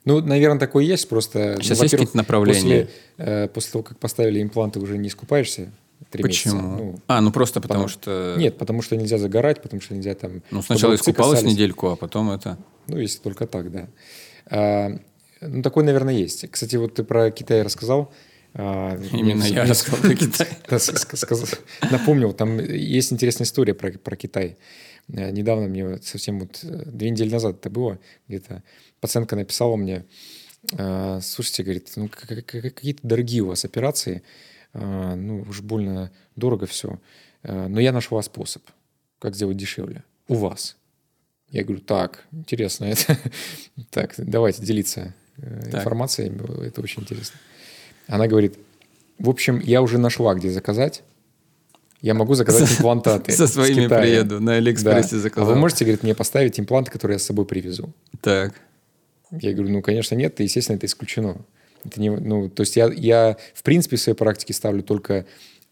Ну, 0.05 0.21
наверное, 0.21 0.59
такое 0.59 0.85
есть, 0.85 1.09
просто... 1.09 1.55
ну, 1.57 1.61
Сейчас 1.61 1.81
есть 1.81 1.91
какие-то 1.91 2.17
направления? 2.17 2.87
После, 3.17 3.33
э, 3.43 3.47
после 3.49 3.71
того, 3.73 3.83
как 3.83 3.99
поставили 3.99 4.41
импланты, 4.41 4.79
уже 4.79 4.97
не 4.97 5.09
искупаешься 5.09 5.71
три 6.09 6.23
месяца. 6.23 6.49
Почему? 6.49 6.61
Ну, 6.61 6.99
а, 7.07 7.21
ну 7.21 7.31
просто 7.31 7.59
потому, 7.59 7.83
потому- 7.83 7.89
что... 7.89 8.35
Нет, 8.37 8.57
потому 8.57 8.81
что 8.81 8.95
нельзя 8.95 9.17
загорать, 9.17 9.61
потому 9.61 9.81
что 9.81 9.93
нельзя 9.93 10.15
там... 10.15 10.41
Ну, 10.51 10.61
сначала 10.61 10.95
искупалась 10.95 11.39
касались. 11.39 11.53
недельку, 11.53 11.89
а 11.89 11.95
потом 11.95 12.31
это... 12.31 12.57
Ну, 12.87 12.97
если 12.97 13.19
только 13.19 13.45
так, 13.45 13.71
да. 13.71 13.87
А, 14.45 14.97
ну, 15.41 15.61
такое, 15.61 15.83
наверное, 15.83 16.13
есть. 16.13 16.49
Кстати, 16.49 16.77
вот 16.77 16.95
ты 16.95 17.03
про 17.03 17.29
Китай 17.29 17.61
рассказал. 17.61 18.11
А, 18.53 18.97
Именно 19.11 19.43
я 19.43 19.65
рассказал 19.65 19.99
про 20.01 20.15
Китай. 20.15 20.47
Напомнил, 21.91 22.33
там 22.33 22.59
есть 22.59 23.13
интересная 23.13 23.45
история 23.45 23.73
про, 23.73 24.15
Китай. 24.15 24.57
Э, 25.09 25.31
Недавно 25.31 25.67
мне 25.67 25.97
совсем 26.01 26.39
вот 26.39 26.59
э, 26.63 26.83
две 26.85 27.09
недели 27.09 27.31
назад 27.31 27.57
это 27.57 27.69
было, 27.69 27.99
где-то 28.27 28.63
пациентка 28.99 29.35
написала 29.35 29.75
мне, 29.75 30.05
э, 30.71 31.19
слушайте, 31.21 31.63
говорит, 31.63 31.91
ну 31.95 32.09
какие-то 32.09 33.07
дорогие 33.07 33.41
у 33.43 33.47
вас 33.47 33.65
операции, 33.65 34.23
ну 34.73 35.45
уж 35.49 35.61
больно 35.61 36.11
дорого 36.35 36.67
все, 36.67 36.99
но 37.41 37.79
я 37.79 37.91
нашла 37.91 38.21
способ, 38.21 38.61
как 39.17 39.33
сделать 39.33 39.57
дешевле. 39.57 40.03
У 40.27 40.35
вас. 40.35 40.77
Я 41.49 41.63
говорю, 41.63 41.81
так, 41.81 42.25
интересно, 42.31 42.85
это... 42.85 43.17
так, 43.89 44.13
давайте 44.17 44.63
делиться 44.63 45.15
Так. 45.37 45.73
информацией, 45.73 46.31
это 46.67 46.81
очень 46.81 47.01
интересно. 47.01 47.39
Она 48.09 48.27
говорит, 48.27 48.57
в 49.19 49.29
общем, 49.29 49.59
я 49.59 49.81
уже 49.81 49.97
нашла, 49.97 50.33
где 50.33 50.49
заказать. 50.49 51.03
Я 52.01 52.13
могу 52.13 52.33
заказать 52.33 52.71
имплантаты. 52.71 53.31
Со 53.31 53.47
своими 53.47 53.87
приеду, 53.87 54.39
на 54.39 54.55
Алиэкспрессе 54.55 55.15
Да. 55.15 55.21
заказал. 55.21 55.49
А 55.49 55.53
вы 55.53 55.59
можете, 55.59 55.85
говорит, 55.85 56.03
мне 56.03 56.15
поставить 56.15 56.59
импланты, 56.59 56.91
которые 56.91 57.15
я 57.15 57.19
с 57.19 57.23
собой 57.23 57.45
привезу? 57.45 57.93
Так. 58.21 58.53
Я 59.31 59.53
говорю, 59.53 59.71
ну, 59.73 59.81
конечно, 59.81 60.15
нет, 60.15 60.39
и, 60.39 60.43
естественно, 60.43 60.77
это 60.77 60.87
исключено. 60.87 61.37
Это 61.85 62.01
не, 62.01 62.09
ну, 62.09 62.49
то 62.49 62.61
есть 62.61 62.75
я, 62.75 62.87
я, 62.91 63.37
в 63.53 63.63
принципе, 63.63 63.95
в 63.97 64.01
своей 64.01 64.17
практике 64.17 64.53
ставлю 64.53 64.81
только 64.81 65.25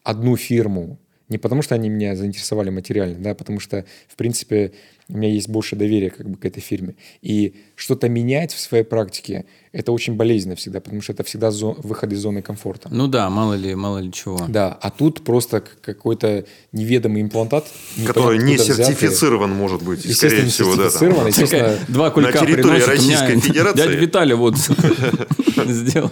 одну 0.04 0.38
фирму. 0.38 1.00
Не 1.30 1.38
потому, 1.38 1.62
что 1.62 1.76
они 1.76 1.90
меня 1.90 2.16
заинтересовали 2.16 2.70
материально, 2.70 3.18
да, 3.20 3.36
потому 3.36 3.60
что, 3.60 3.84
в 4.08 4.16
принципе, 4.16 4.72
у 5.10 5.18
меня 5.18 5.30
есть 5.30 5.50
больше 5.50 5.76
доверия 5.76 6.10
как 6.10 6.30
бы 6.30 6.38
к 6.38 6.46
этой 6.46 6.62
фирме. 6.62 6.96
И 7.22 7.54
что-то 7.76 8.08
менять 8.10 8.54
в 8.54 8.60
своей 8.60 8.84
практике, 8.84 9.46
это 9.74 9.92
очень 9.92 10.16
болезненно 10.16 10.56
всегда, 10.56 10.80
потому 10.80 11.02
что 11.02 11.12
это 11.14 11.24
всегда 11.24 11.50
зо- 11.52 11.76
выход 11.82 12.12
из 12.14 12.20
зоны 12.20 12.42
комфорта. 12.42 12.90
Ну 12.92 13.08
да, 13.08 13.30
мало 13.30 13.54
ли, 13.56 13.76
мало 13.76 14.00
ли 14.00 14.12
чего. 14.12 14.40
Да, 14.48 14.78
а 14.82 14.90
тут 14.90 15.22
просто 15.24 15.62
какой-то 15.82 16.46
неведомый 16.72 17.22
имплантат, 17.22 17.66
Который 18.06 18.38
не 18.40 18.56
откуда 18.56 18.74
взятый. 18.74 18.86
сертифицирован, 18.96 19.52
может 19.52 19.82
быть, 19.82 20.06
Естественно, 20.06 20.30
скорее 20.30 20.44
не 20.46 20.50
всего, 20.52 20.76
да. 20.76 20.84
сертифицирован, 20.90 21.28
естественно, 21.28 21.64
Такая, 21.70 21.86
Два 21.88 22.10
кулька 22.12 22.32
территории 22.40 22.62
приносит, 22.64 22.88
Российской 22.88 23.32
меня 23.36 23.42
Федерации. 23.42 23.78
Дядя 23.78 23.94
Виталий 23.98 24.36
вот 24.36 24.56
сделал. 25.68 26.12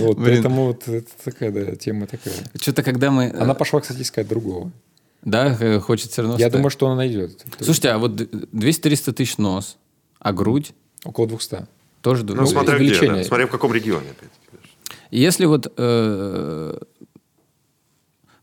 Вот, 0.00 0.16
Блин. 0.16 0.34
поэтому 0.34 0.66
вот 0.66 0.88
это 0.88 1.10
такая, 1.24 1.50
да, 1.50 1.76
тема 1.76 2.06
такая. 2.06 2.34
Что-то 2.60 2.82
когда 2.82 3.10
мы... 3.10 3.30
Она 3.30 3.54
пошла, 3.54 3.80
кстати, 3.80 4.02
искать 4.02 4.28
другого. 4.28 4.72
Да, 5.22 5.56
э, 5.60 5.78
хочет 5.80 6.10
все 6.10 6.22
равно... 6.22 6.36
Я 6.36 6.46
стать. 6.46 6.52
думаю, 6.52 6.70
что 6.70 6.86
она 6.86 6.96
найдет. 6.96 7.44
Слушайте, 7.60 7.90
а 7.90 7.98
вот 7.98 8.12
200-300 8.12 9.12
тысяч 9.12 9.36
нос, 9.36 9.76
а 10.18 10.32
грудь 10.32 10.72
Около 11.04 11.26
200. 11.26 11.66
тоже... 12.00 12.24
Ну, 12.24 12.34
ну, 12.34 12.46
смотря 12.46 12.78
где, 12.78 13.06
да. 13.06 13.24
смотря 13.24 13.46
в 13.46 13.50
каком 13.50 13.72
регионе, 13.72 14.10
опять-таки. 14.10 14.68
Если 15.10 15.44
вот... 15.44 15.72
э, 15.76 16.78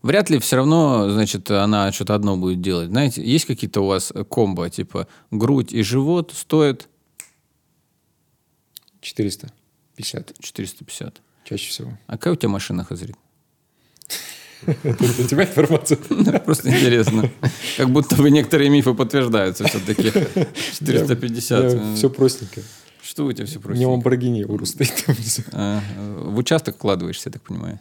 Вряд 0.02 0.30
ли 0.30 0.38
все 0.38 0.56
равно, 0.56 1.10
значит, 1.10 1.50
она 1.50 1.90
что-то 1.90 2.14
одно 2.14 2.36
будет 2.36 2.60
делать. 2.60 2.88
Знаете, 2.88 3.22
есть 3.22 3.46
какие-то 3.46 3.80
у 3.80 3.86
вас 3.86 4.12
комбо, 4.30 4.70
типа 4.70 5.08
грудь 5.30 5.72
и 5.72 5.82
живот 5.82 6.32
стоят 6.34 6.88
450 9.00 10.34
450. 10.40 11.20
Чаще 11.48 11.70
всего. 11.70 11.98
А 12.06 12.12
какая 12.18 12.34
у 12.34 12.36
тебя 12.36 12.48
машина, 12.50 12.84
Хазрит? 12.84 13.16
Это 14.66 15.14
для 15.14 15.26
тебя 15.26 15.44
информация? 15.44 15.96
Просто 16.44 16.68
интересно. 16.68 17.30
Как 17.76 17.90
будто 17.90 18.16
бы 18.16 18.30
некоторые 18.30 18.70
мифы 18.70 18.92
подтверждаются 18.92 19.66
все-таки. 19.68 20.10
450. 20.78 21.96
Все 21.96 22.10
простенько. 22.10 22.60
Что 23.02 23.24
у 23.24 23.32
тебя 23.32 23.46
все 23.46 23.58
У 23.58 23.60
меня 23.62 23.68
просто? 23.68 23.88
Ламборгини 23.88 24.42
уру 24.44 24.66
стоит 24.66 24.92
в 25.52 26.38
участок 26.38 26.74
вкладываешься, 26.76 27.28
я 27.28 27.32
так 27.32 27.42
понимаю. 27.42 27.80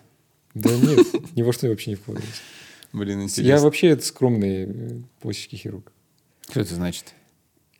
Да 0.53 0.69
нет, 0.73 1.35
ни 1.35 1.41
во 1.41 1.52
что 1.52 1.68
я 1.68 1.72
вообще 1.72 1.91
не 1.91 1.95
вкладываюсь. 1.95 2.41
Блин, 2.94 3.19
Я 3.19 3.26
интересно. 3.26 3.65
вообще 3.65 3.99
скромный 3.99 4.64
э, 4.64 5.02
пластический 5.19 5.57
хирург. 5.57 5.91
Что 6.49 6.61
это 6.61 6.73
значит? 6.76 7.14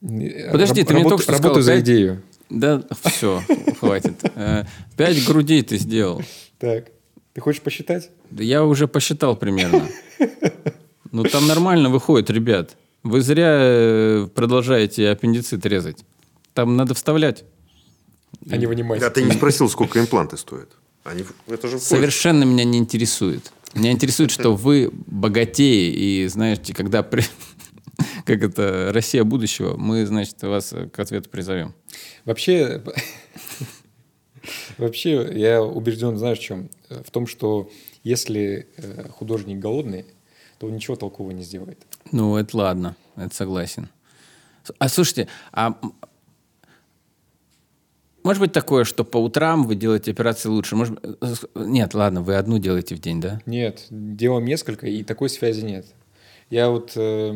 Подожди, 0.02 0.46
Подожди, 0.52 0.84
ты 0.84 0.94
мне 0.94 1.04
только 1.04 1.24
что 1.24 1.32
Работаю 1.32 1.64
сказал, 1.64 1.64
за 1.64 1.72
пять- 1.76 1.84
идею. 1.86 2.22
Да, 2.50 2.84
все, 3.04 3.42
хватит. 3.80 4.14
Э, 4.36 4.64
Пять 4.96 5.26
грудей 5.26 5.62
ты 5.64 5.78
сделал. 5.78 6.22
Так, 6.60 6.88
ты 7.34 7.42
хочешь 7.42 7.62
посчитать? 7.62 8.10
Да 8.32 8.44
я 8.44 8.64
уже 8.64 8.88
посчитал 8.88 9.36
примерно. 9.36 9.88
Ну, 11.12 11.24
там 11.24 11.48
нормально 11.48 11.90
выходит, 11.90 12.30
ребят. 12.30 12.76
Вы 13.04 13.22
зря 13.22 13.58
э, 13.60 14.28
продолжаете 14.34 15.10
аппендицит 15.10 15.66
резать. 15.66 16.04
Там 16.54 16.76
надо 16.76 16.94
вставлять. 16.94 17.44
А 18.50 18.58
не 18.58 18.66
вынимать. 18.66 19.02
А 19.02 19.10
ты 19.10 19.24
не 19.24 19.32
спросил, 19.32 19.70
сколько 19.70 20.00
импланты 20.00 20.38
стоят? 20.38 20.70
Они, 21.04 21.24
это 21.48 21.68
же. 21.68 21.80
Совершенно 21.80 22.44
меня 22.44 22.64
не 22.66 22.78
интересует. 22.78 23.52
Меня 23.74 23.92
интересует, 23.92 24.32
что 24.32 24.56
вы 24.56 24.90
богатеи, 25.08 25.92
и, 26.24 26.28
знаете, 26.28 26.74
когда... 26.74 27.04
при- 27.04 27.24
Как 28.28 28.44
это, 28.44 28.90
Россия 28.92 29.24
будущего, 29.24 29.78
мы, 29.78 30.06
значит, 30.06 30.44
вас 30.44 30.74
э, 30.74 30.90
к 30.90 31.00
ответу 31.00 31.30
призовем. 31.30 31.74
Вообще, 32.26 32.84
вообще 34.78 35.30
я 35.34 35.64
убежден, 35.64 36.18
знаешь, 36.18 36.40
в 36.40 36.42
чем? 36.42 36.70
В 36.90 37.10
том, 37.10 37.26
что 37.26 37.72
если 38.04 38.68
э, 38.76 39.08
художник 39.12 39.60
голодный, 39.60 40.06
то 40.60 40.68
он 40.68 40.76
ничего 40.76 40.98
толкового 40.98 41.32
не 41.32 41.44
сделает. 41.44 41.80
Ну, 42.12 42.36
это 42.36 42.58
ладно, 42.58 42.98
это 43.16 43.34
согласен. 43.34 43.88
А 44.78 44.90
слушайте, 44.90 45.30
а 45.54 45.80
может 48.24 48.42
быть 48.42 48.52
такое, 48.52 48.84
что 48.84 49.06
по 49.06 49.16
утрам 49.16 49.66
вы 49.66 49.76
делаете 49.76 50.12
операции 50.12 50.50
лучше? 50.50 50.76
Может, 50.76 51.00
э, 51.02 51.34
нет, 51.56 51.94
ладно, 51.94 52.22
вы 52.22 52.36
одну 52.36 52.58
делаете 52.58 52.94
в 52.94 53.00
день, 53.00 53.22
да? 53.22 53.42
Нет, 53.46 53.86
делаем 53.90 54.44
несколько, 54.44 54.86
и 54.86 55.04
такой 55.04 55.30
связи 55.30 55.64
нет. 55.64 55.86
Я 56.50 56.70
вот, 56.70 56.94
э, 56.96 57.32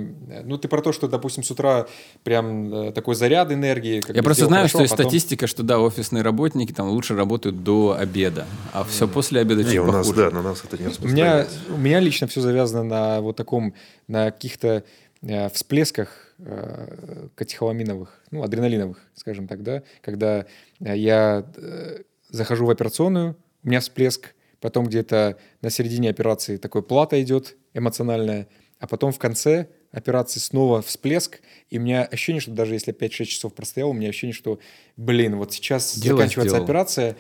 ну 0.46 0.58
ты 0.58 0.68
про 0.70 0.82
то, 0.82 0.94
что, 0.94 1.08
допустим, 1.10 1.44
с 1.44 1.52
утра 1.52 1.86
прям 2.24 2.74
э, 2.74 2.92
такой 2.94 3.16
заряд 3.16 3.52
энергии. 3.52 4.00
как 4.00 4.16
Я 4.16 4.24
просто 4.24 4.46
знаю, 4.46 4.62
хорошо, 4.62 4.78
что 4.78 4.82
есть 4.84 4.94
а 4.94 4.96
потом- 4.98 5.10
статистика, 5.12 5.48
что 5.48 5.64
да, 5.64 5.80
офисные 5.80 6.24
работники 6.24 6.72
там 6.72 6.88
лучше 6.90 7.16
работают 7.16 7.62
до 7.64 7.98
обеда, 8.00 8.46
а 8.72 8.84
все 8.86 9.08
после 9.10 9.42
обеда 9.42 9.64
чуть 9.64 9.74
Не, 9.74 9.80
у 9.80 9.86
нас, 9.92 10.08
похуже. 10.08 10.30
да, 10.30 10.36
на 10.38 10.42
нас 10.42 10.64
это 10.64 10.78
не 10.78 10.84
У 10.84 10.86
меня, 10.86 10.90
распространяется. 10.92 11.56
у 11.74 11.78
меня 11.78 12.00
лично 12.00 12.28
все 12.28 12.40
завязано 12.42 12.84
на 12.84 13.22
вот 13.22 13.36
таком, 13.36 13.74
на 14.08 14.32
каких-то 14.32 14.84
э, 15.24 15.50
всплесках 15.50 16.10
э, 16.40 17.28
катехоламиновых, 17.36 18.22
ну, 18.32 18.44
адреналиновых, 18.44 18.98
скажем 19.16 19.48
так, 19.48 19.62
да, 19.62 19.84
когда 20.02 20.46
э, 20.80 20.96
я 20.98 21.46
э, 21.58 22.00
захожу 22.30 22.66
в 22.66 22.70
операционную, 22.70 23.36
у 23.64 23.68
меня 23.68 23.82
всплеск, 23.82 24.34
потом 24.62 24.86
где-то 24.86 25.38
на 25.62 25.70
середине 25.70 26.10
операции 26.10 26.56
такой 26.56 26.82
плата 26.82 27.22
идет 27.22 27.58
эмоциональная, 27.74 28.48
а 28.82 28.88
потом 28.88 29.12
в 29.12 29.20
конце 29.20 29.68
операции 29.92 30.40
снова 30.40 30.82
всплеск, 30.82 31.40
и 31.70 31.78
у 31.78 31.82
меня 31.82 32.04
ощущение, 32.04 32.42
что 32.42 32.52
даже 32.52 32.74
если 32.74 32.96
я 33.00 33.08
5-6 33.08 33.26
часов 33.26 33.54
простоял, 33.54 33.92
у 33.92 33.94
меня 33.94 34.10
ощущение, 34.10 34.34
что, 34.34 34.60
блин, 34.98 35.36
вот 35.38 35.54
сейчас 35.54 35.98
Дело 35.98 36.18
заканчивается 36.18 36.56
сделал. 36.56 36.64
операция, 36.66 37.16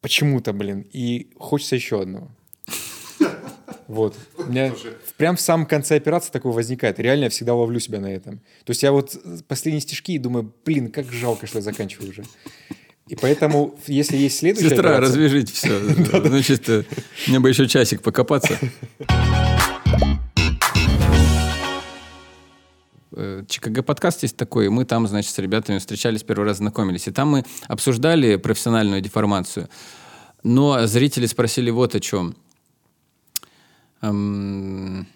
почему-то, 0.00 0.52
блин, 0.54 0.86
и 0.92 1.30
хочется 1.38 1.76
еще 1.76 2.00
одного. 2.02 2.30
Вот. 3.88 4.16
У 4.36 4.44
меня 4.50 4.74
прям 5.16 5.36
в 5.36 5.40
самом 5.40 5.64
конце 5.64 5.94
операции 5.94 6.32
такое 6.32 6.52
возникает. 6.52 6.98
Реально 6.98 7.24
я 7.24 7.30
всегда 7.30 7.54
ловлю 7.54 7.78
себя 7.78 8.00
на 8.00 8.12
этом. 8.12 8.38
То 8.64 8.70
есть 8.70 8.82
я 8.82 8.90
вот 8.90 9.16
последние 9.46 9.80
стишки 9.80 10.10
и 10.12 10.18
думаю, 10.18 10.52
блин, 10.64 10.90
как 10.90 11.12
жалко, 11.12 11.46
что 11.46 11.58
я 11.58 11.62
заканчиваю 11.62 12.10
уже. 12.10 12.24
И 13.06 13.14
поэтому, 13.14 13.78
если 13.86 14.16
есть 14.16 14.38
следующая 14.38 14.70
Сестра, 14.70 14.96
операция- 14.96 15.00
развяжите 15.02 15.52
все. 15.52 15.78
Значит, 16.28 16.68
э, 16.68 16.82
мне 17.28 17.38
бы 17.38 17.48
еще 17.48 17.68
часик 17.68 18.02
покопаться. 18.02 18.58
ЧКГ 23.48 23.84
подкаст 23.84 24.22
есть 24.22 24.36
такой, 24.36 24.68
мы 24.68 24.84
там, 24.84 25.06
значит, 25.06 25.32
с 25.32 25.38
ребятами 25.38 25.78
встречались, 25.78 26.22
первый 26.22 26.44
раз 26.44 26.58
знакомились. 26.58 27.08
И 27.08 27.10
там 27.10 27.28
мы 27.30 27.44
обсуждали 27.66 28.36
профессиональную 28.36 29.00
деформацию. 29.00 29.68
Но 30.42 30.86
зрители 30.86 31.26
спросили 31.26 31.70
вот 31.70 31.94
о 31.94 32.00
чем. 32.00 32.36
Эм, 34.02 35.06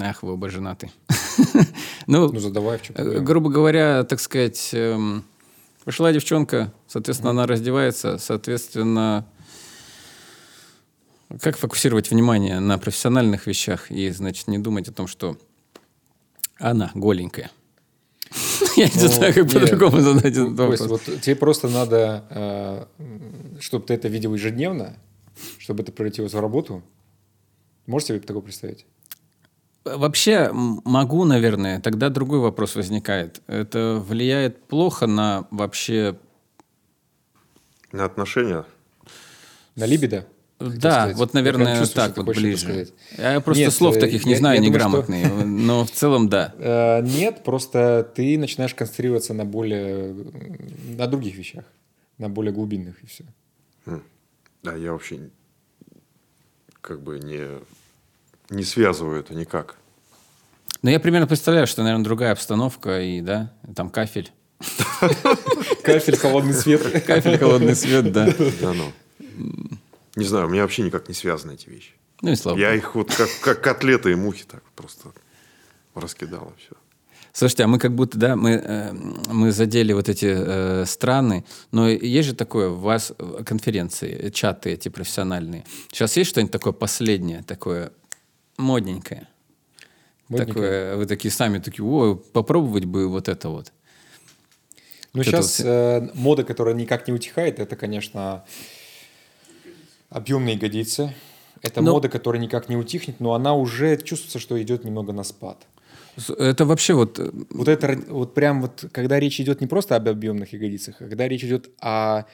Ах, 0.00 0.22
вы 0.22 0.32
оба 0.32 0.48
женаты. 0.48 0.90
Ну, 2.06 2.32
Ну, 2.32 2.40
задавай, 2.40 2.78
в 2.78 2.82
чем 2.82 2.96
Э, 2.96 3.20
Грубо 3.20 3.48
говоря, 3.48 4.04
так 4.04 4.20
сказать, 4.20 4.70
эм, 4.72 5.24
Пошла 5.84 6.12
девчонка, 6.12 6.72
соответственно, 6.86 7.30
она 7.30 7.46
раздевается, 7.46 8.18
соответственно, 8.18 9.26
как 11.40 11.58
фокусировать 11.58 12.10
внимание 12.10 12.60
на 12.60 12.78
профессиональных 12.78 13.48
вещах 13.48 13.90
и, 13.90 14.10
значит, 14.10 14.46
не 14.46 14.58
думать 14.58 14.88
о 14.88 14.92
том, 14.92 15.08
что 15.08 15.36
она 16.62 16.90
голенькая. 16.94 17.50
Я 18.76 18.86
не 18.86 19.02
Ну, 19.02 19.08
знаю, 19.08 19.34
как 19.34 19.50
по-другому 19.52 20.00
задать 20.00 20.32
этот 20.32 20.58
вопрос. 20.58 20.80
вот 20.86 21.02
тебе 21.20 21.36
просто 21.36 21.68
надо, 21.68 22.88
чтобы 23.60 23.84
ты 23.86 23.94
это 23.94 24.08
видел 24.08 24.32
ежедневно, 24.34 24.96
чтобы 25.58 25.82
это 25.82 25.92
превратилось 25.92 26.32
в 26.32 26.40
работу. 26.40 26.82
Можете 27.86 28.14
себе 28.14 28.26
такое 28.26 28.42
представить? 28.42 28.86
Вообще 29.84 30.50
могу, 30.52 31.24
наверное. 31.24 31.80
Тогда 31.80 32.08
другой 32.08 32.38
вопрос 32.38 32.76
возникает. 32.76 33.42
Это 33.48 34.02
влияет 34.06 34.62
плохо 34.68 35.06
на 35.08 35.46
вообще... 35.50 36.16
На 37.90 38.04
отношения? 38.04 38.64
На 39.74 39.84
либидо? 39.84 40.26
Да, 40.70 40.90
сказать. 41.02 41.16
вот, 41.16 41.34
Я 41.34 41.40
наверное, 41.40 41.78
чувствую, 41.78 42.06
так 42.08 42.16
вот 42.16 42.26
ближе. 42.36 42.58
сказать. 42.58 42.92
Я 43.18 43.40
просто 43.40 43.62
Нет, 43.64 43.72
слов 43.72 43.96
э, 43.96 44.00
таких 44.00 44.24
не 44.26 44.32
я- 44.32 44.38
знаю, 44.38 44.56
я 44.56 44.60
не 44.60 44.70
думаю, 44.70 45.02
что- 45.04 45.12
неграмотные, 45.12 45.44
но 45.46 45.84
в 45.84 45.90
целом 45.90 46.28
да. 46.28 46.54
Э, 46.58 47.02
Нет, 47.02 47.42
просто 47.44 48.10
ты 48.14 48.38
начинаешь 48.38 48.74
концентрироваться 48.74 49.34
на 49.34 49.44
более... 49.44 50.14
на 50.96 51.06
других 51.06 51.34
вещах, 51.36 51.64
на 52.18 52.28
более 52.28 52.52
глубинных 52.52 53.02
и 53.02 53.06
все. 53.06 53.24
Да, 54.62 54.74
я 54.76 54.92
вообще 54.92 55.28
как 56.80 57.02
бы 57.02 57.18
не, 57.18 57.40
не 58.50 58.62
связываю 58.64 59.18
это 59.20 59.34
никак. 59.34 59.76
Но 60.82 60.90
я 60.90 60.98
примерно 61.00 61.26
представляю, 61.26 61.66
что, 61.66 61.82
наверное, 61.82 62.04
другая 62.04 62.32
обстановка, 62.32 63.00
и, 63.02 63.20
да, 63.20 63.52
там 63.74 63.88
кафель. 63.90 64.32
Кафель, 65.82 66.16
холодный 66.16 66.54
свет. 66.54 66.82
Кафель, 67.04 67.38
холодный 67.38 67.74
свет, 67.74 68.12
да. 68.12 68.26
Да, 68.60 68.72
ну. 68.72 68.92
Не 70.16 70.24
знаю, 70.24 70.46
у 70.46 70.50
меня 70.50 70.62
вообще 70.62 70.82
никак 70.82 71.08
не 71.08 71.14
связаны 71.14 71.52
эти 71.52 71.68
вещи. 71.68 71.92
Ну 72.20 72.32
и 72.32 72.36
слава 72.36 72.56
Я 72.56 72.68
богу. 72.68 72.78
их 72.78 72.94
вот 72.94 73.14
как, 73.14 73.28
как 73.40 73.60
котлеты 73.62 74.12
и 74.12 74.14
мухи 74.14 74.44
так 74.44 74.62
просто 74.76 75.12
раскидал 75.94 76.52
и 76.56 76.60
все. 76.60 76.76
Слушайте, 77.32 77.64
а 77.64 77.66
мы 77.66 77.78
как 77.78 77.94
будто, 77.94 78.18
да, 78.18 78.36
мы, 78.36 78.50
э, 78.50 78.92
мы 78.92 79.52
задели 79.52 79.94
вот 79.94 80.10
эти 80.10 80.26
э, 80.28 80.84
страны, 80.84 81.44
но 81.70 81.88
есть 81.88 82.28
же 82.28 82.34
такое, 82.34 82.68
у 82.68 82.74
вас 82.74 83.12
э, 83.18 83.42
конференции, 83.44 84.28
чаты 84.30 84.70
эти 84.70 84.90
профессиональные. 84.90 85.64
Сейчас 85.90 86.14
есть 86.18 86.28
что-нибудь 86.28 86.52
такое 86.52 86.74
последнее, 86.74 87.42
такое 87.42 87.92
модненькое? 88.58 89.28
Модненькое? 90.28 90.54
Такое, 90.54 90.96
вы 90.96 91.06
такие 91.06 91.32
сами 91.32 91.58
такие, 91.58 91.86
о, 91.86 92.16
попробовать 92.16 92.84
бы 92.84 93.08
вот 93.08 93.28
это 93.28 93.48
вот. 93.48 93.72
Ну, 95.14 95.20
Вот 95.20 95.26
сейчас 95.26 95.58
вот 95.58 95.66
э, 95.66 96.10
мода, 96.12 96.44
которая 96.44 96.74
никак 96.74 97.08
не 97.08 97.14
утихает, 97.14 97.58
это, 97.58 97.76
конечно, 97.76 98.44
объемные 100.12 100.54
ягодицы. 100.54 101.14
Это 101.62 101.80
Но- 101.80 101.92
мода, 101.92 102.08
которая 102.08 102.42
никак 102.42 102.68
не 102.68 102.76
утихнет, 102.76 103.20
но 103.20 103.34
она 103.34 103.54
уже 103.54 103.96
чувствуется, 103.96 104.38
что 104.38 104.60
идет 104.62 104.84
немного 104.84 105.12
на 105.12 105.22
спад. 105.24 105.66
Это 106.38 106.64
вообще 106.66 106.94
вот... 106.94 107.18
э, 107.18 107.30
Вот 107.50 107.68
это 107.68 107.98
вот 108.08 108.34
прям 108.34 108.60
вот, 108.62 108.84
когда 108.92 109.18
речь 109.20 109.40
идет 109.40 109.60
не 109.60 109.66
просто 109.66 109.96
об 109.96 110.08
объемных 110.08 110.52
ягодицах, 110.52 110.96
а 111.00 111.08
когда 111.08 111.28
речь 111.28 111.44
идет 111.44 111.70
о 111.80 112.24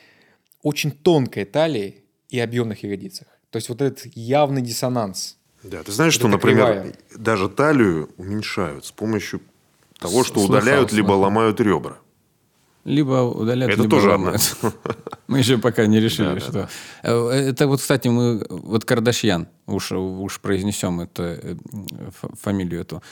очень 0.62 0.90
тонкой 0.90 1.44
талии 1.44 2.02
и 2.30 2.40
объемных 2.40 2.82
ягодицах. 2.82 3.28
То 3.50 3.56
есть 3.58 3.68
вот 3.68 3.80
этот 3.80 4.06
явный 4.16 4.62
диссонанс. 4.62 5.36
Да, 5.62 5.82
ты 5.82 5.92
знаешь, 5.92 6.14
Вот 6.14 6.20
что, 6.20 6.28
например, 6.28 6.66
кривая. 6.66 6.92
даже 7.16 7.48
талию 7.48 8.08
уменьшают 8.16 8.84
с 8.86 8.90
помощью 8.92 9.40
того, 9.98 10.24
что 10.24 10.40
Слыхал, 10.40 10.56
удаляют, 10.56 10.92
либо 10.92 11.06
слыхал. 11.08 11.20
ломают 11.22 11.60
ребра. 11.60 11.98
Либо 12.88 13.22
удаляют, 13.22 13.74
Это 13.74 13.82
либо 13.82 13.96
тоже 13.96 14.08
ломают. 14.08 14.56
Мы 15.26 15.38
еще 15.38 15.58
пока 15.58 15.86
не 15.86 16.00
решили, 16.00 16.34
Да, 16.34 16.40
что... 16.40 16.68
Э, 17.02 17.50
Это 17.50 17.66
вот, 17.66 17.80
кстати, 17.80 18.08
мы... 18.08 18.46
Вот 18.48 18.86
Кардашьян, 18.86 19.46
уж, 19.66 19.92
уж 19.92 20.40
произнесем 20.40 21.00
это, 21.00 21.22
э, 21.22 21.56
фамилию 22.40 22.80
эту. 22.80 23.02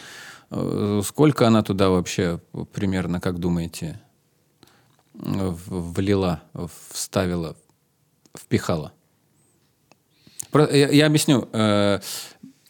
Э, 0.50 1.02
Сколько 1.04 1.46
она 1.46 1.62
туда 1.62 1.90
вообще 1.90 2.40
примерно, 2.72 3.20
как 3.20 3.38
думаете, 3.38 4.00
влила, 5.12 6.42
вставила, 6.92 7.54
впихала? 8.34 8.92
Я, 10.54 10.88
я 10.88 11.06
объясню. 11.06 11.48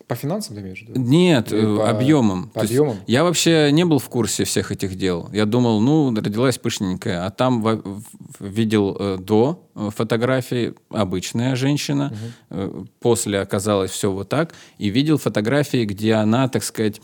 По 0.08 0.14
финансам 0.14 0.54
ты 0.54 0.62
имеешь 0.62 0.82
в 0.84 0.88
виду? 0.88 1.00
Нет, 1.00 1.52
Или 1.52 1.74
э, 1.74 1.76
по- 1.78 1.90
объемом. 1.90 2.48
по 2.50 2.60
объемам? 2.62 2.96
Я 3.08 3.24
вообще 3.24 3.70
не 3.72 3.84
был 3.84 3.98
в 3.98 4.08
курсе 4.08 4.44
всех 4.44 4.70
этих 4.70 4.94
дел. 4.94 5.28
Я 5.32 5.46
думал, 5.46 5.80
ну, 5.80 6.14
родилась 6.14 6.58
пышненькая. 6.58 7.26
А 7.26 7.30
там 7.30 7.60
в- 7.62 8.02
видел 8.38 8.96
э, 8.98 9.18
до 9.18 9.68
э, 9.74 9.90
фотографии 9.94 10.74
обычная 10.90 11.56
женщина. 11.56 12.12
Э, 12.50 12.84
после 13.00 13.40
оказалось 13.40 13.90
все 13.90 14.12
вот 14.12 14.28
так. 14.28 14.54
И 14.78 14.90
видел 14.90 15.18
фотографии, 15.18 15.84
где 15.84 16.14
она, 16.14 16.48
так 16.48 16.62
сказать, 16.62 17.00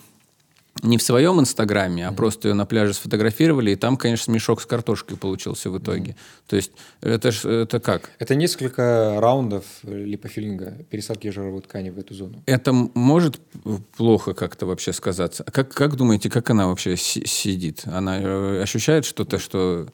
не 0.82 0.98
в 0.98 1.02
своем 1.02 1.40
инстаграме, 1.40 2.06
а 2.06 2.12
просто 2.12 2.48
ее 2.48 2.54
на 2.54 2.66
пляже 2.66 2.92
сфотографировали, 2.94 3.70
и 3.70 3.76
там, 3.76 3.96
конечно, 3.96 4.32
мешок 4.32 4.60
с 4.60 4.66
картошкой 4.66 5.16
получился 5.16 5.70
в 5.70 5.78
итоге. 5.78 6.16
То 6.46 6.56
есть 6.56 6.72
это 7.00 7.30
ж 7.30 7.44
это 7.44 7.80
как? 7.80 8.10
Это 8.18 8.34
несколько 8.34 9.18
раундов 9.20 9.64
липофилинга, 9.84 10.84
пересадки 10.90 11.28
жировой 11.30 11.62
ткани 11.62 11.90
в 11.90 11.98
эту 11.98 12.14
зону. 12.14 12.42
Это 12.46 12.72
может 12.72 13.38
плохо 13.96 14.34
как-то 14.34 14.66
вообще 14.66 14.92
сказаться? 14.92 15.44
А 15.46 15.50
как, 15.50 15.72
как 15.72 15.96
думаете, 15.96 16.28
как 16.28 16.50
она 16.50 16.66
вообще 16.66 16.96
си- 16.96 17.26
сидит? 17.26 17.84
Она 17.86 18.20
э, 18.20 18.62
ощущает 18.62 19.04
что-то, 19.04 19.38
что... 19.38 19.88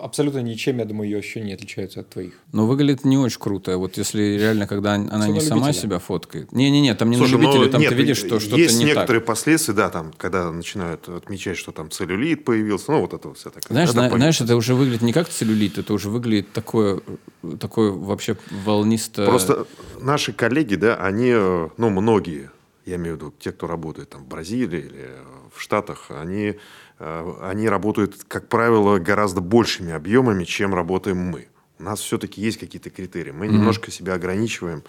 Абсолютно 0.00 0.38
ничем, 0.40 0.78
я 0.78 0.84
думаю, 0.84 1.08
ее 1.08 1.18
ощущения 1.18 1.46
не 1.46 1.52
отличаются 1.52 2.00
от 2.00 2.08
твоих. 2.08 2.34
Ну, 2.52 2.66
выглядит 2.66 3.04
не 3.04 3.16
очень 3.16 3.38
круто. 3.38 3.78
Вот 3.78 3.96
если 3.96 4.36
реально, 4.36 4.66
когда 4.66 4.94
она 4.94 5.20
Всё 5.20 5.28
не 5.28 5.38
на 5.38 5.40
сама 5.40 5.66
любителя. 5.66 5.82
себя 5.82 5.98
фоткает. 6.00 6.50
Не-не-не, 6.50 6.94
там 6.94 7.10
не 7.10 7.16
Слушай, 7.16 7.34
на 7.34 7.42
любителя, 7.42 7.64
ну, 7.66 7.70
там 7.70 7.80
нет, 7.80 7.90
ты 7.90 7.96
видишь, 7.96 8.16
что 8.16 8.40
что-то 8.40 8.56
есть 8.56 8.78
не 8.78 8.86
некоторые 8.86 9.20
так. 9.20 9.26
последствия, 9.26 9.74
да, 9.74 9.88
там, 9.88 10.12
когда 10.16 10.50
начинают 10.50 11.08
отмечать, 11.08 11.56
что 11.56 11.70
там 11.70 11.90
целлюлит 11.90 12.44
появился, 12.44 12.90
ну, 12.90 13.00
вот 13.02 13.14
это 13.14 13.32
вся 13.34 13.50
такая. 13.50 13.68
Знаешь, 13.68 13.92
понятно. 13.92 14.18
знаешь, 14.18 14.40
это 14.40 14.56
уже 14.56 14.74
выглядит 14.74 15.02
не 15.02 15.12
как 15.12 15.28
целлюлит, 15.28 15.78
это 15.78 15.92
уже 15.92 16.10
выглядит 16.10 16.52
такое, 16.52 17.00
э, 17.42 17.56
такое 17.60 17.92
вообще 17.92 18.36
волнисто... 18.50 19.26
Просто 19.26 19.66
наши 20.00 20.32
коллеги, 20.32 20.74
да, 20.74 20.96
они, 20.96 21.30
э, 21.32 21.68
ну, 21.76 21.90
многие, 21.90 22.50
я 22.84 22.96
имею 22.96 23.14
в 23.14 23.18
виду 23.18 23.34
те, 23.38 23.52
кто 23.52 23.66
работает 23.66 24.10
там 24.10 24.24
в 24.24 24.26
Бразилии 24.26 24.80
или 24.80 25.04
э, 25.04 25.22
в 25.54 25.60
Штатах, 25.60 26.06
они, 26.10 26.46
э, 26.46 26.56
они 26.98 27.68
работают, 27.68 28.16
как 28.26 28.48
правило, 28.48 28.98
гораздо 28.98 29.40
большими 29.40 29.92
объемами, 29.92 30.44
чем 30.44 30.74
работаем 30.74 31.18
мы. 31.18 31.48
У 31.78 31.82
нас 31.84 32.00
все-таки 32.00 32.40
есть 32.40 32.58
какие-то 32.58 32.90
критерии. 32.90 33.30
Мы 33.30 33.46
немножко 33.46 33.90
себя 33.90 34.14
ограничиваем, 34.14 34.82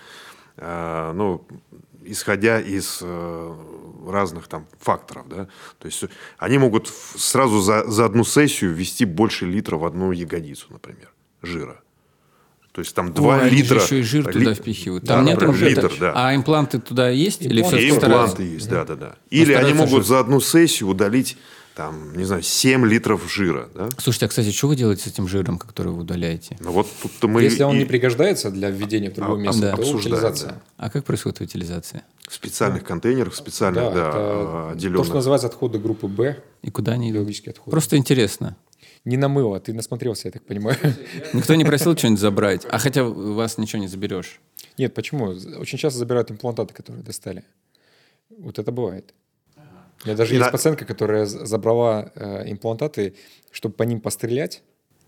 э, 0.58 1.12
ну, 1.14 1.46
исходя 2.04 2.60
из 2.60 3.00
э, 3.04 3.56
разных 4.08 4.48
там 4.48 4.66
факторов, 4.80 5.30
да. 5.30 5.48
То 5.78 5.86
есть 5.86 6.04
они 6.40 6.58
могут 6.58 6.88
сразу 6.88 7.60
за, 7.62 7.86
за 7.88 8.06
одну 8.06 8.24
сессию 8.24 8.74
ввести 8.74 9.06
больше 9.06 9.46
литра 9.46 9.78
в 9.78 9.86
одну 9.86 10.12
ягодицу, 10.12 10.68
например, 10.72 11.12
жира. 11.44 11.82
То 12.72 12.82
есть 12.82 12.96
там 12.96 13.08
Ой, 13.08 13.14
2 13.14 13.36
они 13.42 13.50
же 13.50 13.56
литра... 13.56 13.82
еще 13.84 14.00
и 14.00 14.04
жир 14.04 14.28
ли- 14.28 14.34
туда 14.34 14.54
впихивают. 14.54 15.04
Да, 15.04 15.16
Там 15.18 15.26
нет 15.26 15.40
прям 15.40 15.52
уже 15.52 15.70
литр, 15.70 15.92
да. 16.00 16.14
А 16.16 16.36
импланты 16.36 16.80
туда 16.80 17.10
есть? 17.10 17.42
Или 17.42 17.62
Импланты 17.62 17.78
все 17.78 17.88
И 17.88 17.92
импланты 17.92 18.44
есть, 18.44 18.70
да, 18.70 18.86
да, 18.86 18.96
да. 18.96 19.16
Или 19.30 19.54
они 19.54 19.74
могут 19.74 20.04
же- 20.04 20.08
за 20.10 20.20
одну 20.20 20.40
сессию 20.40 20.90
удалить, 20.90 21.38
там, 21.76 22.16
не 22.18 22.24
знаю, 22.26 22.42
7 22.44 22.86
литров 22.86 23.32
жира, 23.32 23.70
да. 23.74 23.90
Слушайте, 23.98 24.26
а, 24.26 24.30
кстати, 24.30 24.52
что 24.52 24.68
вы 24.68 24.76
делаете 24.76 25.04
с 25.04 25.08
этим 25.08 25.28
жиром, 25.28 25.58
который 25.58 25.94
вы 25.94 26.02
удаляете? 26.02 26.58
Ну 26.60 26.72
вот 26.72 26.88
тут-то 27.02 27.28
мы 27.28 27.42
Если 27.44 27.64
он 27.64 27.76
и 27.76 27.80
не 27.80 27.86
пригождается 27.86 28.52
для 28.52 28.70
введения 28.70 29.10
в 29.10 29.14
другое 29.16 29.40
А- 29.40 29.42
место, 29.44 29.62
да. 29.62 29.76
то 29.78 29.82
утилизация. 29.82 30.50
да. 30.52 30.62
А 30.78 30.90
как 30.90 31.06
происходит 31.06 31.42
утилизация? 31.42 32.04
в 32.28 32.34
специальных 32.36 32.84
контейнерах, 32.84 33.34
в 33.34 33.36
специальных, 33.38 33.86
Да, 33.86 33.92
да, 33.92 34.08
это 34.10 34.12
то, 34.12 34.70
отделенных. 34.74 35.06
что 35.08 35.16
называется 35.16 35.48
отходы 35.48 35.80
группы 35.80 36.08
Б, 36.08 36.38
И 36.62 36.70
куда 36.70 36.92
они 36.92 37.10
идут? 37.12 37.28
отходы. 37.48 37.72
Просто 37.72 37.98
интересно. 37.98 38.56
Не 39.04 39.18
на 39.18 39.30
мыло, 39.30 39.60
ты 39.60 39.74
насмотрелся, 39.74 40.28
я 40.28 40.32
так 40.32 40.44
понимаю. 40.46 40.78
Никто 41.34 41.56
не 41.56 41.66
просил 41.66 41.98
что-нибудь 41.98 42.20
забрать. 42.20 42.68
А 42.70 42.78
хотя 42.78 43.04
у 43.04 43.34
вас 43.34 43.58
ничего 43.58 43.82
не 43.82 43.88
заберешь. 43.88 44.40
Нет, 44.78 44.94
почему? 44.94 45.30
Очень 45.58 45.80
часто 45.80 45.98
забирают 45.98 46.30
имплантаты, 46.30 46.74
которые 46.74 47.04
достали. 47.04 47.44
Вот 48.38 48.60
это 48.60 48.72
бывает. 48.72 49.14
У 50.04 50.08
меня 50.08 50.16
даже 50.18 50.34
И 50.34 50.38
есть 50.38 50.46
на- 50.48 50.52
пациентка, 50.52 50.86
которая 50.86 51.26
забрала 51.26 52.12
э, 52.16 52.52
имплантаты, 52.52 53.16
чтобы 53.52 53.76
по 53.76 53.84
ним 53.84 54.00
пострелять, 54.02 54.62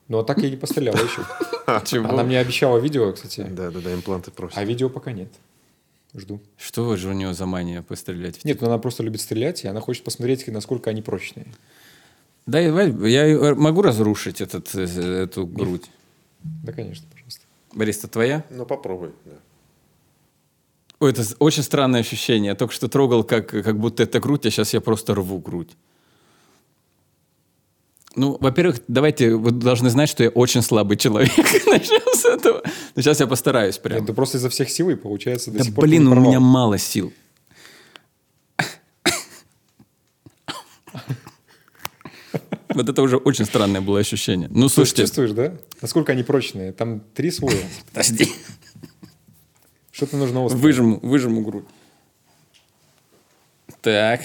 но 0.08 0.24
так 0.24 0.40
я 0.40 0.48
и 0.48 0.52
не 0.52 0.58
постреляла 0.58 0.98
еще. 0.98 1.24
Она 2.08 2.24
мне 2.24 2.40
обещала 2.40 2.78
видео, 2.78 3.14
кстати, 3.14 3.42
Да, 3.50 3.72
да, 3.72 3.80
да, 3.80 3.94
импланты 3.94 4.32
просят. 4.32 4.58
а 4.58 4.64
видео 4.66 4.90
пока 4.90 5.12
нет. 5.14 5.30
Жду. 6.14 6.42
Что 6.58 6.84
вы 6.84 6.98
же 6.98 7.08
у 7.10 7.14
него 7.14 7.32
за 7.34 7.46
мания 7.46 7.82
пострелять? 7.82 8.44
Нет, 8.44 8.60
ну 8.60 8.68
она 8.68 8.78
просто 8.80 9.02
любит 9.02 9.22
стрелять, 9.22 9.64
и 9.64 9.68
она 9.68 9.80
хочет 9.80 10.04
посмотреть, 10.04 10.46
насколько 10.48 10.90
они 10.90 11.02
прочные. 11.02 11.48
Да, 12.46 12.60
я 12.60 12.70
э, 13.26 13.54
могу 13.56 13.82
разрушить 13.82 14.42
этот, 14.42 14.76
э, 14.76 14.84
эту 15.24 15.46
грудь. 15.48 15.90
Да, 16.44 16.74
конечно, 16.74 17.06
пожалуйста. 17.10 17.46
Борис, 17.74 18.00
это 18.00 18.10
твоя? 18.10 18.44
Ну 18.50 18.66
попробуй, 18.66 19.12
да. 19.24 19.32
Ой, 21.02 21.12
это 21.12 21.24
очень 21.40 21.64
странное 21.64 22.02
ощущение. 22.02 22.50
Я 22.50 22.56
только 22.56 22.76
что 22.76 22.88
трогал, 22.88 23.24
как, 23.24 23.48
как 23.48 23.80
будто 23.80 24.04
это 24.04 24.20
грудь, 24.20 24.46
а 24.46 24.52
сейчас 24.52 24.72
я 24.76 24.82
просто 24.82 25.16
рву 25.16 25.40
грудь. 25.40 25.72
Ну, 28.16 28.38
во-первых, 28.40 28.82
давайте, 28.88 29.34
вы 29.36 29.50
должны 29.50 29.90
знать, 29.90 30.10
что 30.10 30.24
я 30.24 30.30
очень 30.30 30.62
слабый 30.62 30.98
человек. 30.98 31.32
Начнем 31.66 32.16
с 32.16 32.24
этого. 32.26 32.62
Но 32.96 33.02
сейчас 33.02 33.20
я 33.20 33.26
постараюсь 33.26 33.80
прям. 33.80 33.98
Нет, 34.00 34.10
ну 34.10 34.14
просто 34.14 34.38
изо 34.38 34.50
всех 34.50 34.70
сил 34.70 34.92
и 34.92 34.96
получается 34.96 35.50
до 35.50 35.58
Да 35.58 35.64
сих 35.64 35.74
пор 35.74 35.86
блин, 35.86 36.08
у 36.08 36.14
меня 36.14 36.40
мало 36.40 36.78
сил. 36.78 37.12
Вот 42.74 42.88
это 42.88 43.02
уже 43.02 43.18
очень 43.18 43.44
странное 43.44 43.82
было 43.82 44.00
ощущение. 44.00 44.48
Ну, 44.50 44.70
Слушай, 44.70 44.72
слушайте, 44.72 45.02
чувствуешь, 45.02 45.32
да? 45.32 45.58
Насколько 45.82 46.14
они 46.14 46.24
прочные? 46.24 46.72
Там 46.72 47.02
три 47.14 47.30
слоя. 47.32 47.58
подожди. 47.92 48.32
Что-то 49.92 50.18
нужно 50.18 50.46
острое. 50.46 50.62
Выжму, 50.62 51.00
выжму 51.02 51.42
грудь. 51.42 51.66
Так. 53.82 54.22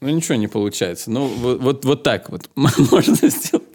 Ну, 0.00 0.08
ничего 0.10 0.34
не 0.36 0.48
получается. 0.48 1.10
Ну, 1.10 1.26
вот, 1.26 1.60
вот, 1.60 1.84
вот 1.84 2.02
так 2.02 2.30
вот 2.30 2.50
можно 2.54 3.28
сделать. 3.28 3.65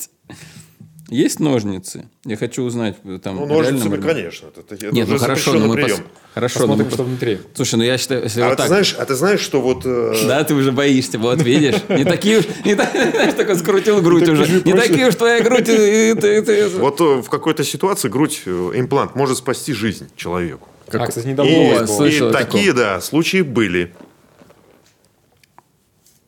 Есть 1.12 1.40
ножницы? 1.42 2.06
Я 2.26 2.38
хочу 2.38 2.64
узнать, 2.64 2.96
э, 3.04 3.20
там, 3.22 3.36
Ну, 3.36 3.46
реально 3.48 3.64
ножницами, 3.72 3.98
мы- 3.98 4.02
конечно. 4.02 4.48
Это, 4.48 4.74
это 4.76 4.96
Нет, 4.96 5.08
ну 5.10 5.18
хорошо, 5.18 5.52
но 5.54 5.60
запрещенный 5.60 5.68
мы 5.68 5.76
прием. 5.76 5.98
пос- 6.00 6.04
Хорошо, 6.34 6.60
но 6.60 6.66
Посмотрим, 6.68 6.86
мы 6.86 6.92
что 6.94 7.04
внутри. 7.04 7.40
Слушай, 7.54 7.76
ну 7.76 7.84
я 7.84 7.98
считаю, 7.98 8.24
если 8.24 8.42
А, 8.42 8.46
вот 8.46 8.52
ты 8.52 8.58
так... 8.58 8.68
знаешь, 8.68 8.96
а 8.98 9.06
ты 9.06 9.16
знаешь, 9.16 9.40
что 9.42 9.62
вот... 9.62 9.82
э, 9.86 10.14
Да, 10.26 10.44
ты 10.46 10.54
уже 10.54 10.72
боишься, 10.72 11.20
вот 11.20 11.42
видишь. 11.44 11.76
Не 11.90 12.06
такие 12.06 12.40
уж, 12.40 12.46
не 12.64 12.74
знаешь, 12.76 13.34
такой 13.34 13.56
скрутил 13.58 14.02
грудь 14.02 14.30
уже. 14.30 14.46
же 14.46 14.62
Не 14.64 14.74
такие 14.74 15.10
уж 15.10 15.16
твоя 15.16 15.42
грудь. 15.44 15.68
и- 15.68 15.74
и- 15.74 16.12
и- 16.14 16.66
и- 16.66 16.78
Вот 16.80 17.02
э, 17.02 17.22
в 17.22 17.30
какой-то 17.30 17.66
ситуации 17.66 18.08
грудь, 18.08 18.42
э, 18.46 18.72
имплант 18.76 19.14
может 19.16 19.38
спасти 19.38 19.74
жизнь 19.74 20.08
человеку. 20.16 20.70
А, 20.94 21.08
кстати, 21.08 21.26
И, 21.26 21.30
недавно 21.32 21.50
и 21.50 22.20
о 22.20 22.32
такие, 22.32 22.72
да, 22.74 23.02
случаи 23.02 23.42
были. 23.42 23.94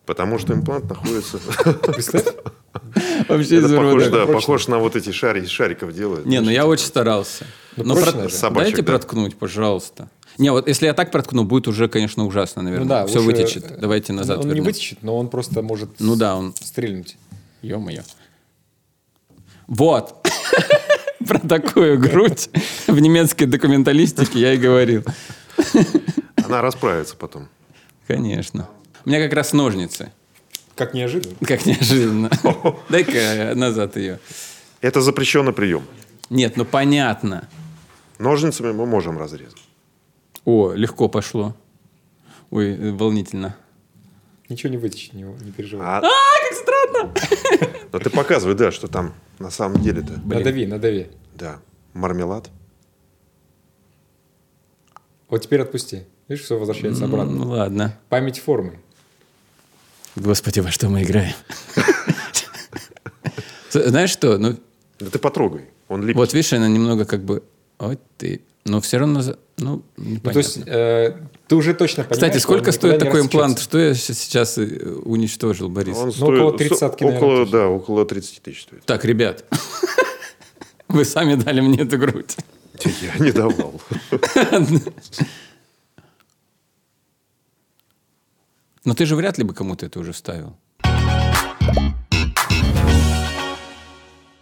Потому 0.06 0.40
что 0.40 0.54
имплант 0.54 0.90
находится... 0.90 1.40
Вообще 3.28 3.58
Это 3.58 3.70
похож, 3.70 4.08
да, 4.08 4.26
похож 4.26 4.68
на 4.68 4.80
вот 4.80 4.96
эти 4.96 5.12
шари, 5.12 5.42
из 5.42 5.50
шариков 5.50 5.94
делают. 5.94 6.26
Не, 6.26 6.42
ну 6.42 6.50
я 6.50 6.66
очень 6.66 6.86
старался. 6.86 7.46
Ну, 7.78 7.84
Но 7.84 7.96
Дайте 8.52 8.78
да. 8.78 8.84
проткнуть, 8.84 9.38
пожалуйста. 9.38 10.10
Не, 10.38 10.52
вот 10.52 10.68
если 10.68 10.88
я 10.88 10.94
так 10.94 11.12
проткну, 11.12 11.44
будет 11.44 11.68
уже, 11.68 11.88
конечно, 11.88 12.26
ужасно, 12.26 12.62
наверное. 12.64 12.84
Ну 12.84 12.90
да, 12.90 13.06
Все 13.06 13.22
вытечет. 13.22 13.72
э, 13.72 13.78
Давайте 13.80 14.14
назад 14.14 14.40
Он 14.40 14.52
не 14.52 14.62
вытечет, 14.62 15.04
но 15.04 15.18
он 15.18 15.30
просто 15.30 15.62
может 15.62 15.90
Ну 16.00 16.16
да, 16.16 16.36
он... 16.36 16.56
стрельнуть. 16.60 17.18
Ё-моё. 17.62 18.02
Вот. 19.68 20.28
Про 21.28 21.40
такую 21.40 22.00
грудь 22.00 22.50
в 22.88 23.00
немецкой 23.00 23.46
документалистике 23.46 24.40
я 24.40 24.54
и 24.54 24.58
говорил. 24.58 25.04
Она 26.44 26.62
расправится 26.62 27.16
потом. 27.16 27.48
Конечно. 28.08 28.68
У 29.06 29.10
меня 29.10 29.22
как 29.24 29.34
раз 29.34 29.54
ножницы. 29.54 30.12
Как 30.76 30.94
неожиданно. 30.94 31.36
Как 31.46 31.66
неожиданно. 31.66 32.30
Дай-ка 32.90 33.54
назад 33.56 33.96
ее. 33.98 34.20
Это 34.82 35.02
запрещенный 35.02 35.54
прием. 35.54 35.84
Нет, 36.30 36.58
ну 36.58 36.66
понятно. 36.66 37.48
Ножницами 38.18 38.72
мы 38.72 38.86
можем 38.86 39.18
разрезать. 39.18 39.62
О, 40.46 40.74
легко 40.74 41.10
пошло. 41.10 41.56
Ой, 42.50 42.76
э, 42.76 42.92
волнительно. 42.92 43.56
Ничего 44.50 44.72
не 44.72 44.78
вытечет, 44.78 45.14
не, 45.14 45.24
не 45.24 45.52
переживай. 45.52 45.86
А, 45.88 46.02
как 46.02 46.54
странно. 46.58 47.78
но 47.92 48.00
ты 48.00 48.10
показывай, 48.10 48.56
да, 48.56 48.72
что 48.72 48.88
там 48.88 49.14
на 49.40 49.50
самом 49.50 49.82
деле-то. 49.82 50.20
Надави, 50.26 50.66
надави. 50.66 51.08
Да, 51.36 51.60
мармелад. 51.94 52.50
Вот 55.30 55.42
теперь 55.42 55.62
отпусти. 55.62 56.04
Видишь, 56.28 56.46
все 56.46 56.58
возвращается 56.58 57.08
Ну 57.08 57.14
обратно. 57.14 57.46
ладно. 57.48 58.00
Память 58.10 58.40
формы. 58.40 58.80
Господи, 60.16 60.60
во 60.60 60.72
что 60.72 60.90
мы 60.90 61.04
играем? 61.04 61.34
Знаешь 63.72 64.12
что? 64.12 64.38
Ну, 64.38 64.56
Да 65.00 65.10
ты 65.10 65.20
потрогай. 65.20 65.66
Он 65.88 66.02
липкий. 66.02 66.16
вот 66.18 66.34
видишь, 66.34 66.54
она 66.54 66.68
немного 66.68 67.06
как 67.06 67.24
бы... 67.24 67.44
Вот 67.80 68.00
ты... 68.18 68.42
Но 68.66 68.80
все 68.80 68.98
равно... 68.98 69.22
Ну, 69.58 69.84
Ну, 69.98 70.20
то 70.20 70.38
есть 70.38 70.58
непонятно. 70.58 70.64
э, 70.72 71.18
ты 71.48 71.56
уже 71.56 71.74
точно 71.74 72.04
понимаешь, 72.04 72.14
Кстати, 72.24 72.38
сколько 72.42 72.72
стоит 72.72 73.00
такой 73.00 73.22
имплант? 73.22 73.60
Что 73.60 73.78
я 73.80 73.94
сейчас 73.94 74.58
э, 74.58 74.64
уничтожил, 75.04 75.70
Борис? 75.70 75.98
Он 75.98 76.14
Ну, 76.18 76.26
около 76.48 76.58
30-ки, 76.58 77.04
наверное, 77.04 77.18
около, 77.18 77.46
да, 77.46 77.68
около 77.68 78.06
30 78.06 78.42
тысяч 78.42 78.62
стоит. 78.64 78.86
Так, 78.86 79.04
ребят, 79.06 79.44
вы 80.88 81.04
сами 81.06 81.36
дали 81.36 81.62
мне 81.62 81.80
эту 81.82 81.98
грудь. 81.98 82.38
Я 83.02 83.24
не 83.24 83.32
давал. 83.32 83.80
Но 88.86 88.94
ты 88.94 89.06
же 89.06 89.16
вряд 89.16 89.38
ли 89.38 89.44
бы 89.44 89.54
кому-то 89.54 89.86
это 89.86 90.00
уже 90.00 90.12
вставил. 90.12 90.58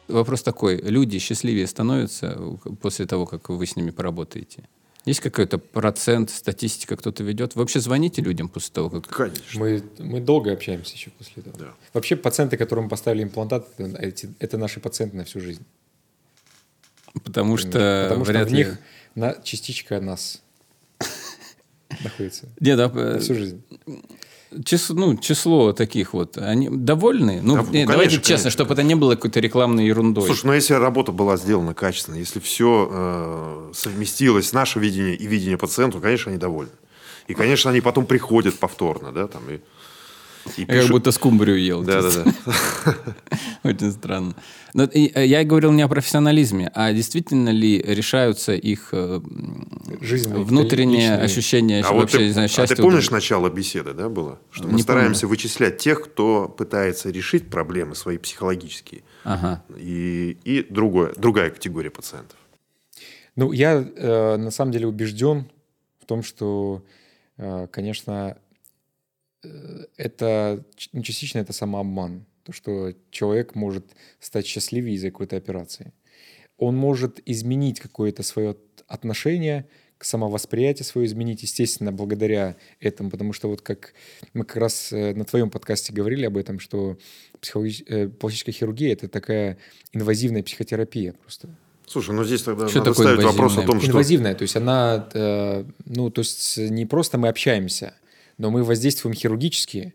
Вопрос 0.07 0.43
такой. 0.43 0.81
Люди 0.81 1.19
счастливее 1.19 1.67
становятся 1.67 2.37
после 2.81 3.05
того, 3.05 3.25
как 3.25 3.49
вы 3.49 3.65
с 3.65 3.75
ними 3.75 3.91
поработаете? 3.91 4.63
Есть 5.05 5.19
какой-то 5.19 5.57
процент, 5.57 6.29
статистика 6.29 6.95
кто-то 6.95 7.23
ведет? 7.23 7.55
Вы 7.55 7.61
вообще 7.61 7.79
звоните 7.79 8.21
людям 8.21 8.49
после 8.49 8.73
того, 8.73 8.89
как... 8.89 9.07
Конечно. 9.07 9.59
Мы, 9.59 9.83
мы 9.97 10.19
долго 10.19 10.51
общаемся 10.51 10.93
еще 10.93 11.09
после 11.11 11.41
этого. 11.41 11.57
Да. 11.57 11.73
Вообще 11.93 12.15
пациенты, 12.15 12.57
которым 12.57 12.87
поставили 12.89 13.23
имплантат, 13.23 13.67
это, 13.77 13.97
эти- 13.97 14.29
это 14.39 14.57
наши 14.57 14.79
пациенты 14.79 15.17
на 15.17 15.23
всю 15.23 15.39
жизнь. 15.39 15.65
Потому 17.23 17.57
что 17.57 18.07
Потому 18.09 18.25
что 18.25 18.45
в 18.45 18.47
ли... 18.49 18.53
них 18.53 18.77
на, 19.15 19.35
частичка 19.43 19.99
нас 20.01 20.41
находится 22.03 22.47
Не, 22.59 22.75
да, 22.75 22.89
на 22.89 22.99
э, 22.99 23.19
всю 23.19 23.33
жизнь. 23.33 23.63
Число, 24.65 24.95
ну, 24.95 25.17
число 25.17 25.73
таких 25.73 26.13
вот, 26.13 26.37
они 26.37 26.69
довольны? 26.69 27.39
Ну, 27.41 27.55
Да, 27.55 27.61
не, 27.61 27.65
конечно, 27.65 27.91
давайте 27.93 28.15
честно, 28.17 28.27
конечно. 28.27 28.51
чтобы 28.51 28.73
это 28.73 28.83
не 28.83 28.95
было 28.95 29.15
какой-то 29.15 29.39
рекламной 29.39 29.85
ерундой. 29.87 30.25
Слушай, 30.25 30.45
ну 30.45 30.53
если 30.53 30.73
работа 30.73 31.11
была 31.11 31.37
сделана 31.37 31.73
качественно, 31.73 32.15
если 32.15 32.39
все 32.39 33.69
совместилось, 33.73 34.53
наше 34.53 34.79
видение 34.79 35.15
и 35.15 35.27
видение 35.27 35.57
пациента, 35.57 35.99
конечно, 35.99 36.31
они 36.31 36.39
довольны. 36.39 36.71
И, 37.27 37.33
конечно, 37.33 37.71
они 37.71 37.81
потом 37.81 38.05
приходят 38.05 38.57
повторно, 38.59 39.11
да, 39.11 39.27
там, 39.27 39.41
и, 39.49 39.59
и 40.57 40.61
Я 40.61 40.65
как 40.67 40.75
пишут. 40.75 40.91
будто 40.91 41.11
скумбрию 41.11 41.59
ел. 41.59 41.83
Да, 41.83 42.01
да, 42.01 42.09
честно. 42.09 42.33
да. 42.45 42.95
Очень 43.69 43.91
странно. 43.91 44.35
Но, 44.73 44.83
и, 44.83 45.11
э, 45.13 45.25
я 45.25 45.43
говорил 45.43 45.71
не 45.71 45.81
о 45.81 45.87
профессионализме, 45.87 46.71
а 46.73 46.93
действительно 46.93 47.49
ли 47.49 47.81
решаются 47.81 48.53
их 48.53 48.89
э, 48.91 49.19
Жизненные, 50.01 50.43
внутренние 50.43 51.11
личные. 51.11 51.17
ощущения 51.19 51.83
А 51.83 51.91
вот 51.91 52.01
вообще, 52.01 52.17
ты, 52.19 52.23
не 52.25 52.31
знаю, 52.31 52.45
а 52.45 52.49
счастья? 52.49 52.75
ты 52.75 52.81
помнишь 52.81 53.11
начало 53.11 53.49
беседы, 53.49 53.93
да, 53.93 54.09
было? 54.09 54.39
Что 54.51 54.67
мы 54.67 54.73
Не 54.73 54.81
стараемся 54.81 55.27
вычислять 55.27 55.77
тех, 55.77 56.03
кто 56.03 56.47
пытается 56.47 57.09
решить 57.09 57.49
проблемы 57.49 57.95
свои 57.95 58.17
психологические. 58.17 59.03
Ага. 59.23 59.63
И, 59.77 60.37
и 60.43 60.65
другое, 60.69 61.13
другая 61.17 61.49
категория 61.49 61.89
пациентов. 61.89 62.37
Ну, 63.35 63.51
я 63.51 63.73
э, 63.73 64.37
на 64.37 64.51
самом 64.51 64.71
деле 64.71 64.87
убежден 64.87 65.49
в 66.01 66.05
том, 66.05 66.23
что, 66.23 66.83
э, 67.37 67.67
конечно, 67.71 68.37
это 69.97 70.63
ч- 70.75 70.89
ну, 70.93 71.01
частично 71.01 71.39
это 71.39 71.53
самообман. 71.53 72.25
То, 72.43 72.53
что 72.53 72.93
человек 73.11 73.55
может 73.55 73.85
стать 74.19 74.45
счастливее 74.45 74.95
из-за 74.95 75.11
какой-то 75.11 75.37
операции. 75.37 75.93
Он 76.57 76.75
может 76.75 77.19
изменить 77.25 77.79
какое-то 77.79 78.23
свое 78.23 78.55
отношение 78.87 79.67
к 79.97 80.03
самовосприятию 80.03 80.83
свое 80.85 81.05
изменить, 81.05 81.43
естественно, 81.43 81.91
благодаря 81.91 82.55
этому, 82.79 83.11
потому 83.11 83.33
что 83.33 83.47
вот 83.47 83.61
как 83.61 83.93
мы 84.33 84.45
как 84.45 84.57
раз 84.57 84.91
э, 84.91 85.13
на 85.13 85.25
твоем 85.25 85.51
подкасте 85.51 85.93
говорили 85.93 86.25
об 86.25 86.37
этом, 86.37 86.59
что 86.59 86.97
психологи- 87.39 87.83
э, 87.87 88.07
пластическая 88.09 88.53
хирургия– 88.53 88.93
это 88.93 89.07
такая 89.07 89.59
инвазивная 89.93 90.41
психотерапия 90.41 91.13
просто. 91.13 91.49
Слушай, 91.85 92.15
ну 92.15 92.23
здесь 92.23 92.41
тогда 92.41 92.67
Что 92.67 92.79
надо 92.79 92.91
такое 92.91 93.05
ставить 93.07 93.23
вопрос 93.25 93.51
о 93.57 93.61
инвазивная? 93.61 93.67
том, 93.67 93.81
что... 93.81 93.91
Инвазивная, 93.91 94.33
то 94.35 94.41
есть 94.41 94.55
она, 94.55 95.09
э, 95.13 95.65
ну, 95.85 96.09
то 96.09 96.21
есть 96.21 96.57
не 96.57 96.85
просто 96.87 97.19
мы 97.19 97.27
общаемся, 97.27 97.93
но 98.41 98.49
мы 98.49 98.63
воздействуем 98.63 99.13
хирургически, 99.13 99.93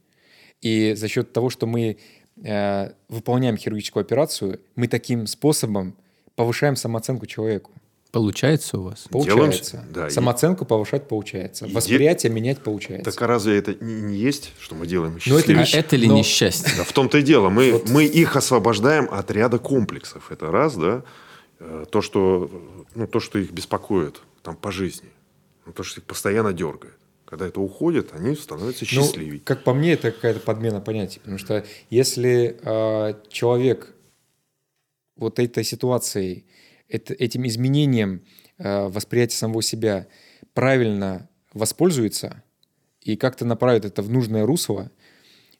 и 0.62 0.94
за 0.94 1.08
счет 1.08 1.32
того, 1.32 1.50
что 1.50 1.66
мы 1.66 1.98
э, 2.44 2.90
выполняем 3.08 3.56
хирургическую 3.56 4.02
операцию, 4.02 4.60
мы 4.76 4.86
таким 4.86 5.26
способом 5.26 5.96
повышаем 6.36 6.76
самооценку 6.76 7.26
человеку. 7.26 7.72
Получается 8.12 8.78
у 8.78 8.82
вас? 8.84 9.08
Получается. 9.10 9.84
да, 9.92 10.06
и- 10.06 10.10
Самооценку 10.10 10.64
повышать 10.64 11.08
получается. 11.08 11.66
И 11.66 11.70
де- 11.70 11.74
Восприятие 11.74 12.30
менять 12.32 12.60
получается. 12.62 13.10
Так 13.10 13.20
а 13.20 13.26
разве 13.26 13.58
это 13.58 13.74
не, 13.84 14.00
не 14.00 14.16
есть, 14.16 14.52
что 14.60 14.76
мы 14.76 14.86
делаем 14.86 15.12
Но 15.14 15.18
это 15.18 15.24
счастливее? 15.24 15.64
А 15.64 15.76
это 15.78 15.96
ли 15.96 16.06
но- 16.08 16.18
несчастье? 16.18 16.72
Да 16.78 16.84
в 16.84 16.92
том-то 16.92 17.18
и 17.18 17.22
дело. 17.22 17.48
Мы, 17.50 17.82
мы 17.88 18.04
их 18.04 18.36
освобождаем 18.36 19.08
от 19.12 19.30
ряда 19.32 19.58
комплексов. 19.58 20.30
Это 20.30 20.52
раз, 20.52 20.76
да. 20.76 21.02
Э, 21.58 21.84
То, 21.90 22.00
что, 22.00 22.48
ну, 22.94 23.06
то, 23.08 23.18
что 23.18 23.38
их 23.40 23.50
беспокоит 23.50 24.22
там, 24.42 24.54
по 24.56 24.70
жизни. 24.70 25.10
Ну, 25.66 25.72
то, 25.72 25.82
что 25.82 26.00
их 26.00 26.06
постоянно 26.06 26.52
дергает. 26.52 26.94
Когда 27.26 27.46
это 27.48 27.60
уходит, 27.60 28.12
они 28.14 28.34
становятся 28.36 28.84
Ну, 28.84 28.88
счастливее. 28.88 29.40
как 29.40 29.64
по 29.64 29.74
мне, 29.74 29.92
это 29.92 30.12
какая-то 30.12 30.40
подмена 30.40 30.80
понятий. 30.80 31.18
Потому 31.18 31.38
что 31.38 31.64
если 31.90 32.56
э, 32.62 33.14
человек 33.28 33.94
вот 35.16 35.38
этой 35.38 35.64
ситуацией, 35.64 36.46
это- 36.88 37.14
этим 37.14 37.46
изменением 37.46 38.22
э, 38.58 38.86
восприятия 38.88 39.36
самого 39.36 39.62
себя 39.62 40.06
правильно 40.54 41.28
воспользуется 41.52 42.42
и 43.02 43.16
как-то 43.16 43.44
направит 43.44 43.84
это 43.84 44.02
в 44.02 44.10
нужное 44.10 44.46
русло, 44.46 44.90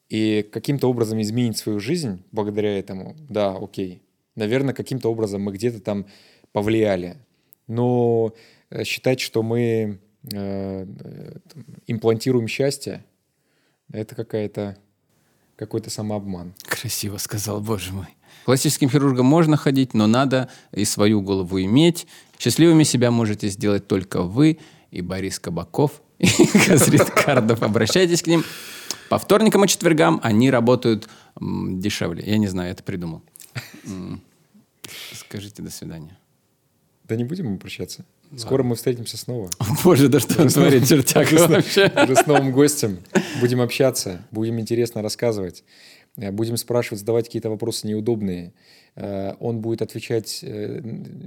и 0.09 0.43
каким-то 0.51 0.89
образом 0.89 1.21
изменить 1.21 1.59
свою 1.59 1.81
жизнь 1.81 2.23
благодаря 2.33 2.79
этому, 2.79 3.17
да, 3.29 3.57
окей. 3.57 4.03
Наверное, 4.37 4.73
каким-то 4.73 5.11
образом 5.11 5.43
мы 5.43 5.53
где-то 5.53 5.81
там 5.81 6.07
повлияли. 6.53 7.17
Но 7.67 8.35
э, 8.71 8.85
считать, 8.85 9.21
что 9.21 9.43
мы 9.43 9.99
э, 10.33 10.87
имплантируем 11.87 12.49
счастье, 12.49 13.05
это 13.93 14.15
какая-то 14.15 14.77
какой-то 15.57 15.89
самообман. 15.91 16.55
Красиво 16.63 17.17
сказал, 17.17 17.61
боже 17.61 17.93
мой. 17.93 18.09
Классическим 18.45 18.91
хирургам 18.91 19.27
можно 19.27 19.57
ходить, 19.57 19.95
но 19.95 20.07
надо 20.07 20.51
и 20.73 20.85
свою 20.85 21.23
голову 21.23 21.61
иметь. 21.63 22.07
Счастливыми 22.39 22.83
себя 22.83 23.11
можете 23.11 23.49
сделать 23.49 23.89
только 23.89 24.23
вы 24.23 24.59
и 24.91 25.01
Борис 25.01 25.39
Кабаков, 25.39 26.03
и 26.19 26.29
Газрит 26.69 27.11
Кардов. 27.11 27.63
Обращайтесь 27.63 28.23
к 28.23 28.27
ним. 28.27 28.45
По 29.09 29.19
вторникам 29.19 29.65
и 29.65 29.69
четвергам 29.69 30.21
они 30.23 30.51
работают 30.51 31.09
дешевле. 31.41 32.23
Я 32.27 32.39
не 32.39 32.47
знаю, 32.49 32.73
это 32.73 32.83
придумал. 32.83 33.23
Скажите 35.13 35.63
до 35.63 35.71
свидания. 35.71 36.19
Да 37.05 37.17
не 37.17 37.25
будем 37.25 37.51
мы 37.51 37.59
прощаться. 37.59 38.05
Скоро 38.37 38.63
мы 38.63 38.75
встретимся 38.75 39.17
снова. 39.17 39.51
Боже, 39.85 40.09
да 40.09 40.21
что 40.21 40.43
он 40.43 40.49
творит, 40.49 40.85
чертяк 40.89 41.31
вообще. 41.33 41.93
Уже 42.05 42.17
с 42.17 42.27
новым 42.27 42.53
гостем. 42.53 42.99
Будем 43.41 43.61
общаться, 43.61 44.27
будем 44.31 44.59
интересно 44.61 45.03
рассказывать. 45.03 45.65
Э, 46.17 46.31
Будем 46.31 46.57
спрашивать, 46.57 47.01
задавать 47.01 47.27
какие-то 47.27 47.51
вопросы 47.51 47.87
неудобные. 47.87 48.53
Э, 48.95 49.35
Он 49.39 49.61
будет 49.61 49.83
отвечать 49.83 50.41
э, 50.43 50.81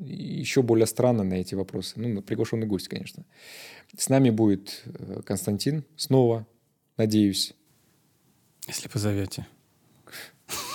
еще 0.05 0.61
более 0.61 0.87
странно 0.87 1.23
на 1.23 1.35
эти 1.35 1.55
вопросы. 1.55 1.93
Ну, 1.99 2.21
приглашенный 2.21 2.67
гость, 2.67 2.87
конечно. 2.87 3.23
С 3.97 4.09
нами 4.09 4.29
будет 4.29 4.83
Константин 5.25 5.83
снова, 5.95 6.45
надеюсь. 6.97 7.53
Если 8.67 8.87
позовете. 8.87 9.47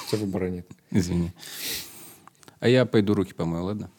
Все 0.07 0.17
выбора 0.17 0.49
нет. 0.49 0.67
Извини. 0.91 1.31
А 2.61 2.69
я 2.69 2.87
пойду 2.87 3.15
руки 3.15 3.35
помою, 3.35 3.65
ладно? 3.65 3.91